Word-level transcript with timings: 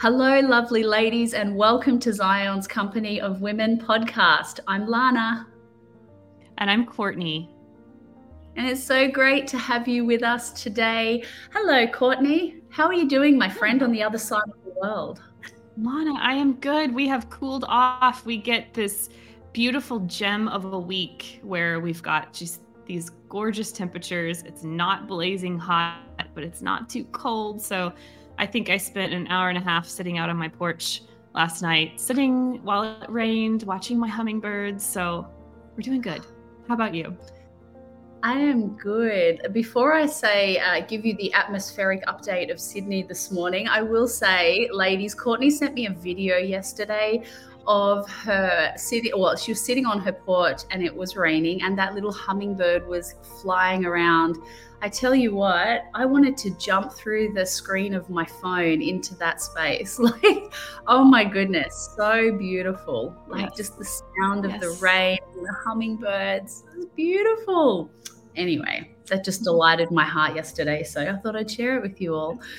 Hello, 0.00 0.38
lovely 0.38 0.84
ladies, 0.84 1.34
and 1.34 1.56
welcome 1.56 1.98
to 1.98 2.12
Zion's 2.12 2.68
Company 2.68 3.20
of 3.20 3.40
Women 3.40 3.80
podcast. 3.80 4.60
I'm 4.68 4.86
Lana. 4.86 5.48
And 6.58 6.70
I'm 6.70 6.86
Courtney. 6.86 7.50
And 8.54 8.68
it's 8.68 8.82
so 8.82 9.10
great 9.10 9.48
to 9.48 9.58
have 9.58 9.88
you 9.88 10.04
with 10.04 10.22
us 10.22 10.52
today. 10.52 11.24
Hello, 11.52 11.84
Courtney. 11.88 12.62
How 12.70 12.86
are 12.86 12.94
you 12.94 13.08
doing, 13.08 13.36
my 13.36 13.48
friend, 13.48 13.82
on 13.82 13.90
the 13.90 14.00
other 14.00 14.18
side 14.18 14.44
of 14.46 14.64
the 14.64 14.80
world? 14.80 15.20
Lana, 15.76 16.14
I 16.20 16.34
am 16.34 16.54
good. 16.60 16.94
We 16.94 17.08
have 17.08 17.28
cooled 17.28 17.64
off. 17.66 18.24
We 18.24 18.36
get 18.36 18.72
this 18.72 19.08
beautiful 19.52 19.98
gem 20.06 20.46
of 20.46 20.72
a 20.72 20.78
week 20.78 21.40
where 21.42 21.80
we've 21.80 22.04
got 22.04 22.32
just 22.32 22.60
these 22.86 23.10
gorgeous 23.28 23.72
temperatures. 23.72 24.44
It's 24.44 24.62
not 24.62 25.08
blazing 25.08 25.58
hot, 25.58 25.98
but 26.36 26.44
it's 26.44 26.62
not 26.62 26.88
too 26.88 27.02
cold. 27.06 27.60
So 27.60 27.92
I 28.38 28.46
think 28.46 28.70
I 28.70 28.76
spent 28.76 29.12
an 29.12 29.26
hour 29.26 29.48
and 29.48 29.58
a 29.58 29.60
half 29.60 29.86
sitting 29.86 30.16
out 30.16 30.30
on 30.30 30.36
my 30.36 30.48
porch 30.48 31.02
last 31.34 31.60
night, 31.60 32.00
sitting 32.00 32.62
while 32.62 32.84
it 33.02 33.10
rained, 33.10 33.64
watching 33.64 33.98
my 33.98 34.08
hummingbirds. 34.08 34.84
So 34.84 35.26
we're 35.76 35.82
doing 35.82 36.00
good. 36.00 36.24
How 36.68 36.74
about 36.74 36.94
you? 36.94 37.16
I 38.22 38.32
am 38.32 38.76
good. 38.76 39.52
Before 39.52 39.92
I 39.92 40.06
say, 40.06 40.58
uh, 40.58 40.80
give 40.86 41.04
you 41.06 41.14
the 41.16 41.32
atmospheric 41.34 42.04
update 42.06 42.50
of 42.50 42.58
Sydney 42.60 43.02
this 43.04 43.30
morning, 43.30 43.68
I 43.68 43.82
will 43.82 44.08
say, 44.08 44.68
ladies, 44.72 45.14
Courtney 45.14 45.50
sent 45.50 45.74
me 45.74 45.86
a 45.86 45.92
video 45.92 46.36
yesterday 46.36 47.22
of 47.68 48.08
her 48.08 48.72
sitting 48.76 49.12
well 49.14 49.36
she 49.36 49.52
was 49.52 49.62
sitting 49.62 49.84
on 49.84 50.00
her 50.00 50.12
porch 50.12 50.62
and 50.70 50.82
it 50.82 50.94
was 50.94 51.16
raining 51.16 51.62
and 51.62 51.78
that 51.78 51.94
little 51.94 52.10
hummingbird 52.10 52.86
was 52.88 53.14
flying 53.42 53.84
around 53.84 54.36
i 54.80 54.88
tell 54.88 55.14
you 55.14 55.34
what 55.34 55.82
i 55.94 56.06
wanted 56.06 56.34
to 56.34 56.50
jump 56.58 56.90
through 56.94 57.30
the 57.34 57.44
screen 57.44 57.92
of 57.92 58.08
my 58.08 58.24
phone 58.24 58.80
into 58.80 59.14
that 59.16 59.42
space 59.42 59.98
like 59.98 60.50
oh 60.86 61.04
my 61.04 61.22
goodness 61.22 61.94
so 61.94 62.32
beautiful 62.38 63.14
like 63.28 63.50
yes. 63.50 63.56
just 63.56 63.78
the 63.78 63.84
sound 63.84 64.46
of 64.46 64.50
yes. 64.52 64.60
the 64.62 64.70
rain 64.82 65.18
the 65.34 65.54
hummingbirds 65.62 66.64
it 66.72 66.78
was 66.78 66.86
beautiful 66.96 67.90
anyway, 68.38 68.88
that 69.06 69.24
just 69.24 69.42
delighted 69.42 69.90
my 69.90 70.04
heart 70.04 70.34
yesterday. 70.36 70.82
So 70.82 71.02
I 71.02 71.16
thought 71.16 71.36
I'd 71.36 71.50
share 71.50 71.76
it 71.76 71.82
with 71.82 72.00
you 72.00 72.14
all. 72.14 72.40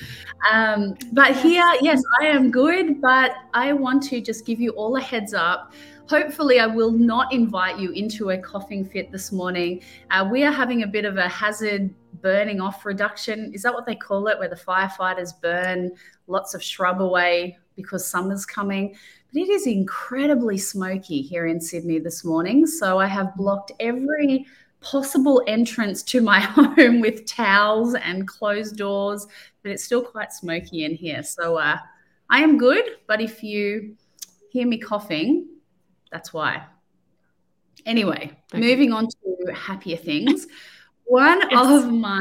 Um, 0.50 0.96
but 1.12 1.36
here, 1.36 1.62
yes, 1.82 2.02
I 2.22 2.24
am 2.28 2.50
good, 2.50 3.02
but 3.02 3.34
I 3.52 3.74
want 3.74 4.02
to 4.04 4.22
just 4.22 4.46
give 4.46 4.58
you 4.58 4.70
all 4.70 4.96
a 4.96 5.00
heads 5.00 5.34
up. 5.34 5.74
Hopefully, 6.08 6.60
I 6.60 6.66
will 6.66 6.92
not 6.92 7.30
invite 7.30 7.78
you 7.78 7.90
into 7.90 8.30
a 8.30 8.38
coughing 8.38 8.86
fit 8.86 9.12
this 9.12 9.32
morning. 9.32 9.82
Uh, 10.10 10.26
we 10.32 10.42
are 10.44 10.50
having 10.50 10.82
a 10.82 10.86
bit 10.86 11.04
of 11.04 11.18
a 11.18 11.28
hazard 11.28 11.94
burning 12.22 12.58
off 12.58 12.86
reduction. 12.86 13.52
Is 13.52 13.62
that 13.64 13.74
what 13.74 13.84
they 13.84 13.94
call 13.94 14.28
it? 14.28 14.38
Where 14.38 14.48
the 14.48 14.56
firefighters 14.56 15.38
burn 15.40 15.90
lots 16.26 16.54
of 16.54 16.62
shrub 16.62 17.02
away 17.02 17.58
because 17.76 18.06
summer's 18.06 18.46
coming. 18.46 18.96
But 19.32 19.42
it 19.42 19.48
is 19.48 19.66
incredibly 19.66 20.58
smoky 20.58 21.22
here 21.22 21.46
in 21.46 21.60
Sydney 21.60 21.98
this 21.98 22.24
morning. 22.24 22.66
So 22.66 22.98
I 22.98 23.06
have 23.06 23.36
blocked 23.36 23.72
every 23.78 24.46
possible 24.80 25.42
entrance 25.46 26.02
to 26.04 26.20
my 26.20 26.40
home 26.40 27.00
with 27.00 27.26
towels 27.26 27.94
and 27.94 28.26
closed 28.26 28.76
doors, 28.76 29.26
but 29.62 29.72
it's 29.72 29.84
still 29.84 30.02
quite 30.02 30.32
smoky 30.32 30.84
in 30.84 30.94
here. 30.94 31.22
So 31.22 31.56
uh, 31.56 31.78
I 32.30 32.42
am 32.42 32.58
good, 32.58 32.84
but 33.06 33.20
if 33.20 33.42
you 33.42 33.96
hear 34.50 34.66
me 34.66 34.78
coughing, 34.78 35.48
that's 36.10 36.32
why. 36.32 36.64
Anyway, 37.86 38.30
okay. 38.52 38.60
moving 38.60 38.92
on 38.92 39.08
to 39.08 39.52
happier 39.52 39.96
things. 39.96 40.46
One 41.04 41.40
yes. 41.50 41.84
of 41.84 41.92
my 41.92 42.20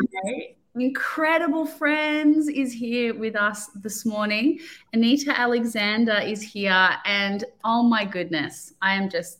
incredible 0.75 1.65
friends 1.65 2.47
is 2.47 2.71
here 2.71 3.17
with 3.17 3.35
us 3.35 3.67
this 3.75 4.05
morning. 4.05 4.59
Anita 4.93 5.37
Alexander 5.37 6.19
is 6.19 6.41
here, 6.41 6.89
and 7.05 7.43
oh 7.63 7.83
my 7.83 8.05
goodness, 8.05 8.73
I 8.81 8.93
am 8.93 9.09
just 9.09 9.38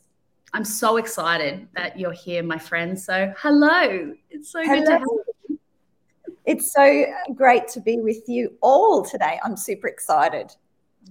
I'm 0.53 0.65
so 0.65 0.97
excited 0.97 1.67
that 1.75 1.99
you're 1.99 2.11
here, 2.11 2.43
my 2.43 2.57
friend. 2.57 2.99
So, 2.99 3.33
hello. 3.37 4.13
It's 4.29 4.51
so 4.51 4.63
hello. 4.63 4.79
good 4.79 4.85
to 4.85 4.91
have 4.91 5.01
you. 5.01 5.59
It's 6.45 6.73
so 6.73 7.05
great 7.35 7.67
to 7.69 7.81
be 7.81 7.99
with 7.99 8.27
you 8.27 8.57
all 8.61 9.05
today. 9.05 9.39
I'm 9.43 9.55
super 9.55 9.87
excited. 9.87 10.51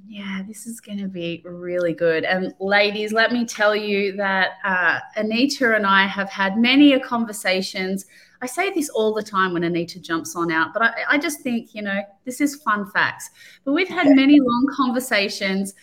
Yeah, 0.07 0.43
this 0.47 0.67
is 0.67 0.81
going 0.81 0.99
to 0.99 1.09
be 1.09 1.43
really 1.45 1.93
good. 1.93 2.25
And, 2.25 2.53
ladies, 2.61 3.13
let 3.13 3.33
me 3.33 3.45
tell 3.45 3.77
you 3.77 4.17
that 4.17 4.53
uh, 4.65 4.99
Anita 5.17 5.75
and 5.75 5.87
I 5.87 6.07
have 6.07 6.31
had 6.31 6.59
many 6.59 6.95
a 6.95 7.01
conversations. 7.01 8.07
I 8.43 8.47
say 8.47 8.71
this 8.71 8.89
all 8.89 9.15
the 9.15 9.23
time 9.23 9.53
when 9.53 9.65
Anita 9.65 10.01
jumps 10.01 10.35
on 10.35 10.51
out, 10.51 10.73
but 10.73 10.83
I, 10.83 10.93
I 11.11 11.19
just 11.19 11.41
think, 11.41 11.75
you 11.75 11.83
know, 11.83 12.01
this 12.25 12.41
is 12.41 12.57
fun 12.57 12.91
facts. 12.91 13.31
But 13.65 13.73
we've 13.73 13.89
had 13.89 14.09
many 14.09 14.41
long 14.41 14.67
conversations 14.77 15.75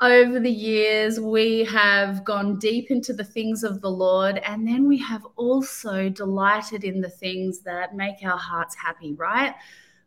over 0.00 0.40
the 0.40 0.50
years, 0.50 1.20
we 1.20 1.64
have 1.64 2.24
gone 2.24 2.58
deep 2.58 2.90
into 2.90 3.12
the 3.12 3.24
things 3.24 3.62
of 3.62 3.80
the 3.80 3.90
Lord, 3.90 4.38
and 4.38 4.66
then 4.66 4.88
we 4.88 4.98
have 4.98 5.26
also 5.36 6.08
delighted 6.08 6.84
in 6.84 7.00
the 7.00 7.08
things 7.08 7.60
that 7.60 7.94
make 7.94 8.16
our 8.24 8.36
hearts 8.36 8.74
happy, 8.74 9.14
right? 9.14 9.54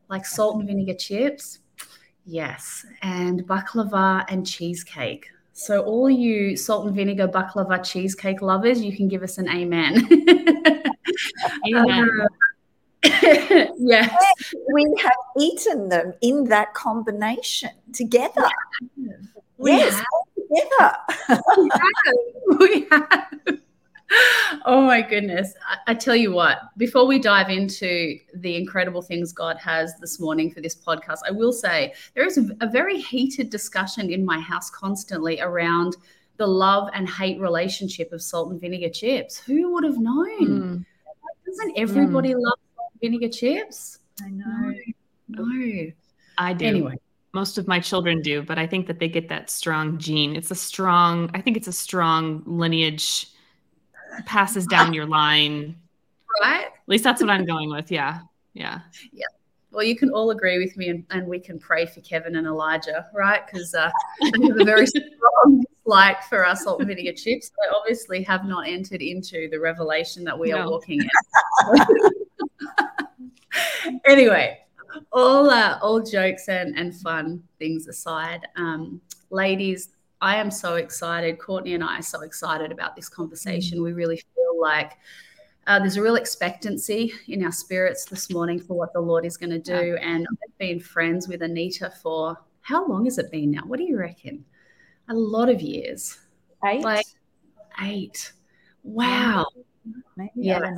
Like 0.09 0.25
salt 0.25 0.57
and 0.57 0.67
vinegar 0.67 0.93
chips. 0.93 1.59
Yes. 2.25 2.85
And 3.01 3.47
baklava 3.47 4.25
and 4.27 4.45
cheesecake. 4.45 5.27
So, 5.53 5.81
all 5.83 6.09
you 6.09 6.55
salt 6.55 6.85
and 6.85 6.95
vinegar 6.95 7.27
baklava 7.27 7.83
cheesecake 7.83 8.41
lovers, 8.41 8.81
you 8.81 8.95
can 8.95 9.07
give 9.07 9.23
us 9.23 9.37
an 9.37 9.49
amen. 9.49 10.07
amen. 11.65 12.09
Uh, 12.21 12.27
yes. 13.77 14.23
We 14.73 14.95
have 15.01 15.15
eaten 15.39 15.89
them 15.89 16.13
in 16.21 16.43
that 16.45 16.73
combination 16.73 17.71
together. 17.93 18.47
We 19.57 19.71
yes, 19.71 19.95
have. 19.95 20.05
together. 20.35 21.41
we 21.57 21.69
have. 21.73 22.59
We 22.59 22.87
have. 22.91 23.59
Oh 24.65 24.81
my 24.81 25.01
goodness. 25.01 25.53
I, 25.67 25.91
I, 25.91 25.93
tell 25.93 26.15
you 26.15 26.31
what, 26.31 26.59
before 26.77 27.05
we 27.05 27.19
dive 27.19 27.49
into 27.49 28.17
the 28.35 28.55
incredible 28.55 29.01
things 29.01 29.33
God 29.33 29.57
has 29.57 29.97
this 29.99 30.19
morning 30.19 30.49
for 30.51 30.61
this 30.61 30.75
podcast, 30.75 31.19
I 31.27 31.31
will 31.31 31.51
say 31.51 31.93
there 32.13 32.25
is 32.25 32.37
a, 32.37 32.47
a 32.61 32.69
very 32.69 32.99
heated 32.99 33.49
discussion 33.49 34.09
in 34.09 34.23
my 34.23 34.39
house 34.39 34.69
constantly 34.69 35.41
around 35.41 35.97
the 36.37 36.47
love 36.47 36.89
and 36.93 37.09
hate 37.09 37.39
relationship 37.41 38.13
of 38.13 38.21
salt 38.21 38.51
and 38.51 38.61
vinegar 38.61 38.89
chips. 38.89 39.39
Who 39.39 39.73
would 39.73 39.83
have 39.83 39.97
known? 39.97 40.47
Mm. 40.47 40.85
Doesn't 41.45 41.77
everybody 41.77 42.33
mm. 42.33 42.41
love 42.41 42.59
vinegar 43.01 43.29
chips? 43.29 43.99
I 44.23 44.29
know. 44.29 44.73
No. 45.27 45.43
no. 45.43 45.91
I 46.37 46.53
do. 46.53 46.65
Anyway 46.65 46.97
most 47.33 47.57
of 47.57 47.67
my 47.67 47.79
children 47.79 48.21
do, 48.21 48.41
but 48.41 48.57
I 48.57 48.67
think 48.67 48.87
that 48.87 48.99
they 48.99 49.07
get 49.07 49.29
that 49.29 49.49
strong 49.49 49.97
gene. 49.97 50.35
It's 50.35 50.51
a 50.51 50.55
strong, 50.55 51.29
I 51.33 51.41
think 51.41 51.57
it's 51.57 51.67
a 51.67 51.73
strong 51.73 52.43
lineage 52.45 53.27
passes 54.25 54.65
down 54.65 54.93
your 54.93 55.05
line. 55.05 55.75
Right? 56.41 56.65
At 56.65 56.87
least 56.87 57.03
that's 57.03 57.21
what 57.21 57.29
I'm 57.29 57.45
going 57.45 57.69
with. 57.69 57.91
Yeah. 57.91 58.21
Yeah. 58.53 58.79
Yeah. 59.11 59.25
Well, 59.71 59.83
you 59.83 59.95
can 59.95 60.09
all 60.09 60.31
agree 60.31 60.57
with 60.57 60.75
me 60.77 60.89
and, 60.89 61.05
and 61.11 61.27
we 61.27 61.39
can 61.39 61.59
pray 61.59 61.85
for 61.85 62.01
Kevin 62.01 62.35
and 62.35 62.47
Elijah, 62.47 63.07
right? 63.13 63.45
Because 63.45 63.75
uh, 63.75 63.91
they 64.21 64.47
have 64.47 64.59
a 64.59 64.63
very 64.63 64.87
strong 64.87 65.63
dislike 65.85 66.23
for 66.23 66.45
our 66.45 66.55
salt 66.55 66.79
and 66.79 66.87
vinegar 66.87 67.13
chips. 67.13 67.49
They 67.49 67.75
obviously 67.75 68.23
have 68.23 68.45
not 68.45 68.67
entered 68.67 69.01
into 69.01 69.49
the 69.51 69.59
revelation 69.59 70.23
that 70.23 70.37
we 70.37 70.49
no. 70.49 70.57
are 70.57 70.69
walking 70.69 71.01
in. 71.01 71.79
anyway, 74.05 74.57
all 75.11 75.49
uh, 75.49 75.79
all 75.81 76.01
jokes 76.01 76.49
and, 76.49 76.77
and 76.77 76.95
fun 76.95 77.43
things 77.59 77.87
aside, 77.87 78.47
um, 78.55 79.01
ladies, 79.29 79.89
I 80.21 80.35
am 80.37 80.51
so 80.51 80.75
excited. 80.75 81.39
Courtney 81.39 81.73
and 81.73 81.83
I 81.83 81.99
are 81.99 82.03
so 82.03 82.21
excited 82.21 82.71
about 82.71 82.95
this 82.95 83.09
conversation. 83.09 83.83
We 83.83 83.93
really 83.93 84.17
feel 84.17 84.59
like 84.59 84.93
uh, 85.67 85.79
there's 85.79 85.97
a 85.97 86.01
real 86.01 86.15
expectancy 86.15 87.13
in 87.27 87.43
our 87.43 87.51
spirits 87.51 88.05
this 88.05 88.31
morning 88.31 88.59
for 88.59 88.75
what 88.75 88.93
the 88.93 89.01
Lord 89.01 89.25
is 89.25 89.37
going 89.37 89.49
to 89.49 89.59
do. 89.59 89.97
And 89.97 90.25
I've 90.31 90.57
been 90.57 90.79
friends 90.79 91.27
with 91.27 91.41
Anita 91.41 91.91
for 92.01 92.37
how 92.61 92.87
long 92.87 93.05
has 93.05 93.17
it 93.17 93.31
been 93.31 93.51
now? 93.51 93.61
What 93.65 93.77
do 93.77 93.83
you 93.83 93.97
reckon? 93.97 94.43
A 95.09 95.13
lot 95.13 95.49
of 95.49 95.61
years. 95.61 96.17
Eight. 96.65 96.83
Like 96.83 97.05
eight. 97.83 98.31
Wow. 98.83 99.47
Maybe. 100.15 100.31
Yeah. 100.35 100.75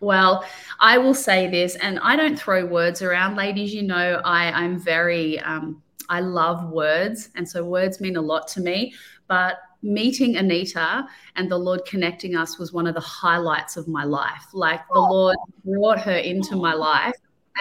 Well, 0.00 0.44
I 0.78 0.96
will 0.96 1.14
say 1.14 1.46
this, 1.46 1.76
and 1.76 1.98
I 2.00 2.16
don't 2.16 2.38
throw 2.38 2.64
words 2.64 3.02
around, 3.02 3.36
ladies. 3.36 3.74
You 3.74 3.82
know, 3.82 4.20
I, 4.24 4.50
I'm 4.50 4.78
very, 4.78 5.38
um, 5.40 5.82
I 6.08 6.20
love 6.20 6.70
words. 6.70 7.28
And 7.36 7.46
so 7.46 7.62
words 7.64 8.00
mean 8.00 8.16
a 8.16 8.20
lot 8.20 8.48
to 8.48 8.60
me. 8.60 8.94
But 9.28 9.58
meeting 9.82 10.36
Anita 10.36 11.06
and 11.36 11.50
the 11.50 11.58
Lord 11.58 11.84
connecting 11.84 12.34
us 12.34 12.58
was 12.58 12.72
one 12.72 12.86
of 12.86 12.94
the 12.94 13.00
highlights 13.00 13.76
of 13.76 13.88
my 13.88 14.04
life. 14.04 14.46
Like 14.52 14.80
the 14.92 15.00
Lord 15.00 15.36
brought 15.64 16.00
her 16.00 16.16
into 16.16 16.56
my 16.56 16.72
life, 16.72 17.16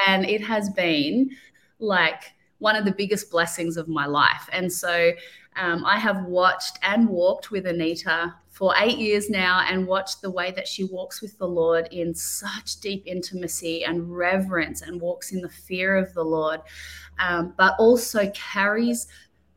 and 0.08 0.26
it 0.26 0.42
has 0.42 0.70
been 0.70 1.32
like 1.80 2.24
one 2.60 2.76
of 2.76 2.86
the 2.86 2.92
biggest 2.92 3.32
blessings 3.32 3.78
of 3.78 3.88
my 3.88 4.06
life. 4.06 4.50
And 4.52 4.72
so 4.72 5.12
um, 5.56 5.84
I 5.86 5.98
have 5.98 6.24
watched 6.26 6.80
and 6.84 7.08
walked 7.08 7.52
with 7.52 7.66
Anita 7.68 8.34
for 8.60 8.74
eight 8.78 8.98
years 8.98 9.30
now 9.30 9.66
and 9.70 9.88
watched 9.88 10.22
the 10.22 10.30
way 10.30 10.52
that 10.52 10.68
she 10.68 10.84
walks 10.84 11.22
with 11.22 11.38
the 11.38 11.48
Lord 11.48 11.88
in 11.94 12.14
such 12.14 12.82
deep 12.82 13.04
intimacy 13.06 13.86
and 13.86 14.14
reverence 14.14 14.82
and 14.82 15.00
walks 15.00 15.32
in 15.32 15.40
the 15.40 15.48
fear 15.48 15.96
of 15.96 16.14
the 16.14 16.26
Lord, 16.26 16.60
um, 17.20 17.54
but 17.58 17.74
also 17.80 18.30
carries 18.36 19.08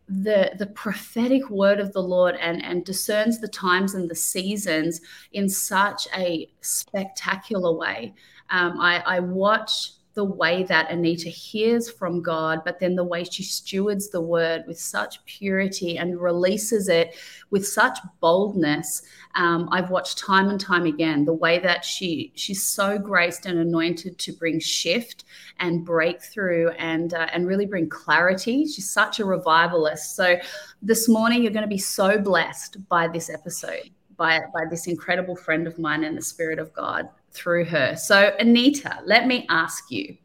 the 0.06 0.52
the 0.58 0.66
prophetic 0.66 1.50
word 1.50 1.80
of 1.80 1.92
the 1.92 2.02
Lord 2.02 2.36
and 2.36 2.64
and 2.64 2.84
discerns 2.84 3.40
the 3.40 3.48
times 3.48 3.94
and 3.94 4.08
the 4.08 4.14
seasons 4.14 5.00
in 5.32 5.48
such 5.48 6.06
a 6.16 6.48
spectacular 6.60 7.72
way. 7.72 8.14
Um, 8.50 8.78
I, 8.78 9.02
I 9.04 9.18
watch 9.18 9.94
the 10.14 10.24
way 10.24 10.62
that 10.64 10.90
Anita 10.90 11.28
hears 11.28 11.90
from 11.90 12.20
God, 12.20 12.62
but 12.64 12.78
then 12.78 12.94
the 12.94 13.04
way 13.04 13.24
she 13.24 13.42
stewards 13.42 14.10
the 14.10 14.20
word 14.20 14.64
with 14.66 14.78
such 14.78 15.24
purity 15.24 15.96
and 15.96 16.20
releases 16.20 16.88
it 16.88 17.14
with 17.50 17.66
such 17.66 17.98
boldness. 18.20 19.02
Um, 19.34 19.68
I've 19.72 19.90
watched 19.90 20.18
time 20.18 20.48
and 20.50 20.60
time 20.60 20.84
again 20.84 21.24
the 21.24 21.32
way 21.32 21.58
that 21.60 21.84
she 21.84 22.32
she's 22.34 22.62
so 22.62 22.98
graced 22.98 23.46
and 23.46 23.58
anointed 23.58 24.18
to 24.18 24.32
bring 24.32 24.60
shift 24.60 25.24
and 25.60 25.84
breakthrough 25.84 26.68
and 26.78 27.14
uh, 27.14 27.28
and 27.32 27.46
really 27.46 27.66
bring 27.66 27.88
clarity. 27.88 28.66
She's 28.66 28.90
such 28.90 29.18
a 29.18 29.24
revivalist. 29.24 30.14
So 30.14 30.36
this 30.82 31.08
morning 31.08 31.42
you're 31.42 31.52
going 31.52 31.62
to 31.62 31.68
be 31.68 31.78
so 31.78 32.18
blessed 32.18 32.86
by 32.88 33.08
this 33.08 33.30
episode. 33.30 33.90
By, 34.18 34.40
by 34.52 34.66
this 34.70 34.86
incredible 34.86 35.34
friend 35.34 35.66
of 35.66 35.78
mine 35.78 36.04
and 36.04 36.16
the 36.16 36.22
Spirit 36.22 36.60
of 36.60 36.72
God 36.74 37.08
through 37.32 37.64
her. 37.66 37.96
So, 37.96 38.34
Anita, 38.38 38.98
let 39.04 39.26
me 39.26 39.46
ask 39.48 39.90
you 39.90 40.16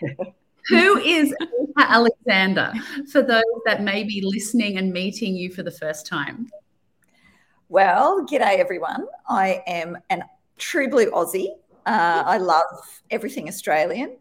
who 0.68 0.98
is 0.98 1.34
Anita 1.40 1.90
Alexander 1.90 2.72
for 3.10 3.22
those 3.22 3.42
that 3.66 3.82
may 3.82 4.04
be 4.04 4.22
listening 4.24 4.78
and 4.78 4.92
meeting 4.92 5.34
you 5.34 5.50
for 5.50 5.62
the 5.62 5.70
first 5.70 6.06
time? 6.06 6.48
Well, 7.68 8.24
g'day 8.26 8.58
everyone. 8.58 9.06
I 9.28 9.62
am 9.66 9.98
an 10.10 10.24
true 10.58 10.88
blue 10.88 11.10
Aussie. 11.10 11.48
Uh, 11.86 12.22
I 12.24 12.38
love 12.38 13.02
everything 13.10 13.48
Australian. 13.48 14.16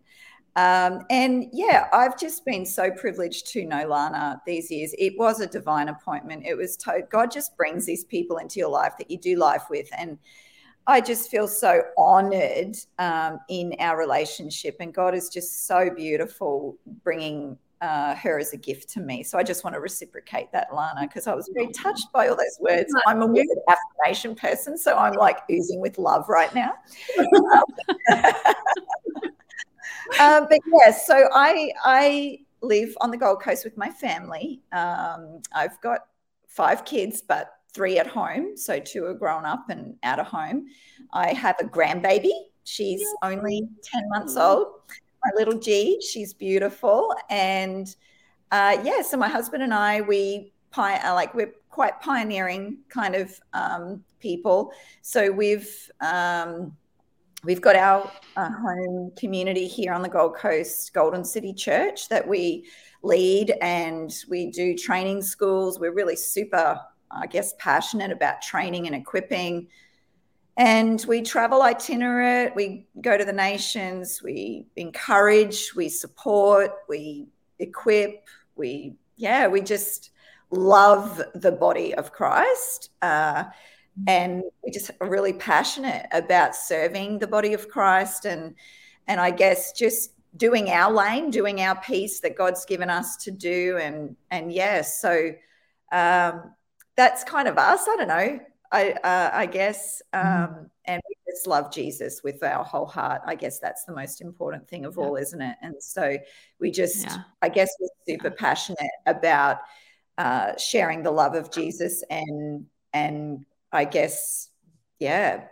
Um, 0.55 1.05
and 1.09 1.45
yeah, 1.51 1.87
I've 1.91 2.17
just 2.17 2.45
been 2.45 2.65
so 2.65 2.91
privileged 2.91 3.47
to 3.53 3.65
know 3.65 3.87
Lana 3.87 4.41
these 4.45 4.69
years. 4.69 4.93
It 4.97 5.17
was 5.17 5.39
a 5.39 5.47
divine 5.47 5.89
appointment. 5.89 6.45
It 6.45 6.55
was 6.55 6.77
to- 6.77 7.07
God 7.09 7.31
just 7.31 7.57
brings 7.57 7.85
these 7.85 8.03
people 8.03 8.37
into 8.37 8.59
your 8.59 8.69
life 8.69 8.93
that 8.99 9.09
you 9.09 9.17
do 9.17 9.35
life 9.35 9.63
with. 9.69 9.89
And 9.97 10.19
I 10.85 10.99
just 11.01 11.31
feel 11.31 11.47
so 11.47 11.81
honored 11.97 12.75
um, 12.99 13.39
in 13.49 13.75
our 13.79 13.97
relationship, 13.97 14.77
and 14.79 14.93
God 14.93 15.15
is 15.15 15.29
just 15.29 15.65
so 15.65 15.89
beautiful 15.89 16.77
bringing 17.03 17.57
uh, 17.83 18.15
her 18.15 18.39
as 18.39 18.53
a 18.53 18.57
gift 18.57 18.89
to 18.89 18.99
me. 19.01 19.23
So 19.23 19.37
I 19.37 19.43
just 19.43 19.63
want 19.63 19.75
to 19.75 19.79
reciprocate 19.79 20.51
that, 20.53 20.73
Lana, 20.73 21.01
because 21.01 21.27
I 21.27 21.35
was 21.35 21.49
very 21.53 21.71
touched 21.73 22.11
by 22.13 22.29
all 22.29 22.35
those 22.35 22.57
words. 22.59 22.93
I'm 23.07 23.21
a 23.21 23.27
weird 23.27 23.47
affirmation 23.67 24.35
person, 24.35 24.77
so 24.77 24.97
I'm 24.97 25.13
like 25.13 25.39
oozing 25.51 25.81
with 25.81 25.97
love 25.97 26.29
right 26.29 26.53
now. 26.55 26.73
um, 30.19 30.47
but 30.49 30.59
yeah, 30.65 30.91
so 30.91 31.27
I 31.33 31.71
I 31.83 32.39
live 32.61 32.95
on 33.01 33.11
the 33.11 33.17
Gold 33.17 33.41
Coast 33.41 33.65
with 33.65 33.77
my 33.77 33.89
family. 33.89 34.61
Um, 34.71 35.41
I've 35.53 35.79
got 35.81 36.07
five 36.47 36.85
kids, 36.85 37.21
but 37.21 37.51
three 37.73 37.97
at 37.97 38.07
home. 38.07 38.55
So 38.55 38.79
two 38.79 39.05
are 39.05 39.13
grown 39.13 39.45
up 39.45 39.69
and 39.69 39.95
out 40.03 40.19
of 40.19 40.27
home. 40.27 40.67
I 41.11 41.33
have 41.33 41.55
a 41.59 41.65
grandbaby. 41.65 42.31
She's 42.63 43.01
yeah. 43.01 43.29
only 43.29 43.67
10 43.83 44.09
months 44.09 44.37
old. 44.37 44.67
My 45.23 45.31
little 45.35 45.59
G, 45.59 46.01
she's 46.01 46.33
beautiful. 46.33 47.13
And 47.29 47.93
uh, 48.51 48.77
yeah, 48.83 49.01
so 49.01 49.17
my 49.17 49.27
husband 49.27 49.63
and 49.63 49.73
I, 49.73 50.01
we 50.01 50.53
uh, 50.75 51.13
like 51.13 51.33
we're 51.33 51.53
quite 51.69 51.99
pioneering 52.01 52.77
kind 52.89 53.15
of 53.15 53.39
um, 53.53 54.03
people. 54.19 54.71
So 55.01 55.31
we've 55.31 55.91
um, 56.01 56.75
we've 57.43 57.61
got 57.61 57.75
our 57.75 58.11
uh, 58.37 58.49
home 58.49 59.11
community 59.17 59.67
here 59.67 59.93
on 59.93 60.01
the 60.01 60.09
Gold 60.09 60.35
Coast, 60.35 60.93
Golden 60.93 61.23
City 61.23 61.53
Church, 61.53 62.09
that 62.09 62.27
we 62.27 62.65
lead, 63.01 63.53
and 63.61 64.13
we 64.29 64.49
do 64.49 64.75
training 64.77 65.21
schools. 65.21 65.79
We're 65.79 65.93
really 65.93 66.15
super 66.15 66.79
I 67.15 67.27
guess, 67.27 67.53
passionate 67.59 68.11
about 68.11 68.41
training 68.41 68.87
and 68.87 68.95
equipping. 68.95 69.67
And 70.55 71.03
we 71.07 71.21
travel 71.21 71.61
itinerant, 71.61 72.55
we 72.55 72.87
go 73.01 73.17
to 73.17 73.25
the 73.25 73.33
nations, 73.33 74.21
we 74.23 74.67
encourage, 74.75 75.73
we 75.75 75.89
support, 75.89 76.71
we 76.87 77.27
equip, 77.59 78.27
we, 78.55 78.93
yeah, 79.15 79.47
we 79.47 79.61
just 79.61 80.11
love 80.51 81.21
the 81.33 81.51
body 81.51 81.95
of 81.95 82.11
Christ. 82.11 82.91
Uh, 83.01 83.45
and 84.07 84.43
we 84.63 84.71
just 84.71 84.91
are 85.01 85.09
really 85.09 85.33
passionate 85.33 86.07
about 86.11 86.55
serving 86.55 87.19
the 87.19 87.27
body 87.27 87.53
of 87.53 87.69
Christ 87.69 88.25
and 88.25 88.55
and 89.07 89.19
I 89.19 89.31
guess 89.31 89.73
just 89.73 90.13
doing 90.37 90.69
our 90.69 90.91
lane, 90.91 91.29
doing 91.29 91.61
our 91.61 91.79
piece 91.81 92.21
that 92.21 92.37
God's 92.37 92.65
given 92.65 92.89
us 92.89 93.17
to 93.17 93.31
do. 93.31 93.77
And 93.81 94.15
and 94.31 94.51
yeah, 94.51 94.81
so 94.81 95.33
um, 95.91 96.53
that's 96.95 97.23
kind 97.23 97.47
of 97.47 97.57
us. 97.57 97.87
I 97.87 97.95
don't 97.97 98.07
know. 98.07 98.39
I 98.71 98.91
uh, 98.91 99.29
I 99.31 99.45
guess, 99.45 100.01
mm-hmm. 100.13 100.43
um, 100.43 100.69
and 100.85 101.01
we 101.07 101.15
just 101.31 101.45
love 101.47 101.71
Jesus 101.71 102.21
with 102.23 102.43
our 102.43 102.63
whole 102.63 102.87
heart. 102.87 103.21
I 103.25 103.35
guess 103.35 103.59
that's 103.59 103.85
the 103.85 103.93
most 103.93 104.19
important 104.19 104.67
thing 104.67 104.85
of 104.85 104.95
yeah. 104.97 105.03
all, 105.03 105.15
isn't 105.15 105.41
it? 105.41 105.55
And 105.61 105.75
so 105.79 106.17
we 106.59 106.71
just, 106.71 107.05
yeah. 107.05 107.17
I 107.41 107.49
guess, 107.49 107.69
we're 107.79 108.15
super 108.15 108.31
passionate 108.31 108.91
about 109.05 109.59
uh, 110.17 110.57
sharing 110.57 111.03
the 111.03 111.11
love 111.11 111.35
of 111.35 111.51
Jesus, 111.51 112.03
and 112.09 112.65
and 112.93 113.45
I 113.71 113.85
guess, 113.85 114.49
yeah, 114.99 115.45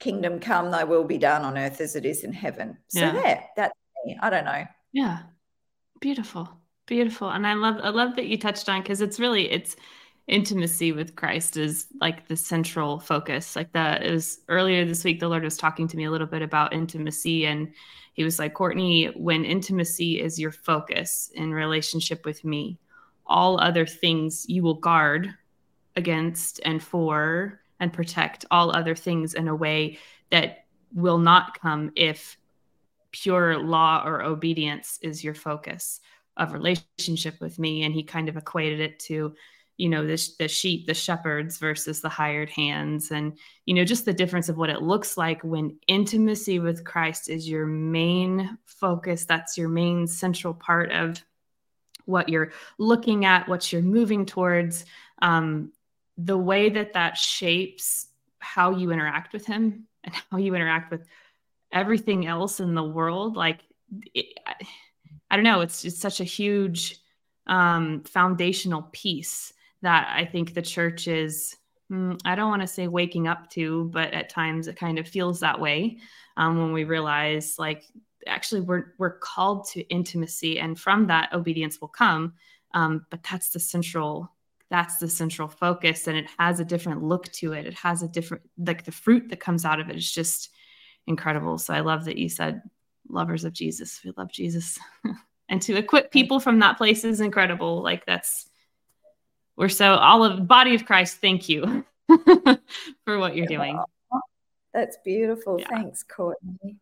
kingdom 0.00 0.40
come, 0.40 0.72
thy 0.72 0.82
will 0.84 1.04
be 1.04 1.18
done 1.18 1.42
on 1.42 1.56
earth 1.56 1.80
as 1.80 1.94
it 1.94 2.04
is 2.04 2.24
in 2.24 2.32
heaven. 2.32 2.76
So 2.88 3.00
yeah, 3.00 3.12
there, 3.12 3.44
that's 3.56 3.74
me. 4.04 4.18
I 4.20 4.30
don't 4.30 4.44
know. 4.44 4.64
Yeah, 4.92 5.20
beautiful, 6.00 6.48
beautiful, 6.86 7.30
and 7.30 7.46
I 7.46 7.54
love 7.54 7.76
I 7.82 7.90
love 7.90 8.16
that 8.16 8.26
you 8.26 8.36
touched 8.36 8.68
on 8.68 8.82
because 8.82 9.00
it's 9.00 9.20
really 9.20 9.48
it's 9.48 9.76
intimacy 10.28 10.92
with 10.92 11.16
Christ 11.16 11.56
is 11.56 11.86
like 12.00 12.28
the 12.28 12.36
central 12.36 13.00
focus. 13.00 13.56
Like 13.56 13.72
that 13.72 14.04
is 14.04 14.40
earlier 14.48 14.84
this 14.84 15.04
week, 15.04 15.20
the 15.20 15.28
Lord 15.28 15.42
was 15.42 15.56
talking 15.56 15.88
to 15.88 15.96
me 15.96 16.04
a 16.04 16.10
little 16.10 16.26
bit 16.26 16.42
about 16.42 16.72
intimacy. 16.72 17.46
And 17.46 17.72
he 18.12 18.24
was 18.24 18.38
like, 18.38 18.54
Courtney, 18.54 19.06
when 19.16 19.44
intimacy 19.44 20.20
is 20.20 20.38
your 20.38 20.52
focus 20.52 21.30
in 21.34 21.52
relationship 21.52 22.24
with 22.24 22.44
me, 22.44 22.78
all 23.26 23.58
other 23.60 23.86
things 23.86 24.46
you 24.48 24.62
will 24.62 24.74
guard 24.74 25.34
against 25.96 26.60
and 26.64 26.82
for 26.82 27.60
and 27.80 27.92
protect 27.92 28.44
all 28.50 28.70
other 28.70 28.94
things 28.94 29.34
in 29.34 29.48
a 29.48 29.54
way 29.54 29.98
that 30.30 30.66
will 30.94 31.18
not 31.18 31.58
come 31.60 31.90
if 31.96 32.36
pure 33.10 33.58
law 33.58 34.02
or 34.06 34.22
obedience 34.22 34.98
is 35.02 35.24
your 35.24 35.34
focus 35.34 36.00
of 36.36 36.52
relationship 36.52 37.40
with 37.40 37.58
me. 37.58 37.82
And 37.82 37.94
he 37.94 38.02
kind 38.02 38.28
of 38.28 38.36
equated 38.36 38.80
it 38.80 38.98
to 39.00 39.34
you 39.76 39.88
know 39.88 40.06
the, 40.06 40.30
the 40.38 40.48
sheep 40.48 40.86
the 40.86 40.94
shepherds 40.94 41.58
versus 41.58 42.00
the 42.00 42.08
hired 42.08 42.50
hands. 42.50 43.10
And 43.10 43.36
you 43.66 43.74
know 43.74 43.84
just 43.84 44.04
the 44.04 44.12
difference 44.12 44.48
of 44.48 44.56
what 44.56 44.70
it 44.70 44.82
looks 44.82 45.16
like 45.16 45.42
when 45.42 45.78
intimacy 45.86 46.58
with 46.58 46.84
christ 46.84 47.28
is 47.28 47.48
your 47.48 47.66
main 47.66 48.58
focus 48.66 49.24
that's 49.24 49.56
your 49.56 49.68
main 49.68 50.06
central 50.06 50.54
part 50.54 50.90
of 50.90 51.22
what 52.04 52.28
you're 52.28 52.52
looking 52.78 53.24
at 53.24 53.48
what 53.48 53.72
you're 53.72 53.82
moving 53.82 54.26
towards 54.26 54.84
um, 55.20 55.72
the 56.18 56.36
way 56.36 56.68
that 56.68 56.94
that 56.94 57.16
shapes 57.16 58.06
how 58.40 58.76
you 58.76 58.90
interact 58.90 59.32
with 59.32 59.46
him 59.46 59.86
and 60.04 60.14
how 60.30 60.38
you 60.38 60.54
interact 60.54 60.90
with 60.90 61.06
everything 61.70 62.26
else 62.26 62.58
in 62.58 62.74
the 62.74 62.82
world 62.82 63.36
like 63.36 63.60
it, 64.14 64.26
I, 64.46 64.54
I 65.30 65.36
don't 65.36 65.44
know 65.44 65.60
it's 65.60 65.82
just 65.82 66.00
such 66.00 66.20
a 66.20 66.24
huge 66.24 66.98
um, 67.46 68.02
foundational 68.02 68.88
piece 68.92 69.52
that 69.82 70.12
I 70.16 70.24
think 70.24 70.54
the 70.54 70.62
church 70.62 71.08
is, 71.08 71.56
mm, 71.90 72.18
I 72.24 72.34
don't 72.34 72.48
want 72.48 72.62
to 72.62 72.68
say 72.68 72.88
waking 72.88 73.28
up 73.28 73.50
to, 73.50 73.90
but 73.92 74.12
at 74.14 74.30
times 74.30 74.68
it 74.68 74.76
kind 74.76 74.98
of 74.98 75.06
feels 75.06 75.40
that 75.40 75.60
way 75.60 75.98
um, 76.36 76.58
when 76.58 76.72
we 76.72 76.84
realize 76.84 77.56
like 77.58 77.84
actually 78.26 78.60
we're 78.60 78.94
we're 78.98 79.18
called 79.18 79.66
to 79.68 79.82
intimacy, 79.88 80.58
and 80.58 80.78
from 80.78 81.06
that 81.08 81.32
obedience 81.32 81.80
will 81.80 81.88
come. 81.88 82.34
Um, 82.74 83.06
but 83.10 83.22
that's 83.28 83.50
the 83.50 83.60
central 83.60 84.32
that's 84.70 84.96
the 84.96 85.08
central 85.08 85.48
focus, 85.48 86.06
and 86.06 86.16
it 86.16 86.26
has 86.38 86.60
a 86.60 86.64
different 86.64 87.02
look 87.02 87.30
to 87.32 87.52
it. 87.52 87.66
It 87.66 87.74
has 87.74 88.02
a 88.02 88.08
different 88.08 88.44
like 88.58 88.84
the 88.84 88.92
fruit 88.92 89.28
that 89.28 89.40
comes 89.40 89.64
out 89.64 89.80
of 89.80 89.90
it 89.90 89.96
is 89.96 90.10
just 90.10 90.50
incredible. 91.06 91.58
So 91.58 91.74
I 91.74 91.80
love 91.80 92.04
that 92.06 92.16
you 92.16 92.28
said 92.28 92.62
lovers 93.08 93.44
of 93.44 93.52
Jesus. 93.52 94.00
We 94.04 94.12
love 94.16 94.32
Jesus. 94.32 94.78
and 95.48 95.60
to 95.62 95.76
equip 95.76 96.10
people 96.10 96.40
from 96.40 96.60
that 96.60 96.78
place 96.78 97.04
is 97.04 97.20
incredible. 97.20 97.82
Like 97.82 98.06
that's 98.06 98.48
we're 99.56 99.68
so 99.68 99.94
all 99.94 100.24
of 100.24 100.46
body 100.46 100.74
of 100.74 100.84
Christ. 100.86 101.18
Thank 101.18 101.48
you 101.48 101.84
for 103.04 103.18
what 103.18 103.36
you're 103.36 103.46
doing. 103.46 103.78
That's 104.72 104.96
beautiful. 105.04 105.60
Yeah. 105.60 105.68
Thanks, 105.68 106.02
Courtney. 106.02 106.76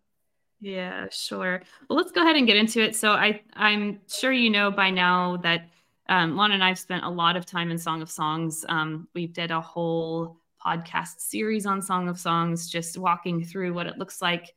Yeah, 0.60 1.08
sure. 1.10 1.62
Well, 1.88 1.96
let's 1.96 2.12
go 2.12 2.22
ahead 2.22 2.36
and 2.36 2.46
get 2.46 2.56
into 2.56 2.82
it. 2.82 2.94
So 2.94 3.12
I 3.12 3.42
I'm 3.54 4.00
sure 4.08 4.32
you 4.32 4.50
know 4.50 4.70
by 4.70 4.90
now 4.90 5.38
that 5.38 5.68
um, 6.08 6.36
Lana 6.36 6.54
and 6.54 6.64
I've 6.64 6.78
spent 6.78 7.04
a 7.04 7.08
lot 7.08 7.36
of 7.36 7.46
time 7.46 7.70
in 7.70 7.78
Song 7.78 8.02
of 8.02 8.10
Songs. 8.10 8.64
Um, 8.68 9.08
we 9.14 9.26
did 9.26 9.50
a 9.50 9.60
whole 9.60 10.36
podcast 10.64 11.20
series 11.20 11.66
on 11.66 11.80
Song 11.80 12.08
of 12.08 12.18
Songs, 12.18 12.68
just 12.68 12.98
walking 12.98 13.44
through 13.44 13.72
what 13.72 13.86
it 13.86 13.96
looks 13.96 14.20
like, 14.20 14.54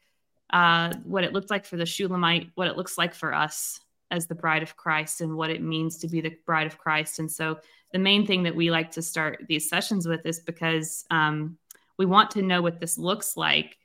uh, 0.49 0.93
what 1.03 1.23
it 1.23 1.31
looked 1.31 1.49
like 1.49 1.65
for 1.65 1.77
the 1.77 1.85
Shulamite, 1.85 2.51
what 2.55 2.67
it 2.67 2.75
looks 2.75 2.97
like 2.97 3.13
for 3.13 3.33
us 3.33 3.79
as 4.13 4.27
the 4.27 4.35
bride 4.35 4.63
of 4.63 4.77
Christ, 4.77 5.19
and 5.19 5.35
what 5.35 5.49
it 5.49 5.61
means 5.61 5.97
to 5.97 6.07
be 6.07 6.21
the 6.21 6.37
bride 6.45 6.67
of 6.67 6.77
Christ. 6.77 7.19
And 7.19 7.29
so, 7.29 7.59
the 7.91 7.99
main 7.99 8.25
thing 8.25 8.43
that 8.43 8.55
we 8.55 8.71
like 8.71 8.91
to 8.91 9.01
start 9.01 9.43
these 9.49 9.67
sessions 9.67 10.07
with 10.07 10.25
is 10.25 10.39
because 10.39 11.05
um, 11.11 11.57
we 11.97 12.05
want 12.05 12.31
to 12.31 12.41
know 12.41 12.61
what 12.61 12.79
this 12.79 12.97
looks 12.97 13.35
like 13.35 13.77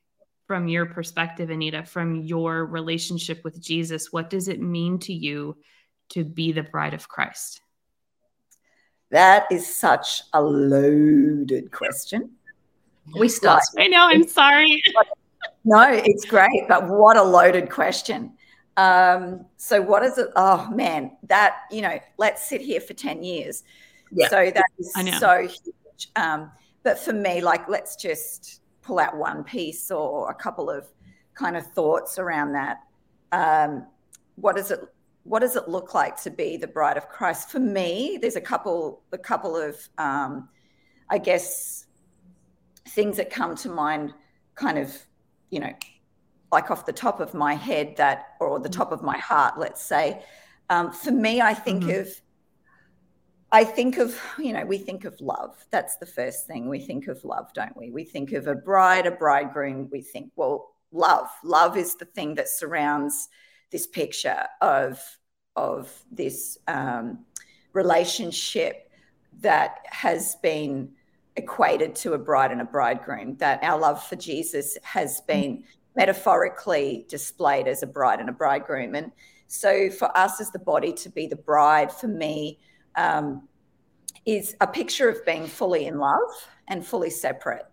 from 0.47 0.69
your 0.69 0.87
perspective, 0.87 1.51
Anita, 1.51 1.85
from 1.85 2.23
your 2.23 2.65
relationship 2.65 3.43
with 3.45 3.61
Jesus. 3.61 4.13
What 4.13 4.31
does 4.31 4.49
it 4.49 4.61
mean 4.61 4.99
to 5.01 5.13
you 5.13 5.57
to 6.11 6.25
be 6.25 6.53
the 6.53 6.63
bride 6.63 6.95
of 6.95 7.09
Christ? 7.09 7.61
That 9.11 9.47
is 9.51 9.75
such 9.75 10.23
a 10.33 10.43
loaded 10.43 11.71
question. 11.71 12.33
We 13.19 13.29
start. 13.29 13.63
I 13.79 13.89
know. 13.89 14.07
I'm 14.09 14.27
sorry. 14.29 14.83
no, 15.65 15.87
it's 15.91 16.25
great, 16.25 16.65
but 16.69 16.89
what 16.89 17.17
a 17.17 17.23
loaded 17.23 17.71
question. 17.71 18.33
Um, 18.79 19.45
so, 19.57 19.83
what 19.83 20.05
is 20.05 20.19
it? 20.19 20.29
Oh 20.37 20.71
man, 20.71 21.17
that 21.25 21.57
you 21.71 21.83
know, 21.83 21.99
let's 22.17 22.49
sit 22.49 22.61
here 22.61 22.81
for 22.81 22.95
ten 22.95 23.23
years. 23.23 23.65
Yeah. 24.13 24.29
So 24.29 24.51
that 24.55 24.65
is 24.79 24.93
so 25.19 25.41
huge. 25.43 26.09
Um, 26.17 26.51
but 26.85 26.99
for 26.99 27.13
me, 27.13 27.41
like, 27.41 27.69
let's 27.69 27.97
just 27.97 28.63
pull 28.81 29.01
out 29.01 29.17
one 29.17 29.43
piece 29.45 29.91
or 29.91 30.31
a 30.31 30.35
couple 30.35 30.71
of 30.71 30.87
kind 31.35 31.57
of 31.57 31.67
thoughts 31.73 32.19
around 32.19 32.53
that. 32.53 32.79
Um, 33.33 33.87
what 34.37 34.57
does 34.57 34.71
it 34.71 34.81
what 35.25 35.41
does 35.41 35.57
it 35.57 35.69
look 35.69 35.93
like 35.93 36.17
to 36.23 36.31
be 36.31 36.57
the 36.57 36.67
bride 36.67 36.97
of 36.97 37.09
Christ? 37.09 37.51
For 37.51 37.59
me, 37.59 38.19
there's 38.21 38.37
a 38.37 38.41
couple, 38.41 39.03
a 39.13 39.19
couple 39.19 39.57
of, 39.57 39.77
um, 39.99 40.49
I 41.11 41.19
guess, 41.19 41.85
things 42.89 43.19
that 43.19 43.29
come 43.29 43.55
to 43.57 43.69
mind, 43.69 44.15
kind 44.55 44.79
of, 44.79 44.97
you 45.51 45.61
know, 45.61 45.73
like 46.51 46.71
off 46.71 46.87
the 46.87 46.93
top 46.93 47.21
of 47.21 47.35
my 47.35 47.55
head 47.55 47.97
that, 47.97 48.35
or 48.41 48.59
the 48.59 48.69
top 48.69 48.93
of 48.93 49.03
my 49.03 49.19
heart, 49.19 49.59
let's 49.59 49.83
say. 49.83 50.23
Um, 50.71 50.93
for 50.93 51.11
me, 51.11 51.41
I 51.41 51.55
think 51.55 51.85
mm-hmm. 51.85 52.01
of, 52.01 52.21
I 53.51 53.65
think 53.65 53.97
of, 53.99 54.21
you 54.39 54.53
know, 54.53 54.65
we 54.65 54.79
think 54.79 55.05
of 55.05 55.21
love. 55.21 55.65
That's 55.71 55.97
the 55.97 56.07
first 56.07 56.47
thing 56.47 56.69
we 56.69 56.81
think 56.81 57.09
of 57.09 57.25
love, 57.25 57.53
don't 57.55 57.77
we? 57.77 57.91
We 57.91 58.05
think 58.05 58.33
of 58.33 58.47
a 58.47 58.55
bride, 58.55 59.07
a 59.07 59.11
bridegroom. 59.11 59.89
We 59.91 60.03
think, 60.03 60.33
well, 60.37 60.75
love. 60.93 61.29
Love 61.43 61.77
is 61.77 61.95
the 61.95 62.05
thing 62.05 62.35
that 62.35 62.49
surrounds 62.49 63.29
this 63.71 63.87
picture 63.87 64.47
of 64.61 65.01
of 65.57 65.93
this 66.13 66.57
um, 66.69 67.25
relationship 67.73 68.91
that 69.41 69.79
has 69.87 70.37
been 70.37 70.91
equated 71.37 71.95
to 71.97 72.13
a 72.13 72.19
bride 72.19 72.53
and 72.53 72.61
a 72.61 72.65
bridegroom, 72.65 73.37
that 73.39 73.63
our 73.63 73.79
love 73.79 74.03
for 74.05 74.17
Jesus 74.17 74.79
has 74.83 75.21
been 75.23 75.65
metaphorically 75.99 77.05
displayed 77.09 77.67
as 77.67 77.83
a 77.83 77.87
bride 77.87 78.21
and 78.21 78.29
a 78.29 78.33
bridegroom. 78.33 78.95
And 78.95 79.11
so 79.49 79.91
for 79.91 80.17
us 80.17 80.41
as 80.41 80.51
the 80.53 80.59
body 80.59 80.93
to 80.93 81.09
be 81.11 81.27
the 81.27 81.37
bride, 81.51 81.91
for 81.93 82.09
me, 82.09 82.59
um, 82.97 83.49
is 84.25 84.55
a 84.61 84.67
picture 84.67 85.09
of 85.09 85.25
being 85.25 85.47
fully 85.47 85.87
in 85.87 85.99
love 85.99 86.31
and 86.69 86.87
fully 86.87 87.11
separate, 87.11 87.67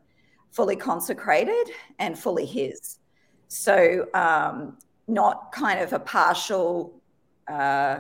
fully 0.52 0.76
consecrated 0.76 1.68
and 2.00 2.18
fully 2.18 2.46
His. 2.46 3.00
So, 3.48 4.08
um, 4.14 4.78
not 5.08 5.52
kind 5.52 5.80
of 5.80 5.94
a 5.94 6.00
partial 6.00 7.00
uh, 7.48 8.00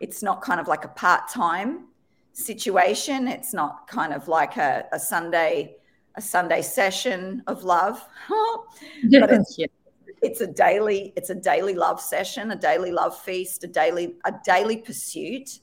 it's 0.00 0.22
not 0.22 0.42
kind 0.42 0.60
of 0.60 0.68
like 0.68 0.84
a 0.84 0.88
part-time 0.88 1.86
situation. 2.32 3.28
It's 3.28 3.54
not 3.54 3.88
kind 3.88 4.12
of 4.12 4.28
like 4.28 4.56
a, 4.56 4.84
a 4.92 4.98
Sunday 4.98 5.76
a 6.16 6.22
Sunday 6.22 6.62
session 6.62 7.42
of 7.46 7.64
love, 7.64 8.02
but 8.28 9.30
it's, 9.30 9.58
it's 10.22 10.40
a 10.40 10.46
daily 10.46 11.12
it's 11.16 11.30
a 11.30 11.34
daily 11.34 11.74
love 11.74 12.00
session, 12.00 12.50
a 12.50 12.56
daily 12.56 12.90
love 12.90 13.18
feast, 13.18 13.64
a 13.64 13.66
daily 13.66 14.14
a 14.24 14.32
daily 14.44 14.78
pursuit 14.78 15.60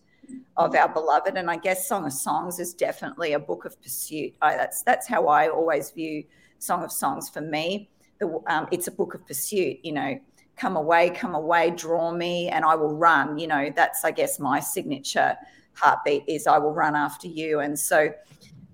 of 0.57 0.75
our 0.75 0.88
beloved. 0.88 1.36
And 1.36 1.50
I 1.50 1.57
guess 1.57 1.88
Song 1.88 2.05
of 2.05 2.13
Songs 2.13 2.60
is 2.60 2.74
definitely 2.74 3.33
a 3.33 3.39
book 3.39 3.65
of 3.65 3.81
pursuit. 3.81 4.33
I, 4.41 4.55
that's 4.55 4.83
that's 4.83 5.07
how 5.07 5.27
I 5.27 5.50
always 5.50 5.91
view 5.91 6.24
Song 6.60 6.83
of 6.83 6.91
Songs 6.91 7.29
for 7.29 7.41
me. 7.41 7.89
The, 8.19 8.39
um, 8.48 8.67
it's 8.72 8.88
a 8.88 8.91
book 8.91 9.15
of 9.15 9.25
pursuit. 9.25 9.77
You 9.83 9.93
know, 9.93 10.19
come 10.55 10.77
away, 10.77 11.10
come 11.10 11.36
away, 11.36 11.72
draw 11.72 12.12
me, 12.12 12.50
and 12.50 12.63
I 12.63 12.75
will 12.75 12.95
run. 12.95 13.38
You 13.38 13.48
know, 13.48 13.72
that's, 13.75 14.05
I 14.05 14.12
guess, 14.12 14.39
my 14.39 14.60
signature 14.60 15.36
heartbeat 15.74 16.24
is 16.27 16.48
I 16.48 16.57
will 16.60 16.74
run 16.74 16.95
after 16.95 17.27
you. 17.27 17.60
And 17.60 17.77
so 17.77 18.13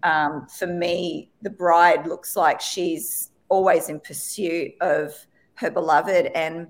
um, 0.03 0.48
for 0.48 0.68
me, 0.68 1.32
the 1.41 1.50
bride 1.50 2.08
looks 2.08 2.36
like 2.36 2.62
she's 2.62 3.32
always 3.50 3.89
in 3.89 4.00
pursuit 4.00 4.74
of 4.82 5.13
her 5.56 5.70
beloved. 5.72 6.32
And, 6.36 6.68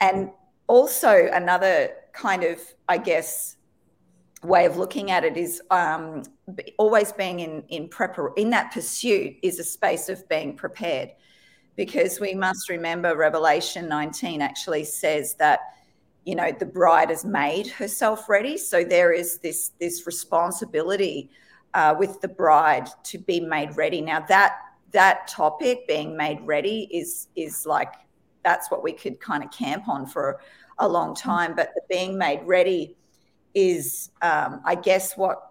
and 0.00 0.30
also 0.66 1.28
another 1.32 1.90
kind 2.12 2.44
of, 2.44 2.60
I 2.88 2.98
guess, 2.98 3.56
way 4.42 4.64
of 4.64 4.76
looking 4.76 5.10
at 5.10 5.24
it 5.24 5.36
is 5.36 5.60
um, 5.70 6.22
always 6.78 7.12
being 7.12 7.40
in 7.40 7.62
in 7.68 7.88
prepar- 7.88 8.36
in 8.36 8.50
that 8.50 8.72
pursuit 8.72 9.36
is 9.42 9.58
a 9.58 9.64
space 9.64 10.08
of 10.08 10.26
being 10.28 10.56
prepared 10.56 11.10
because 11.76 12.20
we 12.20 12.34
must 12.34 12.68
remember 12.68 13.16
Revelation 13.16 13.88
19 13.88 14.40
actually 14.40 14.84
says 14.84 15.34
that 15.34 15.60
you 16.24 16.34
know 16.34 16.52
the 16.58 16.66
bride 16.66 17.10
has 17.10 17.24
made 17.24 17.66
herself 17.66 18.28
ready 18.28 18.56
so 18.56 18.84
there 18.84 19.12
is 19.12 19.38
this 19.38 19.72
this 19.80 20.06
responsibility 20.06 21.30
uh, 21.74 21.94
with 21.98 22.20
the 22.20 22.28
bride 22.28 22.88
to 23.04 23.18
be 23.18 23.40
made 23.40 23.76
ready. 23.76 24.00
Now 24.00 24.20
that 24.28 24.56
that 24.92 25.28
topic 25.28 25.86
being 25.86 26.16
made 26.16 26.40
ready 26.42 26.88
is 26.92 27.28
is 27.36 27.66
like 27.66 27.94
that's 28.44 28.70
what 28.70 28.82
we 28.82 28.92
could 28.92 29.20
kind 29.20 29.44
of 29.44 29.50
camp 29.50 29.88
on 29.88 30.06
for 30.06 30.40
a 30.78 30.88
long 30.88 31.14
time. 31.14 31.54
But 31.54 31.72
the 31.74 31.82
being 31.88 32.16
made 32.16 32.42
ready 32.44 32.96
is 33.52 34.10
um, 34.22 34.60
i 34.64 34.76
guess 34.76 35.16
what 35.16 35.50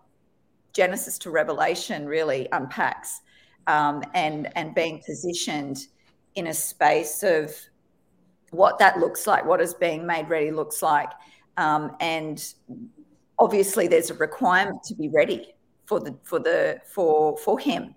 genesis 0.72 1.18
to 1.18 1.32
revelation 1.32 2.06
really 2.06 2.48
unpacks 2.54 3.20
um, 3.68 4.02
and 4.14 4.50
and 4.58 4.74
being 4.74 5.02
positioned 5.06 5.88
in 6.36 6.48
a 6.48 6.54
space 6.54 7.24
of 7.24 7.54
what 8.52 8.80
that 8.80 8.98
looks 8.98 9.28
like, 9.28 9.46
what 9.46 9.62
is 9.62 9.74
being 9.74 10.06
made 10.08 10.28
ready 10.30 10.52
looks 10.52 10.82
like. 10.82 11.12
Um, 11.58 11.96
and 12.00 12.54
obviously 13.38 13.88
there's 13.88 14.10
a 14.10 14.16
requirement 14.16 14.82
to 14.84 14.96
be 14.96 15.10
ready 15.10 15.54
for 15.90 16.00
the 16.00 16.16
for 16.24 16.38
the 16.38 16.80
for 16.86 17.36
for 17.38 17.58
him. 17.58 17.96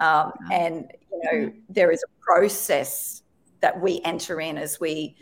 Um, 0.00 0.32
and 0.52 0.92
you 1.10 1.20
know, 1.24 1.52
there 1.68 1.92
is 1.92 2.02
a 2.02 2.10
process 2.22 3.22
that 3.60 3.80
we 3.80 4.02
enter 4.04 4.40
in 4.40 4.58
as 4.58 4.80
we 4.80 5.16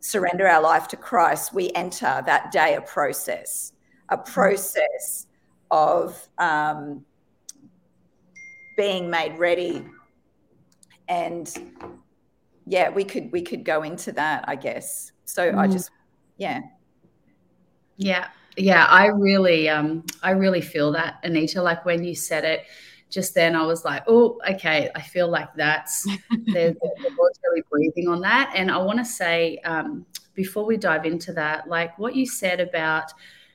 surrender 0.00 0.48
our 0.48 0.62
life 0.62 0.88
to 0.88 0.96
Christ. 0.96 1.52
We 1.54 1.70
enter 1.74 2.22
that 2.24 2.50
day 2.50 2.74
a 2.74 2.80
process, 2.80 3.74
a 4.08 4.16
process 4.16 5.26
of 5.70 6.28
um, 6.38 7.04
being 8.76 9.10
made 9.10 9.38
ready. 9.38 9.86
And 11.08 11.46
yeah 12.66 12.88
we 12.88 13.02
could 13.02 13.32
we 13.32 13.42
could 13.42 13.64
go 13.64 13.82
into 13.82 14.12
that 14.12 14.44
i 14.46 14.54
guess. 14.54 15.10
So 15.24 15.50
mm. 15.50 15.58
i 15.58 15.66
just 15.66 15.90
yeah. 16.36 16.60
Yeah 17.96 18.28
yeah 18.56 18.86
i 18.86 19.06
really 19.06 19.68
um 19.68 20.04
i 20.22 20.30
really 20.30 20.60
feel 20.60 20.92
that 20.92 21.18
anita 21.24 21.62
like 21.62 21.84
when 21.84 22.02
you 22.04 22.14
said 22.14 22.44
it 22.44 22.64
just 23.08 23.34
then 23.34 23.56
i 23.56 23.64
was 23.64 23.84
like 23.84 24.02
oh 24.06 24.38
okay 24.48 24.90
i 24.94 25.00
feel 25.00 25.28
like 25.28 25.52
that's 25.54 26.06
there's 26.46 26.76
really 27.44 27.62
breathing 27.70 28.08
on 28.08 28.20
that 28.20 28.52
and 28.54 28.70
i 28.70 28.76
want 28.76 28.98
to 28.98 29.04
say 29.04 29.58
um 29.64 30.04
before 30.34 30.64
we 30.64 30.76
dive 30.76 31.04
into 31.04 31.32
that 31.32 31.68
like 31.68 31.96
what 31.98 32.14
you 32.14 32.26
said 32.26 32.60
about 32.60 33.12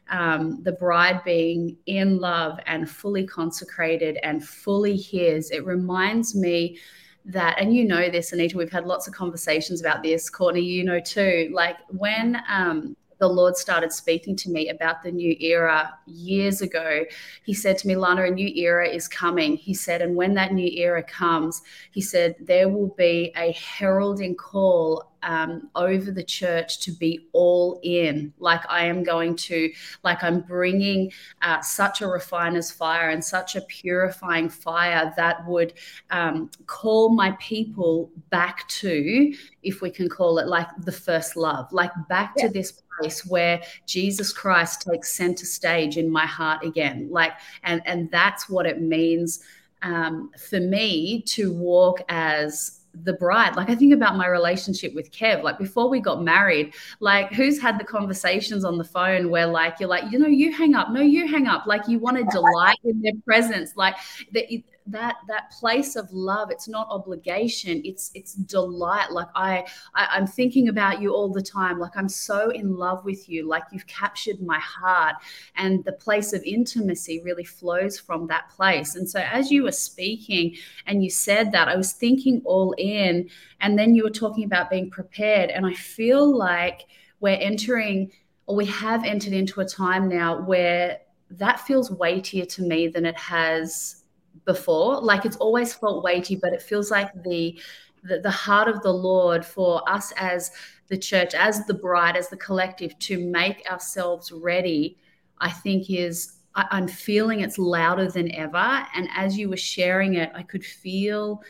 um, 0.08 0.62
the 0.62 0.74
bride 0.74 1.24
being 1.24 1.75
in 1.88 2.20
love 2.20 2.60
and 2.68 2.88
fully 2.88 3.25
consecrated 3.25 4.20
and 4.22 4.48
fully 4.48 4.96
his 4.96 5.50
it 5.50 5.66
reminds 5.66 6.36
me 6.36 6.78
that, 7.25 7.60
and 7.60 7.75
you 7.75 7.86
know 7.86 8.10
this, 8.10 8.34
Anita, 8.34 8.58
we've 8.58 8.72
had 8.72 8.86
lots 8.86 9.08
of 9.08 9.14
conversations 9.14 9.82
about 9.82 10.04
this. 10.04 10.30
Courtney, 10.30 10.62
you 10.62 10.84
know 10.84 11.00
too. 11.00 11.50
Like 11.54 11.78
when 11.90 12.42
um, 12.48 12.96
the 13.18 13.28
Lord 13.28 13.56
started 13.56 13.92
speaking 13.92 14.36
to 14.38 14.50
me 14.50 14.70
about 14.70 15.04
the 15.04 15.12
new 15.12 15.36
era 15.40 15.98
years 16.06 16.62
ago. 16.62 17.04
He 17.44 17.54
said 17.54 17.78
to 17.80 17.88
me, 17.88 17.96
Lana, 17.96 18.24
a 18.24 18.32
new 18.32 18.52
era 18.56 18.88
is 18.88 19.08
coming. 19.08 19.56
He 19.58 19.74
said, 19.74 20.02
and 20.02 20.16
when 20.16 20.34
that 20.36 20.54
new 20.54 20.70
era 20.72 21.04
comes, 21.04 21.62
he 21.92 22.02
said, 22.02 22.36
there 22.40 22.70
will 22.70 22.94
be 22.98 23.32
a 23.38 23.52
heralding 23.54 24.36
call 24.36 25.12
um, 25.26 25.70
over 25.76 26.12
the 26.12 26.24
church 26.24 26.80
to 26.82 26.92
be 26.92 27.28
all 27.34 27.80
in, 27.84 28.32
like 28.38 28.62
I 28.70 28.86
am 28.86 29.04
going 29.04 29.36
to, 29.38 29.72
like 30.04 30.24
I'm 30.24 30.42
bringing 30.42 31.12
uh, 31.42 31.62
such 31.62 32.02
a 32.02 32.08
refiner's 32.08 32.72
fire 32.72 33.10
and 33.10 33.26
such 33.26 33.56
a 33.56 33.62
purifying 33.62 34.50
fire 34.50 35.12
that 35.18 35.46
would 35.48 35.74
um, 36.12 36.52
call 36.68 37.10
my 37.10 37.32
people 37.40 38.12
back 38.30 38.68
to, 38.68 39.34
if 39.64 39.82
we 39.82 39.90
can 39.90 40.08
call 40.08 40.38
it 40.38 40.48
like 40.48 40.68
the 40.82 40.92
first 40.92 41.36
love, 41.36 41.74
like 41.74 41.92
back 42.08 42.34
yeah. 42.38 42.48
to 42.48 42.54
this 42.54 42.84
place 43.00 43.25
where 43.25 43.62
Jesus 43.86 44.32
Christ 44.32 44.86
takes 44.90 45.14
center 45.14 45.46
stage 45.46 45.98
in 45.98 46.10
my 46.10 46.25
heart 46.25 46.64
again. 46.64 47.08
Like, 47.12 47.34
and 47.64 47.82
and 47.86 48.10
that's 48.12 48.50
what 48.50 48.66
it 48.66 48.82
means 48.82 49.44
um, 49.82 50.32
for 50.50 50.60
me 50.60 51.22
to 51.24 51.54
walk 51.54 52.02
as 52.10 52.82
the 53.04 53.14
bride. 53.14 53.56
Like 53.56 53.70
I 53.70 53.75
think 53.75 53.94
about 53.94 54.16
my 54.16 54.28
relationship 54.28 54.94
with 54.96 55.12
Kev. 55.12 55.44
Like 55.44 55.58
before 55.58 55.90
we 55.90 56.00
got 56.00 56.24
married, 56.24 56.74
like 57.00 57.32
who's 57.34 57.62
had 57.62 57.80
the 57.80 57.84
conversations 57.84 58.64
on 58.64 58.78
the 58.78 58.84
phone 58.84 59.30
where 59.30 59.48
like 59.48 59.80
you're 59.80 59.90
like, 59.90 60.12
you 60.12 60.20
know, 60.20 60.28
you 60.28 60.52
hang 60.52 60.75
up, 60.75 60.92
no, 60.92 61.02
you 61.02 61.28
hang 61.28 61.48
up. 61.48 61.66
Like 61.66 61.88
you 61.88 62.00
want 62.00 62.18
to 62.18 62.24
delight 62.32 62.78
in 62.84 63.02
their 63.02 63.14
presence. 63.25 63.75
Like 63.75 63.96
that 64.34 64.46
that 64.88 65.15
that 65.27 65.50
place 65.50 65.96
of 65.96 66.12
love 66.12 66.51
it's 66.51 66.68
not 66.68 66.88
obligation 66.89 67.82
it's 67.84 68.12
it's 68.13 68.34
delight. 68.34 69.12
Like 69.12 69.30
I, 69.36 69.65
I 69.96 70.08
i'm 70.12 70.27
thinking 70.27 70.70
about 70.70 71.01
you 71.01 71.13
all 71.13 71.32
the 71.32 71.42
time. 71.42 71.80
Like 71.80 71.96
i'm 71.96 72.10
so 72.10 72.50
in 72.50 72.75
love 72.75 73.04
with 73.04 73.27
you. 73.27 73.48
Like 73.48 73.63
you've 73.72 73.88
captured 73.88 74.42
my 74.42 74.60
heart 74.60 75.15
and 75.56 75.84
the 75.86 75.94
place 75.94 76.34
of 76.34 76.44
intimacy 76.44 77.22
really 77.24 77.44
flows 77.44 78.00
from 78.00 78.27
that 78.27 78.50
place. 78.50 78.96
And 78.96 79.10
so 79.10 79.20
as 79.20 79.51
you 79.51 79.63
were 79.63 79.72
speaking 79.72 80.56
and 80.86 81.04
you 81.04 81.10
said 81.10 81.51
that 81.51 81.68
i 81.68 81.75
was 81.75 81.94
thinking 81.94 82.42
all 82.46 82.74
in 82.77 83.30
and 83.62 83.77
then 83.77 83.96
you 83.96 84.04
were 84.04 84.10
talking 84.10 84.44
about 84.44 84.70
being 84.70 84.89
prepared 84.89 85.50
and 85.50 85.65
i 85.65 85.74
feel 85.74 86.36
like 86.36 86.86
we're 87.20 87.38
entering 87.39 88.12
or 88.48 88.56
we 88.56 88.65
have 88.65 89.04
entered 89.04 89.34
into 89.34 89.62
a 89.62 89.65
time 89.65 90.08
now 90.08 90.42
where 90.42 91.00
that 91.30 91.60
feels 91.60 91.89
weightier 91.92 92.46
to 92.46 92.62
me 92.62 92.88
than 92.88 93.06
it 93.06 93.18
has 93.18 94.04
before. 94.46 95.01
Like 95.01 95.25
it's 95.25 95.38
always 95.38 95.74
felt 95.74 96.04
weighty, 96.04 96.36
but 96.36 96.54
it 96.54 96.62
feels 96.62 96.92
like 96.92 97.12
the, 97.24 97.60
the 98.04 98.20
the, 98.20 98.32
heart 98.32 98.68
of 98.68 98.82
the 98.82 98.92
Lord 98.92 99.46
for 99.46 99.88
us 99.89 100.12
as 100.18 100.51
the 100.88 100.98
church, 100.98 101.34
as 101.34 101.65
the 101.65 101.74
bride, 101.74 102.15
as 102.15 102.30
the 102.30 102.38
collective, 102.38 102.98
to 103.00 103.25
make 103.25 103.70
ourselves 103.70 104.32
ready. 104.32 104.98
I 105.39 105.51
think 105.51 105.89
is 105.89 106.36
I'm 106.56 106.88
feeling 106.88 107.42
it's 107.42 107.58
louder 107.58 108.10
than 108.10 108.34
ever. 108.34 108.86
And 108.96 109.10
as 109.13 109.38
you 109.38 109.50
were 109.50 109.58
sharing 109.58 110.15
it, 110.15 110.32
I 110.34 110.44
could 110.44 110.63
feel 110.63 111.42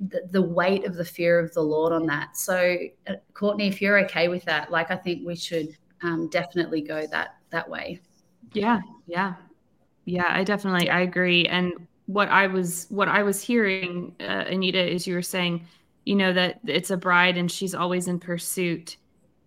the, 0.00 0.22
the 0.30 0.42
weight 0.42 0.84
of 0.84 0.94
the 0.94 1.04
fear 1.04 1.38
of 1.38 1.52
the 1.54 1.62
Lord 1.62 1.92
on 1.92 2.06
that. 2.06 2.36
So, 2.36 2.76
uh, 3.06 3.14
Courtney, 3.34 3.68
if 3.68 3.80
you're 3.80 3.98
okay 4.04 4.28
with 4.28 4.44
that, 4.44 4.70
like 4.70 4.90
I 4.90 4.96
think 4.96 5.26
we 5.26 5.36
should 5.36 5.76
um, 6.02 6.28
definitely 6.30 6.80
go 6.80 7.06
that 7.06 7.36
that 7.50 7.68
way. 7.68 8.00
Yeah, 8.52 8.80
yeah, 9.06 9.34
yeah. 10.04 10.26
I 10.28 10.42
definitely 10.42 10.90
I 10.90 11.00
agree. 11.00 11.46
And 11.46 11.72
what 12.12 12.28
I 12.28 12.48
was 12.48 12.86
what 12.88 13.08
I 13.08 13.22
was 13.22 13.40
hearing, 13.40 14.14
uh, 14.20 14.44
Anita, 14.48 14.84
is 14.84 15.06
you 15.06 15.14
were 15.14 15.22
saying, 15.22 15.66
you 16.04 16.16
know, 16.16 16.32
that 16.32 16.60
it's 16.66 16.90
a 16.90 16.96
bride 16.96 17.36
and 17.36 17.50
she's 17.50 17.74
always 17.74 18.08
in 18.08 18.18
pursuit. 18.18 18.96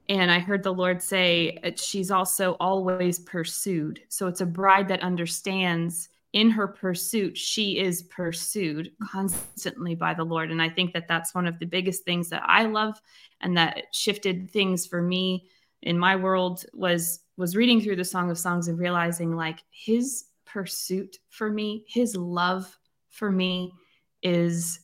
And 0.07 0.31
I 0.31 0.39
heard 0.39 0.63
the 0.63 0.73
Lord 0.73 1.01
say 1.01 1.59
uh, 1.63 1.71
she's 1.75 2.09
also 2.09 2.53
always 2.59 3.19
pursued. 3.19 4.01
So 4.07 4.27
it's 4.27 4.41
a 4.41 4.45
bride 4.45 4.87
that 4.87 5.01
understands 5.01 6.09
in 6.31 6.49
her 6.49 6.67
pursuit, 6.67 7.37
she 7.37 7.79
is 7.79 8.01
pursued 8.03 8.91
constantly 9.03 9.93
by 9.93 10.13
the 10.15 10.23
Lord. 10.23 10.49
And 10.49 10.61
I 10.61 10.69
think 10.69 10.93
that 10.93 11.07
that's 11.07 11.35
one 11.35 11.45
of 11.45 11.59
the 11.59 11.65
biggest 11.65 12.05
things 12.05 12.29
that 12.29 12.41
I 12.45 12.65
love 12.65 12.99
and 13.41 13.55
that 13.57 13.83
shifted 13.93 14.49
things 14.49 14.87
for 14.87 15.01
me 15.01 15.47
in 15.83 15.99
my 15.99 16.15
world 16.15 16.65
was 16.73 17.19
was 17.35 17.55
reading 17.55 17.81
through 17.81 17.97
the 17.97 18.05
Song 18.05 18.31
of 18.31 18.37
Songs 18.37 18.67
and 18.67 18.79
realizing 18.79 19.35
like 19.35 19.59
his 19.69 20.25
pursuit 20.53 21.17
for 21.29 21.49
me, 21.49 21.83
his 21.87 22.15
love 22.15 22.77
for 23.09 23.31
me 23.31 23.73
is 24.21 24.79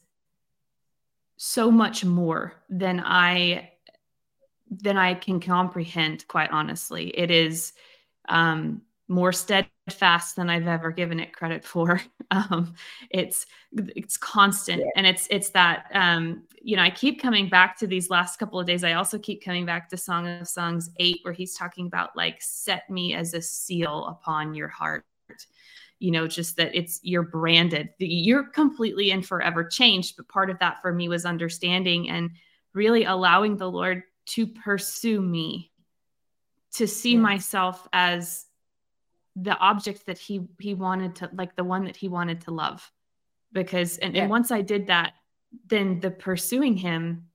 so 1.37 1.69
much 1.71 2.03
more 2.03 2.53
than 2.69 2.99
I 3.05 3.71
than 4.71 4.97
I 4.97 5.13
can 5.13 5.39
comprehend, 5.39 6.27
quite 6.27 6.51
honestly. 6.51 7.07
It 7.09 7.31
is 7.31 7.73
um, 8.27 8.81
more 9.07 9.31
steadfast 9.31 10.35
than 10.35 10.49
I've 10.49 10.67
ever 10.67 10.91
given 10.91 11.19
it 11.19 11.33
credit 11.33 11.63
for. 11.63 12.01
Um, 12.31 12.75
it's 13.09 13.47
it's 13.73 14.15
constant, 14.15 14.81
yeah. 14.81 14.91
and 14.95 15.07
it's 15.07 15.27
it's 15.31 15.49
that 15.49 15.87
um, 15.95 16.43
you 16.61 16.75
know 16.75 16.83
I 16.83 16.91
keep 16.91 17.19
coming 17.19 17.49
back 17.49 17.75
to 17.79 17.87
these 17.87 18.11
last 18.11 18.37
couple 18.37 18.59
of 18.59 18.67
days. 18.67 18.83
I 18.83 18.93
also 18.93 19.17
keep 19.17 19.43
coming 19.43 19.65
back 19.65 19.89
to 19.89 19.97
Song 19.97 20.27
of 20.27 20.47
Songs 20.47 20.91
eight, 20.99 21.21
where 21.23 21.33
he's 21.33 21.55
talking 21.55 21.87
about 21.87 22.15
like 22.15 22.39
set 22.39 22.87
me 22.87 23.15
as 23.15 23.33
a 23.33 23.41
seal 23.41 24.05
upon 24.05 24.53
your 24.53 24.67
heart 24.67 25.05
you 25.99 26.11
know 26.11 26.27
just 26.27 26.57
that 26.57 26.73
it's 26.73 26.99
you're 27.03 27.23
branded 27.23 27.89
you're 27.99 28.43
completely 28.43 29.11
and 29.11 29.25
forever 29.25 29.63
changed 29.63 30.15
but 30.17 30.27
part 30.27 30.49
of 30.49 30.59
that 30.59 30.81
for 30.81 30.91
me 30.91 31.09
was 31.09 31.25
understanding 31.25 32.09
and 32.09 32.31
really 32.73 33.03
allowing 33.03 33.57
the 33.57 33.69
lord 33.69 34.03
to 34.25 34.47
pursue 34.47 35.21
me 35.21 35.71
to 36.73 36.87
see 36.87 37.13
yeah. 37.13 37.19
myself 37.19 37.87
as 37.93 38.45
the 39.35 39.57
object 39.57 40.05
that 40.05 40.17
he 40.17 40.47
he 40.59 40.73
wanted 40.73 41.15
to 41.15 41.29
like 41.33 41.55
the 41.55 41.63
one 41.63 41.85
that 41.85 41.95
he 41.95 42.07
wanted 42.07 42.41
to 42.41 42.51
love 42.51 42.91
because 43.51 43.97
and, 43.97 44.15
yeah. 44.15 44.21
and 44.21 44.29
once 44.29 44.51
i 44.51 44.61
did 44.61 44.87
that 44.87 45.13
then 45.67 45.99
the 45.99 46.11
pursuing 46.11 46.77
him 46.77 47.27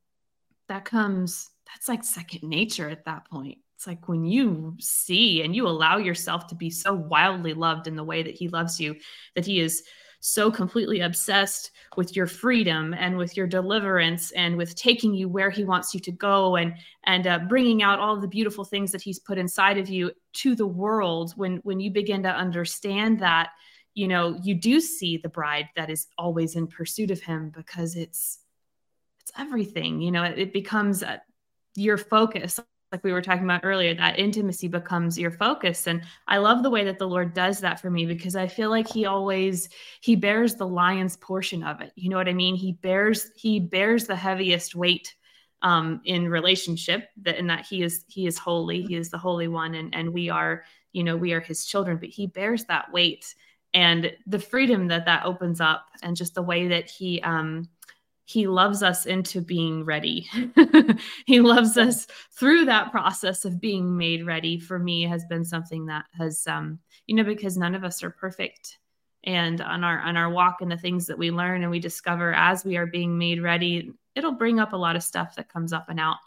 that 0.68 0.84
comes 0.84 1.50
that's 1.66 1.88
like 1.88 2.04
second 2.04 2.48
nature 2.48 2.88
at 2.88 3.04
that 3.04 3.28
point 3.30 3.58
it's 3.84 3.86
like 3.86 4.08
when 4.08 4.24
you 4.24 4.74
see 4.80 5.42
and 5.42 5.54
you 5.54 5.66
allow 5.66 5.98
yourself 5.98 6.46
to 6.46 6.54
be 6.54 6.70
so 6.70 6.94
wildly 6.94 7.52
loved 7.52 7.86
in 7.86 7.96
the 7.96 8.04
way 8.04 8.22
that 8.22 8.34
he 8.34 8.48
loves 8.48 8.80
you, 8.80 8.96
that 9.34 9.44
he 9.44 9.60
is 9.60 9.82
so 10.20 10.50
completely 10.50 11.00
obsessed 11.00 11.70
with 11.98 12.16
your 12.16 12.26
freedom 12.26 12.94
and 12.94 13.18
with 13.18 13.36
your 13.36 13.46
deliverance 13.46 14.30
and 14.30 14.56
with 14.56 14.74
taking 14.74 15.12
you 15.12 15.28
where 15.28 15.50
he 15.50 15.64
wants 15.64 15.92
you 15.92 16.00
to 16.00 16.12
go 16.12 16.56
and 16.56 16.72
and 17.04 17.26
uh, 17.26 17.40
bringing 17.40 17.82
out 17.82 17.98
all 17.98 18.18
the 18.18 18.26
beautiful 18.26 18.64
things 18.64 18.90
that 18.90 19.02
he's 19.02 19.18
put 19.18 19.36
inside 19.36 19.76
of 19.76 19.90
you 19.90 20.10
to 20.32 20.54
the 20.54 20.66
world. 20.66 21.34
When 21.36 21.58
when 21.58 21.78
you 21.78 21.90
begin 21.90 22.22
to 22.22 22.30
understand 22.30 23.20
that 23.20 23.50
you 23.92 24.08
know 24.08 24.40
you 24.42 24.54
do 24.54 24.80
see 24.80 25.18
the 25.18 25.28
bride 25.28 25.68
that 25.76 25.90
is 25.90 26.06
always 26.16 26.56
in 26.56 26.68
pursuit 26.68 27.10
of 27.10 27.20
him 27.20 27.52
because 27.54 27.96
it's 27.96 28.38
it's 29.20 29.32
everything 29.36 30.00
you 30.00 30.10
know 30.10 30.22
it, 30.22 30.38
it 30.38 30.52
becomes 30.54 31.02
uh, 31.02 31.18
your 31.76 31.98
focus 31.98 32.58
like 32.94 33.02
we 33.02 33.12
were 33.12 33.20
talking 33.20 33.42
about 33.42 33.64
earlier, 33.64 33.92
that 33.92 34.20
intimacy 34.20 34.68
becomes 34.68 35.18
your 35.18 35.32
focus. 35.32 35.88
And 35.88 36.02
I 36.28 36.38
love 36.38 36.62
the 36.62 36.70
way 36.70 36.84
that 36.84 37.00
the 37.00 37.08
Lord 37.08 37.34
does 37.34 37.58
that 37.58 37.80
for 37.80 37.90
me 37.90 38.06
because 38.06 38.36
I 38.36 38.46
feel 38.46 38.70
like 38.70 38.88
he 38.88 39.04
always 39.04 39.68
he 40.00 40.14
bears 40.14 40.54
the 40.54 40.68
lion's 40.68 41.16
portion 41.16 41.64
of 41.64 41.80
it. 41.80 41.92
You 41.96 42.08
know 42.08 42.16
what 42.16 42.28
I 42.28 42.34
mean? 42.34 42.54
He 42.54 42.70
bears 42.70 43.32
he 43.34 43.58
bears 43.58 44.06
the 44.06 44.14
heaviest 44.14 44.76
weight 44.76 45.12
um, 45.62 46.02
in 46.04 46.28
relationship 46.28 47.08
that 47.22 47.36
in 47.36 47.48
that 47.48 47.66
he 47.66 47.82
is 47.82 48.04
he 48.06 48.28
is 48.28 48.38
holy, 48.38 48.82
he 48.82 48.94
is 48.94 49.10
the 49.10 49.18
holy 49.18 49.48
one, 49.48 49.74
and 49.74 49.92
and 49.92 50.14
we 50.14 50.30
are 50.30 50.62
you 50.92 51.02
know 51.02 51.16
we 51.16 51.32
are 51.32 51.40
his 51.40 51.66
children, 51.66 51.96
but 51.96 52.10
he 52.10 52.28
bears 52.28 52.64
that 52.66 52.92
weight 52.92 53.34
and 53.74 54.12
the 54.28 54.38
freedom 54.38 54.86
that 54.86 55.06
that 55.06 55.24
opens 55.24 55.60
up 55.60 55.86
and 56.04 56.16
just 56.16 56.36
the 56.36 56.42
way 56.42 56.68
that 56.68 56.88
he 56.88 57.20
um 57.22 57.68
he 58.24 58.46
loves 58.46 58.82
us 58.82 59.04
into 59.06 59.40
being 59.40 59.84
ready. 59.84 60.28
he 61.26 61.40
loves 61.40 61.76
us 61.76 62.06
through 62.32 62.64
that 62.64 62.90
process 62.90 63.44
of 63.44 63.60
being 63.60 63.96
made 63.96 64.24
ready 64.24 64.58
for 64.58 64.78
me 64.78 65.02
has 65.02 65.24
been 65.26 65.44
something 65.44 65.86
that 65.86 66.06
has 66.16 66.46
um 66.46 66.78
you 67.06 67.14
know 67.14 67.24
because 67.24 67.56
none 67.56 67.74
of 67.74 67.84
us 67.84 68.02
are 68.02 68.10
perfect. 68.10 68.78
And 69.24 69.60
on 69.60 69.84
our 69.84 70.00
on 70.00 70.16
our 70.16 70.30
walk 70.30 70.62
and 70.62 70.70
the 70.70 70.76
things 70.76 71.06
that 71.06 71.18
we 71.18 71.30
learn 71.30 71.62
and 71.62 71.70
we 71.70 71.80
discover 71.80 72.32
as 72.34 72.64
we 72.64 72.76
are 72.76 72.86
being 72.86 73.18
made 73.18 73.42
ready 73.42 73.92
it'll 74.14 74.32
bring 74.32 74.60
up 74.60 74.72
a 74.72 74.76
lot 74.76 74.96
of 74.96 75.02
stuff 75.02 75.34
that 75.36 75.52
comes 75.52 75.72
up 75.72 75.88
and 75.88 76.00
out. 76.00 76.18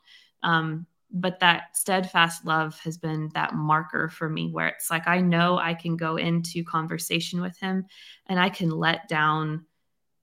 Um 0.44 0.86
but 1.10 1.40
that 1.40 1.76
steadfast 1.76 2.46
love 2.46 2.78
has 2.80 2.98
been 2.98 3.30
that 3.34 3.54
marker 3.54 4.10
for 4.10 4.30
me 4.30 4.50
where 4.52 4.68
it's 4.68 4.92
like 4.92 5.08
I 5.08 5.22
know 5.22 5.58
I 5.58 5.74
can 5.74 5.96
go 5.96 6.18
into 6.18 6.64
conversation 6.66 7.42
with 7.42 7.58
him 7.60 7.86
and 8.28 8.40
I 8.40 8.50
can 8.50 8.70
let 8.70 9.08
down 9.08 9.66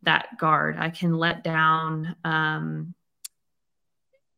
that 0.05 0.39
guard. 0.39 0.77
I 0.79 0.91
can 0.91 1.15
let 1.15 1.45
down. 1.45 2.17
Um, 2.25 2.95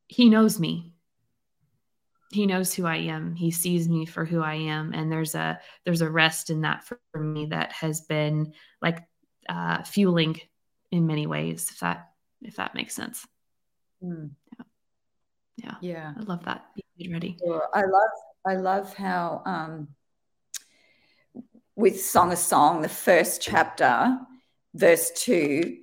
he 0.09 0.29
knows 0.29 0.59
me. 0.59 0.92
He 2.33 2.46
knows 2.46 2.74
who 2.74 2.87
I 2.87 2.96
am. 2.96 3.35
He 3.35 3.50
sees 3.50 3.88
me 3.88 4.05
for 4.05 4.24
who 4.24 4.42
I 4.42 4.55
am, 4.55 4.92
and 4.92 5.11
there's 5.11 5.35
a 5.35 5.61
there's 5.85 6.02
a 6.02 6.11
rest 6.11 6.50
in 6.50 6.62
that 6.62 6.85
for, 6.85 6.98
me 7.18 7.46
that 7.46 7.72
has 7.72 8.02
been 8.02 8.52
like 8.83 8.98
uh, 9.48 9.83
fueling 9.85 10.38
in 10.90 11.07
many 11.07 11.26
ways. 11.26 11.70
If 11.70 11.81
that 11.81 12.11
if 12.42 12.57
that 12.57 12.74
makes 12.74 12.94
sense. 12.94 13.26
Mm. 14.02 14.31
Yeah. 14.59 14.64
yeah, 15.57 15.74
yeah, 15.81 16.12
I 16.18 16.22
love 16.24 16.44
that. 16.44 16.66
Be 16.98 17.11
ready. 17.12 17.37
Well, 17.42 17.68
I 17.72 17.83
love 17.83 18.11
I 18.46 18.57
love 18.57 18.94
how 18.94 19.42
um, 19.46 19.88
with 21.74 22.02
Song 22.02 22.33
of 22.33 22.38
Song, 22.38 22.83
the 22.83 22.88
first 22.88 23.40
chapter 23.40 24.18
verse 24.77 25.11
2 25.17 25.79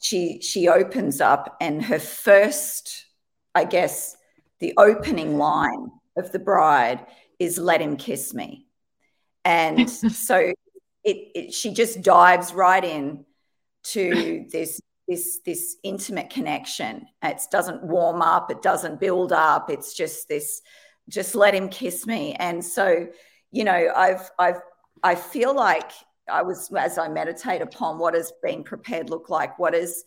she 0.00 0.40
she 0.40 0.68
opens 0.68 1.20
up 1.20 1.56
and 1.60 1.84
her 1.84 1.98
first 1.98 3.06
i 3.54 3.64
guess 3.64 4.16
the 4.60 4.74
opening 4.76 5.38
line 5.38 5.90
of 6.16 6.30
the 6.32 6.38
bride 6.38 7.04
is 7.38 7.58
let 7.58 7.80
him 7.80 7.96
kiss 7.96 8.32
me. 8.32 8.66
And 9.44 9.90
so 9.90 10.52
it, 11.02 11.16
it, 11.34 11.54
she 11.54 11.72
just 11.72 12.02
dives 12.02 12.52
right 12.52 12.84
in 12.84 13.24
to 13.82 14.46
this 14.52 14.80
this 15.08 15.40
this 15.44 15.76
intimate 15.82 16.30
connection. 16.30 17.06
It 17.22 17.40
doesn't 17.50 17.82
warm 17.82 18.22
up 18.22 18.50
it 18.50 18.62
doesn't 18.62 19.00
build 19.00 19.32
up 19.32 19.70
it's 19.70 19.94
just 19.96 20.28
this 20.28 20.60
just 21.08 21.34
let 21.34 21.54
him 21.54 21.68
kiss 21.68 22.06
me. 22.06 22.34
And 22.34 22.64
so 22.64 23.08
you 23.50 23.64
know 23.64 23.90
i've 23.96 24.30
i've 24.38 24.60
i 25.02 25.16
feel 25.16 25.52
like 25.52 25.90
I 26.30 26.42
was 26.42 26.72
as 26.76 26.98
I 26.98 27.08
meditate 27.08 27.62
upon 27.62 27.98
what 27.98 28.14
does 28.14 28.32
being 28.42 28.64
prepared 28.64 29.10
look 29.10 29.28
like? 29.28 29.58
What 29.58 29.74
is 29.74 30.04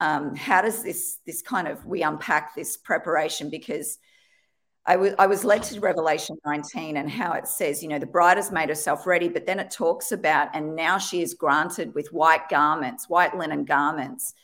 um, 0.00 0.34
how 0.34 0.62
does 0.62 0.82
this 0.82 1.18
this 1.26 1.42
kind 1.42 1.68
of 1.68 1.84
we 1.86 2.02
unpack 2.02 2.54
this 2.54 2.76
preparation 2.76 3.50
because 3.50 3.98
I 4.86 4.96
was 4.96 5.14
I 5.18 5.26
was 5.26 5.44
led 5.44 5.62
to 5.64 5.80
Revelation 5.80 6.36
19 6.44 6.98
and 6.98 7.10
how 7.10 7.32
it 7.32 7.46
says, 7.46 7.82
you 7.82 7.88
know, 7.88 7.98
the 7.98 8.06
bride 8.06 8.36
has 8.36 8.52
made 8.52 8.68
herself 8.68 9.06
ready, 9.06 9.28
but 9.28 9.46
then 9.46 9.58
it 9.58 9.70
talks 9.70 10.12
about, 10.12 10.48
and 10.54 10.76
now 10.76 10.98
she 10.98 11.22
is 11.22 11.32
granted 11.32 11.94
with 11.94 12.12
white 12.12 12.48
garments, 12.50 13.08
white 13.08 13.36
linen 13.36 13.64
garments 13.64 14.34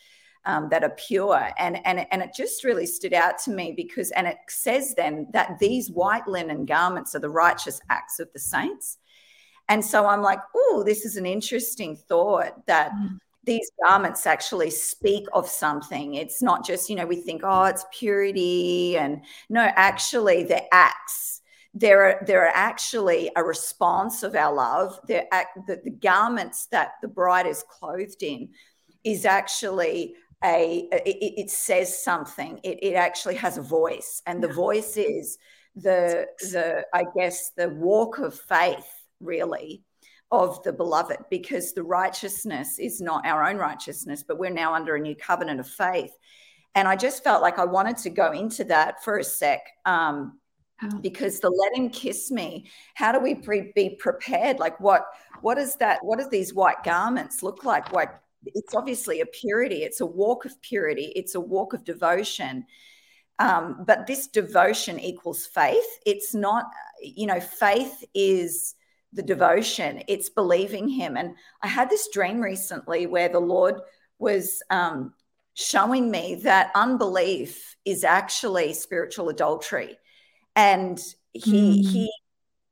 um, 0.46 0.68
that 0.70 0.82
are 0.82 0.96
pure. 0.96 1.50
And, 1.58 1.84
and, 1.86 2.06
and 2.10 2.22
it 2.22 2.30
just 2.34 2.64
really 2.64 2.86
stood 2.86 3.12
out 3.12 3.38
to 3.40 3.50
me 3.50 3.72
because, 3.76 4.10
and 4.12 4.26
it 4.26 4.38
says 4.48 4.94
then 4.94 5.28
that 5.32 5.58
these 5.58 5.90
white 5.90 6.26
linen 6.26 6.64
garments 6.64 7.14
are 7.14 7.20
the 7.20 7.30
righteous 7.30 7.80
acts 7.90 8.18
of 8.18 8.32
the 8.32 8.38
saints. 8.38 8.98
And 9.70 9.82
so 9.82 10.06
I'm 10.06 10.20
like, 10.20 10.40
oh, 10.54 10.82
this 10.84 11.06
is 11.06 11.16
an 11.16 11.24
interesting 11.24 11.96
thought 11.96 12.66
that. 12.66 12.92
Mm 12.92 13.18
these 13.44 13.70
garments 13.82 14.26
actually 14.26 14.70
speak 14.70 15.26
of 15.32 15.48
something. 15.48 16.14
It's 16.14 16.42
not 16.42 16.64
just, 16.64 16.90
you 16.90 16.96
know, 16.96 17.06
we 17.06 17.16
think, 17.16 17.42
oh, 17.42 17.64
it's 17.64 17.86
purity. 17.90 18.98
And 18.98 19.22
no, 19.48 19.62
actually, 19.76 20.44
they're 20.44 20.68
acts. 20.72 21.40
They're, 21.72 22.22
they're 22.26 22.52
actually 22.54 23.30
a 23.36 23.42
response 23.42 24.22
of 24.22 24.34
our 24.34 24.52
love. 24.52 25.00
They're 25.06 25.26
the, 25.66 25.80
the 25.82 25.90
garments 25.90 26.66
that 26.66 26.92
the 27.00 27.08
bride 27.08 27.46
is 27.46 27.64
clothed 27.68 28.22
in 28.22 28.50
is 29.04 29.24
actually 29.24 30.14
a 30.44 30.88
it, 30.92 31.34
it 31.38 31.50
says 31.50 32.02
something 32.02 32.58
it, 32.62 32.78
it 32.82 32.94
actually 32.94 33.34
has 33.34 33.58
a 33.58 33.62
voice 33.62 34.22
and 34.26 34.42
the 34.42 34.48
voice 34.48 34.96
is 34.96 35.36
the 35.76 36.26
the 36.40 36.82
i 36.94 37.04
guess 37.14 37.50
the 37.58 37.68
walk 37.68 38.18
of 38.18 38.34
faith 38.34 38.99
really 39.20 39.82
of 40.30 40.62
the 40.62 40.72
beloved 40.72 41.18
because 41.28 41.72
the 41.72 41.82
righteousness 41.82 42.78
is 42.78 43.00
not 43.00 43.26
our 43.26 43.48
own 43.48 43.56
righteousness 43.56 44.22
but 44.22 44.38
we're 44.38 44.50
now 44.50 44.74
under 44.74 44.94
a 44.94 45.00
new 45.00 45.14
covenant 45.16 45.60
of 45.60 45.68
faith. 45.68 46.12
And 46.74 46.86
i 46.86 46.96
just 46.96 47.24
felt 47.24 47.42
like 47.42 47.58
i 47.58 47.64
wanted 47.64 47.96
to 47.98 48.10
go 48.10 48.32
into 48.32 48.64
that 48.64 49.02
for 49.02 49.18
a 49.18 49.24
sec 49.24 49.60
um, 49.84 50.38
oh. 50.82 50.98
because 51.00 51.40
the 51.40 51.50
let 51.50 51.76
him 51.76 51.90
kiss 51.90 52.30
me 52.30 52.70
how 52.94 53.12
do 53.12 53.18
we 53.18 53.34
pre- 53.34 53.72
be 53.74 53.90
prepared? 53.90 54.58
Like 54.58 54.78
what 54.80 55.06
what 55.40 55.58
is 55.58 55.76
that 55.76 55.98
what 56.02 56.18
does 56.18 56.30
these 56.30 56.54
white 56.54 56.82
garments 56.84 57.42
look 57.42 57.64
like? 57.64 57.92
Like 57.92 58.10
it's 58.46 58.74
obviously 58.74 59.20
a 59.20 59.26
purity 59.26 59.82
it's 59.82 60.00
a 60.00 60.06
walk 60.06 60.44
of 60.44 60.60
purity 60.62 61.12
it's 61.16 61.34
a 61.34 61.40
walk 61.40 61.72
of 61.72 61.84
devotion. 61.84 62.64
Um, 63.38 63.84
but 63.86 64.06
this 64.06 64.26
devotion 64.26 65.00
equals 65.00 65.46
faith. 65.46 65.86
It's 66.04 66.34
not 66.34 66.66
you 67.02 67.26
know 67.26 67.40
faith 67.40 68.04
is 68.14 68.74
the 69.12 69.22
devotion 69.22 70.02
it's 70.06 70.28
believing 70.28 70.88
him 70.88 71.16
and 71.16 71.34
i 71.62 71.66
had 71.66 71.90
this 71.90 72.08
dream 72.12 72.40
recently 72.40 73.06
where 73.06 73.28
the 73.28 73.40
lord 73.40 73.74
was 74.18 74.62
um, 74.70 75.14
showing 75.54 76.10
me 76.10 76.36
that 76.42 76.70
unbelief 76.74 77.76
is 77.84 78.04
actually 78.04 78.72
spiritual 78.72 79.28
adultery 79.28 79.96
and 80.54 81.00
he 81.32 81.82
mm. 81.82 81.90
he 81.90 82.12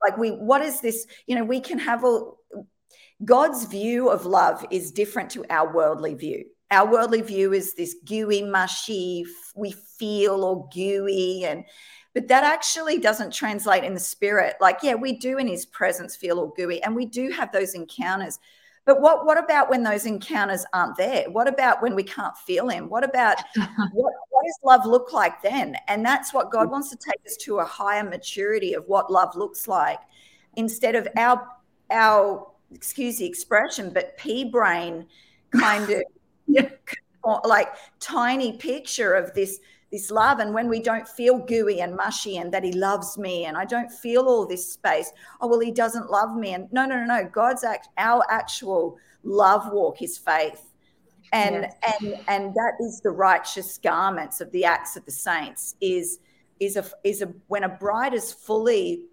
like 0.03 0.17
we 0.17 0.31
what 0.31 0.63
is 0.63 0.81
this 0.81 1.07
you 1.27 1.35
know 1.35 1.45
we 1.45 1.61
can 1.61 1.79
have 1.79 2.05
a 2.05 2.21
God's 3.25 3.65
view 3.65 4.11
of 4.11 4.27
love 4.27 4.65
is 4.71 4.93
different 4.93 5.31
to 5.31 5.45
our 5.51 5.73
worldly 5.73 6.15
view. 6.15 6.45
Our 6.71 6.91
worldly 6.91 7.23
view 7.23 7.53
is 7.53 7.75
this 7.75 7.97
gooey, 8.05 8.43
mushy, 8.43 9.25
we 9.57 9.73
feel 9.99 10.45
all 10.45 10.71
gooey, 10.73 11.45
and 11.45 11.65
but 12.19 12.27
that 12.27 12.43
actually 12.43 12.99
doesn't 12.99 13.33
translate 13.33 13.85
in 13.85 13.95
the 13.95 14.01
spirit. 14.01 14.57
Like, 14.61 14.81
yeah, 14.83 14.97
we 14.97 15.13
do 15.13 15.39
in 15.39 15.47
his 15.47 15.65
presence 15.67 16.17
feel 16.17 16.41
all 16.41 16.49
gooey, 16.49 16.83
and 16.83 16.97
we 16.97 17.07
do 17.07 17.31
have 17.31 17.53
those 17.53 17.75
encounters. 17.75 18.41
But 18.85 19.01
what 19.01 19.25
what 19.25 19.39
about 19.39 19.71
when 19.71 19.85
those 19.85 20.05
encounters 20.05 20.67
aren't 20.73 20.97
there? 20.97 21.31
What 21.31 21.47
about 21.47 21.81
when 21.81 21.95
we 21.95 22.03
can't 22.03 22.37
feel 22.37 22.71
him? 22.71 22.89
What 22.89 23.05
about 23.05 23.37
what, 23.55 24.13
what 24.31 24.45
does 24.45 24.59
love 24.65 24.85
look 24.85 25.13
like 25.13 25.41
then? 25.43 25.77
And 25.87 26.05
that's 26.05 26.35
what 26.35 26.51
God 26.51 26.73
wants 26.73 26.91
to 26.91 26.97
take 26.97 27.25
us 27.25 27.37
to 27.43 27.61
a 27.61 27.65
higher 27.65 28.03
maturity 28.03 28.75
of 28.75 28.85
what 28.89 29.13
love 29.13 29.37
looks 29.37 29.69
like 29.69 30.01
instead 30.57 30.97
of 30.97 31.07
our 31.17 31.47
our 31.89 32.51
excuse 32.73 33.19
the 33.19 33.27
expression, 33.27 33.91
but 33.91 34.19
pea 34.19 34.45
brain 34.45 35.07
kind 35.53 35.89
of 35.89 36.03
yeah. 36.49 36.69
like 37.45 37.69
tiny 38.01 38.57
picture 38.57 39.15
of 39.15 39.33
this 39.35 39.61
this 39.91 40.11
love 40.11 40.39
and 40.39 40.53
when 40.53 40.69
we 40.69 40.81
don't 40.81 41.09
feel 41.09 41.39
gooey 41.39 41.81
and 41.81 41.97
mushy 41.97 42.37
and 42.37 42.53
that 42.53 42.65
he 42.65 42.73
loves 42.73 43.17
me 43.17 43.47
and 43.47 43.57
i 43.57 43.65
don't 43.65 43.91
feel 43.91 44.27
all 44.27 44.47
this 44.47 44.73
space 44.73 45.13
oh 45.41 45.47
well 45.47 45.61
he 45.61 45.71
doesn't 45.71 46.11
love 46.11 46.37
me 46.37 46.53
and 46.53 46.71
no 46.73 46.85
no 46.85 46.97
no 46.97 47.05
no 47.05 47.29
god's 47.33 47.65
act 47.65 47.89
our 47.97 48.25
actual 48.31 48.97
love 49.23 49.73
walk 49.73 50.03
is 50.03 50.19
faith 50.19 50.73
and 51.33 51.63
yes. 51.63 51.97
and 52.01 52.21
and 52.29 52.55
that 52.55 52.73
is 52.81 53.01
the 53.01 53.11
righteous 53.11 53.79
garments 53.79 54.41
of 54.41 54.51
the 54.53 54.65
acts 54.65 54.97
of 54.97 55.05
the 55.05 55.11
saints 55.11 55.75
is 55.81 56.21
is 56.61 56.77
a 56.77 56.85
is 57.05 57.23
a 57.23 57.33
when 57.47 57.65
a 57.65 57.69
bride 57.69 58.15
is 58.15 58.33
fully 58.33 59.09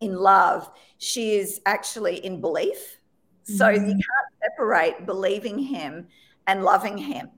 in 0.00 0.16
love, 0.16 0.70
she 0.98 1.34
is 1.34 1.60
actually 1.66 2.24
in 2.24 2.40
belief. 2.40 2.98
So 3.44 3.66
mm-hmm. 3.66 3.84
you 3.86 3.92
can't 3.92 4.42
separate 4.42 5.06
believing 5.06 5.58
him 5.58 6.08
and 6.46 6.64
loving 6.64 6.98
him 6.98 7.30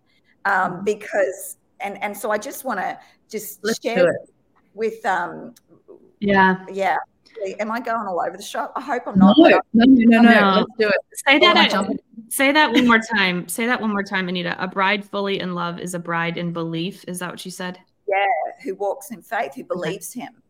um, 0.44 0.54
mm-hmm. 0.54 0.84
because, 0.84 1.56
and, 1.82 2.02
and 2.02 2.16
so 2.16 2.30
I 2.30 2.38
just 2.38 2.64
want 2.64 2.80
to 2.80 2.98
just 3.30 3.60
Let's 3.62 3.80
share 3.82 4.18
with, 4.74 5.04
um, 5.04 5.54
yeah, 6.20 6.64
yeah. 6.70 6.96
Am 7.58 7.72
I 7.72 7.80
going 7.80 8.06
all 8.06 8.20
over 8.20 8.36
the 8.36 8.42
shop? 8.42 8.72
I 8.76 8.80
hope 8.80 9.02
I'm 9.06 9.18
not. 9.18 9.36
No, 9.36 9.48
no, 9.48 9.60
no, 9.72 10.20
no, 10.20 10.22
no. 10.22 10.40
no. 10.40 10.56
Let's 10.58 10.70
do 10.78 10.88
it. 10.88 10.94
Say 11.26 11.38
that. 11.40 11.98
say 12.28 12.52
that 12.52 12.72
one 12.72 12.86
more 12.86 13.00
time. 13.00 13.48
Say 13.48 13.66
that 13.66 13.80
one 13.80 13.90
more 13.90 14.04
time, 14.04 14.28
Anita. 14.28 14.62
A 14.62 14.68
bride 14.68 15.04
fully 15.04 15.40
in 15.40 15.54
love 15.54 15.80
is 15.80 15.94
a 15.94 15.98
bride 15.98 16.38
in 16.38 16.52
belief. 16.52 17.04
Is 17.08 17.18
that 17.18 17.30
what 17.30 17.44
you 17.44 17.50
said? 17.50 17.80
Yeah, 18.06 18.26
who 18.62 18.74
walks 18.76 19.10
in 19.10 19.22
faith, 19.22 19.54
who 19.56 19.64
believes 19.64 20.14
okay. 20.14 20.26
him 20.26 20.42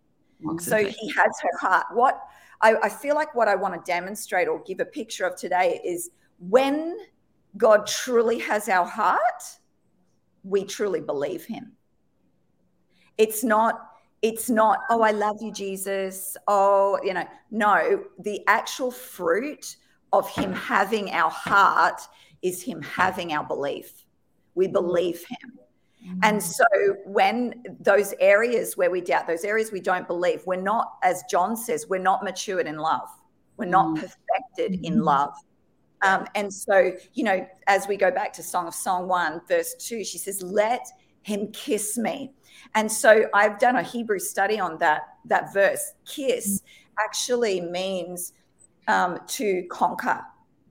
so 0.59 0.79
he 0.79 1.09
has 1.13 1.33
her 1.41 1.59
heart. 1.59 1.87
What 1.93 2.21
I, 2.61 2.77
I 2.83 2.89
feel 2.89 3.15
like 3.15 3.35
what 3.35 3.49
I 3.49 3.55
want 3.55 3.75
to 3.75 3.91
demonstrate 3.91 4.49
or 4.49 4.61
give 4.63 4.81
a 4.81 4.85
picture 4.85 5.27
of 5.27 5.37
today 5.37 5.81
is 5.85 6.11
when 6.39 6.97
God 7.57 7.87
truly 7.87 8.39
has 8.41 8.69
our 8.69 8.87
heart, 8.87 9.43
we 10.43 10.65
truly 10.65 11.01
believe 11.01 11.45
him. 11.45 11.73
It's 13.19 13.45
not 13.45 13.89
it's 14.23 14.49
not 14.49 14.79
oh 14.89 15.03
i 15.03 15.11
love 15.11 15.37
you 15.43 15.53
jesus 15.53 16.37
oh 16.47 16.97
you 17.03 17.13
know 17.13 17.27
no 17.51 18.05
the 18.21 18.41
actual 18.47 18.91
fruit 18.91 19.77
of 20.13 20.31
him 20.31 20.53
having 20.53 21.11
our 21.11 21.29
heart 21.29 22.01
is 22.41 22.63
him 22.63 22.81
having 22.83 23.33
our 23.33 23.45
belief 23.45 24.05
we 24.55 24.69
believe 24.69 25.25
him 25.29 25.59
and 26.23 26.39
mm. 26.39 26.43
so, 26.43 26.65
when 27.05 27.63
those 27.81 28.15
areas 28.19 28.77
where 28.77 28.91
we 28.91 29.01
doubt, 29.01 29.27
those 29.27 29.45
areas 29.45 29.71
we 29.71 29.81
don't 29.81 30.07
believe, 30.07 30.43
we're 30.47 30.61
not, 30.61 30.95
as 31.03 31.23
John 31.31 31.57
says, 31.57 31.87
we're 31.89 31.99
not 31.99 32.25
matured 32.25 32.67
in 32.67 32.77
love. 32.77 33.09
We're 33.57 33.67
not 33.67 33.87
mm. 33.87 34.01
perfected 34.01 34.85
in 34.85 34.95
mm-hmm. 34.95 35.03
love. 35.03 35.35
Um, 36.03 36.27
and 36.35 36.53
so, 36.53 36.93
you 37.15 37.25
know, 37.25 37.47
as 37.67 37.87
we 37.87 37.97
go 37.97 38.11
back 38.11 38.33
to 38.35 38.43
Song 38.43 38.67
of 38.67 38.75
Song 38.75 39.09
1, 39.09 39.43
verse 39.49 39.75
2, 39.79 40.05
she 40.05 40.19
says, 40.19 40.43
Let 40.43 40.87
him 41.23 41.49
kiss 41.53 41.97
me. 41.97 42.33
And 42.75 42.91
so 42.91 43.27
I've 43.35 43.59
done 43.59 43.77
a 43.77 43.83
Hebrew 43.83 44.19
study 44.19 44.59
on 44.59 44.79
that, 44.79 45.03
that 45.27 45.53
verse. 45.53 45.93
Kiss 46.05 46.61
mm. 46.61 47.05
actually 47.05 47.61
means 47.61 48.33
um, 48.89 49.19
to 49.29 49.65
conquer. 49.71 50.21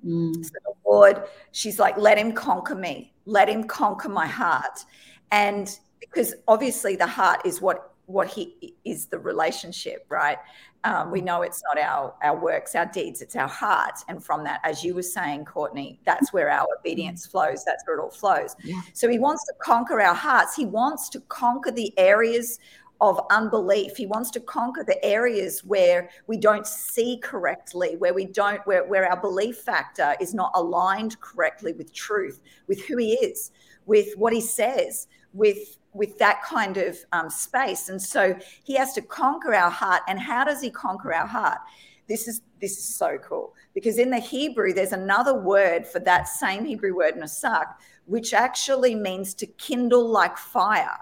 Mm. 0.05 0.43
So 0.43 0.51
the 0.65 0.73
Lord, 0.85 1.23
she's 1.51 1.79
like, 1.79 1.97
let 1.97 2.17
him 2.17 2.33
conquer 2.33 2.75
me, 2.75 3.13
let 3.25 3.47
him 3.47 3.63
conquer 3.63 4.09
my 4.09 4.27
heart 4.27 4.83
and 5.31 5.79
because 5.99 6.33
obviously 6.47 6.95
the 6.95 7.07
heart 7.07 7.41
is 7.45 7.61
what 7.61 7.90
what 8.11 8.27
he 8.27 8.75
is 8.85 9.07
the 9.07 9.19
relationship 9.19 10.05
right? 10.09 10.37
Um, 10.83 11.11
we 11.11 11.21
know 11.21 11.43
it's 11.43 11.61
not 11.63 11.77
our 11.77 12.15
our 12.23 12.37
works 12.37 12.75
our 12.75 12.85
deeds 12.85 13.21
it's 13.21 13.35
our 13.35 13.47
heart. 13.47 13.99
And 14.07 14.23
from 14.23 14.43
that 14.45 14.61
as 14.63 14.83
you 14.83 14.95
were 14.95 15.03
saying 15.03 15.45
courtney 15.45 15.99
that's 16.05 16.33
where 16.33 16.49
our 16.49 16.67
obedience 16.79 17.25
flows 17.25 17.63
that's 17.65 17.83
where 17.85 17.97
it 17.97 18.01
all 18.01 18.09
flows. 18.09 18.55
Yeah. 18.63 18.81
so 18.93 19.07
he 19.09 19.19
wants 19.19 19.45
to 19.45 19.53
conquer 19.61 20.01
our 20.01 20.15
hearts. 20.15 20.55
He 20.55 20.65
wants 20.65 21.09
to 21.09 21.19
conquer 21.21 21.71
the 21.71 21.93
areas 21.97 22.59
of 23.01 23.19
unbelief. 23.31 23.97
He 23.97 24.05
wants 24.05 24.29
to 24.31 24.39
conquer 24.39 24.83
the 24.83 25.03
areas 25.03 25.63
where 25.63 26.09
we 26.27 26.37
don't 26.37 26.67
see 26.67 27.17
correctly 27.17 27.95
where 27.97 28.13
we 28.13 28.25
don't 28.25 28.65
where, 28.67 28.85
where 28.85 29.09
our 29.09 29.19
belief 29.19 29.57
factor 29.57 30.15
is 30.21 30.33
not 30.33 30.51
aligned 30.53 31.19
correctly 31.19 31.73
with 31.73 31.91
truth 31.93 32.41
with 32.67 32.85
who 32.85 32.97
he 32.97 33.13
is 33.13 33.51
with 33.87 34.13
what 34.17 34.33
he 34.33 34.41
says 34.41 35.07
with 35.33 35.77
with 35.93 36.17
that 36.19 36.41
kind 36.43 36.77
of 36.77 36.97
um, 37.11 37.29
space. 37.29 37.89
And 37.89 38.01
so 38.01 38.35
he 38.63 38.75
has 38.75 38.93
to 38.93 39.01
conquer 39.01 39.53
our 39.53 39.69
heart. 39.69 40.01
And 40.07 40.19
how 40.19 40.43
does 40.43 40.61
he 40.61 40.69
conquer 40.69 41.13
our 41.13 41.27
heart? 41.27 41.59
This 42.07 42.27
is 42.27 42.41
this 42.59 42.77
is 42.77 42.95
so 42.95 43.17
cool. 43.17 43.53
Because 43.73 43.97
in 43.97 44.09
the 44.09 44.19
hebrew 44.19 44.73
there's 44.73 44.91
another 44.91 45.33
word 45.33 45.87
for 45.87 45.99
that 45.99 46.27
same 46.27 46.65
hebrew 46.65 46.95
word 46.95 47.15
nasak 47.15 47.65
which 48.05 48.33
actually 48.33 48.95
means 48.95 49.33
to 49.35 49.45
kindle 49.45 50.07
like 50.09 50.37
fire. 50.37 50.97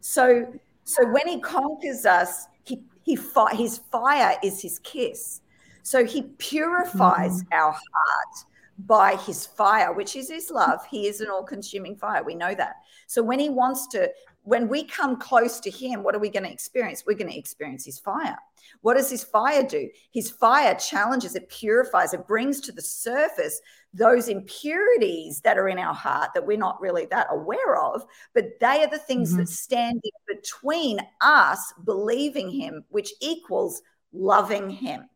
So 0.00 0.46
so 0.84 1.06
when 1.10 1.26
he 1.26 1.40
conquers 1.40 2.06
us 2.06 2.46
he 2.64 2.82
he 3.02 3.18
his 3.52 3.78
fire 3.90 4.36
is 4.42 4.60
his 4.60 4.78
kiss. 4.80 5.40
So 5.82 6.04
he 6.04 6.22
purifies 6.38 7.42
mm-hmm. 7.42 7.52
our 7.52 7.72
heart 7.72 8.44
by 8.86 9.16
his 9.16 9.44
fire, 9.44 9.92
which 9.92 10.14
is 10.14 10.30
his 10.30 10.50
love. 10.50 10.80
He 10.88 11.08
is 11.08 11.20
an 11.20 11.28
all 11.28 11.42
consuming 11.42 11.96
fire. 11.96 12.22
We 12.22 12.34
know 12.34 12.54
that. 12.54 12.76
So 13.08 13.22
when 13.22 13.40
he 13.40 13.48
wants 13.48 13.88
to, 13.88 14.10
when 14.42 14.68
we 14.68 14.84
come 14.84 15.18
close 15.18 15.58
to 15.60 15.70
him, 15.70 16.02
what 16.02 16.14
are 16.14 16.20
we 16.20 16.30
going 16.30 16.44
to 16.44 16.52
experience? 16.52 17.02
We're 17.04 17.16
going 17.16 17.30
to 17.30 17.38
experience 17.38 17.84
his 17.84 17.98
fire. 17.98 18.38
What 18.82 18.94
does 18.94 19.10
his 19.10 19.24
fire 19.24 19.64
do? 19.64 19.88
His 20.12 20.30
fire 20.30 20.74
challenges, 20.76 21.34
it 21.34 21.48
purifies, 21.48 22.14
it 22.14 22.28
brings 22.28 22.60
to 22.62 22.72
the 22.72 22.82
surface 22.82 23.60
those 23.92 24.28
impurities 24.28 25.40
that 25.40 25.58
are 25.58 25.68
in 25.68 25.78
our 25.78 25.94
heart 25.94 26.30
that 26.34 26.46
we're 26.46 26.58
not 26.58 26.80
really 26.80 27.06
that 27.06 27.28
aware 27.30 27.76
of, 27.76 28.04
but 28.34 28.60
they 28.60 28.84
are 28.84 28.90
the 28.90 28.98
things 28.98 29.30
mm-hmm. 29.30 29.38
that 29.38 29.48
stand 29.48 30.02
between 30.28 31.00
us 31.20 31.72
believing 31.84 32.50
him, 32.50 32.84
which 32.90 33.12
equals 33.20 33.82
loving 34.12 34.70
him 34.70 35.08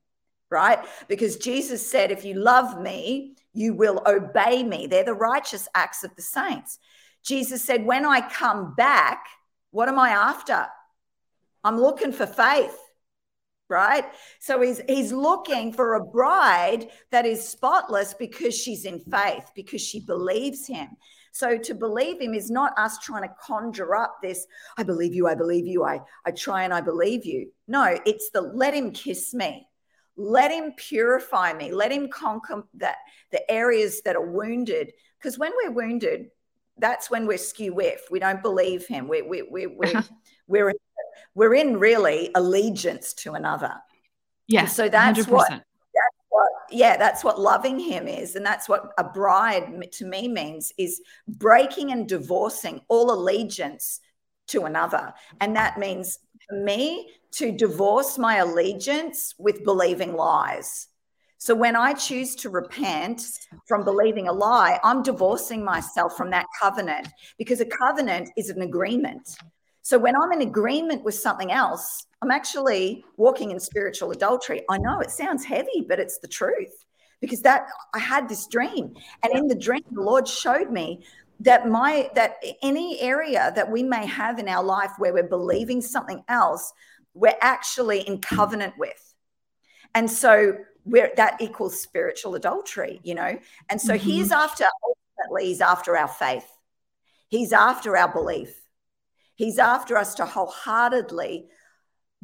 right? 0.50 0.80
Because 1.06 1.36
Jesus 1.36 1.88
said, 1.88 2.10
if 2.10 2.24
you 2.24 2.34
love 2.34 2.80
me, 2.80 3.36
you 3.52 3.74
will 3.74 4.02
obey 4.06 4.62
me. 4.62 4.86
They're 4.86 5.04
the 5.04 5.14
righteous 5.14 5.68
acts 5.74 6.04
of 6.04 6.14
the 6.16 6.22
saints. 6.22 6.78
Jesus 7.22 7.64
said, 7.64 7.84
when 7.84 8.04
I 8.04 8.20
come 8.28 8.74
back, 8.74 9.26
what 9.70 9.88
am 9.88 9.98
I 9.98 10.10
after? 10.10 10.66
I'm 11.62 11.78
looking 11.78 12.12
for 12.12 12.26
faith, 12.26 12.76
right? 13.68 14.04
So 14.40 14.60
he's 14.60 14.80
he's 14.88 15.12
looking 15.12 15.72
for 15.72 15.94
a 15.94 16.04
bride 16.04 16.88
that 17.10 17.26
is 17.26 17.46
spotless 17.46 18.14
because 18.14 18.56
she's 18.56 18.84
in 18.84 19.00
faith, 19.00 19.50
because 19.54 19.82
she 19.82 20.00
believes 20.00 20.66
him. 20.66 20.88
So 21.32 21.58
to 21.58 21.74
believe 21.74 22.20
him 22.20 22.34
is 22.34 22.50
not 22.50 22.72
us 22.78 22.98
trying 22.98 23.22
to 23.22 23.34
conjure 23.40 23.94
up 23.94 24.16
this, 24.22 24.46
I 24.76 24.82
believe 24.82 25.14
you, 25.14 25.28
I 25.28 25.34
believe 25.34 25.66
you, 25.66 25.84
I, 25.84 26.00
I 26.24 26.30
try 26.32 26.64
and 26.64 26.74
I 26.74 26.80
believe 26.80 27.24
you. 27.24 27.52
No, 27.68 27.98
it's 28.06 28.30
the 28.30 28.40
let 28.40 28.74
him 28.74 28.90
kiss 28.90 29.34
me. 29.34 29.68
Let 30.20 30.50
him 30.50 30.72
purify 30.76 31.54
me. 31.54 31.72
Let 31.72 31.90
him 31.90 32.08
conquer 32.08 32.64
that 32.74 32.96
the 33.32 33.50
areas 33.50 34.02
that 34.02 34.16
are 34.16 34.30
wounded. 34.30 34.92
Because 35.18 35.38
when 35.38 35.52
we're 35.56 35.72
wounded, 35.72 36.26
that's 36.78 37.10
when 37.10 37.26
we're 37.26 37.38
skew. 37.38 37.74
We 38.10 38.18
don't 38.18 38.42
believe 38.42 38.86
him. 38.86 39.08
We, 39.08 39.22
we, 39.22 39.42
we, 39.42 39.66
we, 39.66 39.94
uh-huh. 39.94 40.02
we're, 40.46 40.70
in, 40.70 40.76
we're 41.34 41.54
in 41.54 41.78
really 41.78 42.30
allegiance 42.34 43.14
to 43.14 43.32
another. 43.32 43.74
Yeah. 44.46 44.66
so 44.66 44.88
that's 44.88 45.20
100%. 45.20 45.28
what 45.28 45.48
that's 45.48 46.16
what 46.28 46.50
yeah, 46.70 46.96
that's 46.96 47.24
what 47.24 47.40
loving 47.40 47.78
him 47.78 48.06
is. 48.06 48.36
And 48.36 48.44
that's 48.44 48.68
what 48.68 48.92
a 48.98 49.04
bride 49.04 49.90
to 49.92 50.04
me 50.04 50.28
means 50.28 50.72
is 50.76 51.00
breaking 51.28 51.92
and 51.92 52.08
divorcing 52.08 52.80
all 52.88 53.12
allegiance 53.12 54.00
to 54.50 54.64
another. 54.64 55.12
And 55.40 55.56
that 55.56 55.78
means 55.78 56.18
for 56.48 56.56
me 56.56 57.10
to 57.32 57.52
divorce 57.52 58.18
my 58.18 58.36
allegiance 58.36 59.34
with 59.38 59.64
believing 59.64 60.14
lies. 60.14 60.88
So 61.38 61.54
when 61.54 61.74
I 61.74 61.94
choose 61.94 62.34
to 62.36 62.50
repent 62.50 63.22
from 63.66 63.84
believing 63.84 64.28
a 64.28 64.32
lie, 64.32 64.78
I'm 64.84 65.02
divorcing 65.02 65.64
myself 65.64 66.16
from 66.16 66.30
that 66.30 66.46
covenant 66.60 67.08
because 67.38 67.60
a 67.60 67.64
covenant 67.64 68.30
is 68.36 68.50
an 68.50 68.60
agreement. 68.60 69.38
So 69.80 69.98
when 69.98 70.14
I'm 70.14 70.32
in 70.32 70.42
agreement 70.42 71.02
with 71.02 71.14
something 71.14 71.50
else, 71.50 72.06
I'm 72.20 72.30
actually 72.30 73.02
walking 73.16 73.52
in 73.52 73.58
spiritual 73.58 74.10
adultery. 74.10 74.62
I 74.68 74.76
know 74.76 75.00
it 75.00 75.10
sounds 75.10 75.44
heavy, 75.44 75.86
but 75.88 75.98
it's 75.98 76.18
the 76.18 76.28
truth 76.28 76.84
because 77.22 77.40
that 77.42 77.68
I 77.94 77.98
had 77.98 78.28
this 78.28 78.46
dream. 78.46 78.94
And 79.22 79.32
in 79.32 79.46
the 79.46 79.54
dream, 79.54 79.84
the 79.90 80.02
Lord 80.02 80.28
showed 80.28 80.70
me 80.70 81.02
that 81.40 81.66
my 81.66 82.10
that 82.14 82.36
any 82.62 83.00
area 83.00 83.52
that 83.54 83.70
we 83.70 83.82
may 83.82 84.06
have 84.06 84.38
in 84.38 84.48
our 84.48 84.62
life 84.62 84.92
where 84.98 85.12
we're 85.12 85.22
believing 85.22 85.80
something 85.80 86.22
else, 86.28 86.72
we're 87.14 87.36
actually 87.40 88.00
in 88.00 88.20
covenant 88.20 88.74
with. 88.78 89.14
And 89.94 90.10
so 90.10 90.58
where 90.84 91.10
that 91.16 91.40
equals 91.40 91.80
spiritual 91.80 92.34
adultery, 92.34 93.00
you 93.02 93.14
know. 93.14 93.38
And 93.68 93.80
so 93.80 93.94
mm-hmm. 93.94 94.08
he's 94.08 94.32
after 94.32 94.64
ultimately 94.84 95.48
he's 95.48 95.60
after 95.60 95.96
our 95.96 96.08
faith. 96.08 96.46
He's 97.28 97.52
after 97.52 97.96
our 97.96 98.12
belief. 98.12 98.54
He's 99.34 99.58
after 99.58 99.96
us 99.96 100.16
to 100.16 100.26
wholeheartedly 100.26 101.46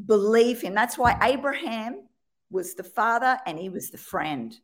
believe 0.05 0.61
him. 0.61 0.75
That's 0.75 0.99
why 0.99 1.19
Abraham 1.23 2.07
was 2.51 2.75
the 2.75 2.85
father 2.85 3.39
and 3.47 3.59
he 3.59 3.71
was 3.71 3.91
the 3.91 3.99
friend. 3.99 4.55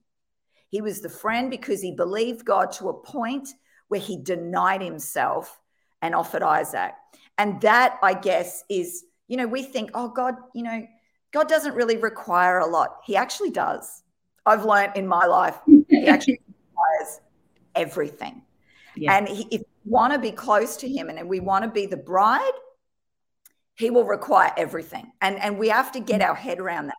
He 0.69 0.83
was 0.83 1.01
the 1.01 1.09
friend 1.09 1.51
because 1.51 1.81
he 1.81 1.93
believed 1.93 2.45
God 2.45 2.73
to 2.73 2.89
a 2.89 3.03
point 3.03 3.49
where 3.93 4.01
he 4.01 4.17
denied 4.17 4.81
himself 4.81 5.61
and 6.01 6.15
offered 6.15 6.43
Isaac. 6.43 6.95
And 7.37 7.61
that, 7.61 7.99
I 8.03 8.15
guess, 8.15 8.65
is, 8.71 9.05
you 9.29 9.37
know, 9.37 9.47
we 9.47 9.63
think, 9.63 9.91
oh, 9.93 10.09
God, 10.09 10.35
you 10.55 10.63
know, 10.63 10.87
God 11.31 11.47
doesn't 11.47 11.75
really 11.75 11.99
require 11.99 12.61
a 12.61 12.67
lot. 12.67 13.01
He 13.05 13.17
actually 13.17 13.51
does. 13.51 14.03
I've 14.47 14.65
learned 14.65 14.97
in 14.97 15.07
my 15.07 15.27
life, 15.27 15.59
he 15.91 16.07
actually 16.07 16.41
requires 16.71 17.21
everything. 17.75 18.41
Yeah. 18.97 19.15
And 19.15 19.29
he, 19.29 19.47
if 19.51 19.61
we 19.61 19.91
want 19.91 20.15
to 20.15 20.19
be 20.19 20.33
close 20.33 20.79
to 20.79 20.89
him 20.89 21.11
and 21.11 21.29
we 21.29 21.41
want 21.41 21.65
to 21.65 21.71
be 21.71 21.85
the 21.85 21.99
bride, 21.99 22.51
he 23.75 23.91
will 23.91 24.05
require 24.05 24.55
everything. 24.57 25.13
And, 25.21 25.39
and 25.39 25.59
we 25.59 25.69
have 25.69 25.93
to 25.93 26.01
get 26.01 26.23
mm. 26.23 26.29
our 26.29 26.35
head 26.35 26.61
around 26.61 26.87
that. 26.87 26.97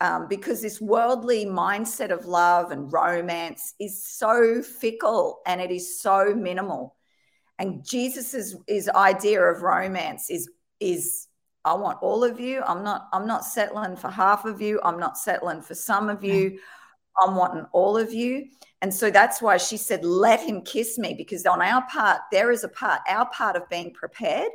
Um, 0.00 0.28
because 0.28 0.62
this 0.62 0.80
worldly 0.80 1.44
mindset 1.44 2.10
of 2.10 2.24
love 2.24 2.70
and 2.70 2.92
romance 2.92 3.74
is 3.80 4.06
so 4.06 4.62
fickle 4.62 5.40
and 5.44 5.60
it 5.60 5.72
is 5.72 6.00
so 6.00 6.34
minimal. 6.36 6.94
And 7.58 7.84
Jesus's 7.84 8.54
his 8.68 8.88
idea 8.88 9.42
of 9.42 9.62
romance 9.62 10.30
is 10.30 10.48
is 10.78 11.26
I 11.64 11.74
want 11.74 11.98
all 12.00 12.22
of 12.22 12.38
you. 12.38 12.62
I'm 12.62 12.84
not 12.84 13.08
I'm 13.12 13.26
not 13.26 13.44
settling 13.44 13.96
for 13.96 14.08
half 14.08 14.44
of 14.44 14.60
you. 14.60 14.80
I'm 14.84 15.00
not 15.00 15.18
settling 15.18 15.62
for 15.62 15.74
some 15.74 16.08
of 16.08 16.22
you. 16.22 16.60
I'm 17.20 17.34
wanting 17.34 17.66
all 17.72 17.96
of 17.96 18.12
you. 18.12 18.46
And 18.80 18.94
so 18.94 19.10
that's 19.10 19.42
why 19.42 19.56
she 19.56 19.76
said, 19.76 20.04
let 20.04 20.40
him 20.40 20.62
kiss 20.62 20.98
me, 20.98 21.14
because 21.14 21.44
on 21.46 21.60
our 21.60 21.84
part, 21.88 22.20
there 22.30 22.52
is 22.52 22.62
a 22.62 22.68
part, 22.68 23.00
our 23.08 23.28
part 23.30 23.56
of 23.56 23.68
being 23.68 23.92
prepared 23.92 24.50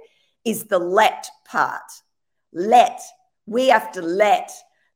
is 0.45 0.63
the 0.63 0.79
let 0.79 1.27
part. 1.45 1.82
Let. 2.53 3.01
We 3.45 3.67
have 3.67 3.91
to 3.91 4.01
let. 4.01 4.49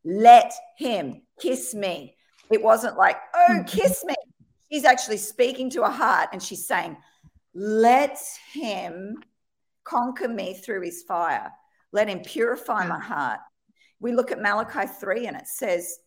Let 0.03 0.53
him 0.77 1.21
kiss 1.39 1.73
me. 1.73 2.15
It 2.49 2.63
wasn't 2.63 2.97
like, 2.97 3.17
oh, 3.33 3.47
mm-hmm. 3.49 3.65
kiss 3.65 4.03
me. 4.05 4.15
She's 4.71 4.85
actually 4.85 5.17
speaking 5.17 5.69
to 5.71 5.83
a 5.83 5.89
heart 5.89 6.29
and 6.33 6.41
she's 6.41 6.67
saying, 6.67 6.97
let 7.53 8.19
him 8.51 9.23
conquer 9.83 10.27
me 10.27 10.53
through 10.53 10.81
his 10.81 11.03
fire. 11.03 11.51
Let 11.91 12.09
him 12.09 12.19
purify 12.19 12.85
my 12.85 12.99
heart. 12.99 13.39
We 13.99 14.13
look 14.13 14.31
at 14.31 14.41
Malachi 14.41 14.87
3 14.99 15.27
and 15.27 15.37
it 15.37 15.47
says 15.47 15.99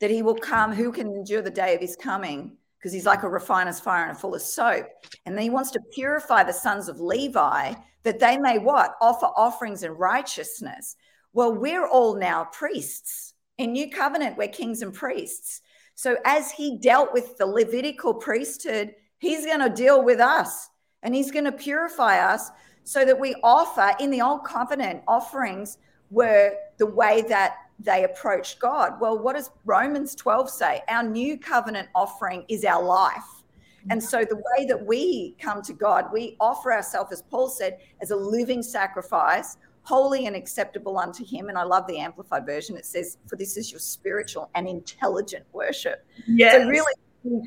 that 0.00 0.10
he 0.10 0.22
will 0.22 0.36
come, 0.36 0.72
who 0.72 0.92
can 0.92 1.08
endure 1.08 1.42
the 1.42 1.50
day 1.50 1.74
of 1.74 1.80
his 1.80 1.96
coming? 1.96 2.56
Because 2.78 2.92
he's 2.92 3.06
like 3.06 3.22
a 3.22 3.28
refiner's 3.28 3.80
fire 3.80 4.02
and 4.04 4.16
a 4.16 4.18
fuller's 4.20 4.44
soap. 4.44 4.86
And 5.24 5.36
then 5.36 5.42
he 5.42 5.50
wants 5.50 5.70
to 5.72 5.80
purify 5.94 6.42
the 6.42 6.52
sons 6.52 6.88
of 6.88 7.00
Levi 7.00 7.74
that 8.02 8.18
they 8.18 8.36
may 8.36 8.58
what? 8.58 8.94
Offer 9.00 9.26
offerings 9.36 9.82
in 9.82 9.92
righteousness. 9.92 10.96
Well, 11.32 11.54
we're 11.54 11.86
all 11.86 12.16
now 12.16 12.44
priests. 12.44 13.34
In 13.58 13.72
New 13.72 13.90
Covenant, 13.90 14.36
we're 14.36 14.48
kings 14.48 14.82
and 14.82 14.92
priests. 14.92 15.62
So 15.94 16.16
as 16.24 16.50
he 16.50 16.78
dealt 16.78 17.12
with 17.12 17.38
the 17.38 17.46
Levitical 17.46 18.14
priesthood, 18.14 18.94
he's 19.18 19.46
going 19.46 19.60
to 19.60 19.70
deal 19.70 20.02
with 20.02 20.20
us 20.20 20.68
and 21.02 21.14
he's 21.14 21.30
going 21.30 21.44
to 21.44 21.52
purify 21.52 22.18
us 22.18 22.50
so 22.84 23.04
that 23.04 23.18
we 23.18 23.34
offer 23.42 23.92
in 24.00 24.10
the 24.10 24.20
old 24.20 24.44
covenant 24.44 25.02
offerings 25.06 25.78
were 26.10 26.54
the 26.78 26.86
way 26.86 27.22
that 27.22 27.56
they 27.78 28.04
approached 28.04 28.58
God. 28.58 29.00
Well, 29.00 29.18
what 29.18 29.34
does 29.34 29.50
Romans 29.64 30.14
12 30.14 30.50
say? 30.50 30.82
Our 30.88 31.02
new 31.02 31.38
covenant 31.38 31.88
offering 31.94 32.44
is 32.48 32.64
our 32.64 32.82
life. 32.82 33.42
And 33.90 34.02
so 34.02 34.24
the 34.24 34.36
way 34.36 34.66
that 34.66 34.86
we 34.86 35.34
come 35.40 35.60
to 35.62 35.72
God, 35.72 36.12
we 36.12 36.36
offer 36.38 36.72
ourselves, 36.72 37.10
as 37.10 37.22
Paul 37.22 37.48
said, 37.48 37.78
as 38.00 38.12
a 38.12 38.16
living 38.16 38.62
sacrifice, 38.62 39.56
holy 39.82 40.26
and 40.26 40.36
acceptable 40.36 40.98
unto 40.98 41.24
him. 41.24 41.48
And 41.48 41.58
I 41.58 41.64
love 41.64 41.86
the 41.86 41.98
amplified 41.98 42.46
version. 42.46 42.76
It 42.76 42.86
says, 42.86 43.18
For 43.26 43.36
this 43.36 43.56
is 43.56 43.70
your 43.70 43.80
spiritual 43.80 44.50
and 44.54 44.68
intelligent 44.68 45.44
worship. 45.52 46.06
Yes. 46.26 46.62
So 46.62 46.68
really 46.68 46.92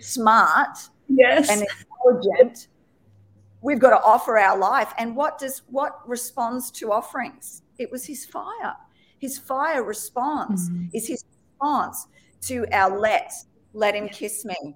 smart 0.02 0.78
yes. 1.08 1.50
and 1.50 1.62
intelligent 1.62 2.68
we've 3.66 3.80
got 3.80 3.90
to 3.90 4.06
offer 4.06 4.38
our 4.38 4.58
life. 4.58 4.94
And 5.00 5.16
what 5.16 5.40
does 5.40 5.64
what 5.68 6.08
responds 6.08 6.70
to 6.72 6.92
offerings? 6.92 7.64
It 7.80 7.92
was 7.92 8.06
his 8.06 8.24
fire. 8.24 8.76
His 9.18 9.40
fire 9.40 9.84
response 9.84 10.70
mm-hmm. 10.70 10.86
is 10.94 11.08
his 11.08 11.26
response 11.52 12.08
to 12.44 12.68
our 12.72 13.00
let, 13.00 13.34
let 13.74 13.96
him 13.96 14.08
kiss 14.08 14.46
me. 14.46 14.76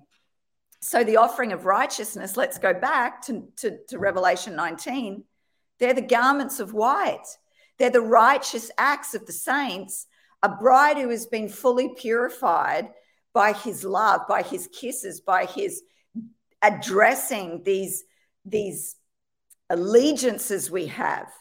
So 0.82 1.04
the 1.04 1.18
offering 1.18 1.54
of 1.54 1.66
righteousness, 1.66 2.36
let's 2.36 2.58
go 2.58 2.74
back 2.74 3.22
to, 3.28 3.44
to, 3.58 3.78
to 3.90 4.00
Revelation 4.00 4.56
19. 4.56 5.24
They're 5.78 5.94
the 5.94 6.02
garments 6.02 6.60
of 6.60 6.74
white. 6.74 7.28
They're 7.80 7.90
the 7.90 8.02
righteous 8.02 8.70
acts 8.78 9.16
of 9.16 9.26
the 9.26 9.34
saints, 9.34 10.06
a 10.44 10.50
bride 10.50 10.98
who 10.98 11.10
has 11.10 11.26
been 11.26 11.50
fully 11.50 11.96
purified 11.98 12.90
by 13.34 13.54
his 13.54 13.84
love, 13.84 14.22
by 14.28 14.42
his 14.42 14.68
kisses, 14.68 15.22
by 15.22 15.46
his 15.46 15.82
addressing 16.62 17.64
these 17.64 18.04
these 18.46 18.96
allegiances 19.70 20.70
we 20.72 20.88
have 20.88 21.32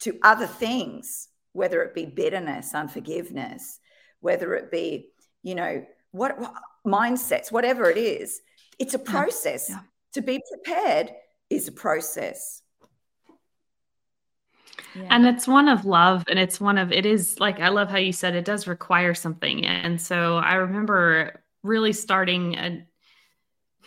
to 0.00 0.18
other 0.22 0.46
things, 0.46 1.28
whether 1.52 1.82
it 1.82 1.94
be 1.94 2.06
bitterness, 2.06 2.74
unforgiveness, 2.74 3.80
whether 4.20 4.54
it 4.54 4.70
be, 4.70 5.10
you 5.42 5.54
know, 5.54 5.84
what, 6.12 6.38
what 6.38 6.52
mindsets, 6.86 7.50
whatever 7.50 7.90
it 7.90 7.98
is, 7.98 8.40
it's 8.78 8.94
a 8.94 8.98
process. 8.98 9.66
Yeah. 9.68 9.76
Yeah. 9.76 9.82
To 10.14 10.22
be 10.22 10.40
prepared 10.50 11.10
is 11.50 11.68
a 11.68 11.72
process. 11.72 12.62
Yeah. 14.96 15.08
And 15.10 15.26
it's 15.26 15.46
one 15.46 15.68
of 15.68 15.84
love, 15.84 16.24
and 16.28 16.38
it's 16.38 16.60
one 16.60 16.78
of 16.78 16.90
it 16.92 17.04
is 17.04 17.38
like 17.38 17.60
I 17.60 17.68
love 17.68 17.90
how 17.90 17.98
you 17.98 18.12
said 18.12 18.34
it 18.34 18.44
does 18.44 18.66
require 18.66 19.14
something. 19.14 19.66
And 19.66 20.00
so 20.00 20.38
I 20.38 20.54
remember 20.54 21.42
really 21.62 21.92
starting 21.92 22.54
a 22.56 22.86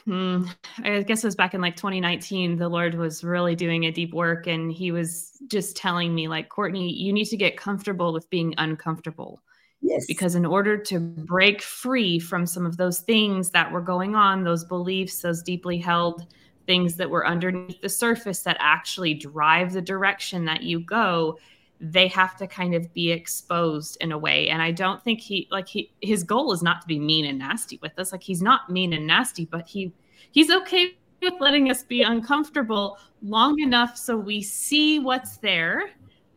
Hmm, 0.05 0.45
I 0.83 1.03
guess 1.03 1.23
it 1.23 1.27
was 1.27 1.35
back 1.35 1.53
in 1.53 1.61
like 1.61 1.75
2019. 1.75 2.57
The 2.57 2.69
Lord 2.69 2.95
was 2.95 3.23
really 3.23 3.55
doing 3.55 3.85
a 3.85 3.91
deep 3.91 4.13
work, 4.13 4.47
and 4.47 4.71
He 4.71 4.91
was 4.91 5.37
just 5.47 5.75
telling 5.75 6.15
me, 6.15 6.27
like, 6.27 6.49
Courtney, 6.49 6.91
you 6.91 7.13
need 7.13 7.25
to 7.25 7.37
get 7.37 7.57
comfortable 7.57 8.13
with 8.13 8.29
being 8.29 8.55
uncomfortable. 8.57 9.41
Yes. 9.81 10.05
Because 10.07 10.35
in 10.35 10.45
order 10.45 10.77
to 10.77 10.99
break 10.99 11.61
free 11.61 12.17
from 12.17 12.45
some 12.45 12.65
of 12.65 12.77
those 12.77 13.01
things 13.01 13.51
that 13.51 13.71
were 13.71 13.81
going 13.81 14.15
on, 14.15 14.43
those 14.43 14.63
beliefs, 14.65 15.21
those 15.21 15.43
deeply 15.43 15.77
held 15.77 16.25
things 16.69 16.97
that 16.97 17.09
were 17.09 17.25
underneath 17.25 17.81
the 17.81 17.89
surface 17.89 18.43
that 18.43 18.55
actually 18.59 19.15
drive 19.15 19.73
the 19.73 19.81
direction 19.81 20.45
that 20.45 20.61
you 20.61 20.79
go, 20.81 21.39
they 21.81 22.07
have 22.07 22.37
to 22.37 22.45
kind 22.45 22.75
of 22.75 22.93
be 22.93 23.11
exposed 23.11 23.97
in 24.01 24.11
a 24.11 24.17
way. 24.17 24.49
And 24.49 24.61
I 24.61 24.69
don't 24.71 25.03
think 25.03 25.19
he 25.19 25.47
like 25.49 25.67
he 25.67 25.91
his 26.01 26.23
goal 26.23 26.53
is 26.53 26.61
not 26.61 26.81
to 26.81 26.87
be 26.87 26.99
mean 26.99 27.25
and 27.25 27.39
nasty 27.39 27.79
with 27.81 27.97
us. 27.97 28.11
Like 28.11 28.21
he's 28.21 28.43
not 28.43 28.69
mean 28.69 28.93
and 28.93 29.07
nasty, 29.07 29.45
but 29.45 29.67
he 29.67 29.91
he's 30.29 30.51
okay 30.51 30.95
with 31.23 31.33
letting 31.39 31.71
us 31.71 31.81
be 31.81 32.03
uncomfortable 32.03 32.99
long 33.23 33.59
enough 33.59 33.97
so 33.97 34.15
we 34.15 34.39
see 34.39 34.99
what's 34.99 35.37
there 35.37 35.89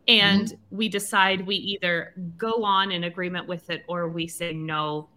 and 0.08 0.46
mm-hmm. 0.46 0.76
we 0.76 0.88
decide 0.88 1.46
we 1.46 1.56
either 1.56 2.14
go 2.38 2.64
on 2.64 2.90
in 2.90 3.04
agreement 3.04 3.46
with 3.46 3.68
it 3.70 3.84
or 3.86 4.08
we 4.08 4.26
say 4.26 4.52
no 4.52 5.08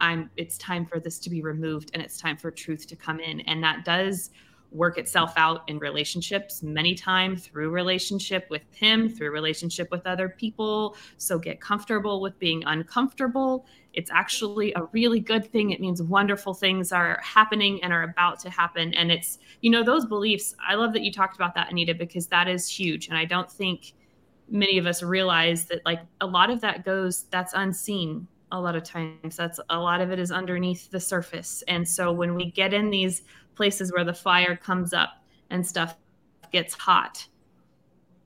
i'm 0.00 0.30
it's 0.38 0.56
time 0.56 0.86
for 0.86 0.98
this 0.98 1.18
to 1.18 1.28
be 1.28 1.42
removed 1.42 1.90
and 1.92 2.02
it's 2.02 2.18
time 2.18 2.36
for 2.36 2.50
truth 2.50 2.86
to 2.86 2.96
come 2.96 3.20
in 3.20 3.40
and 3.40 3.62
that 3.62 3.84
does 3.84 4.30
work 4.72 4.98
itself 4.98 5.32
out 5.36 5.62
in 5.68 5.78
relationships 5.78 6.62
many 6.62 6.94
times 6.94 7.46
through 7.46 7.70
relationship 7.70 8.46
with 8.50 8.62
him 8.72 9.08
through 9.08 9.30
relationship 9.30 9.90
with 9.90 10.06
other 10.06 10.28
people. 10.28 10.96
So 11.16 11.38
get 11.38 11.60
comfortable 11.60 12.20
with 12.20 12.38
being 12.38 12.62
uncomfortable. 12.64 13.66
It's 13.92 14.10
actually 14.10 14.72
a 14.74 14.84
really 14.92 15.18
good 15.18 15.50
thing. 15.50 15.70
It 15.70 15.80
means 15.80 16.02
wonderful 16.02 16.54
things 16.54 16.92
are 16.92 17.20
happening 17.22 17.82
and 17.82 17.92
are 17.92 18.04
about 18.04 18.38
to 18.40 18.50
happen. 18.50 18.94
And 18.94 19.10
it's 19.10 19.38
you 19.60 19.70
know 19.70 19.82
those 19.82 20.06
beliefs 20.06 20.54
i 20.66 20.74
love 20.74 20.92
that 20.92 21.02
you 21.02 21.12
talked 21.12 21.36
about 21.36 21.54
that 21.54 21.70
anita 21.70 21.94
because 21.94 22.26
that 22.28 22.48
is 22.48 22.68
huge. 22.68 23.08
And 23.08 23.16
i 23.16 23.24
don't 23.24 23.50
think 23.50 23.94
many 24.48 24.78
of 24.78 24.86
us 24.86 25.02
realize 25.02 25.66
that 25.66 25.80
like 25.84 26.00
a 26.20 26.26
lot 26.26 26.50
of 26.50 26.60
that 26.60 26.84
goes 26.84 27.24
that's 27.30 27.52
unseen 27.54 28.26
a 28.52 28.60
lot 28.60 28.76
of 28.76 28.82
times. 28.82 29.36
That's 29.36 29.60
a 29.70 29.78
lot 29.78 30.00
of 30.00 30.10
it 30.10 30.18
is 30.18 30.32
underneath 30.32 30.90
the 30.90 31.00
surface. 31.00 31.62
And 31.68 31.86
so 31.86 32.12
when 32.12 32.34
we 32.34 32.50
get 32.50 32.74
in 32.74 32.90
these 32.90 33.22
places 33.60 33.92
where 33.92 34.04
the 34.04 34.14
fire 34.14 34.56
comes 34.56 34.94
up 34.94 35.22
and 35.50 35.66
stuff 35.66 35.94
gets 36.50 36.72
hot. 36.72 37.26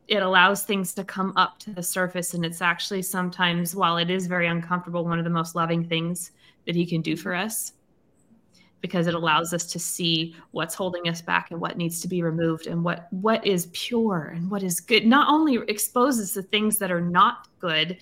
It 0.06 0.22
allows 0.22 0.62
things 0.62 0.94
to 0.94 1.02
come 1.02 1.32
up 1.34 1.58
to 1.58 1.72
the 1.72 1.82
surface 1.82 2.34
and 2.34 2.44
it's 2.44 2.62
actually 2.62 3.02
sometimes 3.02 3.74
while 3.74 3.96
it 3.96 4.10
is 4.10 4.28
very 4.28 4.46
uncomfortable 4.46 5.04
one 5.04 5.18
of 5.18 5.24
the 5.24 5.30
most 5.30 5.56
loving 5.56 5.88
things 5.88 6.30
that 6.66 6.76
he 6.76 6.86
can 6.86 7.00
do 7.00 7.16
for 7.16 7.34
us 7.34 7.72
because 8.80 9.08
it 9.08 9.14
allows 9.14 9.52
us 9.52 9.64
to 9.72 9.78
see 9.80 10.36
what's 10.52 10.76
holding 10.76 11.08
us 11.08 11.20
back 11.20 11.50
and 11.50 11.60
what 11.60 11.76
needs 11.76 12.00
to 12.02 12.06
be 12.06 12.22
removed 12.22 12.68
and 12.68 12.84
what 12.84 13.08
what 13.10 13.44
is 13.44 13.66
pure 13.72 14.34
and 14.36 14.48
what 14.48 14.62
is 14.62 14.78
good. 14.78 15.04
Not 15.04 15.28
only 15.28 15.58
exposes 15.66 16.32
the 16.32 16.44
things 16.44 16.78
that 16.78 16.92
are 16.92 17.00
not 17.00 17.48
good 17.58 17.98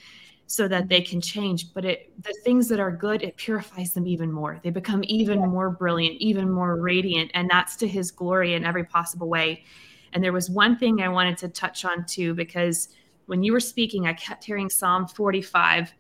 so 0.53 0.69
that 0.69 0.87
they 0.87 1.01
can 1.01 1.19
change 1.19 1.73
but 1.73 1.83
it 1.83 2.13
the 2.25 2.35
things 2.45 2.69
that 2.69 2.79
are 2.79 2.93
good 2.93 3.23
it 3.23 3.35
purifies 3.37 3.95
them 3.95 4.07
even 4.07 4.31
more. 4.31 4.61
They 4.63 4.69
become 4.69 5.03
even 5.07 5.41
yeah. 5.41 5.47
more 5.47 5.71
brilliant 5.71 6.17
even 6.21 6.51
more 6.51 6.77
radiant 6.77 7.31
and 7.33 7.49
that's 7.49 7.75
to 7.77 7.89
his 7.89 8.11
glory 8.11 8.53
in 8.53 8.63
every 8.63 8.85
possible 8.85 9.31
way. 9.31 9.65
And 10.13 10.23
there 10.23 10.35
was 10.35 10.51
one 10.51 10.77
thing 10.77 11.01
i 11.01 11.09
wanted 11.09 11.39
to 11.39 11.49
touch 11.49 11.87
on 11.87 12.05
too 12.05 12.35
because 12.35 12.91
when 13.25 13.43
you 13.43 13.51
were 13.51 13.61
speaking 13.61 14.07
i 14.07 14.13
kept 14.13 14.45
hearing 14.45 14.69
psalm 14.69 15.09
45 15.09 15.95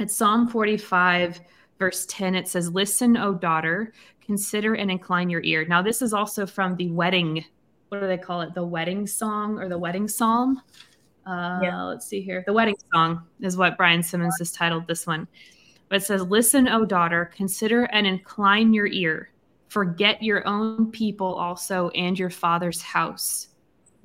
it's 0.00 0.16
psalm 0.16 0.48
45 0.48 1.42
verse 1.78 2.06
10 2.06 2.34
it 2.34 2.48
says 2.48 2.70
listen 2.70 3.18
o 3.18 3.34
daughter 3.34 3.92
consider 4.24 4.74
and 4.74 4.90
incline 4.90 5.28
your 5.28 5.42
ear. 5.42 5.66
Now 5.66 5.82
this 5.82 6.00
is 6.00 6.14
also 6.14 6.46
from 6.46 6.76
the 6.76 6.90
wedding 6.90 7.44
what 7.90 8.00
do 8.00 8.06
they 8.06 8.16
call 8.16 8.40
it? 8.40 8.54
The 8.54 8.64
wedding 8.64 9.06
song 9.06 9.58
or 9.58 9.68
the 9.68 9.76
wedding 9.76 10.08
psalm 10.08 10.62
uh, 11.26 11.60
yeah. 11.62 11.82
Let's 11.82 12.06
see 12.06 12.20
here. 12.20 12.42
The 12.46 12.52
Wedding 12.52 12.76
Song 12.92 13.22
is 13.40 13.56
what 13.56 13.76
Brian 13.76 14.02
Simmons 14.02 14.36
has 14.38 14.52
titled 14.52 14.86
this 14.86 15.06
one. 15.06 15.28
But 15.88 15.96
it 16.02 16.04
says, 16.04 16.22
Listen, 16.22 16.68
O 16.68 16.84
daughter, 16.84 17.30
consider 17.34 17.84
and 17.84 18.06
incline 18.06 18.72
your 18.72 18.86
ear. 18.86 19.30
Forget 19.68 20.22
your 20.22 20.46
own 20.46 20.90
people 20.90 21.34
also 21.34 21.88
and 21.90 22.18
your 22.18 22.30
father's 22.30 22.82
house. 22.82 23.48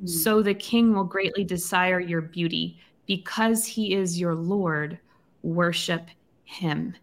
Mm. 0.03 0.09
So 0.09 0.41
the 0.41 0.53
king 0.53 0.93
will 0.93 1.03
greatly 1.03 1.43
desire 1.43 1.99
your 1.99 2.21
beauty. 2.21 2.79
Because 3.05 3.65
he 3.65 3.93
is 3.93 4.19
your 4.19 4.35
Lord, 4.35 4.99
worship 5.41 6.07
him. 6.43 6.93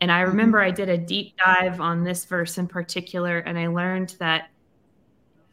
And 0.00 0.10
I 0.10 0.20
remember. 0.20 0.60
I 0.60 0.70
did 0.70 0.88
a 0.88 0.98
deep 0.98 1.36
dive 1.36 1.80
on 1.80 2.04
this 2.04 2.24
verse 2.24 2.58
in 2.58 2.68
particular, 2.68 3.38
and 3.38 3.58
I 3.58 3.66
learned 3.68 4.16
that 4.18 4.50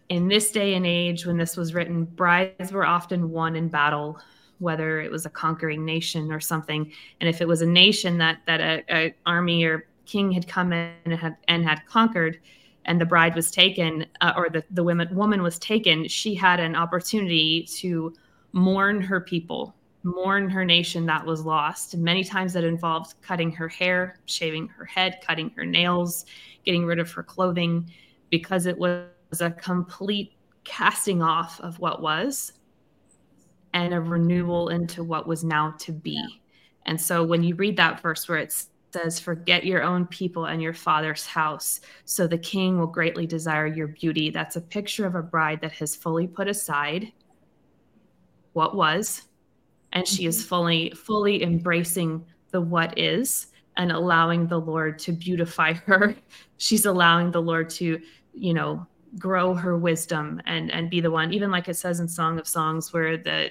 in 0.10 0.28
this 0.28 0.52
day 0.52 0.74
and 0.74 0.86
age 0.86 1.26
when 1.26 1.38
this 1.38 1.56
was 1.56 1.74
written 1.74 2.04
brides 2.04 2.72
were 2.72 2.86
often 2.86 3.30
won 3.30 3.56
in 3.56 3.70
battle 3.70 4.20
whether 4.60 5.00
it 5.00 5.10
was 5.10 5.26
a 5.26 5.30
conquering 5.30 5.86
nation 5.86 6.32
or 6.32 6.40
something. 6.40 6.92
And 7.22 7.30
if 7.30 7.42
it 7.42 7.48
was 7.48 7.62
a 7.62 7.66
nation 7.66 8.18
that 8.18 8.40
that 8.46 8.60
a, 8.60 8.84
a 8.90 9.16
army 9.26 9.64
or 9.64 9.88
king 10.06 10.32
had 10.32 10.48
come 10.48 10.74
in 10.74 10.94
and 11.06 11.14
had 11.14 11.38
and 11.48 11.64
had 11.64 11.86
conquered 11.86 12.40
and 12.86 13.00
the 13.00 13.06
bride 13.06 13.36
was 13.36 13.52
taken 13.52 14.06
uh, 14.22 14.34
or 14.36 14.50
the, 14.50 14.64
the 14.72 14.84
women 14.84 15.14
woman 15.16 15.42
was 15.42 15.60
taken 15.60 16.08
she 16.08 16.34
had 16.34 16.60
an 16.60 16.76
opportunity 16.76 17.64
to 17.64 18.14
mourn 18.52 19.00
her 19.02 19.22
people 19.22 19.76
mourn 20.04 20.50
her 20.50 20.64
nation 20.64 21.06
that 21.06 21.26
was 21.26 21.44
lost. 21.44 21.94
And 21.94 22.02
many 22.02 22.24
times 22.24 22.54
that 22.54 22.64
involved 22.64 23.16
cutting 23.22 23.52
her 23.52 23.68
hair 23.68 24.20
shaving 24.26 24.68
her 24.70 24.86
head 24.86 25.20
cutting 25.26 25.52
her 25.56 25.66
nails 25.66 26.26
getting 26.66 26.86
rid 26.86 27.00
of 27.00 27.12
her 27.12 27.24
clothing 27.24 27.90
because 28.30 28.66
it 28.66 28.78
was 28.78 29.06
was 29.30 29.42
a 29.42 29.52
complete 29.52 30.34
casting 30.64 31.22
off 31.22 31.60
of 31.62 31.80
what 31.80 32.02
was 32.02 32.54
and 33.74 33.94
a 33.94 34.02
renewal 34.02 34.70
into 34.70 35.04
what 35.04 35.28
was 35.28 35.44
now 35.44 35.74
to 35.80 35.92
be. 35.92 36.42
And 36.86 37.00
so 37.00 37.24
when 37.24 37.44
you 37.44 37.56
read 37.56 37.78
that 37.78 38.02
verse 38.02 38.28
where 38.28 38.40
it 38.40 38.66
says, 38.92 39.20
Forget 39.20 39.66
your 39.66 39.84
own 39.84 40.08
people 40.08 40.46
and 40.46 40.62
your 40.62 40.74
father's 40.74 41.26
house, 41.26 41.82
so 42.06 42.26
the 42.26 42.38
king 42.38 42.80
will 42.80 42.88
greatly 42.88 43.28
desire 43.28 43.68
your 43.68 43.88
beauty, 43.88 44.30
that's 44.30 44.56
a 44.56 44.62
picture 44.62 45.06
of 45.06 45.16
a 45.16 45.22
bride 45.22 45.62
that 45.62 45.74
has 45.74 45.96
fully 45.96 46.28
put 46.28 46.48
aside 46.48 47.12
what 48.54 48.76
was, 48.76 49.24
and 49.94 50.08
she 50.08 50.26
is 50.26 50.40
mm-hmm. 50.40 50.48
fully, 50.48 50.90
fully 50.92 51.44
embracing 51.44 52.26
the 52.52 52.62
what 52.62 52.98
is 52.98 53.48
and 53.78 53.92
allowing 53.92 54.48
the 54.48 54.60
Lord 54.60 55.00
to 55.00 55.12
beautify 55.12 55.74
her. 55.86 56.16
She's 56.58 56.86
allowing 56.86 57.32
the 57.32 57.42
Lord 57.42 57.70
to, 57.72 58.00
you 58.34 58.54
know, 58.54 58.86
grow 59.18 59.54
her 59.54 59.78
wisdom 59.78 60.42
and 60.46 60.72
and 60.72 60.90
be 60.90 61.02
the 61.02 61.10
one 61.10 61.34
even 61.34 61.50
like 61.50 61.68
it 61.68 61.76
says 61.76 62.00
in 62.00 62.08
song 62.08 62.38
of 62.38 62.48
songs 62.48 62.94
where 62.94 63.18
the 63.18 63.50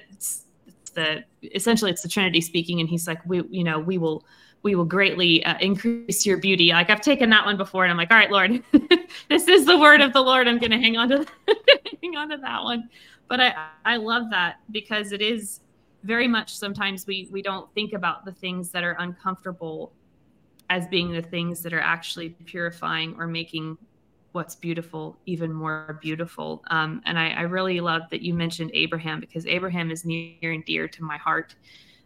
the 0.93 1.23
essentially 1.55 1.91
it's 1.91 2.01
the 2.01 2.09
trinity 2.09 2.41
speaking 2.41 2.79
and 2.79 2.89
he's 2.89 3.07
like 3.07 3.23
we 3.25 3.43
you 3.49 3.63
know 3.63 3.79
we 3.79 3.97
will 3.97 4.25
we 4.61 4.75
will 4.75 4.85
greatly 4.85 5.43
uh, 5.45 5.57
increase 5.61 6.25
your 6.25 6.37
beauty. 6.37 6.69
Like 6.69 6.89
i've 6.89 7.01
taken 7.01 7.29
that 7.31 7.45
one 7.45 7.57
before 7.57 7.83
and 7.83 7.91
i'm 7.91 7.97
like 7.97 8.11
all 8.11 8.17
right 8.17 8.31
lord 8.31 8.63
this 9.29 9.47
is 9.47 9.65
the 9.65 9.77
word 9.77 10.01
of 10.01 10.13
the 10.13 10.21
lord. 10.21 10.47
I'm 10.47 10.59
going 10.59 10.71
to 10.71 10.77
hang 10.77 10.97
on 10.97 11.09
to 11.09 11.25
hang 12.01 12.15
on 12.15 12.29
to 12.29 12.37
that 12.37 12.63
one. 12.63 12.89
But 13.27 13.41
i 13.41 13.67
i 13.85 13.97
love 13.97 14.29
that 14.31 14.57
because 14.71 15.11
it 15.11 15.21
is 15.21 15.61
very 16.03 16.27
much 16.27 16.55
sometimes 16.55 17.05
we 17.05 17.27
we 17.31 17.41
don't 17.41 17.71
think 17.73 17.93
about 17.93 18.25
the 18.25 18.31
things 18.31 18.69
that 18.71 18.83
are 18.83 18.95
uncomfortable 18.99 19.93
as 20.69 20.87
being 20.87 21.11
the 21.11 21.21
things 21.21 21.61
that 21.63 21.73
are 21.73 21.81
actually 21.81 22.29
purifying 22.45 23.15
or 23.17 23.27
making 23.27 23.77
what's 24.31 24.55
beautiful 24.55 25.17
even 25.25 25.51
more 25.51 25.97
beautiful. 26.01 26.63
Um, 26.69 27.01
and 27.05 27.17
I, 27.17 27.29
I, 27.29 27.41
really 27.41 27.79
love 27.79 28.03
that 28.11 28.21
you 28.21 28.33
mentioned 28.33 28.71
Abraham 28.73 29.19
because 29.19 29.45
Abraham 29.47 29.89
is 29.89 30.05
near 30.05 30.51
and 30.51 30.63
dear 30.65 30.87
to 30.87 31.03
my 31.03 31.17
heart. 31.17 31.55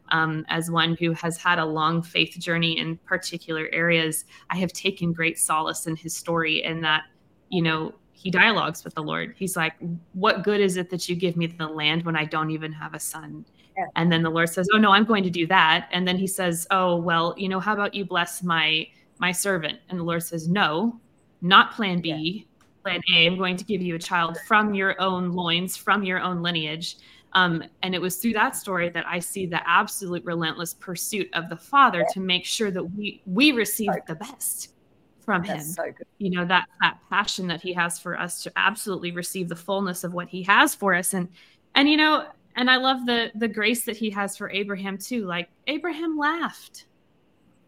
Um, 0.09 0.45
as 0.49 0.69
one 0.69 0.95
who 0.99 1.13
has 1.13 1.37
had 1.37 1.59
a 1.59 1.65
long 1.65 2.01
faith 2.01 2.37
journey 2.37 2.77
in 2.77 2.97
particular 2.97 3.67
areas, 3.71 4.25
I 4.49 4.57
have 4.57 4.71
taken 4.73 5.11
great 5.11 5.39
solace 5.39 5.87
in 5.87 5.95
his 5.95 6.15
story 6.15 6.63
and 6.63 6.83
that, 6.83 7.03
you 7.49 7.61
know, 7.61 7.93
he 8.11 8.31
dialogues 8.31 8.83
with 8.83 8.95
the 8.95 9.03
Lord. 9.03 9.35
He's 9.37 9.57
like, 9.57 9.73
What 10.13 10.43
good 10.43 10.61
is 10.61 10.77
it 10.77 10.89
that 10.91 11.09
you 11.09 11.15
give 11.15 11.35
me 11.35 11.47
the 11.47 11.67
land 11.67 12.05
when 12.05 12.15
I 12.15 12.25
don't 12.25 12.51
even 12.51 12.71
have 12.71 12.93
a 12.93 12.99
son? 12.99 13.45
Yeah. 13.77 13.85
And 13.95 14.11
then 14.11 14.23
the 14.23 14.29
Lord 14.29 14.49
says, 14.49 14.67
Oh, 14.73 14.77
no, 14.77 14.91
I'm 14.91 15.03
going 15.03 15.23
to 15.23 15.29
do 15.29 15.45
that. 15.47 15.89
And 15.91 16.07
then 16.07 16.17
he 16.17 16.27
says, 16.27 16.65
Oh, 16.71 16.95
well, 16.95 17.33
you 17.37 17.49
know, 17.49 17.59
how 17.59 17.73
about 17.73 17.93
you 17.93 18.05
bless 18.05 18.43
my 18.43 18.87
my 19.19 19.31
servant? 19.31 19.79
And 19.89 19.99
the 19.99 20.03
Lord 20.03 20.23
says, 20.23 20.47
No, 20.47 20.99
not 21.43 21.73
plan 21.73 22.01
B. 22.01 22.09
Yeah. 22.09 22.63
Plan 22.83 23.01
A, 23.15 23.27
I'm 23.27 23.37
going 23.37 23.55
to 23.55 23.63
give 23.63 23.81
you 23.81 23.95
a 23.95 23.99
child 23.99 24.37
from 24.47 24.73
your 24.73 24.99
own 24.99 25.31
loins, 25.31 25.77
from 25.77 26.03
your 26.03 26.19
own 26.19 26.41
lineage. 26.41 26.97
Um, 27.33 27.63
and 27.81 27.95
it 27.95 28.01
was 28.01 28.17
through 28.17 28.33
that 28.33 28.55
story 28.55 28.89
that 28.89 29.05
I 29.07 29.19
see 29.19 29.45
the 29.45 29.67
absolute 29.67 30.23
relentless 30.25 30.73
pursuit 30.73 31.29
of 31.33 31.49
the 31.49 31.55
Father 31.55 32.05
to 32.11 32.19
make 32.19 32.45
sure 32.45 32.71
that 32.71 32.83
we 32.83 33.21
we 33.25 33.51
receive 33.51 33.91
so 33.93 33.99
the 34.07 34.15
best 34.15 34.73
from 35.19 35.43
That's 35.43 35.77
him. 35.77 35.93
So 35.95 36.05
you 36.19 36.29
know 36.29 36.45
that 36.45 36.67
that 36.81 36.97
passion 37.09 37.47
that 37.47 37.61
he 37.61 37.73
has 37.73 37.99
for 37.99 38.19
us 38.19 38.43
to 38.43 38.51
absolutely 38.55 39.11
receive 39.11 39.49
the 39.49 39.55
fullness 39.55 40.03
of 40.03 40.13
what 40.13 40.29
he 40.29 40.43
has 40.43 40.75
for 40.75 40.93
us, 40.93 41.13
and 41.13 41.27
and 41.75 41.89
you 41.89 41.97
know, 41.97 42.27
and 42.55 42.69
I 42.69 42.77
love 42.77 43.05
the 43.05 43.31
the 43.35 43.47
grace 43.47 43.83
that 43.85 43.97
he 43.97 44.09
has 44.11 44.37
for 44.37 44.51
Abraham 44.51 44.97
too. 44.97 45.25
Like 45.25 45.49
Abraham 45.67 46.17
laughed 46.17 46.85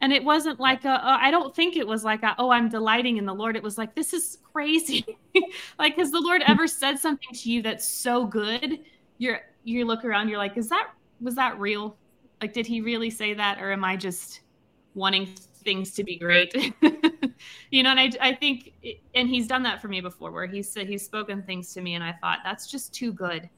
and 0.02 0.12
it 0.12 0.24
wasn't 0.24 0.60
like 0.60 0.86
a, 0.86 1.00
oh, 1.04 1.18
I 1.20 1.32
don't 1.32 1.56
think 1.56 1.78
it 1.78 1.88
was 1.88 2.04
like 2.04 2.24
a, 2.24 2.36
oh 2.38 2.52
i'm 2.52 2.70
delighting 2.70 3.18
in 3.18 3.26
the 3.26 3.34
lord. 3.34 3.56
It 3.56 3.64
was 3.64 3.78
like 3.78 3.96
this 3.96 4.14
is 4.14 4.38
crazy. 4.52 5.06
Like 5.80 5.98
has 5.98 6.12
the 6.12 6.20
lord 6.22 6.42
hmm. 6.44 6.52
ever 6.52 6.68
said 6.68 6.98
something 6.98 7.34
to 7.34 7.52
you 7.52 7.62
that's 7.62 7.86
so 7.86 8.26
good 8.26 8.80
you're 9.18 9.42
you 9.66 9.86
look 9.86 10.06
around 10.06 10.30
you're 10.30 10.38
like 10.38 10.58
is 10.58 10.70
that 10.70 10.92
was 11.22 11.36
that 11.36 11.60
real? 11.60 11.98
Like 12.42 12.54
did 12.54 12.66
he 12.66 12.82
really 12.82 13.10
say 13.10 13.34
that? 13.34 13.62
Or 13.62 13.72
am 13.72 13.84
i 13.84 13.96
just 13.96 14.42
wanting 14.94 15.28
things 15.64 15.92
to 15.94 16.04
be 16.04 16.18
great? 16.18 16.54
You 17.70 17.84
know 17.84 17.90
and 17.90 18.00
i, 18.00 18.12
I 18.22 18.34
think 18.34 18.72
and 19.14 19.28
he's 19.28 19.46
done 19.46 19.64
that 19.64 19.82
for 19.82 19.90
me 19.90 20.00
before 20.00 20.32
where 20.32 20.46
he 20.46 20.64
said 20.64 20.88
he's 20.88 21.04
spoken 21.04 21.44
things 21.44 21.74
to 21.74 21.82
me 21.82 21.96
and 21.96 22.04
i 22.04 22.14
thought 22.22 22.40
that's 22.46 22.68
just 22.68 22.94
too 22.94 23.12
good. 23.12 23.50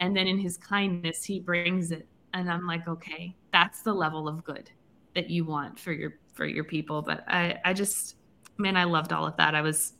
And 0.00 0.16
then 0.16 0.26
in 0.26 0.38
his 0.38 0.56
kindness 0.56 1.22
he 1.22 1.38
brings 1.40 1.90
it. 1.90 2.06
And 2.32 2.50
i'm 2.50 2.66
like 2.66 2.88
okay 2.88 3.36
that's 3.52 3.82
the 3.82 3.92
level 3.92 4.26
of 4.26 4.42
good 4.44 4.70
that 5.16 5.30
you 5.30 5.44
want 5.44 5.80
for 5.80 5.92
your 5.92 6.14
for 6.34 6.46
your 6.46 6.64
people. 6.64 7.02
But 7.02 7.24
I 7.26 7.58
I 7.64 7.72
just 7.72 8.16
man, 8.58 8.76
I 8.76 8.84
loved 8.84 9.12
all 9.12 9.26
of 9.26 9.36
that. 9.38 9.54
I 9.54 9.62
was 9.62 9.94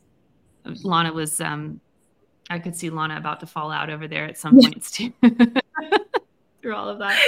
Lana 0.83 1.11
was 1.11 1.41
um 1.41 1.81
I 2.49 2.59
could 2.59 2.75
see 2.75 2.89
Lana 2.89 3.17
about 3.17 3.41
to 3.41 3.47
fall 3.47 3.71
out 3.71 3.89
over 3.89 4.07
there 4.07 4.25
at 4.25 4.37
some 4.37 4.59
points 4.61 4.91
too. 4.91 5.11
Through 6.61 6.75
all 6.75 6.87
of 6.87 6.99
that. 6.99 7.19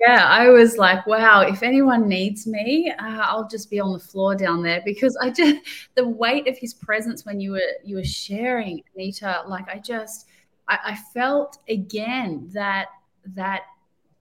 yeah, 0.00 0.26
I 0.28 0.48
was 0.48 0.76
like, 0.76 1.06
wow, 1.06 1.42
if 1.42 1.62
anyone 1.62 2.08
needs 2.08 2.46
me, 2.46 2.92
uh, 2.98 3.20
I'll 3.22 3.48
just 3.48 3.70
be 3.70 3.78
on 3.78 3.92
the 3.92 3.98
floor 3.98 4.34
down 4.34 4.62
there 4.62 4.82
because 4.84 5.16
I 5.16 5.30
just 5.30 5.60
the 5.94 6.06
weight 6.06 6.48
of 6.48 6.58
his 6.58 6.74
presence 6.74 7.24
when 7.24 7.40
you 7.40 7.52
were 7.52 7.72
you 7.84 7.96
were 7.96 8.04
sharing, 8.04 8.82
Anita, 8.94 9.44
like 9.46 9.68
I 9.68 9.78
just 9.78 10.26
I, 10.68 10.78
I 10.84 10.98
felt 11.14 11.58
again 11.68 12.50
that 12.52 12.88
that 13.34 13.62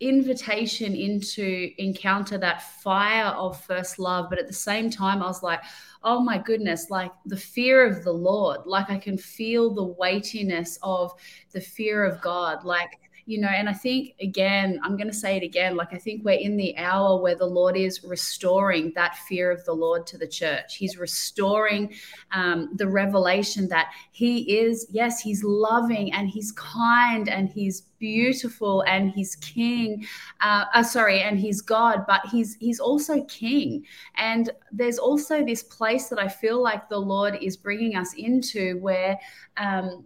invitation 0.03 0.95
into 0.95 1.71
encounter 1.77 2.37
that 2.37 2.61
fire 2.81 3.31
of 3.35 3.59
first 3.63 3.99
love 3.99 4.29
but 4.29 4.37
at 4.37 4.47
the 4.47 4.53
same 4.53 4.89
time 4.89 5.23
i 5.23 5.25
was 5.25 5.41
like 5.41 5.61
oh 6.03 6.19
my 6.19 6.37
goodness 6.37 6.89
like 6.89 7.11
the 7.25 7.37
fear 7.37 7.85
of 7.85 8.03
the 8.03 8.11
lord 8.11 8.59
like 8.65 8.89
i 8.89 8.97
can 8.97 9.17
feel 9.17 9.73
the 9.73 9.83
weightiness 9.83 10.77
of 10.83 11.13
the 11.53 11.61
fear 11.61 12.03
of 12.03 12.21
god 12.21 12.65
like 12.65 12.99
you 13.25 13.39
know, 13.39 13.47
and 13.47 13.69
I 13.69 13.73
think 13.73 14.15
again, 14.19 14.79
I'm 14.83 14.97
going 14.97 15.07
to 15.07 15.13
say 15.13 15.37
it 15.37 15.43
again, 15.43 15.77
like 15.77 15.93
I 15.93 15.97
think 15.97 16.25
we're 16.25 16.39
in 16.39 16.57
the 16.57 16.77
hour 16.77 17.21
where 17.21 17.35
the 17.35 17.45
Lord 17.45 17.77
is 17.77 18.03
restoring 18.03 18.91
that 18.95 19.15
fear 19.15 19.49
of 19.49 19.63
the 19.63 19.73
Lord 19.73 20.05
to 20.07 20.17
the 20.17 20.27
church. 20.27 20.75
He's 20.75 20.97
restoring 20.97 21.93
um, 22.31 22.71
the 22.75 22.87
revelation 22.87 23.67
that 23.69 23.91
He 24.11 24.57
is, 24.57 24.87
yes, 24.91 25.21
He's 25.21 25.43
loving 25.43 26.11
and 26.11 26.29
He's 26.29 26.51
kind 26.51 27.29
and 27.29 27.47
He's 27.49 27.81
beautiful 27.97 28.81
and 28.81 29.11
He's 29.11 29.35
King. 29.37 30.05
Uh, 30.41 30.65
uh, 30.73 30.83
sorry, 30.83 31.21
and 31.21 31.39
He's 31.39 31.61
God, 31.61 32.05
but 32.05 32.21
He's 32.29 32.55
He's 32.55 32.81
also 32.81 33.23
King. 33.25 33.85
And 34.15 34.49
there's 34.71 34.99
also 34.99 35.45
this 35.45 35.63
place 35.63 36.09
that 36.09 36.19
I 36.19 36.27
feel 36.27 36.61
like 36.61 36.89
the 36.89 36.99
Lord 36.99 37.37
is 37.41 37.55
bringing 37.55 37.95
us 37.95 38.13
into 38.15 38.79
where. 38.79 39.17
Um, 39.55 40.05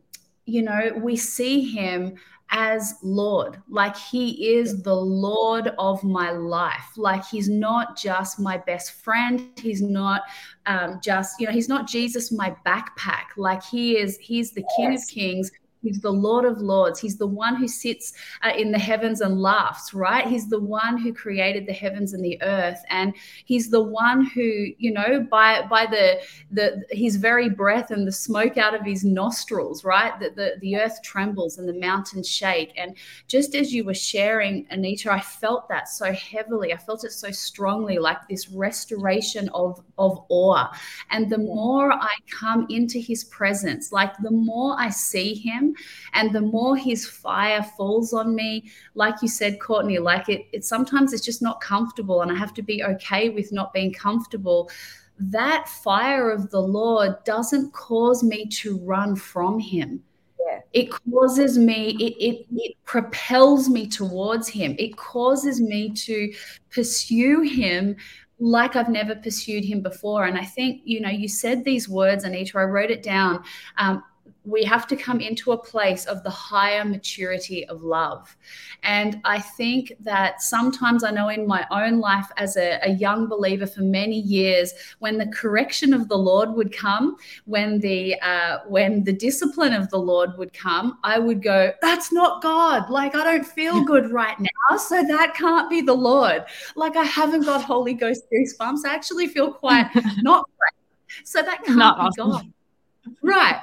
you 0.49 0.61
know, 0.61 0.93
we 0.95 1.17
see 1.17 1.61
him 1.61 2.15
as 2.49 2.95
Lord. 3.01 3.61
Like 3.69 3.95
he 3.95 4.55
is 4.55 4.81
the 4.83 4.95
Lord 4.95 5.73
of 5.77 6.03
my 6.03 6.31
life. 6.31 6.91
Like 6.95 7.25
he's 7.25 7.49
not 7.49 7.97
just 7.97 8.39
my 8.39 8.57
best 8.57 9.03
friend. 9.03 9.49
He's 9.57 9.81
not 9.81 10.23
um, 10.65 10.99
just, 11.03 11.39
you 11.39 11.47
know, 11.47 11.53
he's 11.53 11.69
not 11.69 11.87
Jesus, 11.87 12.31
my 12.31 12.55
backpack. 12.65 13.25
Like 13.35 13.63
he 13.63 13.97
is, 13.97 14.17
he's 14.17 14.51
the 14.51 14.65
King 14.75 14.95
of 14.95 15.01
Kings 15.07 15.51
He's 15.87 16.01
the 16.01 16.11
Lord 16.11 16.43
of 16.43 16.57
Lords. 16.57 16.99
He's 16.99 17.17
the 17.17 17.27
one 17.27 17.55
who 17.55 17.67
sits 17.67 18.11
uh, 18.43 18.51
in 18.57 18.73
the 18.73 18.77
heavens 18.77 19.21
and 19.21 19.41
laughs, 19.41 19.93
right? 19.93 20.27
He's 20.27 20.49
the 20.49 20.59
one 20.59 20.97
who 20.97 21.13
created 21.13 21.65
the 21.65 21.71
heavens 21.71 22.13
and 22.13 22.23
the 22.23 22.37
earth, 22.41 22.83
and 22.89 23.13
he's 23.45 23.69
the 23.69 23.81
one 23.81 24.25
who, 24.25 24.67
you 24.77 24.91
know, 24.91 25.25
by 25.31 25.65
by 25.69 25.85
the 25.85 26.19
the 26.51 26.83
his 26.91 27.15
very 27.15 27.49
breath 27.49 27.91
and 27.91 28.05
the 28.05 28.11
smoke 28.11 28.57
out 28.57 28.75
of 28.75 28.85
his 28.85 29.05
nostrils, 29.05 29.85
right? 29.85 30.19
That 30.19 30.35
the, 30.35 30.55
the 30.59 30.75
earth 30.75 31.01
trembles 31.03 31.57
and 31.57 31.69
the 31.69 31.79
mountains 31.79 32.27
shake. 32.27 32.73
And 32.75 32.97
just 33.29 33.55
as 33.55 33.73
you 33.73 33.85
were 33.85 33.93
sharing, 33.93 34.67
Anita, 34.69 35.09
I 35.09 35.21
felt 35.21 35.69
that 35.69 35.87
so 35.87 36.11
heavily. 36.11 36.73
I 36.73 36.77
felt 36.77 37.05
it 37.05 37.13
so 37.13 37.31
strongly, 37.31 37.97
like 37.97 38.27
this 38.27 38.49
restoration 38.49 39.47
of 39.53 39.81
of 39.97 40.19
awe. 40.27 40.67
And 41.11 41.29
the 41.29 41.37
more 41.37 41.93
I 41.93 42.13
come 42.29 42.67
into 42.69 42.99
his 42.99 43.23
presence, 43.23 43.93
like 43.93 44.13
the 44.17 44.31
more 44.31 44.75
I 44.77 44.89
see 44.89 45.33
him 45.33 45.76
and 46.13 46.33
the 46.33 46.41
more 46.41 46.75
his 46.75 47.07
fire 47.07 47.63
falls 47.77 48.13
on 48.13 48.35
me 48.35 48.69
like 48.95 49.15
you 49.21 49.27
said 49.27 49.59
courtney 49.59 49.97
like 49.97 50.29
it, 50.29 50.45
it 50.53 50.65
sometimes 50.65 51.13
it's 51.13 51.25
just 51.25 51.41
not 51.41 51.61
comfortable 51.61 52.21
and 52.21 52.31
i 52.31 52.35
have 52.35 52.53
to 52.53 52.61
be 52.61 52.83
okay 52.83 53.29
with 53.29 53.51
not 53.51 53.73
being 53.73 53.93
comfortable 53.93 54.69
that 55.19 55.67
fire 55.67 56.29
of 56.29 56.49
the 56.51 56.61
lord 56.61 57.15
doesn't 57.23 57.71
cause 57.73 58.23
me 58.23 58.45
to 58.47 58.77
run 58.79 59.15
from 59.15 59.59
him 59.59 60.01
yeah. 60.47 60.59
it 60.73 60.89
causes 60.91 61.57
me 61.57 61.95
it, 61.99 62.13
it 62.23 62.45
it 62.55 62.75
propels 62.85 63.69
me 63.69 63.87
towards 63.87 64.47
him 64.47 64.75
it 64.77 64.95
causes 64.95 65.59
me 65.59 65.89
to 65.91 66.31
pursue 66.69 67.41
him 67.41 67.95
like 68.39 68.75
I've 68.75 68.89
never 68.89 69.15
pursued 69.15 69.65
him 69.65 69.81
before. 69.81 70.25
And 70.25 70.37
I 70.37 70.45
think, 70.45 70.81
you 70.85 71.01
know, 71.01 71.09
you 71.09 71.27
said 71.27 71.63
these 71.63 71.89
words, 71.89 72.23
Anita, 72.23 72.59
I 72.59 72.63
wrote 72.63 72.91
it 72.91 73.03
down. 73.03 73.43
Um, 73.77 74.03
we 74.47 74.63
have 74.63 74.87
to 74.87 74.95
come 74.95 75.19
into 75.19 75.51
a 75.51 75.57
place 75.57 76.05
of 76.05 76.23
the 76.23 76.29
higher 76.29 76.85
maturity 76.85 77.67
of 77.67 77.83
love. 77.83 78.35
And 78.81 79.19
I 79.25 79.39
think 79.39 79.91
that 79.99 80.41
sometimes 80.41 81.03
I 81.03 81.11
know 81.11 81.27
in 81.27 81.45
my 81.45 81.67
own 81.69 81.99
life 81.99 82.27
as 82.37 82.55
a, 82.55 82.79
a, 82.81 82.91
young 82.97 83.27
believer 83.27 83.67
for 83.67 83.81
many 83.81 84.21
years, 84.21 84.73
when 84.99 85.17
the 85.17 85.27
correction 85.27 85.93
of 85.93 86.07
the 86.07 86.17
Lord 86.17 86.53
would 86.53 86.71
come, 86.71 87.17
when 87.45 87.79
the 87.79 88.19
uh, 88.21 88.59
when 88.67 89.03
the 89.03 89.11
discipline 89.11 89.73
of 89.73 89.89
the 89.89 89.99
Lord 89.99 90.37
would 90.37 90.53
come, 90.53 90.97
I 91.03 91.19
would 91.19 91.43
go, 91.43 91.73
"That's 91.81 92.11
not 92.11 92.41
God. 92.41 92.89
Like 92.89 93.15
I 93.15 93.23
don't 93.25 93.45
feel 93.45 93.83
good 93.83 94.11
right 94.11 94.39
now, 94.39 94.77
so 94.77 95.03
that 95.03 95.35
can't 95.35 95.69
be 95.69 95.81
the 95.81 95.93
Lord. 95.93 96.45
Like 96.75 96.95
I 96.95 97.03
haven't 97.03 97.43
got 97.43 97.63
Holy 97.63 97.93
Ghost 97.93 98.23
goosebumps. 98.33 98.85
I 98.85 98.95
actually 98.95 99.27
feel 99.27 99.51
quite 99.51 99.89
not 100.21 100.49
great. 100.57 101.25
So 101.25 101.41
that 101.41 101.63
can't 101.65 101.77
not 101.77 101.97
be 101.97 102.21
awesome. 102.21 102.31
God." 102.31 102.53
Right 103.21 103.61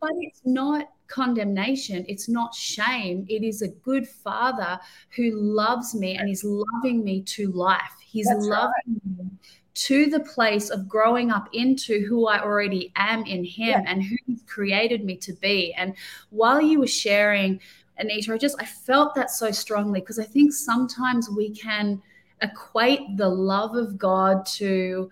but 0.00 0.12
it's 0.18 0.40
not 0.44 0.88
condemnation. 1.08 2.04
It's 2.08 2.28
not 2.28 2.54
shame. 2.54 3.26
It 3.28 3.42
is 3.42 3.62
a 3.62 3.68
good 3.68 4.08
father 4.08 4.78
who 5.16 5.32
loves 5.32 5.94
me 5.94 6.16
and 6.16 6.30
is 6.30 6.44
loving 6.44 7.04
me 7.04 7.22
to 7.22 7.50
life. 7.52 7.96
He's 8.00 8.26
That's 8.26 8.46
loving 8.46 8.72
right. 8.86 9.18
me 9.18 9.30
to 9.72 10.06
the 10.06 10.20
place 10.20 10.70
of 10.70 10.88
growing 10.88 11.30
up 11.30 11.48
into 11.52 12.04
who 12.06 12.26
I 12.26 12.42
already 12.42 12.92
am 12.96 13.24
in 13.24 13.44
Him 13.44 13.68
yeah. 13.68 13.84
and 13.86 14.02
who 14.02 14.16
He's 14.26 14.42
created 14.42 15.04
me 15.04 15.16
to 15.18 15.32
be. 15.34 15.72
And 15.74 15.94
while 16.30 16.60
you 16.60 16.80
were 16.80 16.86
sharing, 16.86 17.60
Anita, 17.98 18.32
I 18.32 18.38
just 18.38 18.56
I 18.60 18.64
felt 18.64 19.14
that 19.14 19.30
so 19.30 19.50
strongly 19.50 20.00
because 20.00 20.18
I 20.18 20.24
think 20.24 20.52
sometimes 20.52 21.28
we 21.28 21.50
can 21.50 22.02
equate 22.42 23.16
the 23.16 23.28
love 23.28 23.76
of 23.76 23.98
God 23.98 24.46
to 24.46 25.10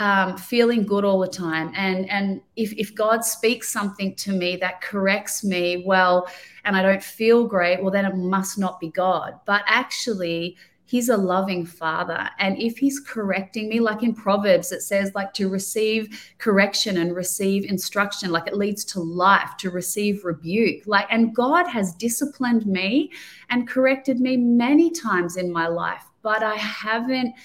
um, 0.00 0.38
feeling 0.38 0.86
good 0.86 1.04
all 1.04 1.20
the 1.20 1.28
time. 1.28 1.72
And 1.76 2.08
and 2.08 2.40
if 2.56 2.72
if 2.72 2.94
God 2.94 3.22
speaks 3.22 3.68
something 3.68 4.16
to 4.16 4.32
me 4.32 4.56
that 4.56 4.80
corrects 4.80 5.44
me, 5.44 5.84
well, 5.86 6.26
and 6.64 6.74
I 6.74 6.82
don't 6.82 7.02
feel 7.02 7.46
great, 7.46 7.82
well, 7.82 7.92
then 7.92 8.06
it 8.06 8.16
must 8.16 8.58
not 8.58 8.80
be 8.80 8.88
God. 8.88 9.38
But 9.44 9.62
actually, 9.66 10.56
He's 10.86 11.10
a 11.10 11.16
loving 11.16 11.64
father. 11.66 12.28
And 12.40 12.60
if 12.60 12.76
he's 12.76 12.98
correcting 12.98 13.68
me, 13.68 13.78
like 13.78 14.02
in 14.02 14.12
Proverbs, 14.12 14.72
it 14.72 14.82
says, 14.82 15.12
like 15.14 15.32
to 15.34 15.48
receive 15.48 16.34
correction 16.38 16.96
and 16.96 17.14
receive 17.14 17.64
instruction, 17.64 18.32
like 18.32 18.48
it 18.48 18.56
leads 18.56 18.84
to 18.86 19.00
life, 19.00 19.56
to 19.58 19.70
receive 19.70 20.24
rebuke. 20.24 20.82
Like, 20.86 21.06
and 21.08 21.32
God 21.32 21.68
has 21.68 21.94
disciplined 21.94 22.66
me 22.66 23.12
and 23.50 23.68
corrected 23.68 24.18
me 24.18 24.36
many 24.36 24.90
times 24.90 25.36
in 25.36 25.52
my 25.52 25.68
life, 25.68 26.02
but 26.22 26.42
I 26.42 26.56
haven't 26.56 27.36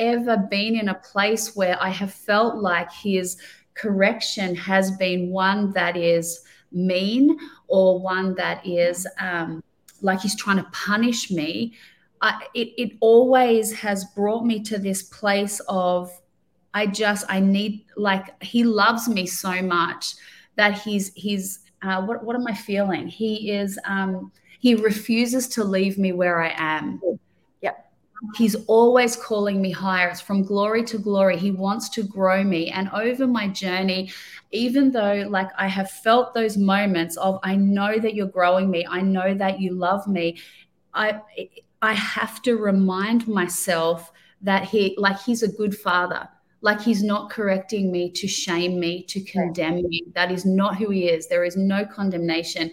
ever 0.00 0.36
been 0.36 0.74
in 0.74 0.88
a 0.88 0.94
place 0.94 1.54
where 1.54 1.80
I 1.80 1.90
have 1.90 2.12
felt 2.12 2.56
like 2.56 2.90
his 2.90 3.36
correction 3.74 4.54
has 4.56 4.90
been 4.96 5.30
one 5.30 5.72
that 5.72 5.96
is 5.96 6.42
mean 6.72 7.38
or 7.68 8.00
one 8.00 8.34
that 8.34 8.66
is 8.66 9.06
um, 9.20 9.62
like 10.00 10.20
he's 10.20 10.36
trying 10.36 10.56
to 10.56 10.66
punish 10.72 11.30
me. 11.30 11.74
I, 12.22 12.42
it, 12.54 12.68
it 12.76 12.96
always 13.00 13.72
has 13.72 14.04
brought 14.16 14.44
me 14.44 14.62
to 14.64 14.78
this 14.78 15.02
place 15.02 15.60
of 15.68 16.10
I 16.72 16.86
just 16.86 17.24
I 17.28 17.40
need 17.40 17.84
like 17.96 18.42
he 18.42 18.64
loves 18.64 19.08
me 19.08 19.26
so 19.26 19.62
much 19.62 20.14
that 20.56 20.78
he's 20.78 21.12
he's 21.14 21.60
uh, 21.82 22.02
what 22.02 22.22
what 22.24 22.36
am 22.36 22.46
I 22.46 22.54
feeling? 22.54 23.08
He 23.08 23.50
is 23.50 23.78
um, 23.84 24.30
He 24.60 24.74
refuses 24.74 25.48
to 25.48 25.64
leave 25.64 25.98
me 25.98 26.12
where 26.12 26.42
I 26.42 26.52
am. 26.56 27.00
He's 28.36 28.54
always 28.66 29.16
calling 29.16 29.62
me 29.62 29.70
higher. 29.70 30.08
It's 30.08 30.20
from 30.20 30.42
glory 30.42 30.84
to 30.84 30.98
glory. 30.98 31.38
He 31.38 31.50
wants 31.50 31.88
to 31.90 32.02
grow 32.02 32.44
me. 32.44 32.70
And 32.70 32.90
over 32.90 33.26
my 33.26 33.48
journey, 33.48 34.12
even 34.50 34.90
though 34.90 35.26
like 35.28 35.48
I 35.56 35.68
have 35.68 35.90
felt 35.90 36.34
those 36.34 36.56
moments 36.56 37.16
of 37.16 37.38
I 37.42 37.56
know 37.56 37.98
that 37.98 38.14
you're 38.14 38.26
growing 38.26 38.70
me, 38.70 38.86
I 38.88 39.00
know 39.00 39.34
that 39.34 39.60
you 39.60 39.72
love 39.72 40.06
me, 40.06 40.38
I 40.92 41.20
I 41.82 41.94
have 41.94 42.42
to 42.42 42.56
remind 42.56 43.26
myself 43.26 44.12
that 44.42 44.64
he 44.64 44.94
like 44.98 45.20
he's 45.20 45.42
a 45.42 45.48
good 45.48 45.76
father 45.76 46.28
like 46.62 46.80
he's 46.80 47.02
not 47.02 47.30
correcting 47.30 47.90
me 47.90 48.10
to 48.10 48.28
shame 48.28 48.78
me 48.78 49.02
to 49.04 49.20
condemn 49.22 49.82
me 49.82 50.04
that 50.14 50.30
is 50.30 50.44
not 50.44 50.76
who 50.76 50.90
he 50.90 51.08
is 51.08 51.28
there 51.28 51.44
is 51.44 51.56
no 51.56 51.84
condemnation 51.84 52.70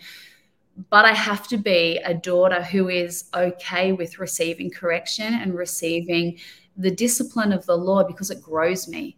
but 0.89 1.05
i 1.05 1.13
have 1.13 1.47
to 1.47 1.57
be 1.57 1.99
a 2.05 2.13
daughter 2.13 2.61
who 2.61 2.89
is 2.89 3.25
okay 3.34 3.91
with 3.91 4.19
receiving 4.19 4.69
correction 4.69 5.34
and 5.34 5.55
receiving 5.55 6.38
the 6.78 6.91
discipline 6.91 7.51
of 7.51 7.65
the 7.65 7.75
lord 7.75 8.07
because 8.07 8.30
it 8.30 8.41
grows 8.41 8.88
me. 8.88 9.17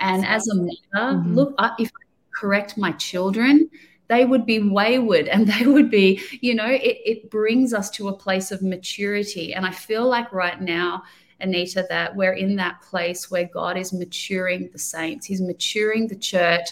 And 0.00 0.26
as 0.26 0.48
a 0.48 0.54
mother 0.54 0.72
mm-hmm. 0.96 1.34
look 1.34 1.54
if 1.78 1.88
i 1.88 2.04
correct 2.34 2.76
my 2.76 2.92
children 2.92 3.70
they 4.08 4.24
would 4.24 4.44
be 4.44 4.60
wayward 4.60 5.28
and 5.34 5.46
they 5.46 5.66
would 5.66 5.90
be 5.90 6.20
you 6.40 6.54
know 6.54 6.66
it, 6.66 6.98
it 7.04 7.30
brings 7.30 7.72
us 7.72 7.90
to 7.90 8.08
a 8.08 8.16
place 8.16 8.50
of 8.50 8.62
maturity. 8.62 9.54
And 9.54 9.66
i 9.66 9.70
feel 9.70 10.08
like 10.08 10.32
right 10.32 10.60
now 10.60 11.02
Anita, 11.40 11.84
that 11.88 12.14
we're 12.14 12.32
in 12.32 12.56
that 12.56 12.80
place 12.82 13.30
where 13.30 13.44
God 13.52 13.76
is 13.76 13.92
maturing 13.92 14.70
the 14.72 14.78
saints, 14.78 15.26
He's 15.26 15.40
maturing 15.40 16.08
the 16.08 16.16
church, 16.16 16.70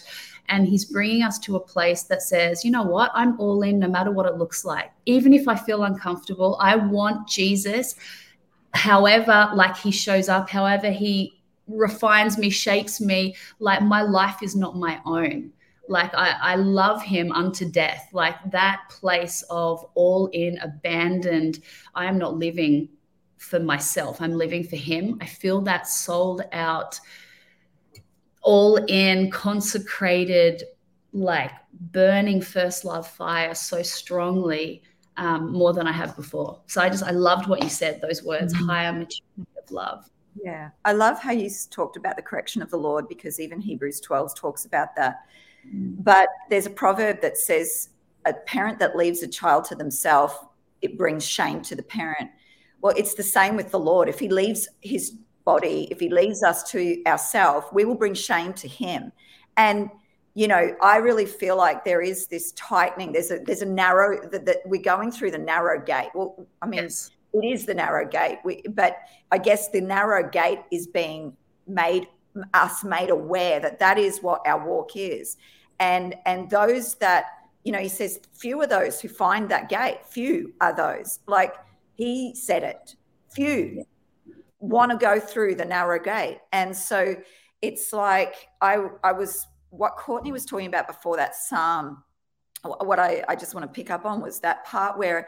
and 0.49 0.67
He's 0.67 0.85
bringing 0.85 1.23
us 1.23 1.39
to 1.39 1.55
a 1.55 1.59
place 1.59 2.03
that 2.03 2.21
says, 2.21 2.63
you 2.63 2.71
know 2.71 2.83
what, 2.83 3.11
I'm 3.13 3.39
all 3.39 3.61
in 3.63 3.79
no 3.79 3.87
matter 3.87 4.11
what 4.11 4.25
it 4.25 4.37
looks 4.37 4.65
like. 4.65 4.91
Even 5.05 5.33
if 5.33 5.47
I 5.47 5.55
feel 5.55 5.83
uncomfortable, 5.83 6.57
I 6.59 6.75
want 6.75 7.27
Jesus. 7.27 7.95
However, 8.73 9.51
like 9.53 9.77
He 9.77 9.91
shows 9.91 10.29
up, 10.29 10.49
however, 10.49 10.91
He 10.91 11.41
refines 11.67 12.37
me, 12.37 12.49
shapes 12.49 12.99
me, 12.99 13.35
like 13.59 13.81
my 13.81 14.01
life 14.01 14.43
is 14.43 14.55
not 14.55 14.77
my 14.77 14.99
own 15.05 15.51
like 15.89 16.15
I, 16.15 16.37
I 16.39 16.55
love 16.55 17.03
him 17.03 17.33
unto 17.33 17.69
death 17.69 18.07
like 18.13 18.37
that 18.51 18.83
place 18.89 19.43
of 19.49 19.85
all 19.95 20.27
in 20.27 20.57
abandoned 20.59 21.59
i 21.93 22.05
am 22.05 22.17
not 22.17 22.37
living 22.37 22.87
for 23.43 23.59
myself. 23.59 24.21
I'm 24.21 24.33
living 24.33 24.63
for 24.63 24.77
Him. 24.77 25.17
I 25.21 25.25
feel 25.25 25.61
that 25.61 25.87
sold 25.87 26.43
out, 26.53 26.99
all 28.43 28.77
in, 28.87 29.31
consecrated, 29.31 30.63
like 31.11 31.51
burning 31.91 32.41
first 32.41 32.85
love 32.85 33.07
fire 33.07 33.55
so 33.55 33.81
strongly 33.81 34.83
um, 35.17 35.51
more 35.51 35.73
than 35.73 35.87
I 35.87 35.91
have 35.91 36.15
before. 36.15 36.61
So 36.67 36.81
I 36.81 36.89
just, 36.89 37.03
I 37.03 37.11
loved 37.11 37.47
what 37.47 37.63
you 37.63 37.69
said, 37.69 38.01
those 38.01 38.23
words, 38.23 38.53
mm-hmm. 38.53 38.67
higher 38.67 38.91
maturity 38.91 39.23
of 39.61 39.71
love. 39.71 40.09
Yeah. 40.41 40.69
I 40.85 40.93
love 40.93 41.19
how 41.19 41.31
you 41.31 41.49
talked 41.69 41.97
about 41.97 42.15
the 42.15 42.21
correction 42.21 42.61
of 42.61 42.69
the 42.69 42.77
Lord 42.77 43.07
because 43.07 43.39
even 43.39 43.59
Hebrews 43.59 43.99
12 44.01 44.35
talks 44.35 44.65
about 44.65 44.95
that. 44.95 45.25
Mm. 45.67 46.03
But 46.03 46.29
there's 46.49 46.65
a 46.65 46.71
proverb 46.71 47.21
that 47.21 47.37
says, 47.37 47.89
a 48.25 48.33
parent 48.33 48.79
that 48.79 48.95
leaves 48.95 49.21
a 49.21 49.27
child 49.27 49.65
to 49.65 49.75
themselves, 49.75 50.33
it 50.81 50.97
brings 50.97 51.25
shame 51.25 51.61
to 51.63 51.75
the 51.75 51.83
parent. 51.83 52.29
Well, 52.81 52.93
it's 52.97 53.13
the 53.13 53.23
same 53.23 53.55
with 53.55 53.71
the 53.71 53.79
Lord. 53.79 54.09
If 54.09 54.19
he 54.19 54.29
leaves 54.29 54.67
his 54.81 55.17
body, 55.45 55.87
if 55.91 55.99
he 55.99 56.09
leaves 56.09 56.43
us 56.43 56.63
to 56.71 57.01
ourselves, 57.05 57.67
we 57.73 57.85
will 57.85 57.95
bring 57.95 58.13
shame 58.13 58.53
to 58.53 58.67
him. 58.67 59.11
And 59.57 59.89
you 60.35 60.47
know, 60.47 60.75
I 60.81 60.97
really 60.97 61.27
feel 61.27 61.55
like 61.57 61.85
there 61.85 62.01
is 62.01 62.25
this 62.25 62.53
tightening. 62.53 63.11
There's 63.11 63.29
a 63.29 63.39
there's 63.39 63.61
a 63.61 63.67
narrow 63.67 64.27
that, 64.29 64.45
that 64.45 64.57
we're 64.65 64.81
going 64.81 65.11
through 65.11 65.31
the 65.31 65.37
narrow 65.37 65.79
gate. 65.83 66.09
Well, 66.15 66.47
I 66.61 66.65
mean, 66.65 66.83
yes. 66.83 67.11
it 67.33 67.45
is 67.45 67.65
the 67.67 67.75
narrow 67.75 68.07
gate. 68.07 68.39
We, 68.43 68.63
but 68.69 68.97
I 69.31 69.37
guess 69.37 69.69
the 69.69 69.81
narrow 69.81 70.27
gate 70.27 70.61
is 70.71 70.87
being 70.87 71.37
made 71.67 72.07
us 72.55 72.83
made 72.83 73.11
aware 73.11 73.59
that 73.59 73.77
that 73.77 73.99
is 73.99 74.23
what 74.23 74.41
our 74.47 74.65
walk 74.65 74.95
is, 74.95 75.37
and 75.79 76.15
and 76.25 76.49
those 76.49 76.95
that 76.95 77.25
you 77.63 77.71
know, 77.71 77.79
he 77.79 77.89
says, 77.89 78.19
few 78.33 78.59
are 78.61 78.67
those 78.67 78.99
who 78.99 79.07
find 79.07 79.49
that 79.49 79.69
gate. 79.69 79.99
Few 80.05 80.53
are 80.61 80.75
those 80.75 81.19
like 81.27 81.55
he 81.95 82.33
said 82.35 82.63
it. 82.63 82.95
Few 83.31 83.85
want 84.63 84.91
to 84.91 84.97
go 84.97 85.19
through 85.19 85.55
the 85.55 85.65
narrow 85.65 85.99
gate. 85.99 86.39
And 86.53 86.75
so 86.75 87.15
it's 87.61 87.91
like 87.91 88.33
I 88.61 88.87
I 89.03 89.11
was 89.11 89.45
what 89.69 89.97
Courtney 89.97 90.31
was 90.31 90.45
talking 90.45 90.67
about 90.67 90.87
before 90.87 91.17
that 91.17 91.35
psalm. 91.35 92.03
What 92.63 92.97
I, 92.97 93.23
I 93.27 93.35
just 93.35 93.53
want 93.53 93.65
to 93.65 93.75
pick 93.75 93.91
up 93.91 94.05
on 94.05 94.21
was 94.21 94.39
that 94.39 94.63
part 94.65 94.97
where 94.97 95.27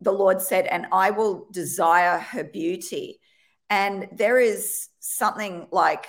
the 0.00 0.12
Lord 0.12 0.40
said, 0.40 0.66
and 0.66 0.86
I 0.92 1.10
will 1.10 1.46
desire 1.52 2.18
her 2.18 2.42
beauty. 2.42 3.20
And 3.68 4.08
there 4.12 4.38
is 4.40 4.88
something 5.00 5.66
like 5.70 6.06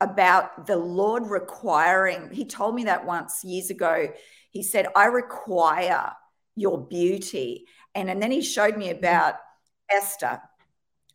about 0.00 0.66
the 0.66 0.76
Lord 0.78 1.26
requiring, 1.26 2.30
he 2.32 2.46
told 2.46 2.74
me 2.74 2.84
that 2.84 3.04
once 3.04 3.44
years 3.44 3.68
ago. 3.68 4.08
He 4.50 4.62
said, 4.62 4.86
I 4.96 5.06
require 5.06 6.12
your 6.56 6.78
beauty. 6.78 7.66
And, 7.94 8.08
and 8.08 8.22
then 8.22 8.30
he 8.30 8.40
showed 8.40 8.76
me 8.76 8.88
mm-hmm. 8.88 8.98
about 8.98 9.34
Esther 9.90 10.40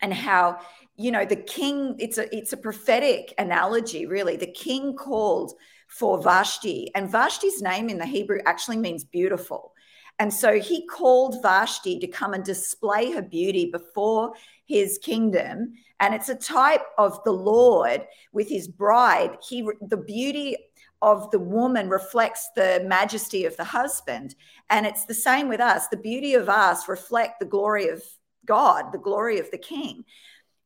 and 0.04 0.14
how 0.14 0.60
you 0.96 1.10
know 1.10 1.26
the 1.26 1.36
king 1.36 1.96
it's 1.98 2.20
a 2.20 2.36
it's 2.36 2.54
a 2.54 2.58
prophetic 2.58 3.34
analogy 3.40 4.06
really 4.06 4.36
the 4.36 4.52
king 4.52 4.96
called 4.96 5.54
for 5.88 6.22
vashti 6.22 6.92
and 6.94 7.12
vashti's 7.12 7.62
name 7.64 7.90
in 7.90 7.98
the 7.98 8.06
hebrew 8.06 8.40
actually 8.46 8.78
means 8.78 9.04
beautiful 9.04 9.74
and 10.20 10.32
so 10.32 10.60
he 10.60 10.86
called 10.86 11.42
vashti 11.42 11.98
to 12.00 12.08
come 12.08 12.36
and 12.36 12.44
display 12.44 13.12
her 13.12 13.24
beauty 13.24 13.72
before 13.72 14.34
his 14.66 15.00
kingdom 15.02 15.74
and 16.00 16.14
it's 16.14 16.30
a 16.30 16.36
type 16.36 16.84
of 17.00 17.24
the 17.24 17.32
lord 17.32 18.06
with 18.34 18.48
his 18.48 18.68
bride 18.68 19.38
he 19.50 19.68
the 19.88 19.98
beauty 19.98 20.56
of 21.02 21.30
the 21.32 21.40
woman 21.40 21.90
reflects 21.90 22.50
the 22.56 22.82
majesty 22.88 23.44
of 23.44 23.58
the 23.58 23.64
husband. 23.66 24.36
And 24.70 24.86
it's 24.86 25.04
the 25.04 25.14
same 25.14 25.50
with 25.50 25.60
us. 25.60 25.90
The 25.90 25.98
beauty 25.98 26.34
of 26.34 26.48
us 26.48 26.88
reflect 26.88 27.42
the 27.42 27.46
glory 27.46 27.90
of 27.90 28.02
God, 28.46 28.92
the 28.92 28.98
glory 28.98 29.40
of 29.40 29.50
the 29.52 29.58
king. 29.58 30.06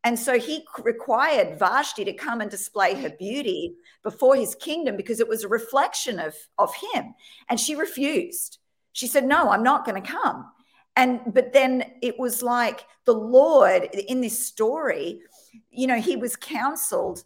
And 0.04 0.18
so 0.18 0.40
he 0.40 0.66
required 0.84 1.60
Vashti 1.60 2.06
to 2.06 2.14
come 2.14 2.40
and 2.40 2.50
display 2.50 2.94
her 3.02 3.10
beauty 3.10 3.76
before 4.04 4.36
his 4.36 4.56
kingdom 4.56 4.96
because 4.96 5.20
it 5.20 5.28
was 5.28 5.44
a 5.44 5.50
reflection 5.50 6.20
of, 6.20 6.36
of 6.58 6.74
him. 6.94 7.14
And 7.50 7.60
she 7.60 7.76
refused. 7.76 8.60
She 8.94 9.08
said, 9.08 9.26
No, 9.26 9.50
I'm 9.50 9.64
not 9.64 9.86
going 9.86 10.02
to 10.02 10.10
come. 10.10 10.46
And 10.96 11.22
but 11.34 11.54
then 11.54 11.84
it 12.02 12.18
was 12.18 12.42
like 12.42 12.86
the 13.06 13.14
Lord 13.14 13.84
in 13.94 14.22
this 14.22 14.48
story, 14.48 15.22
you 15.70 15.88
know, 15.88 16.00
he 16.00 16.16
was 16.16 16.36
counseled 16.36 17.24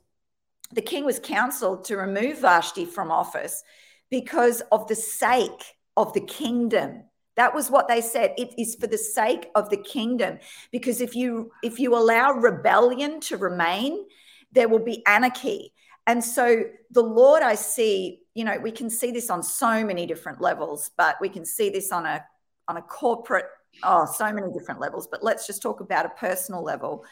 the 0.73 0.81
king 0.81 1.05
was 1.05 1.19
counseled 1.19 1.85
to 1.85 1.97
remove 1.97 2.39
Vashti 2.39 2.85
from 2.85 3.11
office 3.11 3.63
because 4.09 4.61
of 4.71 4.87
the 4.87 4.95
sake 4.95 5.75
of 5.97 6.13
the 6.13 6.21
kingdom. 6.21 7.03
That 7.41 7.55
was 7.55 7.71
what 7.71 7.87
they 7.87 8.01
said. 8.01 8.35
It 8.37 8.53
is 8.59 8.75
for 8.75 8.85
the 8.85 8.99
sake 8.99 9.49
of 9.55 9.71
the 9.71 9.77
kingdom. 9.77 10.37
Because 10.71 11.01
if 11.01 11.15
you 11.15 11.49
if 11.63 11.79
you 11.79 11.95
allow 11.95 12.33
rebellion 12.33 13.19
to 13.21 13.37
remain, 13.37 14.05
there 14.51 14.69
will 14.69 14.85
be 14.93 15.03
anarchy. 15.07 15.73
And 16.05 16.23
so 16.23 16.65
the 16.91 17.01
Lord, 17.01 17.41
I 17.41 17.55
see, 17.55 18.19
you 18.35 18.43
know, 18.43 18.59
we 18.59 18.69
can 18.69 18.91
see 18.91 19.09
this 19.09 19.31
on 19.31 19.41
so 19.41 19.83
many 19.83 20.05
different 20.05 20.39
levels, 20.39 20.91
but 20.95 21.15
we 21.19 21.29
can 21.29 21.43
see 21.43 21.71
this 21.71 21.91
on 21.91 22.05
a 22.05 22.23
on 22.67 22.77
a 22.77 22.83
corporate, 22.83 23.47
oh, 23.81 24.05
so 24.05 24.31
many 24.31 24.53
different 24.53 24.79
levels. 24.79 25.07
But 25.07 25.23
let's 25.23 25.47
just 25.47 25.63
talk 25.63 25.79
about 25.79 26.05
a 26.05 26.09
personal 26.09 26.63
level. 26.63 27.05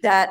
That 0.00 0.30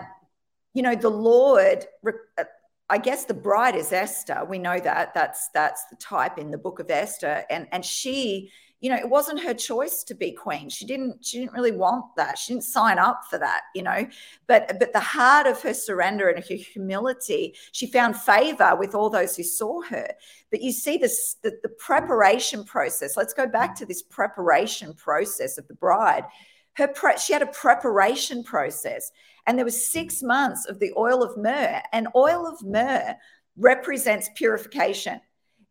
you 0.73 0.81
know 0.81 0.95
the 0.95 1.11
Lord 1.11 1.85
uh, 2.03 2.43
I 2.89 2.97
guess 2.97 3.25
the 3.25 3.33
bride 3.33 3.75
is 3.75 3.91
Esther. 3.91 4.45
We 4.45 4.59
know 4.59 4.79
that 4.79 5.13
that's 5.13 5.49
that's 5.49 5.85
the 5.89 5.97
type 5.97 6.37
in 6.37 6.51
the 6.51 6.57
book 6.57 6.79
of 6.79 6.89
Esther, 6.89 7.43
and 7.49 7.67
and 7.71 7.83
she, 7.83 8.51
you 8.79 8.91
know, 8.91 8.97
it 8.97 9.09
wasn't 9.09 9.41
her 9.41 9.53
choice 9.53 10.03
to 10.03 10.13
be 10.13 10.31
queen. 10.31 10.69
She 10.69 10.85
didn't 10.85 11.25
she 11.25 11.39
didn't 11.39 11.53
really 11.53 11.71
want 11.71 12.05
that. 12.15 12.37
She 12.37 12.53
didn't 12.53 12.65
sign 12.65 12.99
up 12.99 13.21
for 13.29 13.39
that, 13.39 13.61
you 13.73 13.83
know. 13.83 14.07
But 14.47 14.77
but 14.79 14.93
the 14.93 14.99
heart 14.99 15.47
of 15.47 15.61
her 15.63 15.73
surrender 15.73 16.29
and 16.29 16.43
her 16.43 16.55
humility, 16.55 17.55
she 17.71 17.87
found 17.87 18.15
favor 18.15 18.75
with 18.75 18.93
all 18.93 19.09
those 19.09 19.35
who 19.35 19.43
saw 19.43 19.81
her. 19.83 20.07
But 20.51 20.61
you 20.61 20.71
see 20.71 20.97
this 20.97 21.37
the, 21.41 21.57
the 21.63 21.69
preparation 21.69 22.63
process. 22.63 23.17
Let's 23.17 23.33
go 23.33 23.47
back 23.47 23.75
to 23.75 23.85
this 23.85 24.03
preparation 24.03 24.93
process 24.93 25.57
of 25.57 25.67
the 25.67 25.75
bride. 25.75 26.25
Her 26.73 26.87
pre- 26.87 27.17
she 27.17 27.33
had 27.33 27.41
a 27.41 27.47
preparation 27.47 28.43
process 28.43 29.11
and 29.47 29.57
there 29.57 29.65
was 29.65 29.89
six 29.89 30.21
months 30.21 30.65
of 30.65 30.79
the 30.79 30.91
oil 30.97 31.23
of 31.23 31.37
myrrh. 31.37 31.81
And 31.93 32.09
oil 32.15 32.45
of 32.45 32.61
myrrh 32.63 33.15
represents 33.55 34.29
purification. 34.35 35.21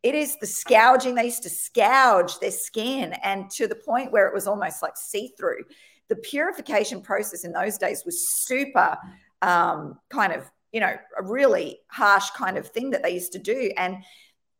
It 0.06 0.14
is 0.14 0.36
the 0.36 0.46
scourging. 0.46 1.16
They 1.16 1.24
used 1.24 1.42
to 1.42 1.50
scourge 1.50 2.38
their 2.38 2.52
skin 2.52 3.14
and 3.24 3.50
to 3.50 3.66
the 3.66 3.74
point 3.74 4.12
where 4.12 4.28
it 4.28 4.32
was 4.34 4.46
almost 4.46 4.80
like 4.80 4.96
see 4.96 5.32
through. 5.36 5.64
The 6.06 6.14
purification 6.14 7.00
process 7.00 7.42
in 7.42 7.50
those 7.50 7.76
days 7.76 8.04
was 8.04 8.28
super 8.44 8.96
um, 9.42 9.98
kind 10.08 10.32
of, 10.32 10.48
you 10.70 10.78
know, 10.78 10.94
a 11.18 11.24
really 11.24 11.80
harsh 11.88 12.30
kind 12.36 12.56
of 12.56 12.68
thing 12.68 12.90
that 12.90 13.02
they 13.02 13.10
used 13.10 13.32
to 13.32 13.40
do. 13.40 13.72
And 13.76 14.04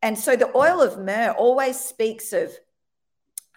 and 0.01 0.19
so 0.19 0.35
the 0.35 0.51
oil 0.53 0.81
of 0.81 0.99
myrrh 0.99 1.33
always 1.37 1.79
speaks 1.79 2.33
of 2.33 2.51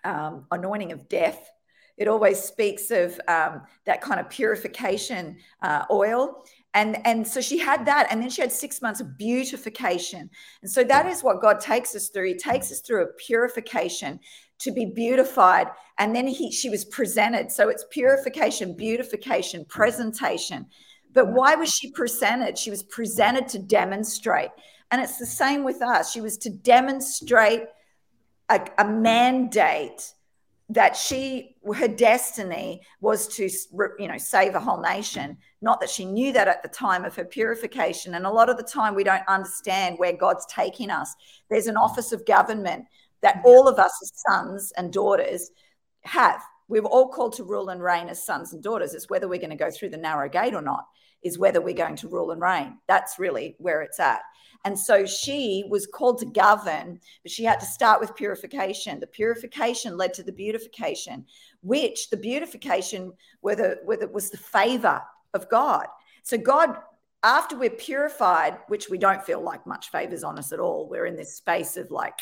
um, 0.05 0.47
anointing 0.53 0.93
of 0.93 1.09
death. 1.09 1.51
It 1.97 2.07
always 2.07 2.39
speaks 2.39 2.93
of 2.93 3.21
um, 3.27 3.63
that 3.87 4.01
kind 4.01 4.21
of 4.21 4.31
purification 4.31 5.39
uh, 5.61 5.87
oil. 5.91 6.45
And, 6.75 7.05
and 7.05 7.27
so 7.27 7.41
she 7.41 7.59
had 7.59 7.85
that. 7.87 8.09
And 8.11 8.23
then 8.23 8.31
she 8.31 8.43
had 8.43 8.53
six 8.53 8.81
months 8.81 9.01
of 9.01 9.19
beautification. 9.19 10.31
And 10.63 10.71
so 10.71 10.85
that 10.85 11.07
is 11.07 11.23
what 11.23 11.41
God 11.41 11.61
takes 11.61 11.95
us 11.97 12.09
through. 12.09 12.29
He 12.29 12.35
takes 12.35 12.71
us 12.71 12.81
through 12.81 13.03
a 13.03 13.13
purification 13.15 14.21
to 14.61 14.71
be 14.71 14.87
beautified. 14.87 15.69
And 15.99 16.15
then 16.15 16.29
he, 16.29 16.53
she 16.53 16.71
was 16.71 16.85
presented. 16.85 17.51
So 17.51 17.69
it's 17.69 17.85
purification, 17.91 18.77
beautification, 18.77 19.65
presentation. 19.65 20.67
But 21.13 21.33
why 21.33 21.57
was 21.57 21.71
she 21.71 21.91
presented? 21.91 22.57
She 22.57 22.71
was 22.71 22.85
presented 22.85 23.49
to 23.49 23.59
demonstrate. 23.59 24.51
And 24.93 25.03
it's 25.03 25.19
the 25.19 25.27
same 25.27 25.65
with 25.65 25.83
us. 25.83 26.13
She 26.13 26.21
was 26.21 26.37
to 26.39 26.51
demonstrate 26.51 27.63
a, 28.49 28.61
a 28.79 28.85
mandate 28.89 30.15
that 30.71 30.97
she 30.97 31.57
her 31.75 31.89
destiny 31.89 32.81
was 33.01 33.27
to 33.27 33.49
you 33.99 34.07
know 34.07 34.17
save 34.17 34.55
a 34.55 34.61
whole 34.61 34.81
nation. 34.81 35.37
Not 35.61 35.81
that 35.81 35.91
she 35.91 36.05
knew 36.05 36.33
that 36.33 36.49
at 36.49 36.63
the 36.63 36.69
time 36.69 37.05
of 37.05 37.15
her 37.17 37.25
purification. 37.25 38.15
And 38.15 38.25
a 38.25 38.31
lot 38.31 38.49
of 38.49 38.57
the 38.57 38.63
time 38.63 38.95
we 38.95 39.05
don't 39.05 39.27
understand 39.29 39.99
where 39.99 40.13
god's 40.13 40.47
taking 40.47 40.91
us. 40.91 41.15
There's 41.51 41.67
an 41.67 41.77
office 41.77 42.13
of 42.13 42.25
government 42.25 42.87
that 43.21 43.43
all 43.45 43.69
of 43.69 43.79
us 43.79 43.93
as 44.03 44.13
sons 44.29 44.73
and 44.77 44.93
daughters 44.93 45.51
have 46.03 46.41
we're 46.71 46.83
all 46.85 47.09
called 47.09 47.35
to 47.35 47.45
rule 47.45 47.69
and 47.69 47.83
reign 47.83 48.09
as 48.09 48.25
sons 48.25 48.53
and 48.53 48.63
daughters 48.63 48.95
it's 48.95 49.11
whether 49.11 49.29
we're 49.29 49.39
going 49.39 49.51
to 49.51 49.57
go 49.57 49.71
through 49.71 49.91
the 49.91 49.97
narrow 49.97 50.29
gate 50.29 50.55
or 50.55 50.63
not 50.63 50.87
is 51.23 51.39
whether 51.39 51.61
we're 51.61 51.75
going 51.75 51.97
to 51.97 52.09
rule 52.09 52.31
and 52.31 52.41
reign 52.41 52.79
that's 52.89 53.19
really 53.19 53.57
where 53.59 53.83
it's 53.83 54.01
at 54.01 54.21
and 54.65 54.79
so 54.79 55.07
she 55.07 55.65
was 55.69 55.87
called 55.87 56.19
to 56.19 56.27
govern, 56.27 57.01
but 57.23 57.33
she 57.33 57.45
had 57.45 57.61
to 57.61 57.67
start 57.67 58.01
with 58.01 58.15
purification. 58.15 59.01
The 59.01 59.07
purification 59.07 59.97
led 59.97 60.13
to 60.15 60.23
the 60.23 60.33
beautification, 60.33 61.25
which 61.63 62.11
the 62.11 62.17
beautification 62.17 63.13
whether 63.41 63.79
whether 63.85 64.05
it 64.05 64.13
was 64.13 64.31
the 64.31 64.37
favor 64.37 65.01
of 65.33 65.49
God. 65.49 65.87
So 66.25 66.37
God, 66.37 66.77
after 67.23 67.57
we're 67.57 67.71
purified, 67.71 68.59
which 68.69 68.91
we 68.91 68.99
don't 68.99 69.25
feel 69.25 69.41
like 69.41 69.67
much 69.67 69.91
favors 69.91 70.25
on 70.25 70.39
us 70.39 70.53
at 70.53 70.61
all, 70.61 70.89
we're 70.89 71.07
in 71.07 71.17
this 71.17 71.37
space 71.37 71.79
of 71.79 71.91
like 71.91 72.15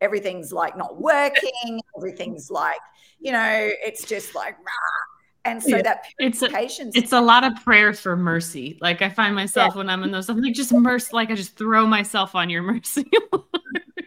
everything's 0.00 0.52
like 0.52 0.76
not 0.76 1.00
working, 1.00 1.80
everything's 1.96 2.50
like, 2.50 2.80
you 3.20 3.32
know, 3.32 3.70
it's 3.84 4.04
just 4.04 4.34
like 4.34 4.56
rah, 4.58 5.44
and 5.44 5.62
so 5.62 5.76
yeah. 5.76 5.82
that 5.82 6.06
purification 6.18 6.88
it's 6.88 6.96
a, 6.96 7.00
it's 7.00 7.12
a 7.12 7.20
lot 7.20 7.44
of 7.44 7.54
prayer 7.64 7.92
for 7.92 8.16
mercy. 8.16 8.78
Like 8.80 9.02
i 9.02 9.08
find 9.08 9.34
myself 9.34 9.74
yeah. 9.74 9.78
when 9.78 9.90
i'm 9.90 10.02
in 10.02 10.10
those 10.10 10.28
i'm 10.28 10.40
like 10.40 10.54
just 10.54 10.72
mercy 10.72 11.10
like 11.12 11.30
i 11.30 11.34
just 11.34 11.56
throw 11.56 11.86
myself 11.86 12.34
on 12.34 12.48
your 12.48 12.62
mercy 12.72 13.04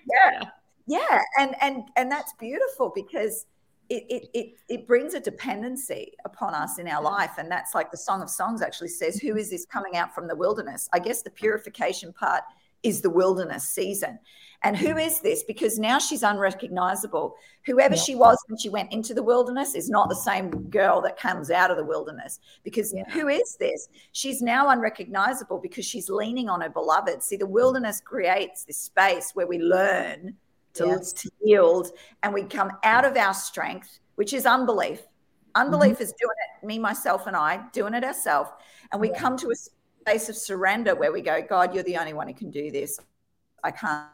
yeah. 0.09 0.49
Yeah. 0.87 1.21
And 1.37 1.55
and 1.61 1.83
and 1.95 2.11
that's 2.11 2.33
beautiful 2.39 2.91
because 2.95 3.45
it, 3.89 4.03
it 4.09 4.29
it 4.33 4.53
it 4.69 4.87
brings 4.87 5.13
a 5.13 5.19
dependency 5.19 6.13
upon 6.25 6.53
us 6.53 6.79
in 6.79 6.87
our 6.87 7.01
life. 7.01 7.31
And 7.37 7.51
that's 7.51 7.75
like 7.75 7.91
the 7.91 7.97
song 7.97 8.21
of 8.21 8.29
songs 8.29 8.61
actually 8.61 8.89
says 8.89 9.17
who 9.17 9.35
is 9.35 9.49
this 9.49 9.65
coming 9.65 9.97
out 9.97 10.15
from 10.15 10.27
the 10.27 10.35
wilderness? 10.35 10.89
I 10.93 10.99
guess 10.99 11.21
the 11.21 11.29
purification 11.29 12.13
part 12.13 12.43
is 12.83 13.01
the 13.01 13.09
wilderness 13.09 13.69
season 13.69 14.19
and 14.63 14.75
who 14.75 14.97
is 14.97 15.19
this? 15.19 15.43
Because 15.43 15.77
now 15.77 15.99
she's 15.99 16.23
unrecognizable. 16.23 17.35
Whoever 17.65 17.95
she 17.95 18.15
was 18.15 18.37
when 18.47 18.57
she 18.57 18.69
went 18.69 18.91
into 18.91 19.13
the 19.13 19.21
wilderness 19.21 19.75
is 19.75 19.89
not 19.89 20.09
the 20.09 20.15
same 20.15 20.49
girl 20.69 20.99
that 21.01 21.17
comes 21.17 21.51
out 21.51 21.69
of 21.69 21.77
the 21.77 21.85
wilderness. 21.85 22.39
Because 22.63 22.91
yeah. 22.93 23.09
who 23.11 23.27
is 23.27 23.55
this? 23.59 23.87
She's 24.13 24.41
now 24.41 24.69
unrecognizable 24.69 25.59
because 25.59 25.85
she's 25.85 26.09
leaning 26.09 26.49
on 26.49 26.61
her 26.61 26.69
beloved. 26.69 27.21
See, 27.21 27.35
the 27.35 27.45
wilderness 27.45 28.01
creates 28.01 28.63
this 28.63 28.77
space 28.77 29.31
where 29.35 29.45
we 29.47 29.59
learn 29.59 30.35
to, 30.73 30.99
to 30.99 31.29
yield 31.43 31.91
and 32.23 32.33
we 32.33 32.43
come 32.43 32.71
out 32.83 33.05
of 33.05 33.15
our 33.15 33.35
strength, 33.35 33.99
which 34.15 34.33
is 34.33 34.47
unbelief. 34.47 35.01
Unbelief 35.53 35.93
mm-hmm. 35.93 36.03
is 36.03 36.13
doing 36.19 36.35
it, 36.61 36.65
me, 36.65 36.79
myself, 36.79 37.27
and 37.27 37.35
I, 37.35 37.63
doing 37.73 37.93
it 37.93 38.03
ourselves. 38.03 38.49
And 38.91 38.99
we 38.99 39.11
yeah. 39.11 39.19
come 39.19 39.37
to 39.37 39.51
a 39.51 39.55
space 39.55 40.29
of 40.29 40.35
surrender 40.35 40.95
where 40.95 41.11
we 41.11 41.21
go, 41.21 41.41
God, 41.47 41.75
you're 41.75 41.83
the 41.83 41.97
only 41.97 42.13
one 42.13 42.27
who 42.27 42.33
can 42.33 42.49
do 42.49 42.71
this. 42.71 42.99
I 43.63 43.71
can't 43.71 44.07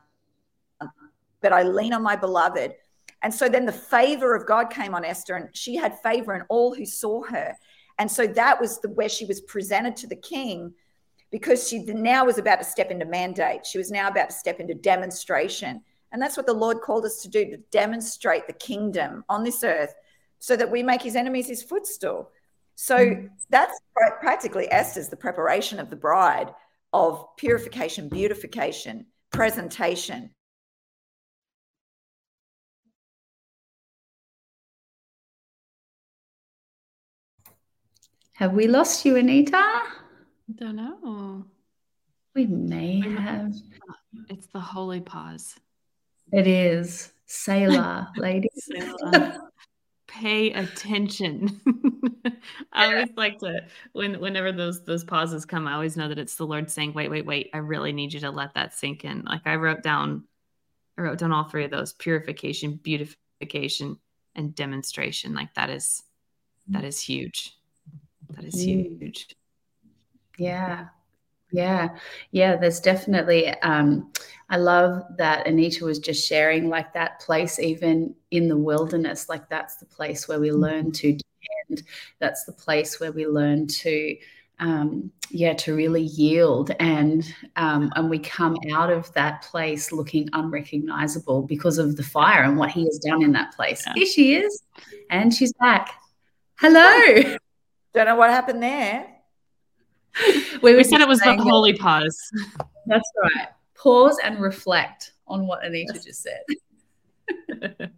but 1.44 1.54
I 1.54 1.62
lean 1.62 1.94
on 1.94 2.02
my 2.02 2.16
beloved. 2.16 2.74
And 3.22 3.32
so 3.32 3.48
then 3.48 3.68
the 3.68 3.72
favor 3.72 4.36
of 4.36 4.48
God 4.48 4.72
came 4.72 4.96
on 4.96 5.06
Esther, 5.06 5.36
and 5.36 5.56
she 5.56 5.76
had 5.76 6.00
favor 6.00 6.34
in 6.34 6.42
all 6.50 6.74
who 6.74 6.86
saw 6.86 7.24
her. 7.26 7.56
And 8.00 8.12
so 8.12 8.26
that 8.26 8.60
was 8.60 8.80
the 8.82 8.90
where 8.90 9.10
she 9.10 9.26
was 9.26 9.42
presented 9.42 9.96
to 9.98 10.08
the 10.08 10.16
king 10.16 10.74
because 11.30 11.68
she 11.68 11.80
now 11.84 12.26
was 12.26 12.38
about 12.38 12.60
to 12.60 12.66
step 12.66 12.92
into 12.92 13.06
mandate. 13.06 13.66
She 13.66 13.78
was 13.78 13.92
now 13.92 14.08
about 14.08 14.30
to 14.32 14.36
step 14.36 14.60
into 14.60 14.74
demonstration. 14.74 15.82
And 16.12 16.22
that's 16.22 16.38
what 16.38 16.46
the 16.46 16.54
Lord 16.54 16.82
called 16.82 17.06
us 17.06 17.22
to 17.22 17.30
do 17.30 17.46
to 17.46 17.58
demonstrate 17.72 18.48
the 18.48 18.54
kingdom 18.54 19.24
on 19.30 19.44
this 19.44 19.64
earth 19.64 19.94
so 20.40 20.56
that 20.56 20.70
we 20.70 20.84
make 20.84 21.02
his 21.02 21.16
enemies 21.16 21.48
his 21.48 21.64
footstool. 21.64 22.32
So 22.76 22.98
mm. 22.98 23.30
that's 23.50 23.80
practically 24.20 24.72
Esther's 24.72 25.10
the 25.10 25.16
preparation 25.16 25.80
of 25.80 25.90
the 25.90 25.96
bride 25.96 26.54
of 26.92 27.26
purification, 27.38 28.10
beautification, 28.10 29.06
presentation, 29.32 30.30
Have 38.34 38.54
we 38.54 38.68
lost 38.68 39.06
you, 39.06 39.16
Anita? 39.16 39.56
I 39.56 39.92
don't 40.56 40.76
know. 40.76 41.46
We 42.36 42.48
may 42.48 43.00
have. 43.00 43.54
It's 44.28 44.48
the 44.48 44.60
holy 44.60 45.02
pause. 45.02 45.56
It 46.32 46.48
is. 46.48 47.12
Selah, 47.28 48.12
ladies. 48.18 48.70
Pay 50.08 50.52
attention. 50.54 51.62
I 52.74 52.88
always 52.88 53.10
like 53.16 53.38
to 53.40 53.66
when 53.94 54.20
whenever 54.20 54.52
those 54.52 54.84
those 54.84 55.04
pauses 55.04 55.46
come, 55.46 55.68
I 55.68 55.74
always 55.74 55.96
know 55.96 56.08
that 56.08 56.20
it's 56.20 56.36
the 56.36 56.46
Lord 56.46 56.72
saying, 56.72 56.94
Wait, 56.94 57.10
wait, 57.10 57.26
wait, 57.26 57.50
I 57.54 57.60
really 57.60 57.94
need 57.94 58.14
you 58.14 58.20
to 58.22 58.32
let 58.32 58.56
that 58.56 58.74
sink 58.74 59.06
in. 59.06 59.24
Like 59.24 59.42
I 59.46 59.56
wrote 59.56 59.84
down 59.84 60.24
I 60.98 61.02
wrote 61.02 61.20
down 61.20 61.32
all 61.32 61.46
three 61.46 61.66
of 61.66 61.72
those 61.72 61.94
purification, 61.94 62.80
beautification, 62.82 64.00
and 64.36 64.56
demonstration. 64.56 65.34
Like 65.36 65.54
that 65.54 65.70
is 65.70 66.02
that 66.70 66.84
mm. 66.84 66.88
is 66.88 67.00
huge. 67.00 67.56
That 68.32 68.46
is 68.46 68.56
mm. 68.56 69.00
huge. 69.00 69.36
Yeah. 70.38 70.88
Yeah. 71.52 71.90
Yeah. 72.32 72.56
There's 72.56 72.80
definitely, 72.80 73.50
um, 73.62 74.12
I 74.50 74.58
love 74.58 75.04
that 75.18 75.48
Anita 75.48 75.86
was 75.86 76.00
just 76.00 76.28
sharing 76.28 76.70
like 76.70 76.94
that 76.94 77.20
place, 77.20 77.60
even 77.60 78.16
in 78.32 78.48
the 78.48 78.58
wilderness, 78.58 79.30
like 79.30 79.50
that's 79.50 79.78
the 79.78 79.86
place 79.86 80.28
where 80.28 80.40
we 80.40 80.50
mm-hmm. 80.50 80.62
learn 80.62 80.92
to 80.92 81.18
depend. 81.18 81.88
That's 82.20 82.46
the 82.46 82.54
place 82.54 83.00
where 83.00 83.12
we 83.12 83.28
learn 83.28 83.68
to, 83.68 84.18
um, 84.60 85.12
yeah, 85.30 85.54
to 85.54 85.76
really 85.76 86.04
yield, 86.04 86.72
and 86.80 87.26
um, 87.56 87.92
and 87.96 88.10
we 88.10 88.20
come 88.20 88.56
out 88.72 88.92
of 88.92 89.12
that 89.14 89.42
place 89.42 89.92
looking 89.92 90.30
unrecognizable 90.34 91.42
because 91.42 91.80
of 91.80 91.98
the 91.98 92.04
fire 92.04 92.44
and 92.44 92.56
what 92.56 92.70
He 92.70 92.86
has 92.86 93.00
done 93.00 93.24
in 93.24 93.32
that 93.32 93.56
place. 93.56 93.84
Yeah. 93.88 93.94
Here 93.96 94.06
she 94.06 94.36
is, 94.36 94.64
and 95.10 95.34
she's 95.34 95.54
back. 95.54 95.90
Hello. 96.60 97.36
Don't 97.94 98.06
know 98.06 98.16
what 98.16 98.30
happened 98.30 98.64
there. 98.64 99.08
We, 100.62 100.76
we 100.76 100.84
said 100.84 101.02
it 101.02 101.08
was 101.08 101.20
the 101.20 101.36
holy 101.38 101.74
pause. 101.74 102.18
That's 102.86 103.10
right. 103.22 103.48
Pause 103.76 104.18
and 104.24 104.40
reflect 104.42 105.14
on 105.28 105.48
what 105.48 105.66
Anita 105.66 105.94
yes. 105.96 106.06
just 106.06 106.24
said. 106.24 107.92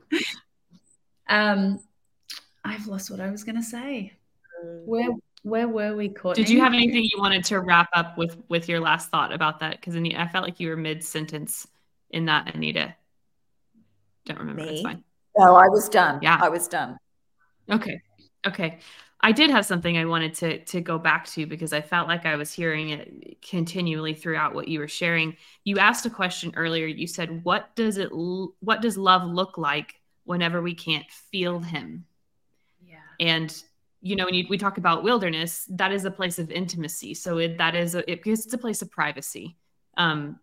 um, 1.30 1.80
I've 2.64 2.88
lost 2.88 3.12
what 3.12 3.20
I 3.20 3.30
was 3.30 3.44
going 3.44 3.58
to 3.58 3.64
say. 3.64 4.14
Where 4.86 5.10
where 5.44 5.68
were 5.68 5.96
we, 5.96 6.10
Courtney? 6.10 6.44
Did 6.44 6.50
you 6.50 6.60
have 6.62 6.74
anything 6.74 7.04
you 7.04 7.20
wanted 7.20 7.44
to 7.46 7.60
wrap 7.60 7.90
up 7.94 8.18
with 8.18 8.38
with 8.50 8.68
your 8.68 8.80
last 8.80 9.10
thought 9.10 9.32
about 9.32 9.60
that? 9.60 9.80
Because 9.80 9.96
I 9.96 10.28
felt 10.28 10.44
like 10.44 10.60
you 10.60 10.70
were 10.70 10.78
mid 10.78 11.04
sentence 11.04 11.68
in 12.10 12.26
that, 12.26 12.56
Anita. 12.56 12.96
Don't 14.26 14.40
remember. 14.40 14.64
Me? 14.64 14.70
That's 14.70 14.82
fine. 14.82 15.04
No, 15.38 15.56
I 15.56 15.68
was 15.68 15.88
done. 15.90 16.20
Yeah, 16.22 16.40
I 16.42 16.50
was 16.50 16.68
done. 16.68 16.98
Okay. 17.70 18.02
Okay. 18.48 18.80
I 19.22 19.32
did 19.32 19.50
have 19.50 19.66
something 19.66 19.98
I 19.98 20.06
wanted 20.06 20.34
to 20.36 20.60
to 20.66 20.82
go 20.82 20.98
back 21.00 21.26
to 21.28 21.46
because 21.46 21.74
I 21.74 21.82
felt 21.82 22.08
like 22.08 22.26
I 22.26 22.36
was 22.36 22.52
hearing 22.52 22.90
it 22.90 23.42
continually 23.42 24.14
throughout 24.14 24.54
what 24.54 24.68
you 24.68 24.80
were 24.80 24.88
sharing. 24.88 25.38
You 25.64 25.80
asked 25.80 26.06
a 26.06 26.10
question 26.10 26.54
earlier. 26.56 26.86
You 26.86 27.08
said, 27.08 27.44
"What 27.44 27.76
does 27.76 27.98
it 27.98 28.10
what 28.12 28.82
does 28.82 28.98
love 28.98 29.24
look 29.24 29.58
like 29.58 29.96
whenever 30.26 30.62
we 30.62 30.76
can't 30.76 31.10
feel 31.32 31.60
him?" 31.60 32.06
Yeah. 32.86 32.98
And 33.20 33.64
you 34.02 34.16
know, 34.16 34.26
when 34.26 34.36
you, 34.36 34.46
we 34.48 34.60
talk 34.60 34.78
about 34.78 35.04
wilderness, 35.04 35.66
that 35.70 35.92
is 35.92 36.06
a 36.06 36.12
place 36.12 36.38
of 36.38 36.52
intimacy. 36.52 37.16
So 37.16 37.40
it, 37.40 37.58
that 37.58 37.74
is 37.74 37.96
a, 37.96 38.00
it, 38.12 38.22
because 38.24 38.46
it's 38.46 38.54
a 38.54 38.58
place 38.60 38.84
of 38.84 38.92
privacy. 38.92 39.58
Um, 39.98 40.40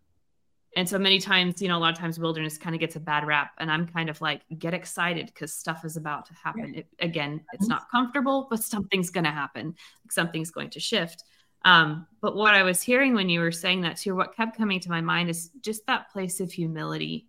and 0.77 0.89
so 0.89 0.99
many 0.99 1.19
times, 1.19 1.61
you 1.61 1.69
know, 1.69 1.77
a 1.77 1.81
lot 1.81 1.93
of 1.93 1.99
times 1.99 2.19
wilderness 2.19 2.57
kind 2.57 2.75
of 2.75 2.81
gets 2.81 2.97
a 2.97 3.01
bad 3.01 3.27
rap. 3.27 3.53
And 3.59 3.71
I'm 3.71 3.87
kind 3.87 4.09
of 4.09 4.21
like, 4.21 4.43
get 4.59 4.73
excited 4.73 5.27
because 5.27 5.53
stuff 5.53 5.85
is 5.85 5.97
about 5.97 6.27
to 6.27 6.35
happen. 6.35 6.75
It, 6.77 6.87
again, 6.99 7.45
it's 7.53 7.65
mm-hmm. 7.65 7.73
not 7.73 7.91
comfortable, 7.91 8.47
but 8.49 8.63
something's 8.63 9.11
going 9.11 9.25
to 9.25 9.31
happen. 9.31 9.75
Something's 10.11 10.51
going 10.51 10.71
to 10.71 10.81
shift. 10.81 11.25
Um, 11.65 12.07
but 12.21 12.35
what 12.37 12.55
I 12.55 12.63
was 12.63 12.83
hearing 12.83 13.15
when 13.15 13.29
you 13.29 13.41
were 13.41 13.53
saying 13.53 13.83
that 13.83 13.99
too, 13.99 14.17
what 14.17 14.35
kept 14.35 14.57
coming 14.57 14.81
to 14.81 14.91
my 14.91 15.01
mind 15.01 15.29
is 15.31 15.51
just 15.61 15.87
that 15.87 16.11
place 16.11 16.41
of 16.41 16.51
humility. 16.51 17.29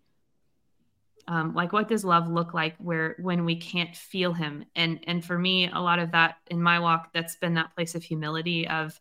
um, 1.27 1.53
like 1.53 1.71
what 1.71 1.87
does 1.87 2.03
love 2.03 2.27
look 2.27 2.53
like 2.53 2.75
where 2.77 3.15
when 3.19 3.45
we 3.45 3.55
can't 3.55 3.95
feel 3.95 4.33
him 4.33 4.65
and 4.75 4.99
and 5.07 5.23
for 5.23 5.37
me 5.37 5.69
a 5.71 5.79
lot 5.79 5.99
of 5.99 6.11
that 6.11 6.35
in 6.49 6.61
my 6.61 6.79
walk 6.79 7.13
that's 7.13 7.35
been 7.37 7.53
that 7.53 7.73
place 7.75 7.95
of 7.95 8.03
humility 8.03 8.67
of 8.67 8.99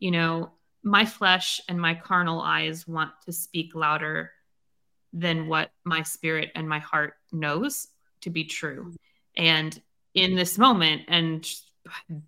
you 0.00 0.10
know 0.10 0.50
my 0.82 1.04
flesh 1.04 1.60
and 1.68 1.80
my 1.80 1.94
carnal 1.94 2.40
eyes 2.40 2.86
want 2.86 3.12
to 3.24 3.32
speak 3.32 3.74
louder 3.74 4.30
than 5.12 5.46
what 5.46 5.70
my 5.84 6.02
spirit 6.02 6.50
and 6.54 6.68
my 6.68 6.78
heart 6.78 7.14
knows 7.30 7.88
to 8.22 8.30
be 8.30 8.44
true 8.44 8.94
and 9.36 9.80
in 10.14 10.34
this 10.34 10.58
moment 10.58 11.02
and 11.08 11.46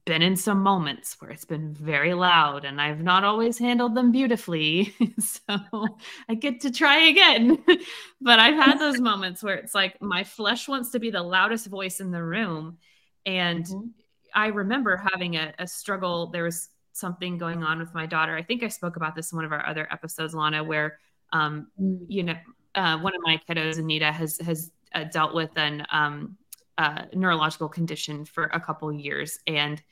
been 0.05 0.23
in 0.23 0.37
some 0.37 0.63
moments 0.63 1.17
where 1.21 1.31
it's 1.31 1.45
been 1.45 1.75
very 1.75 2.15
loud 2.15 2.65
and 2.65 2.81
I've 2.81 3.03
not 3.03 3.25
always 3.25 3.59
handled 3.59 3.95
them 3.95 4.11
beautifully. 4.11 4.95
so 5.19 5.89
I 6.29 6.35
get 6.35 6.61
to 6.63 6.73
try 6.73 7.09
again. 7.09 7.63
but 8.21 8.39
I've 8.39 8.57
had 8.57 8.79
those 8.79 9.01
moments 9.01 9.43
where 9.43 9.55
it's 9.55 9.75
like 9.75 10.01
my 10.03 10.25
flesh 10.25 10.69
wants 10.69 10.91
to 10.91 10.99
be 10.99 11.11
the 11.11 11.23
loudest 11.23 11.67
voice 11.67 12.01
in 12.01 12.11
the 12.11 12.23
room. 12.23 12.79
And 13.25 13.65
mm-hmm. 13.65 13.89
I 14.35 14.49
remember 14.49 14.97
having 14.97 15.37
a, 15.37 15.55
a, 15.59 15.67
struggle. 15.67 16.27
There 16.27 16.43
was 16.43 16.69
something 16.95 17.37
going 17.39 17.63
on 17.63 17.79
with 17.79 17.93
my 17.93 18.07
daughter. 18.07 18.37
I 18.37 18.43
think 18.43 18.63
I 18.63 18.69
spoke 18.69 18.97
about 18.97 19.15
this 19.15 19.33
in 19.33 19.37
one 19.37 19.45
of 19.45 19.53
our 19.53 19.67
other 19.67 19.87
episodes, 19.93 20.35
Lana, 20.35 20.65
where, 20.65 20.99
um, 21.33 21.69
mm. 21.81 22.05
you 22.09 22.23
know, 22.23 22.37
uh, 22.75 22.99
one 22.99 23.15
of 23.15 23.21
my 23.23 23.41
kiddos, 23.49 23.79
Anita, 23.79 24.11
has 24.11 24.39
has 24.39 24.73
uh, 24.95 25.05
dealt 25.05 25.35
with 25.35 25.51
an 25.57 25.85
um, 25.93 26.37
uh, 26.79 27.03
neurological 27.13 27.69
condition 27.69 28.25
for 28.25 28.45
a 28.45 28.61
couple 28.61 28.91
years 28.93 29.39
and 29.47 29.83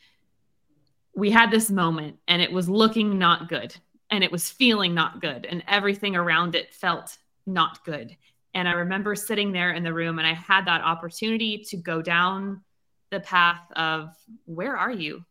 we 1.15 1.31
had 1.31 1.51
this 1.51 1.71
moment 1.71 2.19
and 2.27 2.41
it 2.41 2.51
was 2.51 2.69
looking 2.69 3.19
not 3.19 3.49
good 3.49 3.75
and 4.11 4.25
it 4.25 4.33
was 4.33 4.51
feeling 4.51 4.95
not 4.95 5.21
good 5.21 5.47
and 5.47 5.63
everything 5.69 6.17
around 6.17 6.55
it 6.55 6.73
felt 6.73 7.17
not 7.47 7.85
good 7.85 8.17
and 8.55 8.67
i 8.67 8.73
remember 8.73 9.15
sitting 9.15 9.53
there 9.53 9.73
in 9.73 9.85
the 9.85 9.93
room 9.93 10.19
and 10.19 10.27
i 10.27 10.33
had 10.33 10.67
that 10.67 10.81
opportunity 10.81 11.59
to 11.59 11.77
go 11.77 12.03
down 12.03 12.61
the 13.11 13.21
path 13.21 13.63
of 13.77 14.11
where 14.47 14.77
are 14.77 14.91
you 14.91 15.25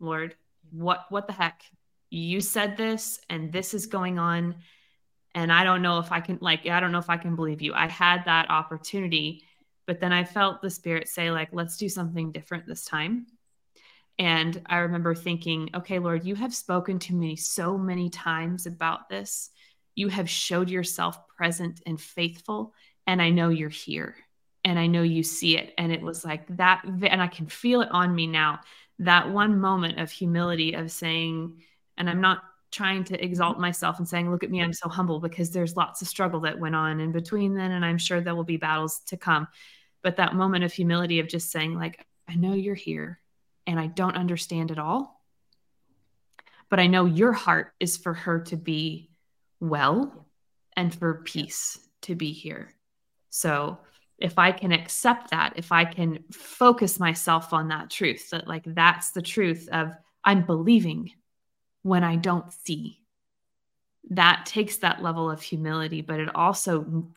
lord 0.00 0.34
what 0.70 1.04
what 1.10 1.26
the 1.26 1.32
heck 1.32 1.62
you 2.10 2.40
said 2.40 2.76
this 2.76 3.20
and 3.28 3.52
this 3.52 3.74
is 3.74 3.86
going 3.86 4.18
on 4.18 4.54
and 5.34 5.52
i 5.52 5.64
don't 5.64 5.82
know 5.82 5.98
if 5.98 6.10
i 6.12 6.20
can 6.20 6.38
like 6.40 6.66
i 6.66 6.80
don't 6.80 6.92
know 6.92 6.98
if 6.98 7.10
i 7.10 7.16
can 7.16 7.36
believe 7.36 7.60
you 7.60 7.74
i 7.74 7.86
had 7.86 8.24
that 8.24 8.50
opportunity 8.50 9.44
but 9.88 10.00
then 10.00 10.12
I 10.12 10.22
felt 10.22 10.60
the 10.60 10.68
spirit 10.68 11.08
say, 11.08 11.30
like, 11.30 11.48
let's 11.50 11.78
do 11.78 11.88
something 11.88 12.30
different 12.30 12.66
this 12.66 12.84
time. 12.84 13.26
And 14.18 14.60
I 14.66 14.78
remember 14.78 15.14
thinking, 15.14 15.70
okay, 15.74 15.98
Lord, 15.98 16.26
you 16.26 16.34
have 16.34 16.54
spoken 16.54 16.98
to 17.00 17.14
me 17.14 17.36
so 17.36 17.78
many 17.78 18.10
times 18.10 18.66
about 18.66 19.08
this. 19.08 19.48
You 19.94 20.08
have 20.08 20.28
showed 20.28 20.68
yourself 20.68 21.18
present 21.28 21.80
and 21.86 21.98
faithful. 21.98 22.74
And 23.06 23.22
I 23.22 23.30
know 23.30 23.48
you're 23.48 23.70
here 23.70 24.14
and 24.62 24.78
I 24.78 24.88
know 24.88 25.00
you 25.02 25.22
see 25.22 25.56
it. 25.56 25.72
And 25.78 25.90
it 25.90 26.02
was 26.02 26.22
like 26.22 26.46
that. 26.58 26.82
And 26.84 27.22
I 27.22 27.28
can 27.28 27.46
feel 27.46 27.80
it 27.80 27.90
on 27.90 28.14
me 28.14 28.26
now. 28.26 28.60
That 29.00 29.30
one 29.30 29.60
moment 29.60 30.00
of 30.00 30.10
humility 30.10 30.74
of 30.74 30.90
saying, 30.90 31.62
and 31.96 32.10
I'm 32.10 32.20
not 32.20 32.42
trying 32.70 33.04
to 33.04 33.24
exalt 33.24 33.58
myself 33.58 33.98
and 33.98 34.08
saying, 34.08 34.30
look 34.30 34.44
at 34.44 34.50
me, 34.50 34.60
I'm 34.62 34.72
so 34.72 34.88
humble 34.88 35.20
because 35.20 35.50
there's 35.50 35.76
lots 35.76 36.02
of 36.02 36.08
struggle 36.08 36.40
that 36.40 36.58
went 36.58 36.74
on 36.74 37.00
in 37.00 37.12
between 37.12 37.54
then. 37.54 37.70
And 37.70 37.84
I'm 37.84 37.98
sure 37.98 38.20
there 38.20 38.34
will 38.34 38.44
be 38.44 38.56
battles 38.56 39.00
to 39.06 39.16
come 39.16 39.48
but 40.02 40.16
that 40.16 40.34
moment 40.34 40.64
of 40.64 40.72
humility 40.72 41.20
of 41.20 41.28
just 41.28 41.50
saying 41.50 41.74
like 41.74 42.04
i 42.28 42.34
know 42.34 42.54
you're 42.54 42.74
here 42.74 43.20
and 43.66 43.78
i 43.78 43.86
don't 43.86 44.16
understand 44.16 44.70
it 44.70 44.78
all 44.78 45.22
but 46.68 46.80
i 46.80 46.86
know 46.86 47.04
your 47.04 47.32
heart 47.32 47.72
is 47.80 47.96
for 47.96 48.14
her 48.14 48.40
to 48.40 48.56
be 48.56 49.10
well 49.60 50.26
and 50.76 50.94
for 50.94 51.22
peace 51.24 51.78
to 52.02 52.14
be 52.14 52.32
here 52.32 52.74
so 53.30 53.78
if 54.18 54.38
i 54.38 54.52
can 54.52 54.72
accept 54.72 55.30
that 55.30 55.52
if 55.56 55.72
i 55.72 55.84
can 55.84 56.22
focus 56.32 56.98
myself 56.98 57.52
on 57.52 57.68
that 57.68 57.90
truth 57.90 58.30
that 58.30 58.46
like 58.46 58.64
that's 58.66 59.10
the 59.10 59.22
truth 59.22 59.68
of 59.72 59.92
i'm 60.24 60.44
believing 60.44 61.10
when 61.82 62.04
i 62.04 62.16
don't 62.16 62.52
see 62.52 63.00
that 64.10 64.46
takes 64.46 64.78
that 64.78 65.02
level 65.02 65.30
of 65.30 65.42
humility 65.42 66.00
but 66.00 66.20
it 66.20 66.34
also 66.34 67.08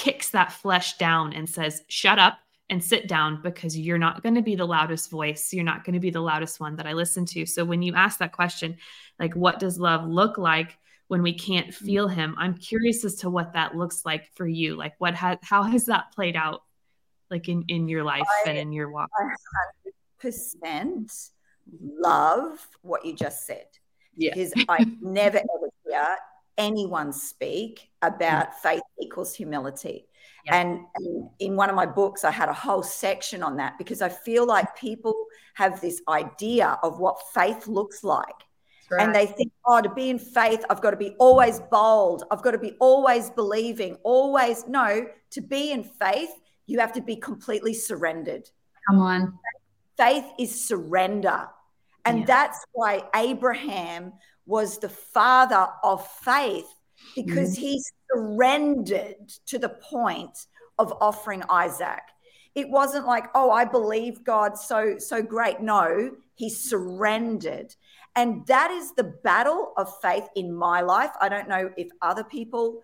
kicks 0.00 0.30
that 0.30 0.50
flesh 0.50 0.96
down 0.96 1.34
and 1.34 1.48
says, 1.48 1.82
shut 1.88 2.18
up 2.18 2.38
and 2.70 2.82
sit 2.82 3.06
down 3.06 3.42
because 3.42 3.76
you're 3.76 3.98
not 3.98 4.22
going 4.22 4.34
to 4.34 4.40
be 4.42 4.54
the 4.54 4.66
loudest 4.66 5.10
voice. 5.10 5.52
You're 5.52 5.62
not 5.62 5.84
going 5.84 5.94
to 5.94 6.00
be 6.00 6.08
the 6.10 6.22
loudest 6.22 6.58
one 6.58 6.76
that 6.76 6.86
I 6.86 6.94
listen 6.94 7.26
to. 7.26 7.44
So 7.44 7.66
when 7.66 7.82
you 7.82 7.94
ask 7.94 8.18
that 8.20 8.32
question, 8.32 8.78
like, 9.18 9.34
what 9.34 9.58
does 9.58 9.78
love 9.78 10.08
look 10.08 10.38
like? 10.38 10.78
When 11.10 11.22
we 11.22 11.32
can't 11.34 11.68
mm-hmm. 11.68 11.86
feel 11.86 12.08
him 12.08 12.34
i'm 12.38 12.54
curious 12.54 13.04
as 13.04 13.16
to 13.16 13.30
what 13.30 13.52
that 13.52 13.76
looks 13.76 14.04
like 14.04 14.30
for 14.34 14.46
you 14.46 14.76
like 14.76 14.94
what 14.98 15.14
has 15.14 15.38
how 15.42 15.62
has 15.62 15.86
that 15.86 16.12
played 16.14 16.36
out 16.36 16.62
like 17.30 17.48
in 17.48 17.64
in 17.68 17.88
your 17.88 18.04
life 18.04 18.22
I, 18.46 18.50
and 18.50 18.58
in 18.58 18.72
your 18.72 18.90
walk 18.90 19.10
100% 20.22 21.30
love 21.80 22.66
what 22.82 23.04
you 23.04 23.14
just 23.14 23.46
said 23.46 23.66
yeah. 24.16 24.30
because 24.34 24.52
i 24.68 24.84
never 25.00 25.38
ever 25.38 25.70
hear 25.86 26.16
anyone 26.60 27.12
speak 27.12 27.90
about 28.02 28.50
mm. 28.50 28.54
faith 28.54 28.82
equals 29.00 29.34
humility. 29.34 30.06
And, 30.50 30.80
and, 30.94 31.28
in 31.38 31.56
one 31.56 31.70
of 31.70 31.76
my 31.76 31.86
books, 31.86 32.24
I 32.24 32.30
had 32.30 32.48
a 32.48 32.52
whole 32.52 32.82
section 32.82 33.42
on 33.42 33.56
that 33.56 33.78
because 33.78 34.02
I 34.02 34.08
feel 34.08 34.46
like 34.46 34.76
people 34.76 35.14
have 35.54 35.80
this 35.80 36.00
idea 36.08 36.78
of 36.82 36.98
what 36.98 37.20
faith 37.34 37.66
looks 37.66 38.04
like. 38.04 38.40
Right. 38.90 39.02
And 39.02 39.14
they 39.14 39.26
think, 39.26 39.52
oh, 39.66 39.80
to 39.80 39.88
be 39.88 40.10
in 40.10 40.18
faith, 40.18 40.64
I've 40.68 40.80
got 40.80 40.90
to 40.90 40.96
be 40.96 41.14
always 41.18 41.60
bold. 41.70 42.24
I've 42.30 42.42
got 42.42 42.52
to 42.52 42.58
be 42.58 42.76
always 42.80 43.30
believing, 43.30 43.96
always. 44.02 44.66
No, 44.66 45.06
to 45.30 45.40
be 45.40 45.70
in 45.70 45.84
faith, 45.84 46.30
you 46.66 46.80
have 46.80 46.92
to 46.94 47.00
be 47.00 47.16
completely 47.16 47.74
surrendered. 47.74 48.50
Come 48.88 49.00
on. 49.00 49.38
Faith 49.96 50.24
is 50.38 50.66
surrender. 50.66 51.48
And 52.04 52.20
yeah. 52.20 52.24
that's 52.26 52.64
why 52.72 53.02
Abraham 53.14 54.14
was 54.46 54.78
the 54.78 54.88
father 54.88 55.68
of 55.84 56.06
faith 56.06 56.66
because 57.14 57.54
mm-hmm. 57.54 57.62
he 57.62 57.82
surrendered 58.12 59.28
to 59.46 59.58
the 59.58 59.68
point 59.68 60.46
of 60.78 60.92
offering 61.00 61.42
Isaac. 61.48 62.02
It 62.54 62.68
wasn't 62.68 63.06
like, 63.06 63.26
oh, 63.34 63.50
I 63.50 63.64
believe 63.64 64.24
God 64.24 64.58
so 64.58 64.96
so 64.98 65.22
great. 65.22 65.60
No, 65.60 66.12
he 66.34 66.50
surrendered. 66.50 67.74
And 68.16 68.44
that 68.46 68.70
is 68.70 68.92
the 68.92 69.04
battle 69.04 69.72
of 69.76 69.92
faith 70.00 70.28
in 70.34 70.52
my 70.52 70.80
life. 70.80 71.10
I 71.20 71.28
don't 71.28 71.48
know 71.48 71.70
if 71.76 71.88
other 72.02 72.24
people 72.24 72.82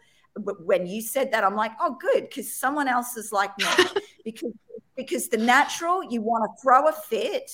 when 0.65 0.87
you 0.87 1.01
said 1.01 1.33
that 1.33 1.43
I'm 1.45 1.57
like, 1.57 1.73
"Oh, 1.81 1.97
good, 1.99 2.33
cuz 2.33 2.55
someone 2.55 2.89
else 2.89 3.17
is 3.17 3.33
like 3.33 3.57
me." 3.59 3.65
because 4.25 4.53
because 4.95 5.29
the 5.29 5.37
natural 5.37 6.03
you 6.05 6.23
want 6.23 6.45
to 6.45 6.63
throw 6.63 6.89
a 6.89 6.93
fit 6.93 7.51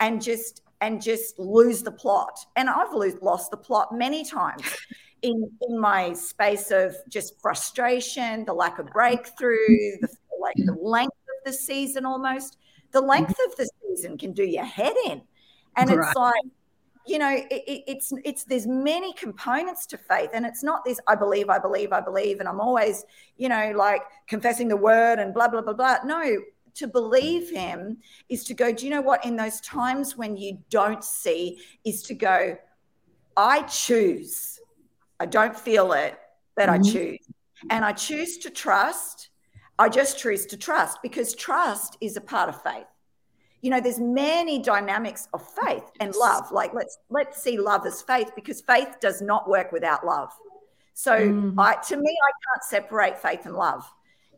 and 0.00 0.20
just 0.20 0.62
and 0.80 1.00
just 1.00 1.38
lose 1.38 1.82
the 1.82 1.92
plot. 1.92 2.38
And 2.56 2.68
I've 2.68 2.92
lost 2.92 3.50
the 3.52 3.56
plot 3.56 3.96
many 3.96 4.24
times 4.24 4.64
in, 5.22 5.50
in 5.68 5.78
my 5.78 6.12
space 6.12 6.70
of 6.70 6.96
just 7.08 7.40
frustration, 7.40 8.44
the 8.44 8.52
lack 8.52 8.80
of 8.80 8.86
breakthrough, 8.86 9.56
the, 10.00 10.08
like 10.40 10.56
the 10.56 10.72
length 10.82 11.16
the 11.44 11.52
season 11.52 12.04
almost. 12.04 12.58
The 12.92 13.00
length 13.00 13.36
of 13.46 13.56
the 13.56 13.68
season 13.82 14.18
can 14.18 14.32
do 14.32 14.44
your 14.44 14.64
head 14.64 14.94
in. 15.06 15.22
And 15.76 15.90
right. 15.90 15.98
it's 15.98 16.16
like, 16.16 16.42
you 17.06 17.18
know, 17.18 17.30
it, 17.30 17.50
it, 17.50 17.84
it's 17.86 18.12
it's 18.24 18.44
there's 18.44 18.66
many 18.66 19.12
components 19.14 19.86
to 19.86 19.98
faith, 19.98 20.30
and 20.34 20.46
it's 20.46 20.62
not 20.62 20.84
this 20.84 21.00
I 21.08 21.14
believe, 21.16 21.48
I 21.48 21.58
believe, 21.58 21.92
I 21.92 22.00
believe, 22.00 22.38
and 22.38 22.48
I'm 22.48 22.60
always, 22.60 23.04
you 23.36 23.48
know, 23.48 23.72
like 23.74 24.02
confessing 24.28 24.68
the 24.68 24.76
word 24.76 25.18
and 25.18 25.34
blah 25.34 25.48
blah 25.48 25.62
blah 25.62 25.72
blah. 25.72 25.96
No, 26.04 26.36
to 26.74 26.86
believe 26.86 27.50
him 27.50 27.98
is 28.28 28.44
to 28.44 28.54
go, 28.54 28.72
do 28.72 28.84
you 28.84 28.90
know 28.90 29.00
what? 29.00 29.24
In 29.24 29.36
those 29.36 29.60
times 29.60 30.16
when 30.16 30.36
you 30.36 30.58
don't 30.70 31.02
see, 31.02 31.58
is 31.84 32.02
to 32.04 32.14
go, 32.14 32.56
I 33.36 33.62
choose. 33.62 34.60
I 35.18 35.26
don't 35.26 35.56
feel 35.56 35.92
it, 35.92 36.18
but 36.54 36.68
mm-hmm. 36.68 36.86
I 36.86 36.90
choose. 36.90 37.28
And 37.70 37.84
I 37.84 37.92
choose 37.92 38.38
to 38.38 38.50
trust. 38.50 39.30
I 39.78 39.88
just 39.88 40.18
choose 40.18 40.46
to 40.46 40.56
trust 40.56 40.98
because 41.02 41.34
trust 41.34 41.96
is 42.00 42.16
a 42.16 42.20
part 42.20 42.48
of 42.48 42.62
faith. 42.62 42.86
You 43.62 43.70
know, 43.70 43.80
there's 43.80 44.00
many 44.00 44.58
dynamics 44.58 45.28
of 45.32 45.46
faith 45.64 45.84
and 46.00 46.14
love. 46.14 46.50
Like 46.50 46.74
let's 46.74 46.98
let's 47.10 47.42
see 47.42 47.58
love 47.58 47.86
as 47.86 48.02
faith 48.02 48.32
because 48.34 48.60
faith 48.60 48.96
does 49.00 49.22
not 49.22 49.48
work 49.48 49.72
without 49.72 50.04
love. 50.04 50.30
So 50.94 51.12
mm-hmm. 51.12 51.58
I 51.58 51.76
to 51.88 51.96
me, 51.96 52.10
I 52.10 52.32
can't 52.44 52.64
separate 52.64 53.18
faith 53.18 53.46
and 53.46 53.54
love 53.54 53.88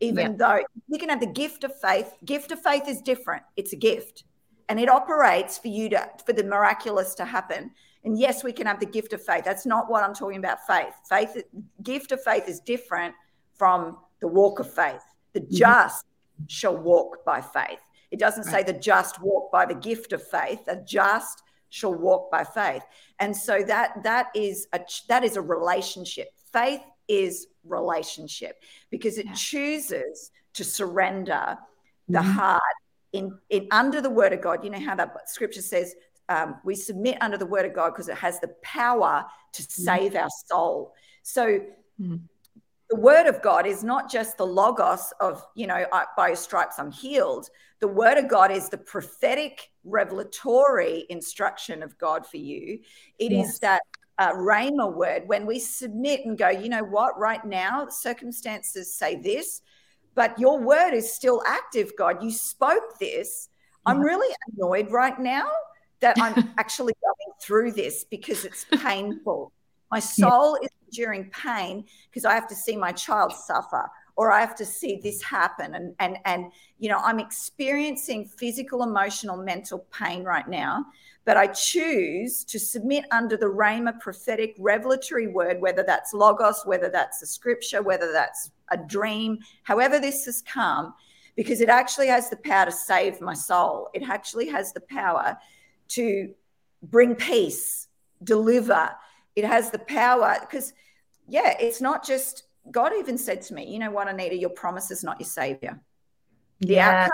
even 0.01 0.33
yeah. 0.33 0.37
though 0.37 0.65
you 0.89 0.99
can 0.99 1.09
have 1.09 1.21
the 1.21 1.27
gift 1.27 1.65
of 1.65 1.79
faith. 1.81 2.13
Gift 2.25 2.53
of 2.53 2.61
faith 2.61 2.89
is 2.89 3.01
different. 3.01 3.43
It's 3.57 3.73
a 3.73 3.77
gift. 3.77 4.25
And 4.69 4.81
it 4.81 4.89
operates 4.89 5.59
for 5.59 5.69
you 5.69 5.89
to 5.91 6.09
for 6.25 6.33
the 6.33 6.45
miraculous 6.45 7.15
to 7.17 7.25
happen. 7.25 7.71
And 8.05 8.19
yes, 8.19 8.45
we 8.45 8.53
can 8.53 8.67
have 8.67 8.81
the 8.81 8.87
gift 8.87 9.13
of 9.13 9.25
faith. 9.25 9.45
That's 9.45 9.67
not 9.67 9.91
what 9.91 10.03
I'm 10.03 10.15
talking 10.15 10.39
about. 10.39 10.67
Faith. 10.67 10.95
Faith 11.09 11.43
gift 11.83 12.13
of 12.13 12.23
faith 12.23 12.49
is 12.49 12.61
different 12.61 13.15
from 13.55 13.99
the 14.21 14.29
walk 14.29 14.61
of 14.61 14.73
faith. 14.73 15.03
The 15.35 15.41
mm-hmm. 15.41 15.55
just 15.55 16.07
shall 16.49 16.77
walk 16.77 17.25
by 17.25 17.41
faith. 17.41 17.81
It 18.11 18.19
doesn't 18.19 18.47
right. 18.47 18.67
say 18.67 18.73
the 18.73 18.79
just 18.79 19.21
walk 19.21 19.51
by 19.53 19.67
the 19.67 19.75
gift 19.75 20.13
of 20.13 20.27
faith. 20.27 20.65
The 20.67 20.83
just 20.87 21.43
shall 21.71 21.95
walk 21.95 22.31
by 22.31 22.45
faith. 22.45 22.85
And 23.19 23.37
so 23.37 23.63
that 23.65 24.03
that 24.05 24.29
is 24.35 24.69
a 24.73 24.81
that 25.09 25.25
is 25.25 25.37
a 25.37 25.43
relationship. 25.43 26.29
Faith 26.53 26.83
is 27.09 27.49
relationship 27.65 28.63
because 28.91 29.19
it 29.19 29.27
yeah. 29.27 29.33
chooses 29.35 30.31
to 30.55 30.65
surrender 30.65 31.59
the 32.09 32.19
mm-hmm. 32.19 32.31
heart 32.31 32.63
in, 33.13 33.37
in 33.51 33.67
under 33.71 34.01
the 34.01 34.11
word 34.11 34.33
of 34.33 34.41
God. 34.41 34.65
You 34.65 34.71
know 34.71 34.81
how 34.81 34.95
that 34.95 35.29
scripture 35.29 35.63
says 35.63 35.95
um, 36.29 36.57
we 36.65 36.75
submit 36.75 37.19
under 37.21 37.37
the 37.37 37.47
word 37.47 37.67
of 37.67 37.75
God 37.75 37.91
because 37.91 38.09
it 38.09 38.17
has 38.17 38.41
the 38.41 38.55
power 38.63 39.25
to 39.53 39.63
mm-hmm. 39.63 39.83
save 39.83 40.17
our 40.17 40.31
soul. 40.47 40.95
So 41.23 41.59
mm-hmm. 42.01 42.17
The 42.95 43.01
word 43.01 43.27
of 43.27 43.43
God 43.43 43.67
is 43.67 43.83
not 43.83 44.09
just 44.09 44.37
the 44.37 44.47
logos 44.47 45.13
of, 45.19 45.45
you 45.57 45.67
know, 45.67 45.85
by 46.17 46.29
your 46.29 46.37
stripes 46.37 46.79
I'm 46.79 46.93
healed. 46.93 47.51
The 47.81 47.89
word 47.89 48.19
of 48.19 48.29
God 48.29 48.53
is 48.53 48.69
the 48.69 48.79
prophetic 48.79 49.73
revelatory 49.83 51.05
instruction 51.11 51.83
of 51.83 51.99
God 51.99 52.25
for 52.25 52.37
you. 52.37 52.79
It 53.19 53.33
yes. 53.33 53.55
is 53.55 53.59
that 53.59 53.83
uh, 54.19 54.35
rhema 54.35 54.95
word 54.95 55.25
when 55.27 55.45
we 55.45 55.59
submit 55.59 56.21
and 56.25 56.39
go, 56.39 56.51
you 56.51 56.69
know 56.69 56.85
what, 56.85 57.19
right 57.19 57.45
now 57.45 57.89
circumstances 57.89 58.95
say 58.95 59.17
this, 59.17 59.63
but 60.15 60.39
your 60.39 60.61
word 60.61 60.95
is 60.95 61.13
still 61.13 61.43
active, 61.49 61.95
God. 61.99 62.23
You 62.23 62.31
spoke 62.31 63.01
this. 63.01 63.49
I'm 63.87 63.99
really 63.99 64.33
annoyed 64.53 64.93
right 64.93 65.19
now 65.19 65.51
that 65.99 66.17
I'm 66.21 66.55
actually 66.59 66.95
going 67.03 67.35
through 67.43 67.73
this 67.73 68.05
because 68.05 68.45
it's 68.45 68.65
painful. 68.71 69.51
My 69.91 69.99
soul 69.99 70.59
is 70.63 70.71
enduring 70.95 71.31
pain 71.31 71.85
because 72.11 72.25
I 72.25 72.35
have 72.35 72.49
to 72.49 72.55
see 72.55 72.77
my 72.77 72.93
child 72.93 73.33
suffer 73.33 73.91
or 74.17 74.31
I 74.31 74.41
have 74.41 74.55
to 74.57 74.65
see 74.65 75.01
this 75.03 75.23
happen. 75.23 75.75
And 75.75 75.95
and 75.99 76.19
and 76.25 76.53
you 76.79 76.89
know, 76.89 76.99
I'm 76.99 77.19
experiencing 77.19 78.27
physical, 78.27 78.83
emotional, 78.83 79.37
mental 79.37 79.87
pain 79.91 80.23
right 80.25 80.49
now. 80.49 80.85
But 81.25 81.37
I 81.37 81.47
choose 81.49 82.45
to 82.45 82.59
submit 82.59 83.07
under 83.11 83.37
the 83.37 83.47
Rhema 83.47 83.99
prophetic 83.99 84.55
revelatory 84.59 85.27
word, 85.27 85.61
whether 85.61 85.83
that's 85.83 86.13
logos, 86.13 86.63
whether 86.65 86.91
that's 86.91 87.23
a 87.23 87.27
scripture, 87.27 87.83
whether 87.83 88.13
that's 88.13 88.51
a 88.71 88.77
dream, 88.77 89.39
however 89.63 89.99
this 89.99 90.27
has 90.27 90.43
come, 90.43 90.95
because 91.35 91.61
it 91.61 91.71
actually 91.71 92.09
has 92.09 92.29
the 92.29 92.37
power 92.37 92.67
to 92.67 92.73
save 92.73 93.21
my 93.21 93.35
soul. 93.35 93.89
It 93.95 94.03
actually 94.03 94.49
has 94.49 94.73
the 94.73 94.83
power 94.83 95.37
to 95.89 96.35
bring 96.83 97.15
peace, 97.15 97.89
deliver. 98.23 98.91
It 99.35 99.45
has 99.45 99.71
the 99.71 99.79
power 99.81 100.37
because, 100.41 100.75
yeah, 101.29 101.57
it's 101.59 101.81
not 101.81 102.05
just 102.05 102.45
God 102.71 102.93
even 102.99 103.19
said 103.19 103.43
to 103.43 103.55
me, 103.55 103.71
you 103.71 103.79
know 103.79 103.91
what, 103.91 104.09
Anita, 104.09 104.37
your 104.37 104.51
promise 104.51 104.91
is 104.91 105.05
not 105.05 105.21
your 105.21 105.29
savior. 105.29 105.81
The 106.61 106.75
yes. 106.75 107.11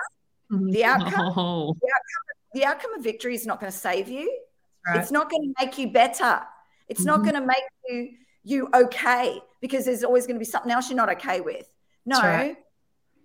outcome, 0.51 0.71
the 0.71 0.85
outcome, 0.93 1.33
oh. 1.37 1.75
the 1.81 1.89
outcome, 1.89 2.55
the 2.55 2.65
outcome 2.65 2.95
of 2.95 3.05
victory 3.05 3.35
is 3.35 3.47
not 3.47 3.61
going 3.61 3.71
to 3.71 3.79
save 3.79 4.09
you. 4.09 4.41
Right. 4.87 5.01
It's 5.01 5.11
not 5.11 5.31
going 5.31 5.43
to 5.43 5.65
make 5.65 5.79
you 5.79 5.93
better. 5.93 6.41
It's 6.89 7.01
mm-hmm. 7.01 7.07
not 7.07 7.23
going 7.23 7.35
to 7.35 7.47
make 7.47 7.63
you 7.89 8.11
you 8.43 8.69
okay 8.73 9.39
because 9.61 9.85
there's 9.85 10.03
always 10.03 10.27
going 10.27 10.37
to 10.37 10.39
be 10.39 10.47
something 10.47 10.73
else 10.73 10.89
you're 10.89 10.97
not 10.97 11.11
okay 11.11 11.41
with. 11.41 11.69
No, 12.07 12.19
right. 12.21 12.57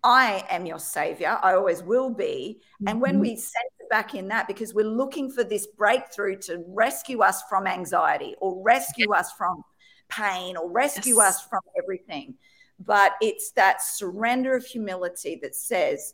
I 0.04 0.46
am 0.50 0.66
your 0.66 0.80
savior. 0.80 1.40
I 1.42 1.54
always 1.54 1.82
will 1.82 2.10
be. 2.10 2.60
Mm-hmm. 2.60 2.88
And 2.88 3.02
when 3.02 3.14
mm-hmm. 3.14 3.22
we 3.22 3.36
center 3.38 3.88
back 3.90 4.14
in 4.14 4.28
that, 4.28 4.48
because 4.48 4.74
we're 4.74 4.86
looking 4.86 5.32
for 5.32 5.44
this 5.44 5.68
breakthrough 5.68 6.38
to 6.42 6.64
rescue 6.68 7.22
us 7.22 7.44
from 7.50 7.66
anxiety 7.66 8.36
or 8.40 8.62
rescue 8.62 9.14
us 9.14 9.32
from 9.32 9.64
pain 10.10 10.58
or 10.58 10.70
rescue 10.70 11.18
yes. 11.18 11.36
us 11.36 11.48
from 11.48 11.62
everything. 11.78 12.36
But 12.80 13.14
it's 13.22 13.52
that 13.52 13.82
surrender 13.82 14.56
of 14.56 14.66
humility 14.66 15.40
that 15.42 15.56
says, 15.56 16.14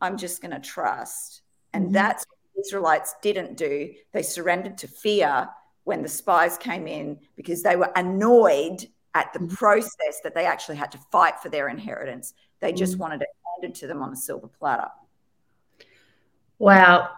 I'm 0.00 0.16
just 0.16 0.42
going 0.42 0.52
to 0.52 0.60
trust. 0.60 1.42
And 1.72 1.84
mm-hmm. 1.84 1.92
that's 1.94 2.24
what 2.28 2.38
the 2.54 2.60
Israelites 2.60 3.14
didn't 3.22 3.56
do. 3.56 3.92
They 4.12 4.22
surrendered 4.22 4.78
to 4.78 4.88
fear 4.88 5.48
when 5.84 6.02
the 6.02 6.08
spies 6.08 6.58
came 6.58 6.86
in 6.86 7.18
because 7.36 7.62
they 7.62 7.76
were 7.76 7.92
annoyed 7.96 8.86
at 9.14 9.32
the 9.32 9.38
mm-hmm. 9.38 9.54
process 9.54 10.20
that 10.22 10.34
they 10.34 10.44
actually 10.44 10.76
had 10.76 10.92
to 10.92 10.98
fight 11.10 11.40
for 11.40 11.48
their 11.48 11.68
inheritance. 11.68 12.34
They 12.60 12.72
just 12.72 12.94
mm-hmm. 12.94 13.02
wanted 13.02 13.22
it 13.22 13.28
handed 13.60 13.74
to 13.80 13.86
them 13.86 14.02
on 14.02 14.12
a 14.12 14.16
silver 14.16 14.48
platter. 14.48 14.88
Wow. 16.58 17.10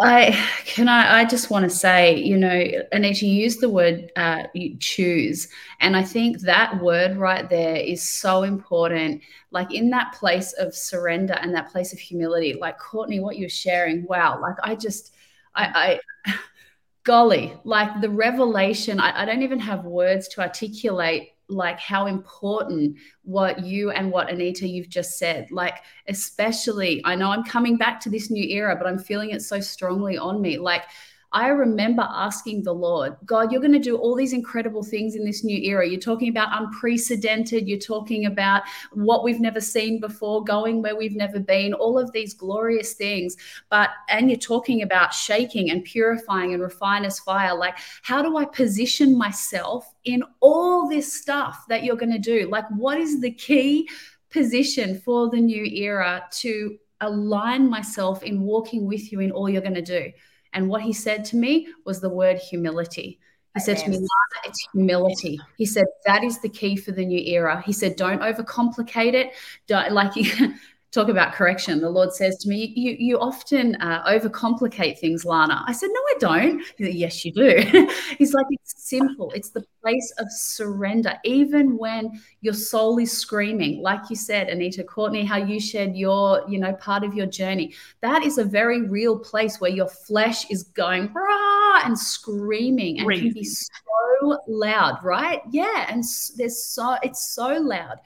I 0.00 0.32
can 0.64 0.88
I, 0.88 1.20
I 1.20 1.24
just 1.24 1.50
want 1.50 1.64
to 1.64 1.70
say, 1.70 2.16
you 2.16 2.36
know, 2.36 2.64
Anita, 2.92 3.26
you 3.26 3.42
use 3.42 3.56
the 3.56 3.68
word 3.68 4.12
uh, 4.16 4.44
choose. 4.80 5.48
And 5.80 5.96
I 5.96 6.02
think 6.02 6.40
that 6.40 6.80
word 6.82 7.16
right 7.16 7.48
there 7.48 7.76
is 7.76 8.02
so 8.02 8.42
important. 8.42 9.22
Like 9.50 9.72
in 9.72 9.90
that 9.90 10.14
place 10.14 10.52
of 10.54 10.74
surrender 10.74 11.34
and 11.34 11.54
that 11.54 11.70
place 11.70 11.92
of 11.92 11.98
humility, 11.98 12.54
like 12.54 12.78
Courtney, 12.78 13.20
what 13.20 13.38
you're 13.38 13.48
sharing, 13.48 14.06
wow, 14.06 14.40
like 14.40 14.56
I 14.62 14.74
just 14.74 15.14
I, 15.54 16.00
I 16.26 16.34
golly, 17.04 17.58
like 17.64 18.00
the 18.00 18.10
revelation, 18.10 19.00
I, 19.00 19.22
I 19.22 19.24
don't 19.24 19.42
even 19.42 19.60
have 19.60 19.84
words 19.84 20.28
to 20.28 20.42
articulate 20.42 21.32
like 21.48 21.78
how 21.78 22.06
important 22.06 22.96
what 23.22 23.64
you 23.64 23.90
and 23.90 24.10
what 24.10 24.30
Anita 24.30 24.66
you've 24.66 24.88
just 24.88 25.18
said. 25.18 25.50
Like, 25.50 25.82
especially, 26.06 27.00
I 27.04 27.14
know 27.14 27.30
I'm 27.30 27.44
coming 27.44 27.76
back 27.76 28.00
to 28.00 28.10
this 28.10 28.30
new 28.30 28.44
era, 28.48 28.76
but 28.76 28.86
I'm 28.86 28.98
feeling 28.98 29.30
it 29.30 29.42
so 29.42 29.60
strongly 29.60 30.18
on 30.18 30.40
me. 30.40 30.58
Like, 30.58 30.84
I 31.32 31.48
remember 31.48 32.06
asking 32.08 32.62
the 32.62 32.72
Lord, 32.72 33.14
God, 33.26 33.52
you're 33.52 33.60
going 33.60 33.74
to 33.74 33.78
do 33.78 33.96
all 33.96 34.14
these 34.14 34.32
incredible 34.32 34.82
things 34.82 35.14
in 35.14 35.26
this 35.26 35.44
new 35.44 35.58
era. 35.58 35.86
You're 35.86 36.00
talking 36.00 36.30
about 36.30 36.58
unprecedented. 36.58 37.68
You're 37.68 37.78
talking 37.78 38.24
about 38.24 38.62
what 38.92 39.24
we've 39.24 39.40
never 39.40 39.60
seen 39.60 40.00
before, 40.00 40.42
going 40.42 40.80
where 40.80 40.96
we've 40.96 41.16
never 41.16 41.38
been, 41.38 41.74
all 41.74 41.98
of 41.98 42.10
these 42.12 42.32
glorious 42.32 42.94
things. 42.94 43.36
But, 43.68 43.90
and 44.08 44.30
you're 44.30 44.38
talking 44.38 44.80
about 44.80 45.12
shaking 45.12 45.70
and 45.70 45.84
purifying 45.84 46.54
and 46.54 46.62
refine 46.62 47.04
as 47.04 47.18
fire. 47.18 47.54
Like, 47.54 47.76
how 48.02 48.22
do 48.22 48.38
I 48.38 48.46
position 48.46 49.16
myself 49.16 49.94
in 50.04 50.22
all 50.40 50.88
this 50.88 51.12
stuff 51.12 51.66
that 51.68 51.84
you're 51.84 51.96
going 51.96 52.12
to 52.12 52.18
do? 52.18 52.48
Like, 52.48 52.64
what 52.70 52.98
is 52.98 53.20
the 53.20 53.32
key 53.32 53.86
position 54.30 54.98
for 54.98 55.28
the 55.28 55.40
new 55.40 55.64
era 55.64 56.24
to 56.30 56.78
align 57.02 57.68
myself 57.68 58.22
in 58.22 58.40
walking 58.40 58.86
with 58.86 59.12
you 59.12 59.20
in 59.20 59.30
all 59.30 59.50
you're 59.50 59.60
going 59.60 59.74
to 59.74 59.82
do? 59.82 60.10
And 60.52 60.68
what 60.68 60.82
he 60.82 60.92
said 60.92 61.24
to 61.26 61.36
me 61.36 61.68
was 61.84 62.00
the 62.00 62.08
word 62.08 62.38
humility. 62.38 63.18
He 63.54 63.60
said 63.60 63.78
to 63.78 63.90
me, 63.90 63.98
it's 64.44 64.68
humility. 64.72 65.40
He 65.56 65.66
said, 65.66 65.86
that 66.06 66.22
is 66.22 66.40
the 66.40 66.48
key 66.48 66.76
for 66.76 66.92
the 66.92 67.04
new 67.04 67.20
era. 67.20 67.62
He 67.66 67.72
said, 67.72 67.96
don't 67.96 68.20
overcomplicate 68.20 69.14
it. 69.14 69.32
Don't 69.66 69.92
like 69.92 70.14
you 70.14 70.54
talk 70.98 71.08
about 71.08 71.32
correction. 71.32 71.80
The 71.80 71.90
Lord 71.90 72.12
says 72.12 72.36
to 72.38 72.48
me, 72.48 72.72
"You 72.76 72.96
you 72.98 73.18
often 73.20 73.76
uh, 73.76 74.04
overcomplicate 74.08 74.98
things, 74.98 75.24
Lana." 75.24 75.64
I 75.66 75.72
said, 75.72 75.90
"No, 75.92 76.00
I 76.00 76.14
don't." 76.18 76.64
Said, 76.78 76.94
"Yes, 76.94 77.24
you 77.24 77.32
do." 77.32 77.88
He's 78.18 78.34
like, 78.34 78.46
"It's 78.50 78.88
simple. 78.88 79.30
It's 79.32 79.50
the 79.50 79.64
place 79.82 80.12
of 80.18 80.26
surrender, 80.30 81.14
even 81.24 81.76
when 81.76 82.20
your 82.40 82.54
soul 82.54 82.98
is 82.98 83.16
screaming." 83.16 83.82
Like 83.82 84.10
you 84.10 84.16
said, 84.16 84.48
Anita 84.48 84.82
Courtney, 84.82 85.24
how 85.24 85.36
you 85.36 85.60
shared 85.60 85.96
your 85.96 86.42
you 86.48 86.58
know 86.58 86.72
part 86.74 87.04
of 87.04 87.14
your 87.14 87.26
journey. 87.26 87.74
That 88.00 88.24
is 88.24 88.38
a 88.38 88.44
very 88.44 88.82
real 88.82 89.18
place 89.18 89.60
where 89.60 89.70
your 89.70 89.88
flesh 89.88 90.50
is 90.50 90.64
going 90.64 91.12
rah 91.12 91.82
and 91.84 91.98
screaming 91.98 92.98
and 92.98 93.06
Crazy. 93.06 93.22
can 93.22 93.32
be 93.34 93.44
so 93.44 94.38
loud, 94.48 94.98
right? 95.04 95.40
Yeah, 95.50 95.86
and 95.88 96.02
there's 96.36 96.64
so 96.64 96.96
it's 97.02 97.28
so 97.30 97.48
loud. 97.58 97.98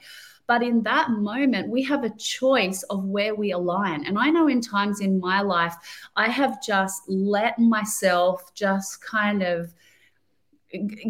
But 0.47 0.61
in 0.61 0.83
that 0.83 1.09
moment, 1.09 1.69
we 1.69 1.83
have 1.83 2.03
a 2.03 2.15
choice 2.17 2.83
of 2.83 3.05
where 3.05 3.33
we 3.33 3.51
align. 3.51 4.05
And 4.05 4.17
I 4.19 4.29
know 4.29 4.47
in 4.47 4.61
times 4.61 4.99
in 4.99 5.19
my 5.19 5.41
life, 5.41 5.75
I 6.15 6.27
have 6.29 6.61
just 6.61 7.03
let 7.07 7.57
myself 7.59 8.53
just 8.53 9.01
kind 9.01 9.41
of 9.41 9.73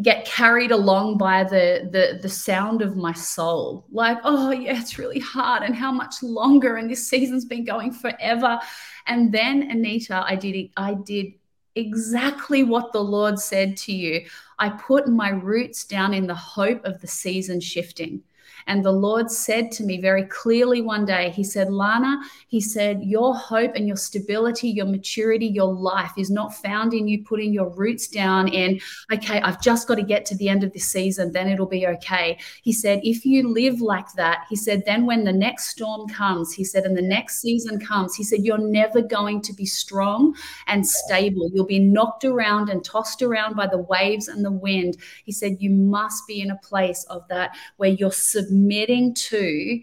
get 0.01 0.25
carried 0.25 0.71
along 0.71 1.17
by 1.17 1.43
the 1.43 1.87
the 1.91 2.19
the 2.21 2.29
sound 2.29 2.81
of 2.81 2.97
my 2.97 3.13
soul. 3.13 3.85
Like 3.91 4.19
oh 4.23 4.51
yeah 4.51 4.79
it's 4.79 4.99
really 4.99 5.19
hard 5.19 5.63
and 5.63 5.75
how 5.75 5.91
much 5.91 6.21
longer 6.21 6.75
and 6.75 6.89
this 6.89 7.07
season's 7.07 7.45
been 7.45 7.63
going 7.63 7.91
forever. 7.93 8.59
And 9.07 9.31
then 9.31 9.71
anita 9.71 10.23
i 10.27 10.35
did 10.35 10.69
i 10.75 10.93
did 10.93 11.33
exactly 11.75 12.63
what 12.63 12.91
the 12.91 13.03
lord 13.03 13.39
said 13.39 13.77
to 13.77 13.93
you. 13.93 14.25
I 14.59 14.69
put 14.69 15.07
my 15.07 15.29
roots 15.29 15.85
down 15.85 16.13
in 16.13 16.27
the 16.27 16.35
hope 16.35 16.83
of 16.85 16.99
the 16.99 17.07
season 17.07 17.61
shifting 17.61 18.21
and 18.67 18.83
the 18.83 18.91
Lord 18.91 19.29
said 19.31 19.71
to 19.73 19.83
me 19.83 19.99
very 19.99 20.23
clearly 20.23 20.81
one 20.81 21.05
day, 21.05 21.29
He 21.31 21.43
said, 21.43 21.71
Lana, 21.71 22.21
He 22.47 22.61
said, 22.61 23.03
your 23.03 23.35
hope 23.35 23.75
and 23.75 23.87
your 23.87 23.97
stability, 23.97 24.69
your 24.69 24.85
maturity, 24.85 25.47
your 25.47 25.73
life 25.73 26.11
is 26.17 26.29
not 26.29 26.53
found 26.53 26.93
in 26.93 27.07
you 27.07 27.23
putting 27.23 27.53
your 27.53 27.69
roots 27.69 28.07
down 28.07 28.47
in, 28.47 28.79
okay, 29.11 29.41
I've 29.41 29.61
just 29.61 29.87
got 29.87 29.95
to 29.95 30.03
get 30.03 30.25
to 30.27 30.35
the 30.35 30.49
end 30.49 30.63
of 30.63 30.73
this 30.73 30.85
season, 30.85 31.31
then 31.31 31.47
it'll 31.47 31.65
be 31.65 31.87
okay. 31.87 32.37
He 32.61 32.73
said, 32.73 33.01
if 33.03 33.25
you 33.25 33.47
live 33.47 33.81
like 33.81 34.11
that, 34.13 34.45
He 34.49 34.55
said, 34.55 34.83
then 34.85 35.05
when 35.05 35.23
the 35.23 35.33
next 35.33 35.69
storm 35.69 36.07
comes, 36.09 36.53
He 36.53 36.63
said, 36.63 36.83
and 36.85 36.97
the 36.97 37.01
next 37.01 37.39
season 37.41 37.79
comes, 37.79 38.15
He 38.15 38.23
said, 38.23 38.43
you're 38.43 38.57
never 38.57 39.01
going 39.01 39.41
to 39.41 39.53
be 39.53 39.65
strong 39.65 40.35
and 40.67 40.85
stable. 40.85 41.49
You'll 41.53 41.65
be 41.65 41.79
knocked 41.79 42.23
around 42.23 42.69
and 42.69 42.83
tossed 42.83 43.21
around 43.21 43.55
by 43.55 43.67
the 43.67 43.77
waves 43.77 44.27
and 44.27 44.43
the 44.43 44.51
wind. 44.51 44.97
He 45.25 45.31
said, 45.31 45.57
you 45.59 45.69
must 45.69 46.27
be 46.27 46.41
in 46.41 46.51
a 46.51 46.57
place 46.57 47.03
of 47.09 47.27
that 47.29 47.55
where 47.77 47.89
you're 47.89 48.11
submitting 48.53 49.15
to 49.15 49.81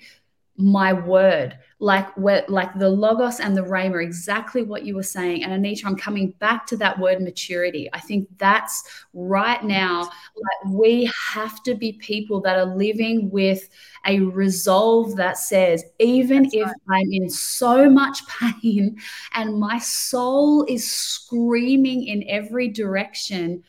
my 0.57 0.93
word. 0.93 1.59
Like 1.83 2.15
where 2.15 2.45
like 2.47 2.79
the 2.79 2.91
logos 2.91 3.41
and 3.41 3.57
the 3.57 3.63
rhema 3.63 4.05
exactly 4.05 4.63
what 4.63 4.85
you 4.85 4.95
were 4.95 5.03
saying. 5.03 5.43
And 5.43 5.53
anita 5.55 5.87
i'm 5.87 5.97
coming 5.97 6.35
back 6.39 6.67
to 6.67 6.77
that 6.77 6.99
word 6.99 7.23
maturity. 7.23 7.89
I 7.95 8.01
think 8.01 8.29
that's 8.37 8.85
right 9.15 9.65
now. 9.65 10.03
Like 10.03 10.75
we 10.75 11.11
have 11.33 11.63
to 11.63 11.75
be 11.75 11.95
people 11.95 12.43
that 12.43 12.59
are 12.59 12.77
living 12.77 13.31
with 13.31 13.71
a 14.05 14.21
resolve 14.21 15.17
that 15.17 15.39
says 15.39 15.83
even 15.99 16.43
that's 16.43 16.55
if 16.55 16.67
right. 16.67 17.03
i'm 17.03 17.13
in 17.13 17.31
so 17.31 17.89
much 17.89 18.21
pain 18.41 18.99
and 19.33 19.59
my 19.59 19.79
soul 19.79 20.65
is 20.69 20.91
screaming 20.91 22.07
in 22.07 22.25
every 22.29 22.69
direction 22.69 23.63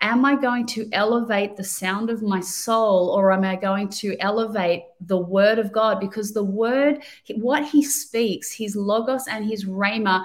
am 0.00 0.24
I 0.24 0.36
going 0.36 0.66
to 0.66 0.88
elevate 0.92 1.56
the 1.56 1.64
sound 1.64 2.10
of 2.10 2.22
my 2.22 2.40
soul 2.40 3.08
or 3.08 3.32
am 3.32 3.44
I 3.44 3.56
going 3.56 3.88
to 3.88 4.16
elevate 4.20 4.82
the 5.00 5.18
word 5.18 5.58
of 5.58 5.72
God? 5.72 6.00
Because 6.00 6.32
the 6.32 6.44
word, 6.44 7.02
what 7.36 7.64
he 7.64 7.82
speaks, 7.82 8.52
his 8.52 8.76
logos 8.76 9.26
and 9.28 9.44
his 9.44 9.64
rhema, 9.64 10.24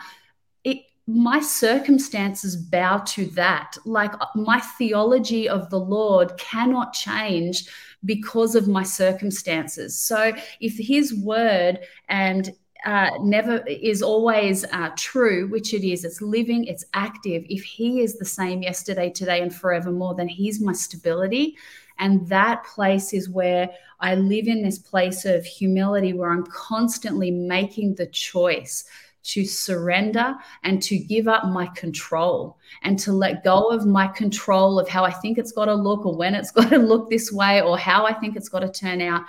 it, 0.64 0.80
my 1.08 1.40
circumstances 1.40 2.56
bow 2.56 2.98
to 3.00 3.26
that. 3.28 3.78
Like 3.86 4.14
uh, 4.14 4.26
my 4.36 4.60
theology 4.78 5.48
of 5.48 5.70
the 5.70 5.80
Lord 5.80 6.38
cannot 6.38 6.94
change 6.94 7.68
because 8.04 8.56
of 8.56 8.68
my 8.68 8.84
circumstances. 8.84 9.98
So 9.98 10.34
if 10.60 10.78
his 10.78 11.14
word 11.14 11.80
and 12.10 12.54
uh, 12.86 13.12
never 13.22 13.64
is 13.68 14.02
always 14.02 14.66
uh, 14.66 14.90
true, 14.98 15.48
which 15.50 15.74
it 15.74 15.88
is. 15.88 16.04
It's 16.04 16.22
living, 16.22 16.66
it's 16.66 16.86
active. 16.94 17.44
If 17.50 17.64
He 17.64 18.02
is 18.02 18.18
the 18.18 18.26
same 18.26 18.64
yesterday, 18.64 19.10
today, 19.10 19.42
and 19.42 19.54
forevermore, 19.54 20.16
then 20.16 20.28
He's 20.28 20.60
my 20.62 20.74
stability. 20.74 21.58
And 22.00 22.28
that 22.30 22.64
place 22.64 23.14
is 23.14 23.30
where 23.30 23.70
I 24.00 24.16
live 24.16 24.48
in 24.48 24.64
this 24.64 24.80
place 24.80 25.26
of 25.26 25.46
humility 25.46 26.14
where 26.14 26.32
I'm 26.32 26.46
constantly 26.48 27.30
making 27.30 27.96
the 27.96 28.08
choice 28.08 28.86
to 29.24 29.46
surrender 29.46 30.36
and 30.64 30.82
to 30.82 30.98
give 30.98 31.28
up 31.28 31.46
my 31.46 31.68
control 31.68 32.58
and 32.82 32.98
to 32.98 33.14
let 33.14 33.44
go 33.44 33.70
of 33.70 33.86
my 33.86 34.08
control 34.08 34.80
of 34.80 34.90
how 34.90 35.04
I 35.04 35.12
think 35.12 35.38
it's 35.38 35.52
got 35.52 35.66
to 35.66 35.76
look 35.76 36.06
or 36.06 36.16
when 36.16 36.34
it's 36.34 36.52
got 36.60 36.70
to 36.70 36.80
look 36.80 37.10
this 37.10 37.32
way 37.32 37.62
or 37.62 37.78
how 37.78 38.06
I 38.06 38.14
think 38.14 38.36
it's 38.36 38.50
got 38.50 38.62
to 38.62 38.72
turn 38.72 39.02
out 39.02 39.24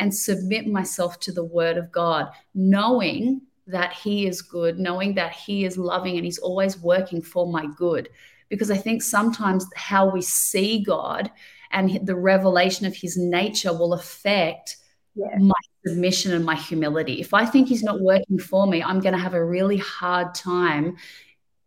and 0.00 0.12
submit 0.12 0.66
myself 0.66 1.20
to 1.20 1.30
the 1.30 1.44
word 1.44 1.76
of 1.76 1.92
God, 1.92 2.30
knowing 2.54 3.42
that 3.66 3.92
He 3.92 4.26
is 4.26 4.42
good, 4.42 4.78
knowing 4.78 5.14
that 5.14 5.32
He 5.32 5.64
is 5.64 5.78
loving 5.78 6.16
and 6.16 6.24
He's 6.24 6.38
always 6.38 6.78
working 6.78 7.22
for 7.22 7.46
my 7.46 7.66
good. 7.76 8.08
Because 8.48 8.70
I 8.70 8.76
think 8.76 9.02
sometimes 9.02 9.66
how 9.76 10.10
we 10.10 10.22
see 10.22 10.82
God 10.82 11.30
and 11.70 12.04
the 12.04 12.16
revelation 12.16 12.86
of 12.86 12.96
His 12.96 13.16
nature 13.16 13.72
will 13.72 13.92
affect 13.92 14.78
yeah. 15.14 15.36
my 15.38 15.52
submission 15.86 16.32
and 16.32 16.44
my 16.44 16.56
humility. 16.56 17.20
If 17.20 17.34
I 17.34 17.44
think 17.44 17.68
He's 17.68 17.84
not 17.84 18.00
working 18.00 18.38
for 18.38 18.66
me, 18.66 18.82
I'm 18.82 19.00
going 19.00 19.14
to 19.14 19.20
have 19.20 19.34
a 19.34 19.44
really 19.44 19.78
hard 19.78 20.34
time 20.34 20.96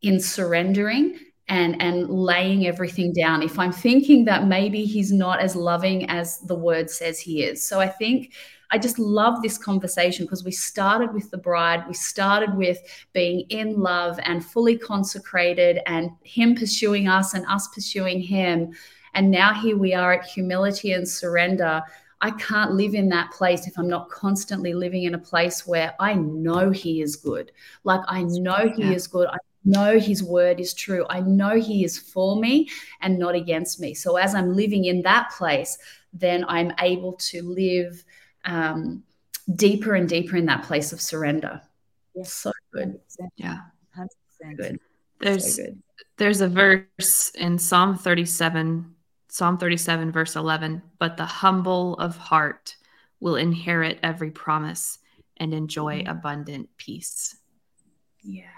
in 0.02 0.20
surrendering 0.20 1.20
and 1.50 1.82
and 1.82 2.10
laying 2.10 2.66
everything 2.66 3.12
down 3.12 3.42
if 3.42 3.60
i'm 3.60 3.72
thinking 3.72 4.24
that 4.26 4.48
maybe 4.48 4.86
he's 4.86 5.12
not 5.12 5.40
as 5.40 5.56
loving 5.56 6.10
as 6.10 6.40
the 6.42 6.56
word 6.56 6.90
says 6.90 7.20
he 7.20 7.44
is 7.44 7.66
so 7.66 7.80
i 7.82 7.88
think 7.88 8.34
i 8.72 8.78
just 8.78 8.98
love 8.98 9.42
this 9.42 9.58
conversation 9.58 10.26
because 10.26 10.44
we 10.44 10.52
started 10.52 11.14
with 11.14 11.30
the 11.32 11.38
bride 11.38 11.84
we 11.88 11.94
started 11.94 12.56
with 12.56 12.80
being 13.12 13.42
in 13.50 13.78
love 13.80 14.20
and 14.24 14.46
fully 14.46 14.78
consecrated 14.78 15.80
and 15.86 16.10
him 16.24 16.56
pursuing 16.56 17.08
us 17.10 17.34
and 17.34 17.46
us 17.48 17.68
pursuing 17.70 18.22
him 18.22 18.72
and 19.14 19.30
now 19.30 19.54
here 19.54 19.78
we 19.78 19.94
are 19.94 20.14
at 20.14 20.26
humility 20.26 20.94
and 20.94 21.08
surrender 21.08 21.82
I 22.22 22.32
can't 22.32 22.72
live 22.72 22.94
in 22.94 23.10
that 23.10 23.32
place 23.32 23.68
if 23.68 23.78
I'm 23.78 23.90
not 23.90 24.10
constantly 24.10 24.74
living 24.74 25.04
in 25.04 25.14
a 25.14 25.18
place 25.18 25.68
where 25.68 25.94
I 26.00 26.14
know 26.14 26.72
He 26.72 27.02
is 27.02 27.18
good. 27.18 27.52
Like 27.84 28.00
I 28.08 28.24
know 28.24 28.72
He 28.74 28.84
yeah. 28.84 28.92
is 28.92 29.08
good. 29.08 29.28
I 29.28 29.38
know 29.66 30.00
his 30.00 30.24
word 30.24 30.60
is 30.60 30.74
true. 30.74 31.06
I 31.10 31.22
know 31.22 31.60
he 31.60 31.84
is 31.84 31.98
for 31.98 32.36
me 32.36 32.70
and 33.02 33.20
not 33.20 33.36
against 33.36 33.80
me. 33.80 33.94
So 33.94 34.18
as 34.18 34.36
I'm 34.36 34.56
living 34.56 34.86
in 34.86 35.02
that 35.04 35.32
place, 35.32 35.78
then 36.12 36.46
I'm 36.48 36.74
able 36.80 37.14
to 37.14 37.42
live 37.42 38.04
um, 38.46 39.04
deeper 39.56 39.96
and 39.96 40.08
deeper 40.08 40.38
in 40.38 40.46
that 40.46 40.64
place 40.64 40.94
of 40.94 41.02
surrender. 41.02 41.62
Yes. 42.14 42.34
So 42.34 42.52
good. 42.74 43.00
Yeah. 43.38 43.60
100%. 43.98 44.58
Good. 44.58 44.80
There's 45.20 45.56
so 45.56 45.64
good. 45.64 45.82
there's 46.18 46.42
a 46.42 46.48
verse 46.48 47.32
in 47.36 47.58
Psalm 47.58 47.98
37, 47.98 48.94
Psalm 49.30 49.58
37, 49.58 50.12
verse 50.12 50.36
11, 50.36 50.82
but 51.00 51.18
the 51.18 51.26
humble 51.26 51.96
of 51.96 52.18
heart 52.18 52.76
will 53.20 53.38
inherit 53.38 54.00
every 54.04 54.32
promise 54.32 55.00
and 55.38 55.54
enjoy 55.54 56.00
mm-hmm. 56.00 56.10
abundant 56.10 56.70
peace. 56.78 57.38
Yeah 58.22 58.53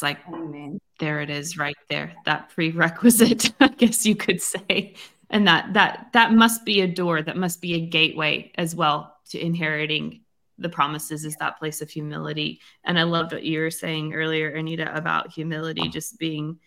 it's 0.00 0.02
like 0.02 0.18
oh, 0.32 0.34
Amen. 0.34 0.80
there 0.98 1.20
it 1.20 1.28
is 1.28 1.58
right 1.58 1.76
there 1.90 2.14
that 2.24 2.48
prerequisite 2.48 3.52
i 3.60 3.68
guess 3.68 4.06
you 4.06 4.16
could 4.16 4.40
say. 4.40 4.94
And 5.28 5.46
that 5.46 5.74
that 5.74 6.08
that 6.14 6.32
must 6.32 6.64
be 6.64 6.80
a 6.80 6.88
door 6.88 7.22
that 7.22 7.36
must 7.36 7.60
be 7.60 7.74
a 7.74 7.86
gateway 7.86 8.50
as 8.56 8.74
well 8.74 9.14
to 9.28 9.38
inheriting 9.38 10.22
the 10.58 10.70
promises 10.70 11.24
is 11.24 11.36
that 11.36 11.58
place 11.58 11.82
of 11.82 11.90
humility. 11.90 12.60
And 12.82 12.98
i 12.98 13.02
loved 13.02 13.32
what 13.32 13.44
you 13.44 13.60
were 13.60 13.70
saying 13.70 14.14
earlier 14.14 14.48
anita 14.48 14.92
about 14.96 15.30
humility 15.32 15.88
just 15.90 16.18
being 16.18 16.58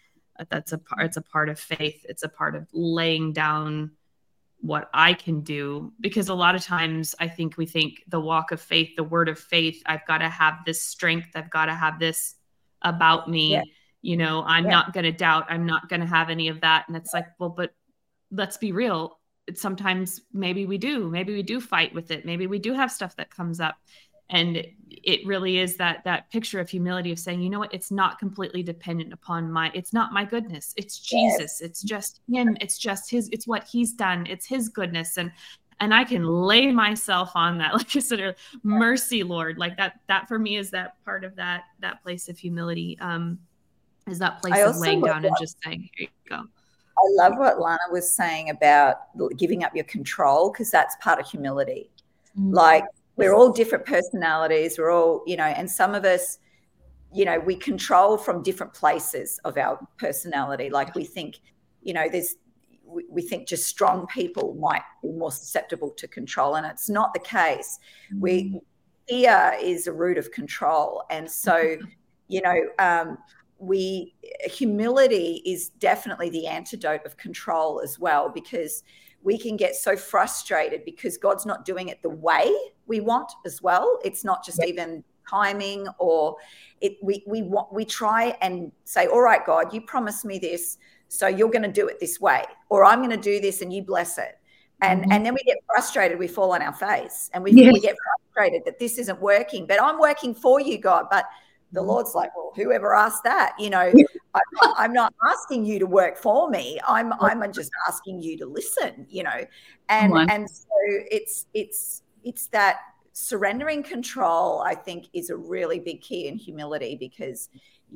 that's 0.49 0.71
a 0.71 0.77
part 0.77 1.05
it's 1.05 1.17
a 1.17 1.21
part 1.21 1.49
of 1.49 1.59
faith. 1.59 2.05
It's 2.07 2.23
a 2.23 2.29
part 2.29 2.55
of 2.55 2.67
laying 2.71 3.34
down 3.34 3.91
what 4.61 4.91
i 4.93 5.13
can 5.13 5.41
do. 5.41 5.91
Because 5.99 6.29
a 6.29 6.36
lot 6.36 6.53
of 6.53 6.61
times 6.61 7.15
i 7.19 7.27
think 7.27 7.57
we 7.57 7.65
think 7.65 8.03
the 8.07 8.19
walk 8.19 8.51
of 8.51 8.61
faith 8.61 8.91
the 8.95 9.03
word 9.03 9.27
of 9.27 9.39
faith 9.39 9.81
i've 9.88 10.05
got 10.05 10.19
to 10.19 10.29
have 10.29 10.59
this 10.67 10.84
strength 10.84 11.29
i've 11.36 11.49
got 11.49 11.65
to 11.65 11.73
have 11.73 11.97
this 11.97 12.36
about 12.84 13.29
me. 13.29 13.51
Yeah. 13.51 13.63
You 14.01 14.17
know, 14.17 14.43
I'm 14.45 14.65
yeah. 14.65 14.71
not 14.71 14.93
going 14.93 15.05
to 15.05 15.11
doubt. 15.11 15.45
I'm 15.49 15.65
not 15.65 15.88
going 15.88 16.01
to 16.01 16.07
have 16.07 16.29
any 16.29 16.49
of 16.49 16.61
that. 16.61 16.86
And 16.88 16.97
it's 16.97 17.13
like, 17.13 17.27
well, 17.39 17.49
but 17.49 17.73
let's 18.31 18.57
be 18.57 18.71
real. 18.71 19.19
Sometimes 19.53 20.21
maybe 20.34 20.65
we 20.65 20.77
do. 20.77 21.09
Maybe 21.09 21.34
we 21.34 21.43
do 21.43 21.61
fight 21.61 21.93
with 21.93 22.11
it. 22.11 22.25
Maybe 22.25 22.47
we 22.47 22.59
do 22.59 22.73
have 22.73 22.91
stuff 22.91 23.15
that 23.15 23.29
comes 23.29 23.59
up. 23.59 23.75
And 24.29 24.65
it 24.89 25.25
really 25.27 25.59
is 25.59 25.77
that 25.77 26.03
that 26.05 26.31
picture 26.31 26.59
of 26.59 26.69
humility 26.69 27.11
of 27.11 27.19
saying, 27.19 27.41
you 27.41 27.49
know 27.49 27.59
what, 27.59 27.73
it's 27.73 27.91
not 27.91 28.19
completely 28.19 28.63
dependent 28.63 29.13
upon 29.13 29.51
my, 29.51 29.69
it's 29.73 29.93
not 29.93 30.11
my 30.11 30.25
goodness. 30.25 30.73
It's 30.75 30.97
Jesus. 30.97 31.61
It's 31.61 31.84
just 31.84 32.21
him. 32.27 32.57
It's 32.59 32.77
just 32.77 33.11
his, 33.11 33.29
it's 33.31 33.45
what 33.45 33.67
he's 33.71 33.93
done. 33.93 34.25
It's 34.25 34.47
his 34.47 34.69
goodness. 34.69 35.17
And 35.17 35.31
and 35.80 35.93
I 35.93 36.03
can 36.03 36.26
lay 36.26 36.71
myself 36.71 37.32
on 37.36 37.57
that, 37.59 37.74
like 37.78 37.95
I 37.95 37.99
said, 37.99 38.36
mercy, 38.63 39.24
Lord, 39.24 39.57
like 39.57 39.78
that. 39.78 39.99
That 40.07 40.28
for 40.28 40.39
me 40.39 40.57
is 40.57 40.71
that 40.71 41.03
part 41.05 41.24
of 41.24 41.36
that 41.36 41.63
that 41.80 42.01
place 42.03 42.30
of 42.30 42.38
humility. 42.38 42.97
Um, 42.99 43.39
is 44.07 44.19
that 44.19 44.41
place 44.41 44.61
of 44.61 44.78
laying 44.78 45.01
down 45.01 45.24
and 45.24 45.36
just 45.39 45.57
saying, 45.63 45.89
"Here 45.95 46.07
you 46.09 46.30
go." 46.30 46.43
I 46.97 47.24
love 47.24 47.38
what 47.38 47.59
Lana 47.59 47.80
was 47.91 48.11
saying 48.11 48.49
about 48.49 48.97
giving 49.38 49.63
up 49.63 49.76
your 49.76 49.86
control 49.86 50.51
because 50.51 50.69
that's 50.69 50.95
part 51.01 51.19
of 51.19 51.28
humility. 51.28 51.89
Mm-hmm. 52.38 52.53
Like 52.53 52.86
we're 53.15 53.34
all 53.34 53.51
different 53.51 53.86
personalities. 53.86 54.78
We're 54.78 54.91
all, 54.91 55.24
you 55.26 55.38
know, 55.38 55.45
and 55.45 55.69
some 55.69 55.95
of 55.95 56.05
us, 56.05 56.39
you 57.13 57.26
know, 57.26 57.39
we 57.39 57.55
control 57.55 58.17
from 58.17 58.41
different 58.41 58.74
places 58.74 59.39
of 59.43 59.57
our 59.57 59.80
personality. 59.97 60.69
Like 60.69 60.95
we 60.95 61.03
think, 61.03 61.39
you 61.82 61.93
know, 61.93 62.07
there's 62.09 62.36
we, 63.10 63.22
think 63.22 63.48
just 63.48 63.66
strong 63.68 64.08
people 64.08 64.56
might 64.60 64.82
be 65.02 65.12
more 65.12 65.32
susceptible 65.32 65.91
to 65.91 66.08
control, 66.08 66.56
and 66.56 66.66
it's 66.66 66.89
not 66.89 67.14
the 67.14 67.20
case. 67.20 67.80
Mm. 68.14 68.20
We 68.20 68.60
fear 69.10 69.54
is 69.62 69.88
a 69.88 69.94
root 69.94 70.18
of 70.18 70.32
control, 70.32 71.04
and 71.10 71.30
so 71.30 71.78
you 72.28 72.41
know. 72.41 72.60
Um, 72.80 73.18
we 73.60 74.14
humility 74.44 75.41
is 75.46 75.70
definitely 75.70 76.30
the 76.30 76.48
antidote 76.48 77.06
of 77.06 77.16
control 77.16 77.80
as 77.82 77.98
well 77.98 78.28
because 78.28 78.84
we 79.24 79.38
can 79.38 79.56
get 79.56 79.76
so 79.76 79.96
frustrated 79.96 80.84
because 80.84 81.18
God's 81.18 81.46
not 81.46 81.64
doing 81.64 81.88
it 81.88 82.02
the 82.02 82.10
way 82.10 82.54
we 82.88 83.00
want 83.00 83.32
as 83.46 83.62
well. 83.62 84.00
It's 84.04 84.26
not 84.26 84.44
just 84.44 84.60
yep. 84.60 84.68
even 84.68 85.04
timing 85.30 85.88
or 86.00 86.36
it 86.82 86.98
we 87.02 87.24
we 87.26 87.41
want 87.41 87.72
we 87.74 87.86
try 87.86 88.36
and 88.41 88.72
say, 88.84 89.08
all 89.08 89.22
right, 89.22 89.46
God, 89.46 89.74
you 89.74 89.82
promised 89.82 90.26
me 90.26 90.39
this. 90.39 90.78
So 91.14 91.28
you're 91.28 91.51
going 91.51 91.64
to 91.64 91.72
do 91.72 91.88
it 91.88 91.99
this 91.99 92.20
way, 92.20 92.43
or 92.70 92.84
I'm 92.84 92.97
going 92.97 93.11
to 93.11 93.18
do 93.18 93.39
this 93.39 93.61
and 93.61 93.72
you 93.72 93.84
bless 93.84 94.18
it. 94.18 94.39
And, 94.82 95.03
mm-hmm. 95.03 95.11
and 95.11 95.24
then 95.24 95.36
we 95.36 95.43
get 95.43 95.57
frustrated, 95.68 96.18
we 96.18 96.28
fall 96.28 96.53
on 96.53 96.61
our 96.64 96.74
face 96.74 97.30
and 97.34 97.43
we, 97.43 97.51
yes. 97.51 97.72
we 97.72 97.80
get 97.80 97.95
frustrated 98.34 98.66
that 98.66 98.80
this 98.80 98.97
isn't 98.97 99.22
working, 99.22 99.68
but 99.68 99.80
I'm 99.82 99.99
working 99.99 100.34
for 100.34 100.59
you, 100.59 100.80
God. 100.80 101.05
But 101.11 101.26
the 101.72 101.80
mm-hmm. 101.80 101.89
Lord's 101.89 102.16
like, 102.16 102.36
well, 102.36 102.51
whoever 102.55 102.95
asked 102.95 103.24
that, 103.26 103.53
you 103.59 103.70
know, 103.70 103.93
I, 104.34 104.86
am 104.86 104.91
not 104.91 105.14
asking 105.30 105.66
you 105.66 105.78
to 105.78 105.86
work 105.86 106.18
for 106.18 106.49
me. 106.49 106.80
I'm 106.88 107.14
I'm 107.22 107.53
just 107.53 107.70
asking 107.88 108.24
you 108.24 108.36
to 108.39 108.47
listen, 108.47 109.05
you 109.07 109.22
know, 109.24 109.45
and 109.89 110.14
and 110.32 110.49
so 110.49 110.66
it's 110.88 111.45
it's 111.53 112.01
it's 112.24 112.47
that 112.47 112.80
surrendering 113.11 113.84
control. 113.84 114.61
I 114.61 114.74
think 114.74 115.09
is 115.14 115.30
a 115.30 115.38
really 115.38 115.80
big 115.80 116.01
key 116.01 116.28
in 116.28 116.38
humility 116.38 116.97
because 116.99 117.49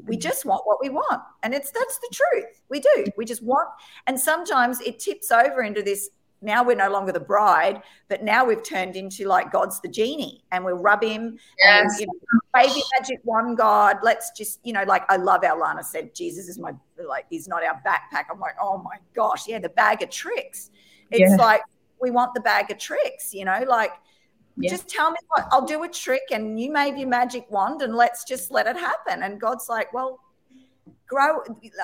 we 0.05 0.17
mm. 0.17 0.21
just 0.21 0.45
want 0.45 0.61
what 0.65 0.77
we 0.81 0.89
want 0.89 1.21
and 1.43 1.53
it's 1.53 1.71
that's 1.71 1.97
the 1.99 2.09
truth 2.13 2.61
we 2.69 2.79
do 2.79 3.05
we 3.17 3.25
just 3.25 3.43
want 3.43 3.67
and 4.05 4.19
sometimes 4.19 4.79
it 4.81 4.99
tips 4.99 5.31
over 5.31 5.63
into 5.63 5.81
this 5.81 6.09
now 6.41 6.63
we're 6.63 6.75
no 6.75 6.89
longer 6.89 7.11
the 7.11 7.19
bride, 7.19 7.81
but 8.09 8.23
now 8.23 8.45
we've 8.45 8.63
turned 8.63 8.95
into 8.95 9.27
like 9.27 9.51
God's 9.51 9.81
the 9.81 9.87
genie 9.87 10.43
and 10.51 10.63
we'll 10.63 10.77
rub 10.77 11.03
him 11.03 11.37
yes. 11.59 11.91
and 11.91 11.99
you 11.99 12.05
know, 12.05 12.39
baby 12.53 12.81
magic 12.97 13.19
wand 13.23 13.57
God. 13.57 13.97
Let's 14.03 14.31
just, 14.37 14.59
you 14.63 14.73
know, 14.73 14.83
like 14.83 15.03
I 15.09 15.17
love 15.17 15.43
our 15.43 15.57
Lana 15.57 15.83
said, 15.83 16.13
Jesus 16.13 16.47
is 16.47 16.59
my 16.59 16.73
like 17.03 17.25
he's 17.29 17.47
not 17.47 17.63
our 17.63 17.81
backpack. 17.85 18.25
I'm 18.31 18.39
like, 18.39 18.55
oh 18.61 18.77
my 18.77 18.97
gosh, 19.15 19.47
yeah, 19.47 19.59
the 19.59 19.69
bag 19.69 20.03
of 20.03 20.09
tricks. 20.09 20.69
It's 21.09 21.31
yeah. 21.31 21.37
like 21.37 21.61
we 21.99 22.11
want 22.11 22.33
the 22.35 22.41
bag 22.41 22.69
of 22.69 22.77
tricks, 22.77 23.33
you 23.33 23.45
know, 23.45 23.63
like 23.67 23.91
yeah. 24.57 24.69
just 24.69 24.87
tell 24.87 25.11
me 25.11 25.17
what 25.29 25.47
I'll 25.51 25.65
do 25.65 25.83
a 25.83 25.87
trick 25.87 26.23
and 26.31 26.59
you 26.59 26.71
made 26.71 26.97
your 26.97 27.07
magic 27.07 27.49
wand 27.49 27.81
and 27.81 27.95
let's 27.95 28.23
just 28.23 28.51
let 28.51 28.67
it 28.67 28.75
happen. 28.75 29.23
And 29.23 29.39
God's 29.39 29.69
like, 29.69 29.93
well, 29.93 30.19
grow 31.07 31.43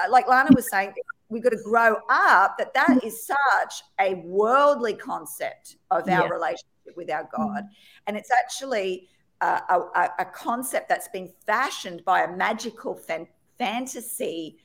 like 0.09 0.27
Lana 0.27 0.49
was 0.55 0.69
saying, 0.69 0.93
we've 1.29 1.43
got 1.43 1.51
to 1.51 1.61
grow 1.63 1.97
up 2.09 2.57
that 2.57 2.73
that 2.73 3.03
is 3.03 3.25
such 3.25 3.83
a 3.99 4.15
worldly 4.25 4.93
concept 4.93 5.77
of 5.91 6.03
our 6.03 6.25
yeah. 6.25 6.27
relationship 6.27 6.95
with 6.95 7.09
our 7.09 7.27
God. 7.35 7.63
And 8.07 8.17
it's 8.17 8.31
actually 8.31 9.09
a, 9.41 9.61
a, 9.69 10.09
a, 10.19 10.25
concept 10.25 10.87
that's 10.87 11.07
been 11.09 11.29
fashioned 11.45 12.05
by 12.05 12.23
a 12.23 12.35
magical 12.35 12.95
fan, 12.95 13.27
fantasy, 13.57 14.57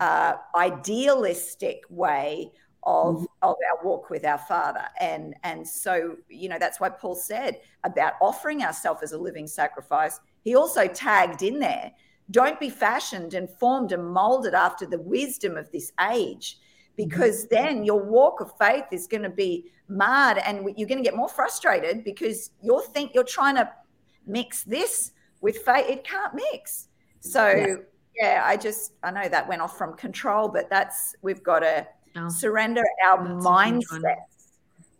uh, 0.00 0.34
idealistic 0.54 1.82
way 1.88 2.52
of, 2.86 3.16
mm-hmm. 3.16 3.24
of 3.42 3.56
our 3.70 3.84
walk 3.84 4.08
with 4.08 4.24
our 4.24 4.38
Father. 4.38 4.84
And, 5.00 5.34
and 5.44 5.66
so, 5.66 6.16
you 6.30 6.48
know, 6.48 6.58
that's 6.58 6.80
why 6.80 6.88
Paul 6.88 7.14
said 7.14 7.60
about 7.84 8.14
offering 8.22 8.62
ourselves 8.62 9.02
as 9.02 9.12
a 9.12 9.18
living 9.18 9.46
sacrifice. 9.46 10.20
He 10.42 10.54
also 10.54 10.86
tagged 10.86 11.42
in 11.42 11.58
there 11.58 11.92
don't 12.30 12.58
be 12.58 12.70
fashioned 12.70 13.34
and 13.34 13.48
formed 13.48 13.92
and 13.92 14.04
molded 14.04 14.54
after 14.54 14.86
the 14.86 14.98
wisdom 14.98 15.56
of 15.56 15.70
this 15.70 15.92
age, 16.10 16.58
because 16.96 17.44
mm-hmm. 17.44 17.54
then 17.54 17.84
your 17.84 18.02
walk 18.02 18.40
of 18.40 18.50
faith 18.58 18.84
is 18.90 19.06
going 19.06 19.22
to 19.22 19.30
be 19.30 19.66
marred 19.88 20.38
and 20.38 20.68
you're 20.76 20.88
going 20.88 20.98
to 20.98 21.04
get 21.04 21.14
more 21.14 21.28
frustrated 21.28 22.02
because 22.02 22.50
you're 22.62 22.82
think 22.82 23.12
you're 23.14 23.24
trying 23.24 23.54
to 23.54 23.70
mix 24.26 24.64
this 24.64 25.12
with 25.40 25.58
faith. 25.58 25.86
It 25.88 26.04
can't 26.04 26.34
mix. 26.34 26.88
So 27.20 27.48
yeah, 27.48 27.76
yeah 28.20 28.42
I 28.44 28.56
just 28.56 28.94
I 29.04 29.10
know 29.12 29.28
that 29.28 29.48
went 29.48 29.62
off 29.62 29.78
from 29.78 29.96
control, 29.96 30.48
but 30.48 30.68
that's 30.68 31.14
we've 31.22 31.44
got 31.44 31.60
to 31.60 31.86
oh, 32.18 32.28
surrender 32.28 32.84
our 33.04 33.18
mindset 33.18 34.16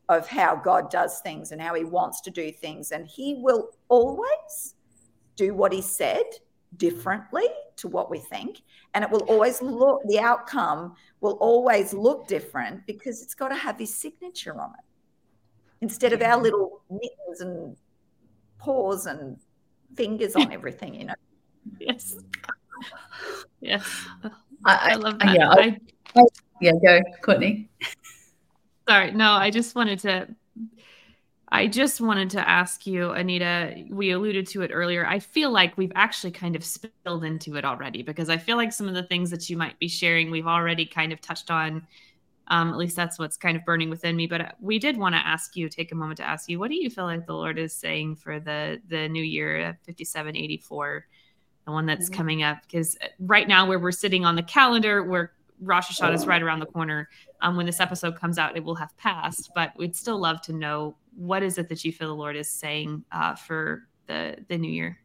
of 0.08 0.28
how 0.28 0.56
God 0.56 0.90
does 0.90 1.20
things 1.20 1.52
and 1.52 1.60
how 1.60 1.74
He 1.74 1.84
wants 1.84 2.20
to 2.22 2.30
do 2.30 2.52
things, 2.52 2.92
and 2.92 3.06
He 3.06 3.34
will 3.38 3.70
always 3.88 4.74
do 5.36 5.54
what 5.54 5.72
He 5.72 5.82
said 5.82 6.24
differently 6.76 7.46
to 7.76 7.88
what 7.88 8.10
we 8.10 8.18
think. 8.18 8.62
And 8.94 9.04
it 9.04 9.10
will 9.10 9.22
always 9.22 9.60
look 9.62 10.02
the 10.06 10.18
outcome 10.18 10.94
will 11.20 11.38
always 11.40 11.92
look 11.92 12.26
different 12.26 12.86
because 12.86 13.22
it's 13.22 13.34
got 13.34 13.48
to 13.48 13.54
have 13.54 13.78
his 13.78 13.94
signature 13.94 14.58
on 14.60 14.70
it. 14.70 14.84
Instead 15.82 16.12
of 16.12 16.22
our 16.22 16.40
little 16.40 16.82
mittens 16.90 17.40
and 17.40 17.76
paws 18.58 19.06
and 19.06 19.38
fingers 19.94 20.34
on 20.34 20.52
everything 20.52 20.94
you 20.94 21.04
know? 21.06 21.14
Yes. 21.80 22.16
Yes. 23.60 24.06
I, 24.64 24.92
I 24.92 24.94
love 24.94 25.18
that. 25.18 25.34
Yeah, 25.34 25.48
I, 25.50 25.76
I, 26.14 26.22
yeah 26.60 26.72
go 26.82 27.00
courtney 27.22 27.68
sorry 28.88 29.10
no 29.12 29.32
i 29.32 29.50
just 29.50 29.74
wanted 29.74 29.98
to 29.98 30.26
I 31.48 31.68
just 31.68 32.00
wanted 32.00 32.30
to 32.30 32.48
ask 32.48 32.86
you, 32.86 33.10
Anita, 33.12 33.84
we 33.88 34.10
alluded 34.10 34.48
to 34.48 34.62
it 34.62 34.70
earlier. 34.74 35.06
I 35.06 35.20
feel 35.20 35.50
like 35.50 35.78
we've 35.78 35.92
actually 35.94 36.32
kind 36.32 36.56
of 36.56 36.64
spilled 36.64 37.24
into 37.24 37.54
it 37.56 37.64
already 37.64 38.02
because 38.02 38.28
I 38.28 38.36
feel 38.36 38.56
like 38.56 38.72
some 38.72 38.88
of 38.88 38.94
the 38.94 39.04
things 39.04 39.30
that 39.30 39.48
you 39.48 39.56
might 39.56 39.78
be 39.78 39.86
sharing, 39.86 40.30
we've 40.30 40.46
already 40.46 40.84
kind 40.84 41.12
of 41.12 41.20
touched 41.20 41.50
on. 41.50 41.86
Um, 42.48 42.70
at 42.70 42.76
least 42.76 42.96
that's 42.96 43.18
what's 43.18 43.36
kind 43.36 43.56
of 43.56 43.64
burning 43.64 43.90
within 43.90 44.16
me. 44.16 44.26
But 44.26 44.56
we 44.60 44.78
did 44.78 44.96
want 44.96 45.14
to 45.14 45.24
ask 45.24 45.56
you, 45.56 45.68
take 45.68 45.92
a 45.92 45.94
moment 45.94 46.18
to 46.18 46.28
ask 46.28 46.48
you, 46.48 46.58
what 46.58 46.68
do 46.68 46.76
you 46.76 46.90
feel 46.90 47.04
like 47.04 47.26
the 47.26 47.34
Lord 47.34 47.58
is 47.58 47.72
saying 47.72 48.16
for 48.16 48.40
the 48.40 48.80
the 48.88 49.08
new 49.08 49.22
year, 49.22 49.68
uh, 49.68 49.72
5784, 49.86 51.06
the 51.64 51.72
one 51.72 51.86
that's 51.86 52.06
mm-hmm. 52.06 52.14
coming 52.14 52.42
up? 52.42 52.58
Because 52.62 52.96
uh, 53.02 53.08
right 53.20 53.46
now, 53.46 53.66
where 53.66 53.78
we're 53.78 53.92
sitting 53.92 54.24
on 54.24 54.36
the 54.36 54.42
calendar, 54.42 55.02
where 55.02 55.32
Rosh 55.60 55.88
Hashanah 55.88 56.14
is 56.14 56.26
right 56.26 56.42
around 56.42 56.60
the 56.60 56.66
corner. 56.66 57.08
Um, 57.40 57.56
when 57.56 57.66
this 57.66 57.80
episode 57.80 58.16
comes 58.16 58.38
out, 58.38 58.56
it 58.56 58.64
will 58.64 58.74
have 58.74 58.96
passed, 58.96 59.50
but 59.54 59.72
we'd 59.76 59.96
still 59.96 60.18
love 60.18 60.40
to 60.42 60.52
know 60.52 60.96
what 61.14 61.42
is 61.42 61.58
it 61.58 61.68
that 61.68 61.84
you 61.84 61.92
feel 61.92 62.08
the 62.08 62.14
Lord 62.14 62.36
is 62.36 62.48
saying 62.48 63.04
uh, 63.12 63.34
for 63.34 63.88
the 64.06 64.36
the 64.48 64.58
new 64.58 64.70
year? 64.70 64.98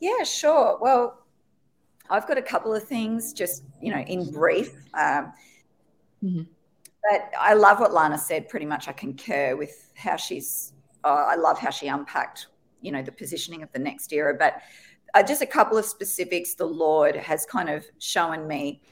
Yeah, 0.00 0.22
sure. 0.24 0.78
Well, 0.80 1.26
I've 2.10 2.26
got 2.26 2.38
a 2.38 2.42
couple 2.42 2.74
of 2.74 2.84
things, 2.84 3.32
just 3.32 3.64
you 3.80 3.92
know, 3.92 4.00
in 4.00 4.30
brief. 4.30 4.72
Um, 4.94 5.32
mm-hmm. 6.22 6.42
But 7.10 7.30
I 7.38 7.54
love 7.54 7.80
what 7.80 7.92
Lana 7.92 8.18
said. 8.18 8.48
Pretty 8.48 8.66
much, 8.66 8.88
I 8.88 8.92
concur 8.92 9.56
with 9.56 9.92
how 9.96 10.16
she's. 10.16 10.72
Uh, 11.04 11.24
I 11.28 11.36
love 11.36 11.58
how 11.58 11.70
she 11.70 11.86
unpacked, 11.88 12.48
you 12.80 12.90
know, 12.90 13.02
the 13.02 13.12
positioning 13.12 13.62
of 13.62 13.70
the 13.72 13.78
next 13.78 14.12
era. 14.12 14.34
But 14.36 14.60
uh, 15.16 15.22
just 15.22 15.40
a 15.40 15.46
couple 15.46 15.78
of 15.78 15.86
specifics 15.86 16.54
the 16.54 16.66
Lord 16.66 17.16
has 17.16 17.46
kind 17.46 17.70
of 17.70 17.86
shown 17.98 18.46
me, 18.46 18.82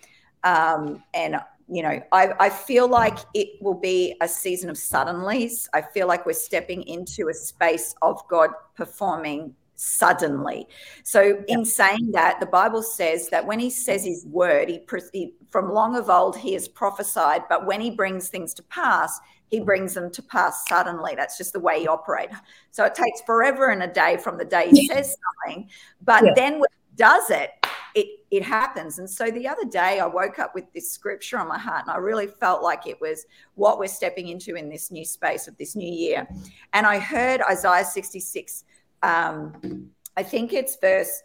um, 0.42 1.02
and 1.12 1.36
you 1.68 1.82
know, 1.82 2.00
I, 2.12 2.32
I 2.40 2.50
feel 2.50 2.88
like 2.88 3.18
it 3.34 3.62
will 3.62 3.78
be 3.78 4.16
a 4.20 4.28
season 4.28 4.70
of 4.70 4.76
suddenlies. 4.76 5.68
I 5.74 5.82
feel 5.82 6.06
like 6.06 6.24
we're 6.26 6.32
stepping 6.32 6.82
into 6.84 7.28
a 7.28 7.34
space 7.34 7.94
of 8.02 8.26
God 8.28 8.50
performing 8.74 9.54
suddenly. 9.74 10.66
So, 11.02 11.42
in 11.48 11.64
saying 11.64 12.12
that, 12.12 12.40
the 12.40 12.46
Bible 12.46 12.82
says 12.82 13.28
that 13.28 13.46
when 13.46 13.58
He 13.58 13.68
says 13.68 14.04
His 14.04 14.24
word, 14.26 14.70
he, 14.70 14.80
he, 15.12 15.34
from 15.50 15.72
long 15.72 15.94
of 15.94 16.08
old 16.08 16.38
He 16.38 16.54
has 16.54 16.68
prophesied, 16.68 17.42
but 17.50 17.66
when 17.66 17.82
He 17.82 17.90
brings 17.90 18.28
things 18.28 18.54
to 18.54 18.62
pass, 18.64 19.20
He 19.54 19.60
brings 19.60 19.94
them 19.94 20.10
to 20.10 20.22
pass 20.22 20.64
suddenly. 20.68 21.14
That's 21.14 21.38
just 21.38 21.52
the 21.52 21.60
way 21.60 21.80
He 21.80 21.88
operates. 21.88 22.34
So 22.70 22.84
it 22.84 22.94
takes 22.94 23.20
forever 23.24 23.70
and 23.70 23.82
a 23.82 23.86
day 23.86 24.16
from 24.16 24.38
the 24.38 24.44
day 24.44 24.68
He 24.70 24.86
says 24.88 25.16
something, 25.46 25.68
but 26.02 26.24
yeah. 26.24 26.32
then 26.34 26.52
when 26.54 26.68
He 26.90 26.96
does 26.96 27.30
it, 27.30 27.50
it 27.94 28.06
it 28.30 28.42
happens. 28.42 28.98
And 28.98 29.08
so 29.08 29.30
the 29.30 29.46
other 29.46 29.64
day 29.64 30.00
I 30.00 30.06
woke 30.06 30.38
up 30.38 30.54
with 30.54 30.72
this 30.72 30.90
scripture 30.90 31.38
on 31.38 31.46
my 31.46 31.58
heart 31.58 31.82
and 31.86 31.90
I 31.90 31.98
really 31.98 32.26
felt 32.26 32.62
like 32.62 32.86
it 32.86 33.00
was 33.00 33.26
what 33.54 33.78
we're 33.78 33.86
stepping 33.86 34.28
into 34.28 34.56
in 34.56 34.68
this 34.68 34.90
new 34.90 35.04
space 35.04 35.46
of 35.46 35.56
this 35.56 35.76
new 35.76 35.92
year. 35.92 36.26
And 36.72 36.86
I 36.86 36.98
heard 36.98 37.40
Isaiah 37.42 37.84
66 37.84 38.64
um, 39.04 39.90
I 40.16 40.22
think 40.22 40.52
it's 40.52 40.76
verse 40.76 41.22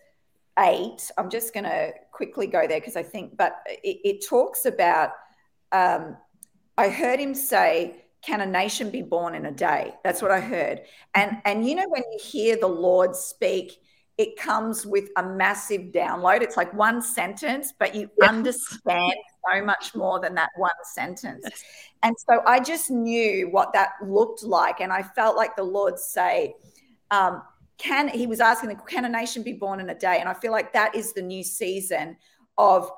8. 0.58 1.12
I'm 1.18 1.30
just 1.30 1.54
going 1.54 1.64
to 1.64 1.94
quickly 2.12 2.48
go 2.48 2.68
there 2.68 2.80
because 2.80 2.98
I 2.98 3.04
think 3.04 3.38
but 3.38 3.62
it, 3.68 4.00
it 4.04 4.26
talks 4.28 4.66
about 4.66 5.12
um, 5.72 6.18
I 6.78 6.90
heard 6.90 7.20
him 7.20 7.34
say 7.34 8.06
can 8.22 8.42
a 8.42 8.46
nation 8.46 8.90
be 8.90 9.02
born 9.02 9.36
in 9.36 9.46
a 9.46 9.52
day 9.52 9.94
that's 10.04 10.22
what 10.22 10.32
i 10.32 10.40
heard 10.40 10.82
and 11.16 11.38
and 11.46 11.68
you 11.68 11.76
know 11.76 11.88
when 11.88 12.04
you 12.12 12.20
hear 12.22 12.58
the 12.58 12.68
lord 12.68 13.16
speak 13.16 13.80
it 14.20 14.36
comes 14.36 14.86
with 14.86 15.08
a 15.16 15.24
massive 15.24 15.94
download. 15.94 16.42
It's 16.42 16.58
like 16.58 16.74
one 16.74 17.02
sentence, 17.02 17.74
but 17.80 17.96
you 17.96 18.10
understand 18.22 19.14
so 19.50 19.64
much 19.64 19.96
more 19.96 20.20
than 20.20 20.36
that 20.36 20.50
one 20.58 20.72
sentence. 20.94 21.48
And 22.04 22.14
so 22.30 22.42
I 22.46 22.60
just 22.60 22.92
knew 22.92 23.48
what 23.50 23.72
that 23.72 23.92
looked 24.06 24.44
like. 24.44 24.82
And 24.82 24.92
I 24.92 25.04
felt 25.04 25.38
like 25.38 25.56
the 25.56 25.64
Lord 25.64 25.98
say, 25.98 26.54
um, 27.12 27.44
can 27.78 28.10
he 28.10 28.28
was 28.28 28.42
asking, 28.42 28.76
can 28.90 29.06
a 29.06 29.10
nation 29.10 29.42
be 29.42 29.54
born 29.54 29.80
in 29.80 29.90
a 29.90 29.96
day? 29.96 30.18
And 30.20 30.28
I 30.28 30.34
feel 30.34 30.52
like 30.52 30.74
that 30.74 30.96
is 30.96 31.14
the 31.14 31.22
new 31.22 31.42
season 31.42 32.18
of 32.58 32.92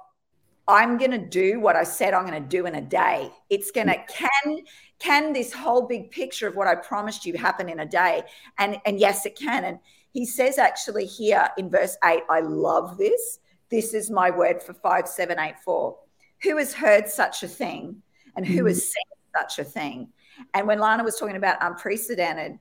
I'm 0.67 0.97
going 0.97 1.11
to 1.11 1.17
do 1.17 1.59
what 1.59 1.75
I 1.75 1.83
said 1.83 2.13
I'm 2.13 2.25
going 2.25 2.41
to 2.41 2.47
do 2.47 2.65
in 2.65 2.75
a 2.75 2.81
day. 2.81 3.29
It's 3.49 3.71
going 3.71 3.87
to 3.87 3.97
can 4.07 4.59
can 4.99 5.33
this 5.33 5.51
whole 5.51 5.87
big 5.87 6.11
picture 6.11 6.47
of 6.47 6.55
what 6.55 6.67
I 6.67 6.75
promised 6.75 7.25
you 7.25 7.37
happen 7.37 7.69
in 7.69 7.79
a 7.79 7.85
day? 7.85 8.23
And 8.57 8.77
and 8.85 8.99
yes, 8.99 9.25
it 9.25 9.37
can. 9.37 9.63
And 9.63 9.79
he 10.11 10.25
says 10.25 10.57
actually 10.57 11.05
here 11.05 11.49
in 11.57 11.69
verse 11.69 11.97
8, 12.03 12.21
I 12.29 12.41
love 12.41 12.97
this. 12.97 13.39
This 13.69 13.93
is 13.93 14.11
my 14.11 14.29
word 14.29 14.61
for 14.61 14.73
5784. 14.73 15.97
Who 16.43 16.57
has 16.57 16.73
heard 16.73 17.07
such 17.07 17.43
a 17.43 17.47
thing 17.47 18.01
and 18.35 18.45
who 18.45 18.65
has 18.65 18.77
mm-hmm. 18.77 18.81
seen 18.81 19.39
such 19.39 19.59
a 19.59 19.63
thing? 19.63 20.09
And 20.53 20.67
when 20.67 20.79
Lana 20.79 21.03
was 21.03 21.17
talking 21.17 21.35
about 21.35 21.57
unprecedented, 21.61 22.59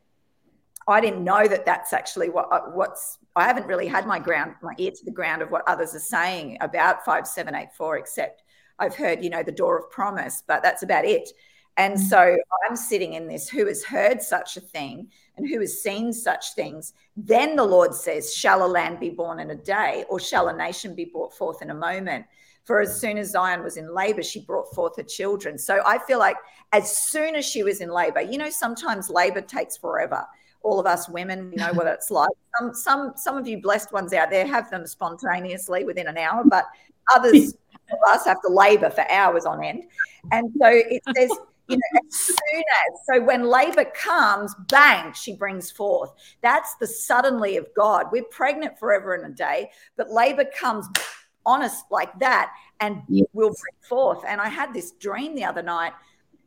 I 0.91 1.01
didn't 1.01 1.25
know 1.25 1.47
that 1.47 1.65
that's 1.67 1.93
actually 1.93 2.31
what 2.31 2.49
uh, 2.53 2.63
what's 2.73 3.19
I 3.37 3.47
haven't 3.47 3.67
really 3.67 3.87
had 3.87 4.07
my 4.07 4.19
ground 4.19 4.55
my 4.63 4.75
ear 4.79 4.91
to 4.91 5.05
the 5.05 5.11
ground 5.11 5.43
of 5.43 5.51
what 5.51 5.63
others 5.67 5.95
are 5.95 6.01
saying 6.01 6.59
about 6.61 7.05
5784 7.05 7.99
except 7.99 8.43
I've 8.79 8.97
heard 8.97 9.23
you 9.23 9.31
know 9.31 9.43
the 9.43 9.53
door 9.53 9.79
of 9.79 9.91
promise 9.91 10.43
but 10.47 10.63
that's 10.63 10.83
about 10.83 11.05
it 11.05 11.31
and 11.77 11.95
mm-hmm. 11.95 12.05
so 12.05 12.37
I'm 12.69 12.77
sitting 12.77 13.15
in 13.15 13.27
this 13.27 13.49
who 13.49 13.67
has 13.67 13.85
heard 13.85 14.23
such 14.23 14.57
a 14.57 14.61
thing 14.61 15.09
and 15.37 15.49
who 15.49 15.61
has 15.61 15.83
seen 15.83 16.13
such 16.13 16.55
things. 16.55 16.93
Then 17.17 17.57
the 17.57 17.65
Lord 17.65 17.95
says, 17.95 18.35
Shall 18.35 18.67
a 18.67 18.69
land 18.69 19.01
be 19.01 19.09
born 19.09 19.41
in 19.41 19.51
a 19.51 19.55
day, 19.55 20.05
or 20.11 20.21
shall 20.21 20.49
a 20.49 20.57
nation 20.57 20.95
be 20.95 21.07
brought 21.07 21.33
forth 21.33 21.63
in 21.63 21.71
a 21.71 21.75
moment? 21.75 22.27
For 22.65 22.81
as 22.81 23.01
soon 23.01 23.17
as 23.17 23.31
Zion 23.31 23.63
was 23.63 23.79
in 23.79 23.95
labor, 23.95 24.23
she 24.23 24.41
brought 24.41 24.73
forth 24.75 24.97
her 24.97 25.03
children. 25.03 25.57
So 25.57 25.81
I 25.87 25.99
feel 25.99 26.19
like 26.19 26.37
as 26.73 26.95
soon 26.95 27.35
as 27.35 27.47
she 27.47 27.63
was 27.63 27.81
in 27.81 27.89
labor, 27.89 28.21
you 28.21 28.37
know, 28.37 28.51
sometimes 28.51 29.09
labor 29.09 29.41
takes 29.41 29.79
forever. 29.79 30.27
All 30.63 30.79
of 30.79 30.87
us 30.87 31.09
women, 31.09 31.51
we 31.51 31.57
know 31.57 31.73
what 31.73 31.87
it's 31.87 32.11
like. 32.11 32.31
Some, 32.59 32.75
some, 32.75 33.13
some 33.17 33.37
of 33.39 33.49
you 33.49 33.61
blessed 33.61 33.93
ones 33.93 34.13
out 34.13 34.31
there 34.31 34.47
have 34.47 34.71
them 34.71 34.87
spontaneously 34.87 35.85
within 35.85 36.07
an 36.07 36.19
hour, 36.19 36.43
but 36.45 36.67
others 37.15 37.55
of 37.93 37.99
us 38.09 38.25
have 38.25 38.41
to 38.43 38.49
labor 38.53 38.91
for 38.91 39.11
hours 39.11 39.47
on 39.47 39.65
end. 39.65 39.85
And 40.33 40.53
so 40.61 40.69
it 40.69 41.03
says, 41.17 41.31
you 41.69 41.77
know, 41.77 42.01
as 42.09 42.17
soon 42.17 42.37
as, 42.59 43.01
so 43.07 43.23
when 43.23 43.45
labor 43.45 43.85
comes, 43.85 44.55
bang, 44.69 45.13
she 45.13 45.35
brings 45.37 45.71
forth. 45.71 46.13
That's 46.43 46.75
the 46.77 46.87
suddenly 46.87 47.57
of 47.57 47.67
God. 47.77 48.07
We're 48.11 48.25
pregnant 48.25 48.79
forever 48.79 49.15
in 49.15 49.25
a 49.25 49.35
day, 49.35 49.71
but 49.97 50.11
labor 50.11 50.45
comes 50.59 50.87
honest 51.47 51.85
like 51.91 52.17
that 52.19 52.53
and 52.81 53.03
yes. 53.09 53.27
will 53.33 53.49
bring 53.49 53.89
forth. 53.89 54.25
And 54.27 54.41
I 54.41 54.49
had 54.49 54.75
this 54.75 54.93
dream 54.93 55.35
the 55.35 55.45
other 55.45 55.63
night 55.63 55.93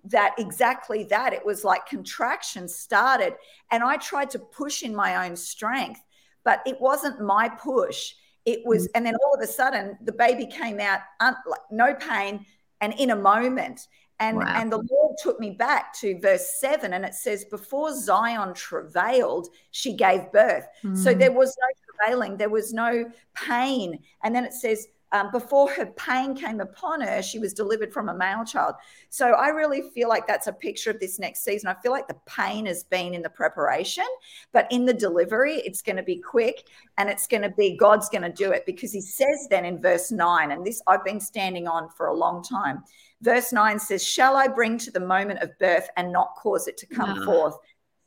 that 0.06 0.34
exactly 0.38 1.04
that 1.06 1.34
it 1.34 1.46
was 1.46 1.64
like 1.64 1.86
contraction 1.86 2.68
started 2.68 3.34
and 3.72 3.84
i 3.84 3.96
tried 3.98 4.30
to 4.30 4.40
push 4.40 4.84
in 4.84 4.94
my 4.96 5.28
own 5.28 5.36
strength 5.36 6.02
but 6.44 6.62
it 6.66 6.80
wasn't 6.82 7.22
my 7.22 7.48
push 7.48 8.14
it 8.46 8.60
was 8.66 8.88
mm. 8.88 8.92
and 8.96 9.06
then 9.06 9.16
all 9.24 9.34
of 9.34 9.42
a 9.42 9.48
sudden 9.48 9.98
the 10.04 10.12
baby 10.12 10.46
came 10.46 10.80
out 10.80 11.00
un, 11.20 11.36
like, 11.48 11.62
no 11.72 11.94
pain 11.96 12.46
and 12.82 12.94
in 13.00 13.12
a 13.12 13.16
moment 13.16 13.88
and 14.20 14.38
wow. 14.38 14.54
and 14.56 14.72
the 14.72 14.78
lord 14.92 15.16
took 15.22 15.40
me 15.40 15.52
back 15.52 15.94
to 15.94 16.20
verse 16.20 16.60
7 16.60 16.94
and 16.94 17.06
it 17.06 17.14
says 17.14 17.46
before 17.46 17.98
zion 17.98 18.54
travailed 18.54 19.48
she 19.72 19.94
gave 19.94 20.32
birth 20.32 20.68
mm. 20.84 20.98
so 20.98 21.14
there 21.14 21.32
was 21.32 21.56
no 21.60 22.06
travailing 22.06 22.38
there 22.38 22.50
was 22.50 22.74
no 22.74 23.10
pain 23.36 24.00
and 24.24 24.36
then 24.36 24.44
it 24.44 24.54
says 24.54 24.88
um, 25.14 25.30
before 25.32 25.72
her 25.72 25.86
pain 25.86 26.36
came 26.36 26.60
upon 26.60 27.00
her, 27.02 27.22
she 27.22 27.38
was 27.38 27.54
delivered 27.54 27.94
from 27.94 28.10
a 28.10 28.14
male 28.14 28.44
child. 28.44 28.74
So 29.10 29.34
I 29.34 29.50
really 29.50 29.84
feel 29.94 30.10
like 30.10 30.26
that's 30.26 30.48
a 30.48 30.54
picture 30.54 30.90
of 30.90 31.00
this 31.00 31.20
next 31.20 31.44
season. 31.44 31.70
I 31.70 31.76
feel 31.82 31.92
like 31.92 32.08
the 32.08 32.18
pain 32.26 32.66
has 32.66 32.84
been 32.84 33.14
in 33.14 33.22
the 33.22 33.30
preparation, 33.30 34.06
but 34.52 34.68
in 34.72 34.86
the 34.86 34.94
delivery, 34.94 35.58
it's 35.58 35.84
going 35.84 35.98
to 35.98 36.04
be 36.04 36.18
quick 36.18 36.68
and 36.98 37.10
it's 37.10 37.28
going 37.28 37.44
to 37.44 37.52
be 37.52 37.78
God's 37.78 38.10
going 38.10 38.24
to 38.24 38.32
do 38.32 38.52
it 38.52 38.66
because 38.66 38.92
he 38.92 39.02
says 39.02 39.48
then 39.52 39.66
in 39.66 39.80
verse 39.80 40.12
9, 40.12 40.52
and 40.52 40.66
this 40.66 40.82
I've 40.88 41.06
been 41.06 41.20
standing 41.20 41.68
on 41.68 41.90
for 41.90 42.08
a 42.08 42.14
long 42.16 42.44
time. 42.44 42.84
Verse 43.22 43.54
9 43.54 43.80
says, 43.80 44.06
Shall 44.06 44.36
I 44.36 44.48
bring 44.48 44.78
to 44.80 44.92
the 44.92 45.00
moment 45.00 45.40
of 45.40 45.58
birth 45.60 45.90
and 45.96 46.12
not 46.12 46.36
cause 46.36 46.68
it 46.68 46.76
to 46.78 46.88
come 46.88 47.20
no. 47.20 47.26
forth? 47.26 47.56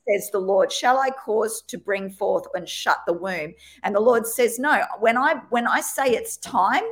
Says 0.08 0.30
the 0.30 0.38
Lord, 0.38 0.70
shall 0.72 0.98
I 0.98 1.10
cause 1.10 1.62
to 1.68 1.78
bring 1.78 2.10
forth 2.10 2.44
and 2.54 2.68
shut 2.68 2.98
the 3.06 3.12
womb? 3.12 3.54
And 3.82 3.94
the 3.94 4.00
Lord 4.00 4.26
says, 4.26 4.58
No, 4.58 4.82
when 5.00 5.16
I 5.16 5.40
when 5.50 5.66
I 5.66 5.80
say 5.80 6.10
it's 6.10 6.36
time, 6.38 6.84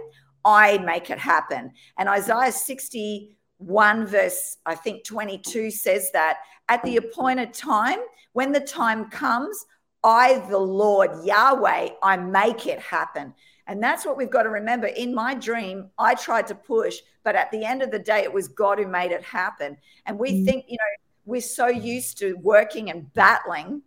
I 0.44 0.78
make 0.78 1.10
it 1.10 1.18
happen. 1.18 1.72
And 1.98 2.08
Isaiah 2.08 2.52
61, 2.52 4.06
verse 4.06 4.58
I 4.66 4.74
think 4.74 5.04
22 5.04 5.70
says 5.70 6.10
that 6.12 6.38
at 6.68 6.82
the 6.82 6.96
appointed 6.96 7.54
time, 7.54 7.98
when 8.32 8.52
the 8.52 8.60
time 8.60 9.10
comes, 9.10 9.64
I, 10.02 10.44
the 10.50 10.58
Lord 10.58 11.10
Yahweh, 11.24 11.90
I 12.02 12.16
make 12.16 12.66
it 12.66 12.80
happen. 12.80 13.32
And 13.66 13.82
that's 13.82 14.04
what 14.04 14.18
we've 14.18 14.30
got 14.30 14.42
to 14.42 14.50
remember. 14.50 14.88
In 14.88 15.14
my 15.14 15.34
dream, 15.34 15.88
I 15.98 16.14
tried 16.14 16.46
to 16.48 16.54
push, 16.54 16.98
but 17.22 17.34
at 17.34 17.50
the 17.50 17.64
end 17.64 17.82
of 17.82 17.90
the 17.90 17.98
day, 17.98 18.18
it 18.18 18.32
was 18.32 18.48
God 18.48 18.78
who 18.78 18.86
made 18.86 19.10
it 19.10 19.22
happen. 19.22 19.78
And 20.04 20.18
we 20.18 20.32
mm-hmm. 20.32 20.44
think, 20.44 20.64
you 20.68 20.76
know, 20.76 21.03
we're 21.24 21.40
so 21.40 21.68
used 21.68 22.18
to 22.18 22.34
working 22.34 22.90
and 22.90 23.12
battling 23.14 23.82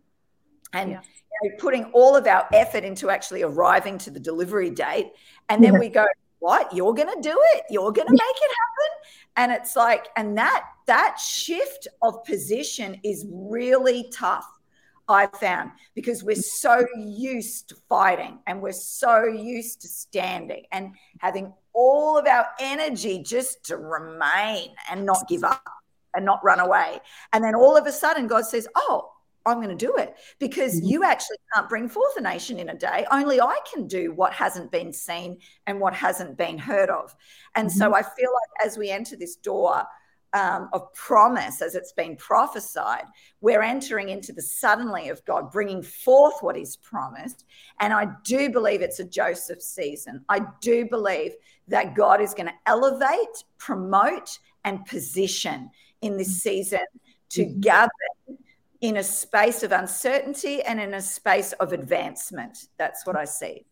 and 0.74 0.92
yeah. 0.92 1.02
you 1.44 1.50
know, 1.50 1.56
putting 1.60 1.86
all 1.86 2.16
of 2.16 2.28
our 2.28 2.48
effort 2.54 2.84
into 2.84 3.10
actually 3.10 3.44
arriving 3.44 3.98
to 4.00 4.12
the 4.12 4.20
delivery 4.20 4.70
date. 4.70 5.12
And 5.50 5.64
then 5.64 5.74
yeah. 5.74 5.80
we 5.80 5.90
go, 5.90 6.06
what? 6.40 6.74
You're 6.74 6.94
going 6.94 7.14
to 7.14 7.22
do 7.22 7.38
it. 7.56 7.64
You're 7.70 7.92
going 7.92 8.08
to 8.08 8.14
make 8.14 8.22
it 8.22 8.52
happen. 8.52 9.12
And 9.38 9.52
it's 9.52 9.76
like, 9.76 10.08
and 10.16 10.38
that, 10.38 10.64
that 10.88 11.20
shift 11.20 11.88
of 12.02 12.24
position 12.26 13.00
is 13.04 13.26
really 13.30 14.10
tough. 14.14 14.48
I've 15.10 15.32
found 15.36 15.72
because 15.96 16.22
we're 16.22 16.36
so 16.36 16.86
used 16.98 17.70
to 17.70 17.76
fighting 17.88 18.40
and 18.46 18.62
we're 18.62 18.74
so 18.74 19.24
used 19.24 19.80
to 19.82 19.88
standing 19.88 20.66
and 20.74 20.96
having 21.20 21.54
all 21.72 22.18
of 22.18 22.28
our 22.28 22.46
energy 22.60 23.24
just 23.24 23.64
to 23.68 23.78
remain 23.78 24.72
and 24.92 25.06
not 25.06 25.30
give 25.30 25.46
up 25.46 25.64
and 26.18 26.26
not 26.26 26.44
run 26.44 26.60
away. 26.60 27.00
And 27.32 27.42
then 27.42 27.56
all 27.56 27.78
of 27.78 27.86
a 27.86 27.92
sudden, 27.94 28.28
God 28.28 28.46
says, 28.46 28.68
Oh, 28.76 29.12
I'm 29.46 29.62
going 29.62 29.76
to 29.76 29.86
do 29.86 29.96
it 29.96 30.16
because 30.40 30.76
mm-hmm. 30.76 30.88
you 30.88 31.04
actually 31.06 31.38
can't 31.54 31.70
bring 31.70 31.88
forth 31.88 32.18
a 32.18 32.22
nation 32.22 32.60
in 32.60 32.68
a 32.68 32.76
day. 32.76 33.06
Only 33.12 33.40
I 33.40 33.58
can 33.72 33.88
do 33.88 34.12
what 34.12 34.34
hasn't 34.34 34.72
been 34.72 34.92
seen 34.92 35.38
and 35.66 35.80
what 35.80 35.94
hasn't 35.94 36.38
been 36.38 36.58
heard 36.58 36.90
of. 36.90 37.16
And 37.56 37.70
mm-hmm. 37.70 37.78
so 37.78 37.96
I 37.96 38.02
feel 38.02 38.30
like 38.34 38.68
as 38.68 38.78
we 38.78 38.90
enter 38.90 39.16
this 39.16 39.38
door 39.38 39.84
um, 40.34 40.70
of 40.74 40.94
promise, 40.94 41.62
as 41.62 41.76
it's 41.76 41.94
been 41.94 42.18
prophesied, 42.18 43.06
we're 43.40 43.62
entering 43.62 44.10
into 44.10 44.34
the 44.34 44.42
suddenly 44.42 45.08
of 45.08 45.24
God, 45.24 45.52
bringing 45.52 45.82
forth 45.82 46.36
what 46.42 46.58
He's 46.58 46.76
promised. 46.76 47.46
And 47.80 47.94
I 47.94 48.08
do 48.26 48.50
believe 48.50 48.82
it's 48.82 49.00
a 49.00 49.06
Joseph 49.06 49.62
season. 49.62 50.26
I 50.28 50.42
do 50.60 50.86
believe 50.86 51.32
that 51.70 51.96
God 51.96 52.22
is 52.22 52.34
going 52.34 52.48
to 52.48 52.54
elevate, 52.66 53.44
promote, 53.58 54.40
and 54.66 54.86
position 54.86 55.70
in 56.02 56.18
this 56.18 56.42
season 56.42 56.86
to 57.30 57.46
mm-hmm. 57.46 57.60
gather 57.60 57.92
in 58.82 58.98
a 58.98 59.04
space 59.04 59.64
of 59.64 59.72
uncertainty 59.72 60.62
and 60.62 60.80
in 60.80 60.94
a 60.94 61.02
space 61.02 61.54
of 61.54 61.74
advancement. 61.74 62.68
That's 62.78 63.06
what 63.06 63.16
I 63.16 63.26
see. 63.26 63.66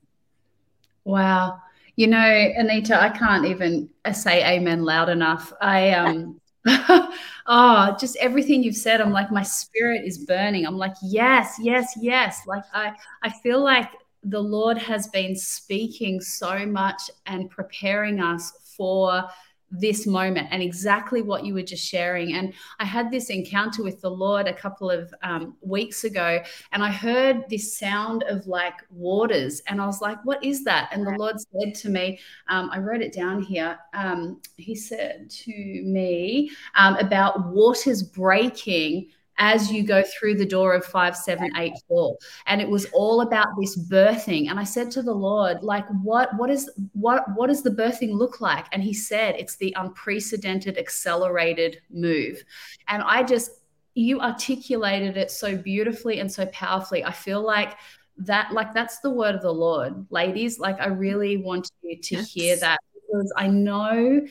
Wow. 1.03 1.61
You 1.95 2.07
know, 2.07 2.51
Anita, 2.57 2.99
I 2.99 3.09
can't 3.09 3.45
even 3.45 3.89
say 4.11 4.43
amen 4.43 4.83
loud 4.83 5.09
enough. 5.09 5.53
I 5.61 5.91
um 5.91 6.41
oh, 7.45 7.95
just 7.99 8.17
everything 8.17 8.63
you've 8.63 8.75
said, 8.75 8.99
I'm 8.99 9.11
like 9.11 9.31
my 9.31 9.43
spirit 9.43 10.03
is 10.03 10.17
burning. 10.17 10.65
I'm 10.65 10.77
like, 10.77 10.95
yes, 11.03 11.55
yes, 11.61 11.93
yes. 12.01 12.41
Like 12.47 12.63
I 12.73 12.93
I 13.21 13.29
feel 13.29 13.63
like 13.63 13.91
the 14.23 14.39
Lord 14.39 14.79
has 14.79 15.07
been 15.07 15.35
speaking 15.35 16.19
so 16.19 16.65
much 16.65 17.11
and 17.27 17.49
preparing 17.49 18.19
us 18.19 18.51
for 18.75 19.23
this 19.71 20.05
moment 20.05 20.47
and 20.51 20.61
exactly 20.61 21.21
what 21.21 21.43
you 21.43 21.53
were 21.53 21.61
just 21.61 21.85
sharing. 21.85 22.33
And 22.33 22.53
I 22.79 22.85
had 22.85 23.11
this 23.11 23.29
encounter 23.29 23.83
with 23.83 23.99
the 24.01 24.09
Lord 24.09 24.47
a 24.47 24.53
couple 24.53 24.89
of 24.89 25.13
um, 25.23 25.55
weeks 25.61 26.03
ago, 26.03 26.41
and 26.71 26.83
I 26.83 26.91
heard 26.91 27.45
this 27.49 27.77
sound 27.77 28.23
of 28.23 28.47
like 28.47 28.75
waters, 28.89 29.61
and 29.67 29.81
I 29.81 29.85
was 29.85 30.01
like, 30.01 30.23
"What 30.23 30.43
is 30.43 30.63
that?" 30.65 30.89
And 30.91 31.05
the 31.05 31.15
Lord 31.17 31.35
said 31.39 31.75
to 31.75 31.89
me, 31.89 32.19
um, 32.47 32.69
I 32.71 32.79
wrote 32.79 33.01
it 33.01 33.13
down 33.13 33.41
here. 33.41 33.77
Um, 33.93 34.41
he 34.57 34.75
said 34.75 35.29
to 35.29 35.51
me 35.51 36.51
um, 36.75 36.95
about 36.97 37.47
waters 37.47 38.03
breaking 38.03 39.09
as 39.37 39.71
you 39.71 39.83
go 39.83 40.03
through 40.03 40.35
the 40.35 40.45
door 40.45 40.73
of 40.73 40.85
5784 40.85 42.17
and 42.47 42.61
it 42.61 42.69
was 42.69 42.85
all 42.93 43.21
about 43.21 43.47
this 43.59 43.77
birthing. 43.77 44.49
And 44.49 44.59
i 44.59 44.63
said 44.63 44.91
to 44.91 45.01
the 45.01 45.13
lord 45.13 45.63
like 45.63 45.85
what 46.01 46.29
what 46.37 46.49
is 46.49 46.69
what 46.93 47.25
what 47.35 47.47
does 47.47 47.63
the 47.63 47.71
birthing 47.71 48.13
look 48.13 48.41
like? 48.41 48.65
And 48.71 48.83
he 48.83 48.93
said 48.93 49.35
it's 49.37 49.57
the 49.57 49.73
unprecedented 49.77 50.77
accelerated 50.77 51.81
move. 51.89 52.43
And 52.87 53.03
i 53.03 53.23
just 53.23 53.51
you 53.93 54.19
articulated 54.19 55.15
it 55.15 55.31
so 55.31 55.55
beautifully 55.55 56.19
and 56.19 56.31
so 56.31 56.45
powerfully. 56.47 57.03
I 57.03 57.11
feel 57.11 57.41
like 57.41 57.77
that 58.17 58.51
like 58.53 58.73
that's 58.73 58.99
the 58.99 59.09
word 59.09 59.35
of 59.35 59.41
the 59.41 59.53
lord. 59.53 60.05
Ladies 60.09 60.59
like 60.59 60.79
i 60.79 60.87
really 60.87 61.37
want 61.37 61.69
you 61.81 61.99
to 61.99 62.15
yes. 62.15 62.31
hear 62.31 62.55
that 62.57 62.79
because 62.93 63.33
i 63.35 63.47
know 63.47 64.25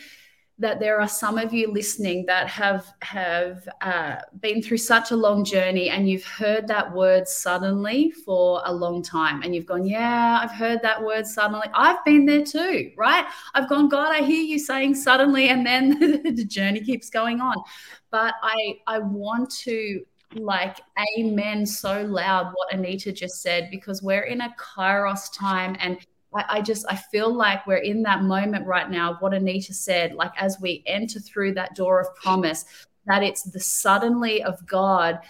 that 0.58 0.78
there 0.78 1.00
are 1.00 1.08
some 1.08 1.36
of 1.36 1.52
you 1.52 1.70
listening 1.72 2.24
that 2.26 2.46
have 2.48 2.86
have 3.00 3.68
uh, 3.80 4.16
been 4.40 4.62
through 4.62 4.78
such 4.78 5.10
a 5.10 5.16
long 5.16 5.44
journey 5.44 5.90
and 5.90 6.08
you've 6.08 6.24
heard 6.24 6.68
that 6.68 6.92
word 6.92 7.26
suddenly 7.26 8.10
for 8.10 8.62
a 8.64 8.72
long 8.72 9.02
time 9.02 9.42
and 9.42 9.54
you've 9.54 9.66
gone 9.66 9.84
yeah 9.84 10.38
i've 10.40 10.52
heard 10.52 10.80
that 10.82 11.02
word 11.02 11.26
suddenly. 11.26 11.66
I've 11.74 12.04
been 12.04 12.24
there 12.24 12.44
too 12.44 12.92
right? 12.96 13.26
I've 13.54 13.68
gone 13.68 13.88
god 13.88 14.14
i 14.14 14.22
hear 14.22 14.42
you 14.42 14.58
saying 14.58 14.94
suddenly 14.94 15.48
and 15.48 15.66
then 15.66 15.98
the 16.36 16.44
journey 16.44 16.80
keeps 16.80 17.10
going 17.10 17.40
on. 17.40 17.56
But 18.10 18.34
i 18.42 18.76
i 18.86 18.98
want 18.98 19.50
to 19.64 20.04
like 20.36 20.80
amen 21.18 21.64
so 21.64 22.02
loud 22.02 22.52
what 22.54 22.72
anita 22.74 23.12
just 23.12 23.40
said 23.40 23.68
because 23.70 24.02
we're 24.02 24.22
in 24.22 24.40
a 24.40 24.54
kairos 24.58 25.32
time 25.32 25.76
and 25.78 25.98
I, 26.34 26.44
I 26.48 26.60
just 26.60 26.84
I 26.88 26.96
feel 26.96 27.32
like 27.32 27.66
we're 27.66 27.76
in 27.76 28.02
that 28.02 28.22
moment 28.22 28.66
right 28.66 28.90
now. 28.90 29.16
What 29.20 29.34
Anita 29.34 29.74
said, 29.74 30.14
like 30.14 30.32
as 30.38 30.58
we 30.60 30.82
enter 30.86 31.20
through 31.20 31.54
that 31.54 31.74
door 31.74 32.00
of 32.00 32.14
promise, 32.16 32.64
that 33.06 33.22
it's 33.22 33.42
the 33.42 33.60
suddenly 33.60 34.42
of 34.42 34.64
God 34.66 35.20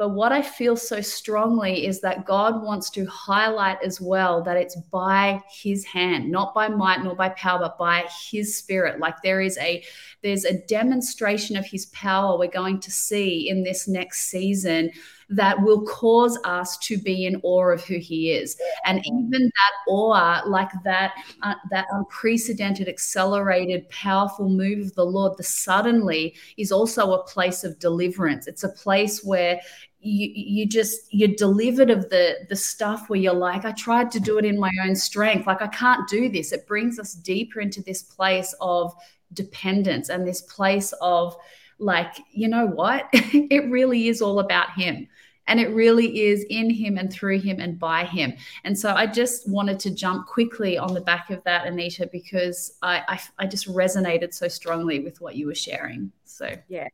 but 0.00 0.12
what 0.12 0.32
I 0.32 0.40
feel 0.40 0.78
so 0.78 1.02
strongly 1.02 1.86
is 1.86 2.00
that 2.00 2.24
God 2.24 2.62
wants 2.62 2.88
to 2.92 3.04
highlight 3.04 3.76
as 3.84 4.00
well 4.00 4.42
that 4.44 4.56
it's 4.56 4.76
by 4.90 5.42
his 5.46 5.84
hand, 5.84 6.30
not 6.30 6.54
by 6.54 6.68
might 6.68 7.04
nor 7.04 7.14
by 7.14 7.28
power, 7.28 7.58
but 7.58 7.76
by 7.76 8.08
his 8.30 8.56
spirit. 8.56 8.98
Like 8.98 9.20
there 9.20 9.42
is 9.42 9.58
a 9.58 9.84
there's 10.22 10.46
a 10.46 10.64
demonstration 10.66 11.54
of 11.54 11.66
his 11.66 11.84
power 11.84 12.38
we're 12.38 12.48
going 12.48 12.80
to 12.80 12.90
see 12.90 13.50
in 13.50 13.62
this 13.62 13.86
next 13.86 14.22
season 14.30 14.90
that 15.30 15.62
will 15.62 15.82
cause 15.86 16.38
us 16.44 16.76
to 16.78 16.98
be 16.98 17.24
in 17.24 17.40
awe 17.44 17.70
of 17.70 17.84
who 17.84 17.98
he 17.98 18.32
is 18.32 18.56
and 18.84 19.00
even 19.06 19.42
that 19.42 19.72
awe 19.88 20.42
like 20.46 20.70
that 20.84 21.12
uh, 21.42 21.54
that 21.70 21.86
unprecedented 21.92 22.88
accelerated 22.88 23.88
powerful 23.90 24.48
move 24.48 24.86
of 24.86 24.94
the 24.94 25.04
lord 25.04 25.36
the 25.36 25.42
suddenly 25.42 26.34
is 26.58 26.72
also 26.72 27.12
a 27.12 27.24
place 27.24 27.62
of 27.62 27.78
deliverance 27.78 28.48
it's 28.48 28.64
a 28.64 28.68
place 28.70 29.22
where 29.22 29.60
you 30.00 30.30
you 30.34 30.66
just 30.66 31.02
you're 31.10 31.36
delivered 31.36 31.90
of 31.90 32.10
the 32.10 32.34
the 32.48 32.56
stuff 32.56 33.08
where 33.08 33.20
you're 33.20 33.32
like 33.32 33.64
i 33.64 33.72
tried 33.72 34.10
to 34.10 34.18
do 34.18 34.36
it 34.36 34.44
in 34.44 34.58
my 34.58 34.70
own 34.84 34.96
strength 34.96 35.46
like 35.46 35.62
i 35.62 35.68
can't 35.68 36.08
do 36.08 36.28
this 36.28 36.52
it 36.52 36.66
brings 36.66 36.98
us 36.98 37.14
deeper 37.14 37.60
into 37.60 37.82
this 37.82 38.02
place 38.02 38.54
of 38.60 38.92
dependence 39.32 40.08
and 40.08 40.26
this 40.26 40.40
place 40.42 40.92
of 41.00 41.36
like, 41.80 42.20
you 42.30 42.46
know 42.46 42.66
what? 42.66 43.08
it 43.12 43.70
really 43.70 44.08
is 44.08 44.20
all 44.22 44.38
about 44.38 44.70
Him. 44.72 45.08
And 45.50 45.60
it 45.60 45.68
really 45.74 46.20
is 46.20 46.44
in 46.48 46.70
him 46.70 46.96
and 46.96 47.12
through 47.12 47.40
him 47.40 47.58
and 47.58 47.78
by 47.78 48.04
him. 48.04 48.32
And 48.62 48.78
so 48.78 48.94
I 48.94 49.06
just 49.06 49.48
wanted 49.48 49.80
to 49.80 49.90
jump 49.90 50.28
quickly 50.28 50.78
on 50.78 50.94
the 50.94 51.00
back 51.00 51.28
of 51.30 51.42
that, 51.42 51.66
Anita, 51.66 52.08
because 52.10 52.78
I, 52.80 53.02
I, 53.08 53.44
I 53.44 53.46
just 53.46 53.66
resonated 53.66 54.32
so 54.32 54.46
strongly 54.46 55.00
with 55.00 55.20
what 55.20 55.34
you 55.34 55.48
were 55.48 55.54
sharing. 55.56 56.12
So, 56.24 56.56
yeah. 56.68 56.86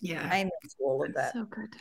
Yeah. 0.00 0.26
Amen 0.26 0.50
to 0.62 0.84
all 0.84 1.04
of 1.04 1.14
that. 1.14 1.32
So 1.32 1.44
good. 1.44 1.76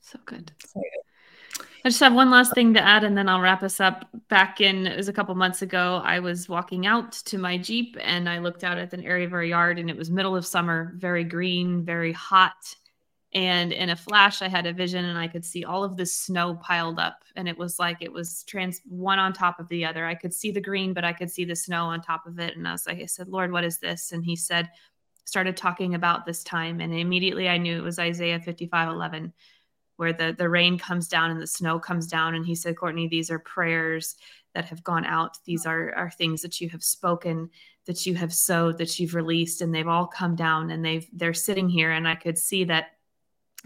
So 0.00 0.18
good. 0.26 0.50
So 0.66 0.80
good. 0.80 1.64
I 1.84 1.88
just 1.88 2.00
have 2.00 2.14
one 2.14 2.30
last 2.30 2.52
thing 2.52 2.74
to 2.74 2.82
add, 2.82 3.04
and 3.04 3.16
then 3.16 3.28
I'll 3.28 3.40
wrap 3.40 3.62
us 3.62 3.78
up. 3.78 4.08
Back 4.28 4.60
in 4.60 4.88
it 4.88 4.96
was 4.96 5.08
a 5.08 5.12
couple 5.12 5.32
months 5.36 5.62
ago, 5.62 6.02
I 6.04 6.18
was 6.18 6.48
walking 6.48 6.84
out 6.84 7.12
to 7.12 7.38
my 7.38 7.56
Jeep 7.58 7.96
and 8.00 8.28
I 8.28 8.38
looked 8.40 8.64
out 8.64 8.76
at 8.76 8.92
an 8.92 9.04
area 9.04 9.24
of 9.24 9.32
our 9.32 9.44
yard, 9.44 9.78
and 9.78 9.88
it 9.88 9.96
was 9.96 10.10
middle 10.10 10.34
of 10.34 10.44
summer, 10.44 10.94
very 10.96 11.22
green, 11.22 11.84
very 11.84 12.12
hot. 12.12 12.74
And 13.36 13.70
in 13.70 13.90
a 13.90 13.96
flash, 13.96 14.40
I 14.40 14.48
had 14.48 14.64
a 14.64 14.72
vision 14.72 15.04
and 15.04 15.18
I 15.18 15.28
could 15.28 15.44
see 15.44 15.62
all 15.62 15.84
of 15.84 15.98
this 15.98 16.18
snow 16.18 16.54
piled 16.54 16.98
up. 16.98 17.22
And 17.36 17.46
it 17.46 17.58
was 17.58 17.78
like 17.78 17.98
it 18.00 18.10
was 18.10 18.42
trans 18.44 18.80
one 18.88 19.18
on 19.18 19.34
top 19.34 19.60
of 19.60 19.68
the 19.68 19.84
other. 19.84 20.06
I 20.06 20.14
could 20.14 20.32
see 20.32 20.50
the 20.50 20.60
green, 20.60 20.94
but 20.94 21.04
I 21.04 21.12
could 21.12 21.30
see 21.30 21.44
the 21.44 21.54
snow 21.54 21.84
on 21.84 22.00
top 22.00 22.26
of 22.26 22.38
it. 22.38 22.56
And 22.56 22.66
I 22.66 22.72
was 22.72 22.86
like, 22.86 22.98
I 22.98 23.04
said, 23.04 23.28
Lord, 23.28 23.52
what 23.52 23.62
is 23.62 23.78
this? 23.78 24.12
And 24.12 24.24
he 24.24 24.36
said, 24.36 24.70
started 25.26 25.54
talking 25.54 25.94
about 25.94 26.24
this 26.24 26.42
time. 26.44 26.80
And 26.80 26.94
immediately 26.94 27.46
I 27.46 27.58
knew 27.58 27.76
it 27.76 27.84
was 27.84 27.98
Isaiah 27.98 28.40
55 28.40 28.88
11, 28.88 29.34
where 29.96 30.14
the, 30.14 30.34
the 30.38 30.48
rain 30.48 30.78
comes 30.78 31.06
down 31.06 31.30
and 31.30 31.42
the 31.42 31.46
snow 31.46 31.78
comes 31.78 32.06
down. 32.06 32.36
And 32.36 32.46
he 32.46 32.54
said, 32.54 32.78
Courtney, 32.78 33.06
these 33.06 33.30
are 33.30 33.40
prayers 33.40 34.16
that 34.54 34.64
have 34.64 34.82
gone 34.82 35.04
out. 35.04 35.36
These 35.44 35.66
are, 35.66 35.92
are 35.94 36.10
things 36.10 36.40
that 36.40 36.58
you 36.62 36.70
have 36.70 36.82
spoken, 36.82 37.50
that 37.84 38.06
you 38.06 38.14
have 38.14 38.32
sowed, 38.32 38.78
that 38.78 38.98
you've 38.98 39.14
released, 39.14 39.60
and 39.60 39.74
they've 39.74 39.86
all 39.86 40.06
come 40.06 40.36
down 40.36 40.70
and 40.70 40.82
they've 40.82 41.06
they're 41.12 41.34
sitting 41.34 41.68
here. 41.68 41.90
And 41.90 42.08
I 42.08 42.14
could 42.14 42.38
see 42.38 42.64
that 42.64 42.92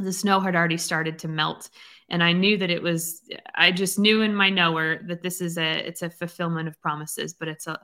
the 0.00 0.12
snow 0.12 0.40
had 0.40 0.56
already 0.56 0.76
started 0.76 1.18
to 1.18 1.28
melt. 1.28 1.70
And 2.12 2.24
i 2.24 2.32
knew 2.32 2.58
that 2.58 2.70
it 2.70 2.82
was 2.82 3.22
i 3.54 3.70
just 3.70 3.96
knew 3.96 4.22
in 4.22 4.34
my 4.34 4.50
knower 4.50 5.00
that 5.04 5.22
this 5.22 5.40
is 5.40 5.56
a 5.56 5.86
it's 5.86 6.02
a 6.02 6.10
fulfillment 6.10 6.66
of 6.66 6.80
promises 6.80 7.34
but 7.34 7.46
it's 7.46 7.68
a 7.68 7.78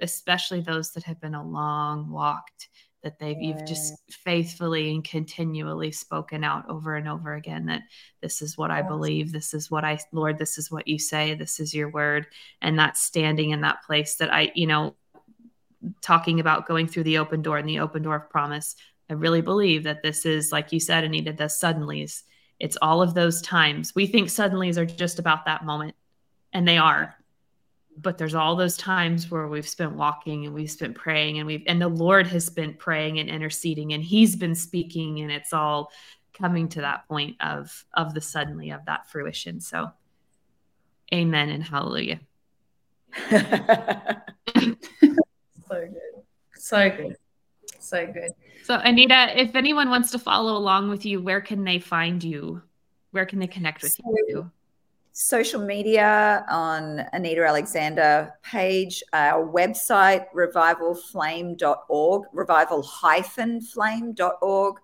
especially 0.00 0.62
those 0.62 0.92
that 0.92 1.04
have 1.04 1.20
been 1.20 1.34
a 1.34 1.46
long 1.46 2.10
walked 2.10 2.70
that 3.02 3.18
they've 3.18 3.36
yeah. 3.40 3.48
you've 3.48 3.66
just 3.66 3.94
faithfully 4.10 4.90
and 4.90 5.04
continually 5.04 5.90
spoken 5.90 6.44
out 6.44 6.68
over 6.68 6.96
and 6.96 7.08
over 7.08 7.34
again 7.34 7.66
that 7.66 7.82
this 8.20 8.42
is 8.42 8.58
what 8.58 8.70
I 8.70 8.82
believe 8.82 9.32
this 9.32 9.54
is 9.54 9.70
what 9.70 9.84
I 9.84 9.98
Lord 10.12 10.38
this 10.38 10.58
is 10.58 10.70
what 10.70 10.86
you 10.86 10.98
say 10.98 11.34
this 11.34 11.60
is 11.60 11.74
your 11.74 11.88
word. 11.88 12.26
And 12.60 12.78
that 12.78 12.96
standing 12.96 13.50
in 13.50 13.62
that 13.62 13.82
place 13.84 14.16
that 14.16 14.32
I 14.32 14.52
you 14.54 14.66
know 14.66 14.96
talking 16.02 16.40
about 16.40 16.68
going 16.68 16.86
through 16.86 17.04
the 17.04 17.18
open 17.18 17.40
door 17.40 17.56
and 17.56 17.68
the 17.68 17.80
open 17.80 18.02
door 18.02 18.16
of 18.16 18.28
promise 18.28 18.76
I 19.10 19.14
really 19.14 19.40
believe 19.40 19.82
that 19.84 20.02
this 20.02 20.24
is, 20.24 20.52
like 20.52 20.72
you 20.72 20.78
said, 20.78 21.04
Anita, 21.04 21.32
the 21.32 21.44
suddenlies. 21.44 22.22
It's 22.60 22.78
all 22.80 23.02
of 23.02 23.14
those 23.14 23.42
times. 23.42 23.94
We 23.94 24.06
think 24.06 24.28
suddenlies 24.28 24.76
are 24.76 24.86
just 24.86 25.18
about 25.18 25.46
that 25.46 25.64
moment, 25.64 25.96
and 26.52 26.66
they 26.66 26.78
are. 26.78 27.16
But 27.96 28.18
there's 28.18 28.34
all 28.34 28.54
those 28.54 28.76
times 28.76 29.30
where 29.30 29.48
we've 29.48 29.68
spent 29.68 29.96
walking 29.96 30.46
and 30.46 30.54
we've 30.54 30.70
spent 30.70 30.94
praying 30.94 31.38
and 31.38 31.46
we've 31.46 31.64
and 31.66 31.82
the 31.82 31.88
Lord 31.88 32.26
has 32.28 32.48
been 32.48 32.72
praying 32.74 33.18
and 33.18 33.28
interceding 33.28 33.92
and 33.92 34.02
He's 34.02 34.36
been 34.36 34.54
speaking 34.54 35.20
and 35.20 35.30
it's 35.30 35.52
all 35.52 35.90
coming 36.32 36.68
to 36.68 36.80
that 36.82 37.06
point 37.08 37.36
of 37.40 37.84
of 37.92 38.14
the 38.14 38.20
suddenly 38.20 38.70
of 38.70 38.86
that 38.86 39.10
fruition. 39.10 39.60
So 39.60 39.90
amen 41.12 41.50
and 41.50 41.64
hallelujah. 41.64 42.20
so 43.30 43.40
good. 45.68 46.22
So 46.54 46.90
good. 46.90 47.16
So 47.90 48.06
good. 48.06 48.30
So, 48.62 48.76
Anita, 48.76 49.40
if 49.40 49.56
anyone 49.56 49.90
wants 49.90 50.12
to 50.12 50.18
follow 50.18 50.56
along 50.56 50.90
with 50.90 51.04
you, 51.04 51.20
where 51.20 51.40
can 51.40 51.64
they 51.64 51.80
find 51.80 52.22
you? 52.22 52.62
Where 53.10 53.26
can 53.26 53.40
they 53.40 53.48
connect 53.48 53.82
with 53.82 53.92
so, 53.92 54.02
you? 54.28 54.50
Social 55.12 55.60
media 55.60 56.46
on 56.48 57.04
Anita 57.12 57.44
Alexander 57.44 58.32
page, 58.44 59.02
our 59.12 59.44
website, 59.44 60.26
revivalflame.org, 60.32 62.22
revival 62.32 62.82
hyphen 62.82 63.60
flame.org. 63.60 64.76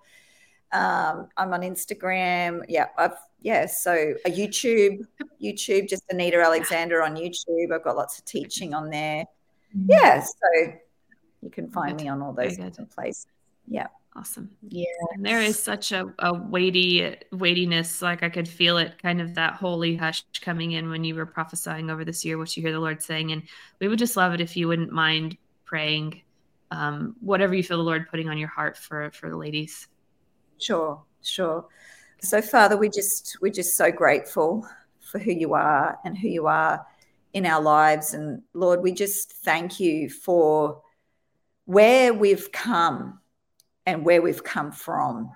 Um, 0.72 1.28
I'm 1.36 1.54
on 1.54 1.60
Instagram. 1.60 2.64
Yeah, 2.68 2.86
I've 2.98 3.14
yeah, 3.40 3.66
so 3.66 4.14
a 4.24 4.30
YouTube, 4.30 5.06
YouTube, 5.40 5.88
just 5.88 6.02
Anita 6.10 6.38
Alexander 6.38 7.04
on 7.04 7.14
YouTube. 7.14 7.72
I've 7.72 7.84
got 7.84 7.94
lots 7.94 8.18
of 8.18 8.24
teaching 8.24 8.74
on 8.74 8.90
there. 8.90 9.24
Mm-hmm. 9.76 9.86
Yeah, 9.90 10.20
so 10.20 10.72
you 11.46 11.50
can 11.50 11.70
find 11.70 11.96
me 11.96 12.08
on 12.08 12.20
all 12.22 12.32
those 12.32 12.56
different 12.56 12.90
places. 12.90 13.26
Yeah. 13.68 13.86
Awesome. 14.16 14.50
Yeah. 14.68 14.86
And 15.14 15.24
there 15.24 15.40
is 15.40 15.62
such 15.62 15.92
a, 15.92 16.12
a 16.18 16.34
weighty 16.34 17.16
weightiness. 17.30 18.02
Like 18.02 18.24
I 18.24 18.30
could 18.30 18.48
feel 18.48 18.78
it 18.78 19.00
kind 19.00 19.20
of 19.20 19.34
that 19.34 19.54
holy 19.54 19.94
hush 19.94 20.24
coming 20.40 20.72
in 20.72 20.88
when 20.88 21.04
you 21.04 21.14
were 21.14 21.26
prophesying 21.26 21.88
over 21.88 22.04
this 22.04 22.24
year, 22.24 22.36
what 22.36 22.56
you 22.56 22.62
hear 22.62 22.72
the 22.72 22.80
Lord 22.80 23.00
saying. 23.00 23.30
And 23.30 23.42
we 23.78 23.86
would 23.86 23.98
just 23.98 24.16
love 24.16 24.34
it 24.34 24.40
if 24.40 24.56
you 24.56 24.66
wouldn't 24.66 24.90
mind 24.90 25.36
praying 25.66 26.22
um, 26.72 27.14
whatever 27.20 27.54
you 27.54 27.62
feel 27.62 27.76
the 27.76 27.84
Lord 27.84 28.08
putting 28.10 28.28
on 28.28 28.38
your 28.38 28.48
heart 28.48 28.76
for 28.76 29.10
for 29.12 29.30
the 29.30 29.36
ladies. 29.36 29.86
Sure, 30.58 31.00
sure. 31.22 31.66
So 32.20 32.42
Father, 32.42 32.76
we 32.76 32.88
just 32.88 33.36
we're 33.40 33.52
just 33.52 33.76
so 33.76 33.92
grateful 33.92 34.66
for 35.00 35.18
who 35.18 35.30
you 35.30 35.54
are 35.54 35.98
and 36.04 36.18
who 36.18 36.28
you 36.28 36.46
are 36.46 36.84
in 37.34 37.44
our 37.44 37.60
lives. 37.60 38.14
And 38.14 38.42
Lord, 38.54 38.82
we 38.82 38.92
just 38.92 39.30
thank 39.30 39.78
you 39.78 40.08
for 40.08 40.80
where 41.66 42.14
we've 42.14 42.50
come 42.50 43.20
and 43.84 44.04
where 44.04 44.22
we've 44.22 44.42
come 44.42 44.72
from 44.72 45.30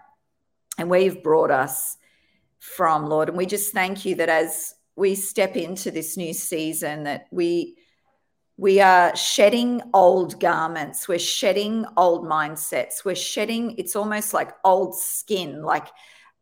and 0.79 0.89
where 0.89 1.01
you've 1.01 1.23
brought 1.23 1.51
us 1.51 1.97
from, 2.59 3.07
Lord. 3.07 3.29
And 3.29 3.37
we 3.37 3.47
just 3.47 3.73
thank 3.73 4.05
you 4.05 4.15
that 4.17 4.29
as 4.29 4.75
we 4.97 5.15
step 5.15 5.57
into 5.57 5.91
this 5.91 6.17
new 6.17 6.33
season, 6.33 7.05
that 7.05 7.27
we 7.31 7.77
we 8.57 8.79
are 8.81 9.17
shedding 9.17 9.81
old 9.95 10.39
garments. 10.39 11.09
We're 11.09 11.19
shedding 11.19 11.87
old 11.97 12.27
mindsets. 12.27 13.05
We're 13.05 13.15
shedding 13.15 13.77
it's 13.79 13.97
almost 13.97 14.35
like 14.35 14.53
old 14.65 14.99
skin 14.99 15.63
like 15.63 15.89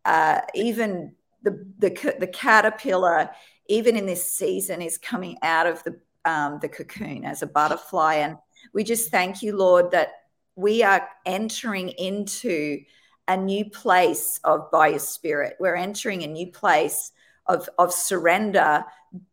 uh, 0.05 0.41
even 0.55 1.15
the, 1.43 1.65
the 1.79 2.17
the 2.19 2.27
caterpillar 2.27 3.31
even 3.69 3.97
in 3.97 4.07
this 4.07 4.33
season 4.33 4.83
is 4.83 4.99
coming 4.99 5.39
out 5.43 5.67
of 5.67 5.85
the 5.85 6.01
um, 6.25 6.59
the 6.61 6.69
cocoon 6.69 7.25
as 7.25 7.43
a 7.43 7.47
butterfly. 7.47 8.15
And 8.15 8.37
we 8.73 8.85
just 8.85 9.11
thank 9.11 9.43
you 9.43 9.57
lord 9.57 9.91
that 9.91 10.13
we 10.59 10.83
are 10.83 11.09
entering 11.25 11.91
into 11.91 12.81
a 13.29 13.37
new 13.37 13.65
place 13.65 14.41
of 14.43 14.71
by 14.73 14.89
your 14.89 14.99
spirit. 14.99 15.55
We're 15.61 15.77
entering 15.77 16.25
a 16.25 16.27
new 16.27 16.51
place 16.51 17.13
of, 17.47 17.69
of 17.79 17.93
surrender. 17.93 18.85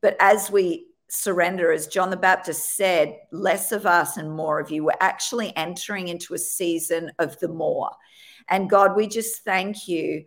But 0.02 0.18
as 0.20 0.52
we 0.52 0.88
surrender, 1.08 1.72
as 1.72 1.88
John 1.88 2.12
the 2.12 2.18
Baptist 2.18 2.76
said, 2.76 3.18
less 3.32 3.72
of 3.72 3.88
us 3.88 4.18
and 4.18 4.36
more 4.36 4.60
of 4.60 4.70
you, 4.70 4.84
we're 4.84 4.92
actually 5.00 5.56
entering 5.56 6.10
into 6.10 6.36
a 6.36 6.38
season 6.38 7.12
of 7.18 7.40
the 7.40 7.48
more. 7.48 7.90
And 8.50 8.70
God, 8.70 8.96
we 8.96 9.08
just 9.08 9.44
thank 9.44 9.88
you 9.88 10.26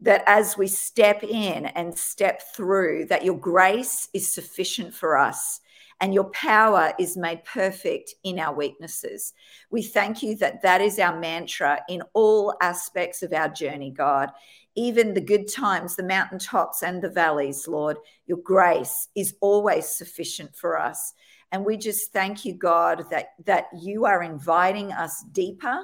that 0.00 0.22
as 0.26 0.56
we 0.56 0.68
step 0.68 1.24
in 1.24 1.66
and 1.66 1.98
step 1.98 2.42
through, 2.54 3.06
that 3.06 3.24
your 3.24 3.38
grace 3.38 4.08
is 4.12 4.32
sufficient 4.32 4.94
for 4.94 5.18
us 5.18 5.60
and 6.00 6.12
your 6.12 6.30
power 6.30 6.92
is 6.98 7.16
made 7.16 7.44
perfect 7.44 8.14
in 8.22 8.38
our 8.38 8.54
weaknesses. 8.54 9.32
We 9.70 9.82
thank 9.82 10.22
you 10.22 10.36
that 10.36 10.62
that 10.62 10.80
is 10.80 10.98
our 10.98 11.18
mantra 11.18 11.80
in 11.88 12.02
all 12.12 12.54
aspects 12.60 13.22
of 13.22 13.32
our 13.32 13.48
journey, 13.48 13.90
God. 13.90 14.30
Even 14.74 15.14
the 15.14 15.22
good 15.22 15.50
times, 15.50 15.96
the 15.96 16.02
mountaintops 16.02 16.82
and 16.82 17.02
the 17.02 17.08
valleys, 17.08 17.66
Lord, 17.66 17.96
your 18.26 18.38
grace 18.38 19.08
is 19.14 19.36
always 19.40 19.88
sufficient 19.88 20.54
for 20.54 20.78
us. 20.78 21.14
And 21.50 21.64
we 21.64 21.78
just 21.78 22.12
thank 22.12 22.44
you, 22.44 22.54
God, 22.54 23.06
that, 23.10 23.28
that 23.46 23.66
you 23.78 24.04
are 24.04 24.22
inviting 24.22 24.92
us 24.92 25.24
deeper 25.32 25.82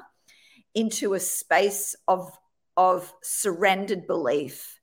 into 0.75 1.15
a 1.15 1.19
space 1.19 1.95
of, 2.07 2.31
of 2.77 3.11
surrendered 3.23 4.05
belief 4.05 4.79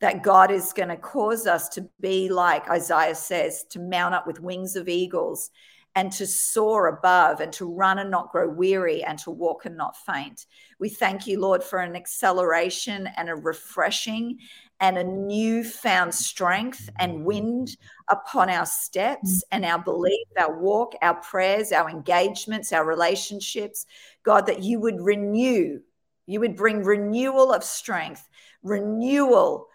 that 0.00 0.22
God 0.22 0.50
is 0.50 0.72
going 0.72 0.88
to 0.88 0.96
cause 0.96 1.46
us 1.46 1.68
to 1.70 1.88
be 2.00 2.28
like 2.28 2.68
Isaiah 2.68 3.14
says, 3.14 3.64
to 3.70 3.78
mount 3.78 4.14
up 4.14 4.26
with 4.26 4.40
wings 4.40 4.76
of 4.76 4.88
eagles 4.88 5.50
and 5.94 6.12
to 6.12 6.26
soar 6.26 6.86
above 6.86 7.40
and 7.40 7.52
to 7.52 7.70
run 7.70 7.98
and 7.98 8.10
not 8.10 8.30
grow 8.30 8.48
weary 8.48 9.02
and 9.02 9.18
to 9.18 9.30
walk 9.30 9.66
and 9.66 9.76
not 9.76 9.96
faint. 9.96 10.46
We 10.78 10.88
thank 10.88 11.26
you, 11.26 11.40
Lord, 11.40 11.62
for 11.62 11.80
an 11.80 11.96
acceleration 11.96 13.08
and 13.16 13.28
a 13.28 13.34
refreshing 13.34 14.38
and 14.78 14.96
a 14.96 15.04
newfound 15.04 16.14
strength 16.14 16.88
and 16.98 17.24
wind 17.24 17.76
upon 18.08 18.48
our 18.48 18.66
steps 18.66 19.42
and 19.50 19.64
our 19.64 19.78
belief, 19.78 20.26
our 20.38 20.58
walk, 20.58 20.94
our 21.02 21.16
prayers, 21.16 21.72
our 21.72 21.90
engagements, 21.90 22.72
our 22.72 22.86
relationships. 22.86 23.84
God, 24.22 24.46
that 24.46 24.62
you 24.62 24.80
would 24.80 25.00
renew, 25.00 25.80
you 26.26 26.40
would 26.40 26.56
bring 26.56 26.84
renewal 26.84 27.52
of 27.52 27.64
strength, 27.64 28.26
renewal 28.62 29.66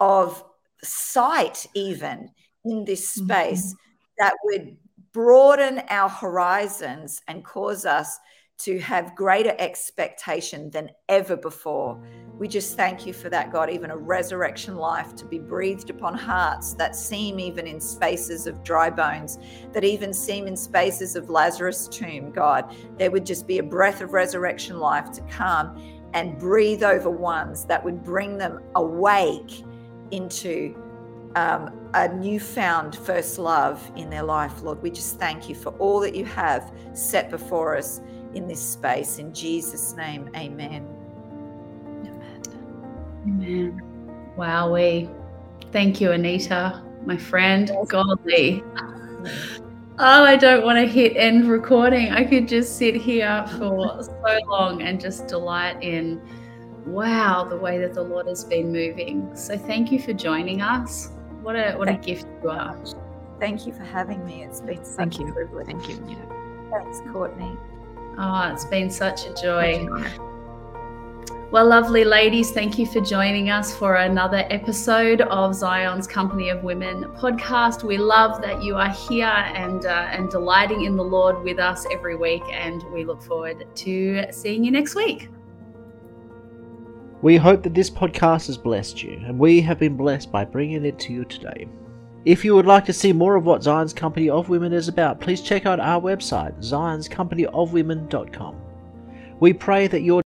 of 0.00 0.44
sight, 0.82 1.66
even 1.74 2.30
in 2.64 2.84
this 2.84 3.08
space, 3.08 3.74
mm-hmm. 3.74 4.14
that 4.18 4.34
would 4.44 4.76
broaden 5.12 5.82
our 5.88 6.08
horizons 6.08 7.22
and 7.28 7.44
cause 7.44 7.86
us 7.86 8.18
to 8.56 8.78
have 8.78 9.16
greater 9.16 9.54
expectation 9.58 10.70
than 10.70 10.88
ever 11.08 11.36
before. 11.36 12.00
We 12.38 12.48
just 12.48 12.76
thank 12.76 13.04
you 13.04 13.12
for 13.12 13.28
that, 13.30 13.52
God, 13.52 13.68
even 13.68 13.90
a 13.90 13.96
resurrection 13.96 14.76
life 14.76 15.14
to 15.16 15.24
be 15.24 15.38
breathed 15.38 15.90
upon 15.90 16.14
hearts 16.14 16.74
that 16.74 16.94
seem 16.94 17.40
even 17.40 17.66
in 17.66 17.80
spaces 17.80 18.46
of 18.46 18.62
dry 18.62 18.90
bones, 18.90 19.38
that 19.72 19.84
even 19.84 20.12
seem 20.12 20.46
in 20.46 20.56
spaces 20.56 21.16
of 21.16 21.30
Lazarus' 21.30 21.88
tomb, 21.88 22.30
God. 22.30 22.74
There 22.96 23.10
would 23.10 23.26
just 23.26 23.46
be 23.46 23.58
a 23.58 23.62
breath 23.62 24.00
of 24.00 24.12
resurrection 24.12 24.78
life 24.78 25.10
to 25.12 25.20
come 25.22 25.80
and 26.12 26.38
breathe 26.38 26.84
over 26.84 27.10
ones 27.10 27.64
that 27.66 27.84
would 27.84 28.04
bring 28.04 28.38
them 28.38 28.62
awake 28.76 29.64
into 30.14 30.74
um, 31.36 31.90
a 31.94 32.08
newfound 32.08 32.96
first 32.96 33.38
love 33.38 33.90
in 33.96 34.10
their 34.10 34.22
life, 34.22 34.62
Lord. 34.62 34.82
We 34.82 34.90
just 34.90 35.18
thank 35.18 35.48
you 35.48 35.54
for 35.54 35.70
all 35.78 36.00
that 36.00 36.14
you 36.14 36.24
have 36.24 36.72
set 36.92 37.30
before 37.30 37.76
us 37.76 38.00
in 38.34 38.46
this 38.46 38.60
space. 38.60 39.18
In 39.18 39.32
Jesus' 39.32 39.94
name, 39.94 40.30
amen. 40.36 40.86
Amen. 43.26 43.82
Wow, 44.36 44.72
we 44.72 45.08
thank 45.72 46.00
you, 46.00 46.12
Anita, 46.12 46.82
my 47.04 47.16
friend. 47.16 47.70
Godly. 47.88 48.62
Oh, 49.96 50.24
I 50.24 50.34
don't 50.34 50.64
want 50.64 50.76
to 50.76 50.92
hit 50.92 51.16
end 51.16 51.48
recording. 51.48 52.10
I 52.10 52.24
could 52.24 52.48
just 52.48 52.78
sit 52.78 52.96
here 52.96 53.46
for 53.58 54.02
so 54.02 54.38
long 54.48 54.82
and 54.82 55.00
just 55.00 55.28
delight 55.28 55.80
in 55.84 56.20
wow, 56.86 57.44
the 57.44 57.56
way 57.56 57.78
that 57.78 57.94
the 57.94 58.02
Lord 58.02 58.26
has 58.26 58.44
been 58.44 58.72
moving. 58.72 59.34
So 59.36 59.56
thank 59.56 59.90
you 59.90 59.98
for 59.98 60.12
joining 60.12 60.60
us. 60.60 61.10
What 61.42 61.56
a 61.56 61.74
what 61.74 61.88
a 61.88 61.94
gift 61.94 62.26
you 62.42 62.50
are. 62.50 62.76
Thank 63.40 63.66
you 63.66 63.72
for 63.72 63.84
having 63.84 64.24
me. 64.24 64.44
It's 64.44 64.60
been 64.60 64.84
such 64.84 64.96
Thank 64.96 65.18
you. 65.18 65.28
a 65.28 65.32
privilege. 65.32 65.66
Thank 65.66 65.88
you. 65.88 66.04
Yeah. 66.08 66.70
Thanks, 66.70 67.00
Courtney. 67.12 67.56
Oh, 68.16 68.50
it's 68.52 68.64
been 68.64 68.90
such 68.90 69.26
a 69.26 69.34
joy. 69.34 69.86
Well, 71.50 71.66
lovely 71.66 72.04
ladies, 72.04 72.50
thank 72.50 72.78
you 72.78 72.86
for 72.86 73.00
joining 73.00 73.48
us 73.48 73.76
for 73.76 73.96
another 73.96 74.44
episode 74.50 75.20
of 75.20 75.54
Zion's 75.54 76.06
Company 76.06 76.48
of 76.48 76.64
Women 76.64 77.04
podcast. 77.16 77.84
We 77.84 77.96
love 77.96 78.42
that 78.42 78.62
you 78.62 78.74
are 78.74 78.90
here 78.90 79.26
and 79.26 79.86
uh, 79.86 80.08
and 80.10 80.28
delighting 80.30 80.82
in 80.84 80.96
the 80.96 81.04
Lord 81.04 81.44
with 81.44 81.60
us 81.60 81.86
every 81.92 82.16
week, 82.16 82.42
and 82.50 82.82
we 82.92 83.04
look 83.04 83.22
forward 83.22 83.66
to 83.72 84.24
seeing 84.32 84.64
you 84.64 84.72
next 84.72 84.96
week. 84.96 85.28
We 87.24 87.36
hope 87.38 87.62
that 87.62 87.72
this 87.72 87.88
podcast 87.88 88.48
has 88.48 88.58
blessed 88.58 89.02
you, 89.02 89.12
and 89.24 89.38
we 89.38 89.62
have 89.62 89.78
been 89.78 89.96
blessed 89.96 90.30
by 90.30 90.44
bringing 90.44 90.84
it 90.84 90.98
to 90.98 91.12
you 91.14 91.24
today. 91.24 91.66
If 92.26 92.44
you 92.44 92.54
would 92.54 92.66
like 92.66 92.84
to 92.84 92.92
see 92.92 93.14
more 93.14 93.34
of 93.34 93.46
what 93.46 93.62
Zion's 93.62 93.94
Company 93.94 94.28
of 94.28 94.50
Women 94.50 94.74
is 94.74 94.88
about, 94.88 95.22
please 95.22 95.40
check 95.40 95.64
out 95.64 95.80
our 95.80 95.98
website, 96.02 96.54
zionscompanyofwomen.com. 96.58 98.56
We 99.40 99.54
pray 99.54 99.86
that 99.86 100.02
your 100.02 100.22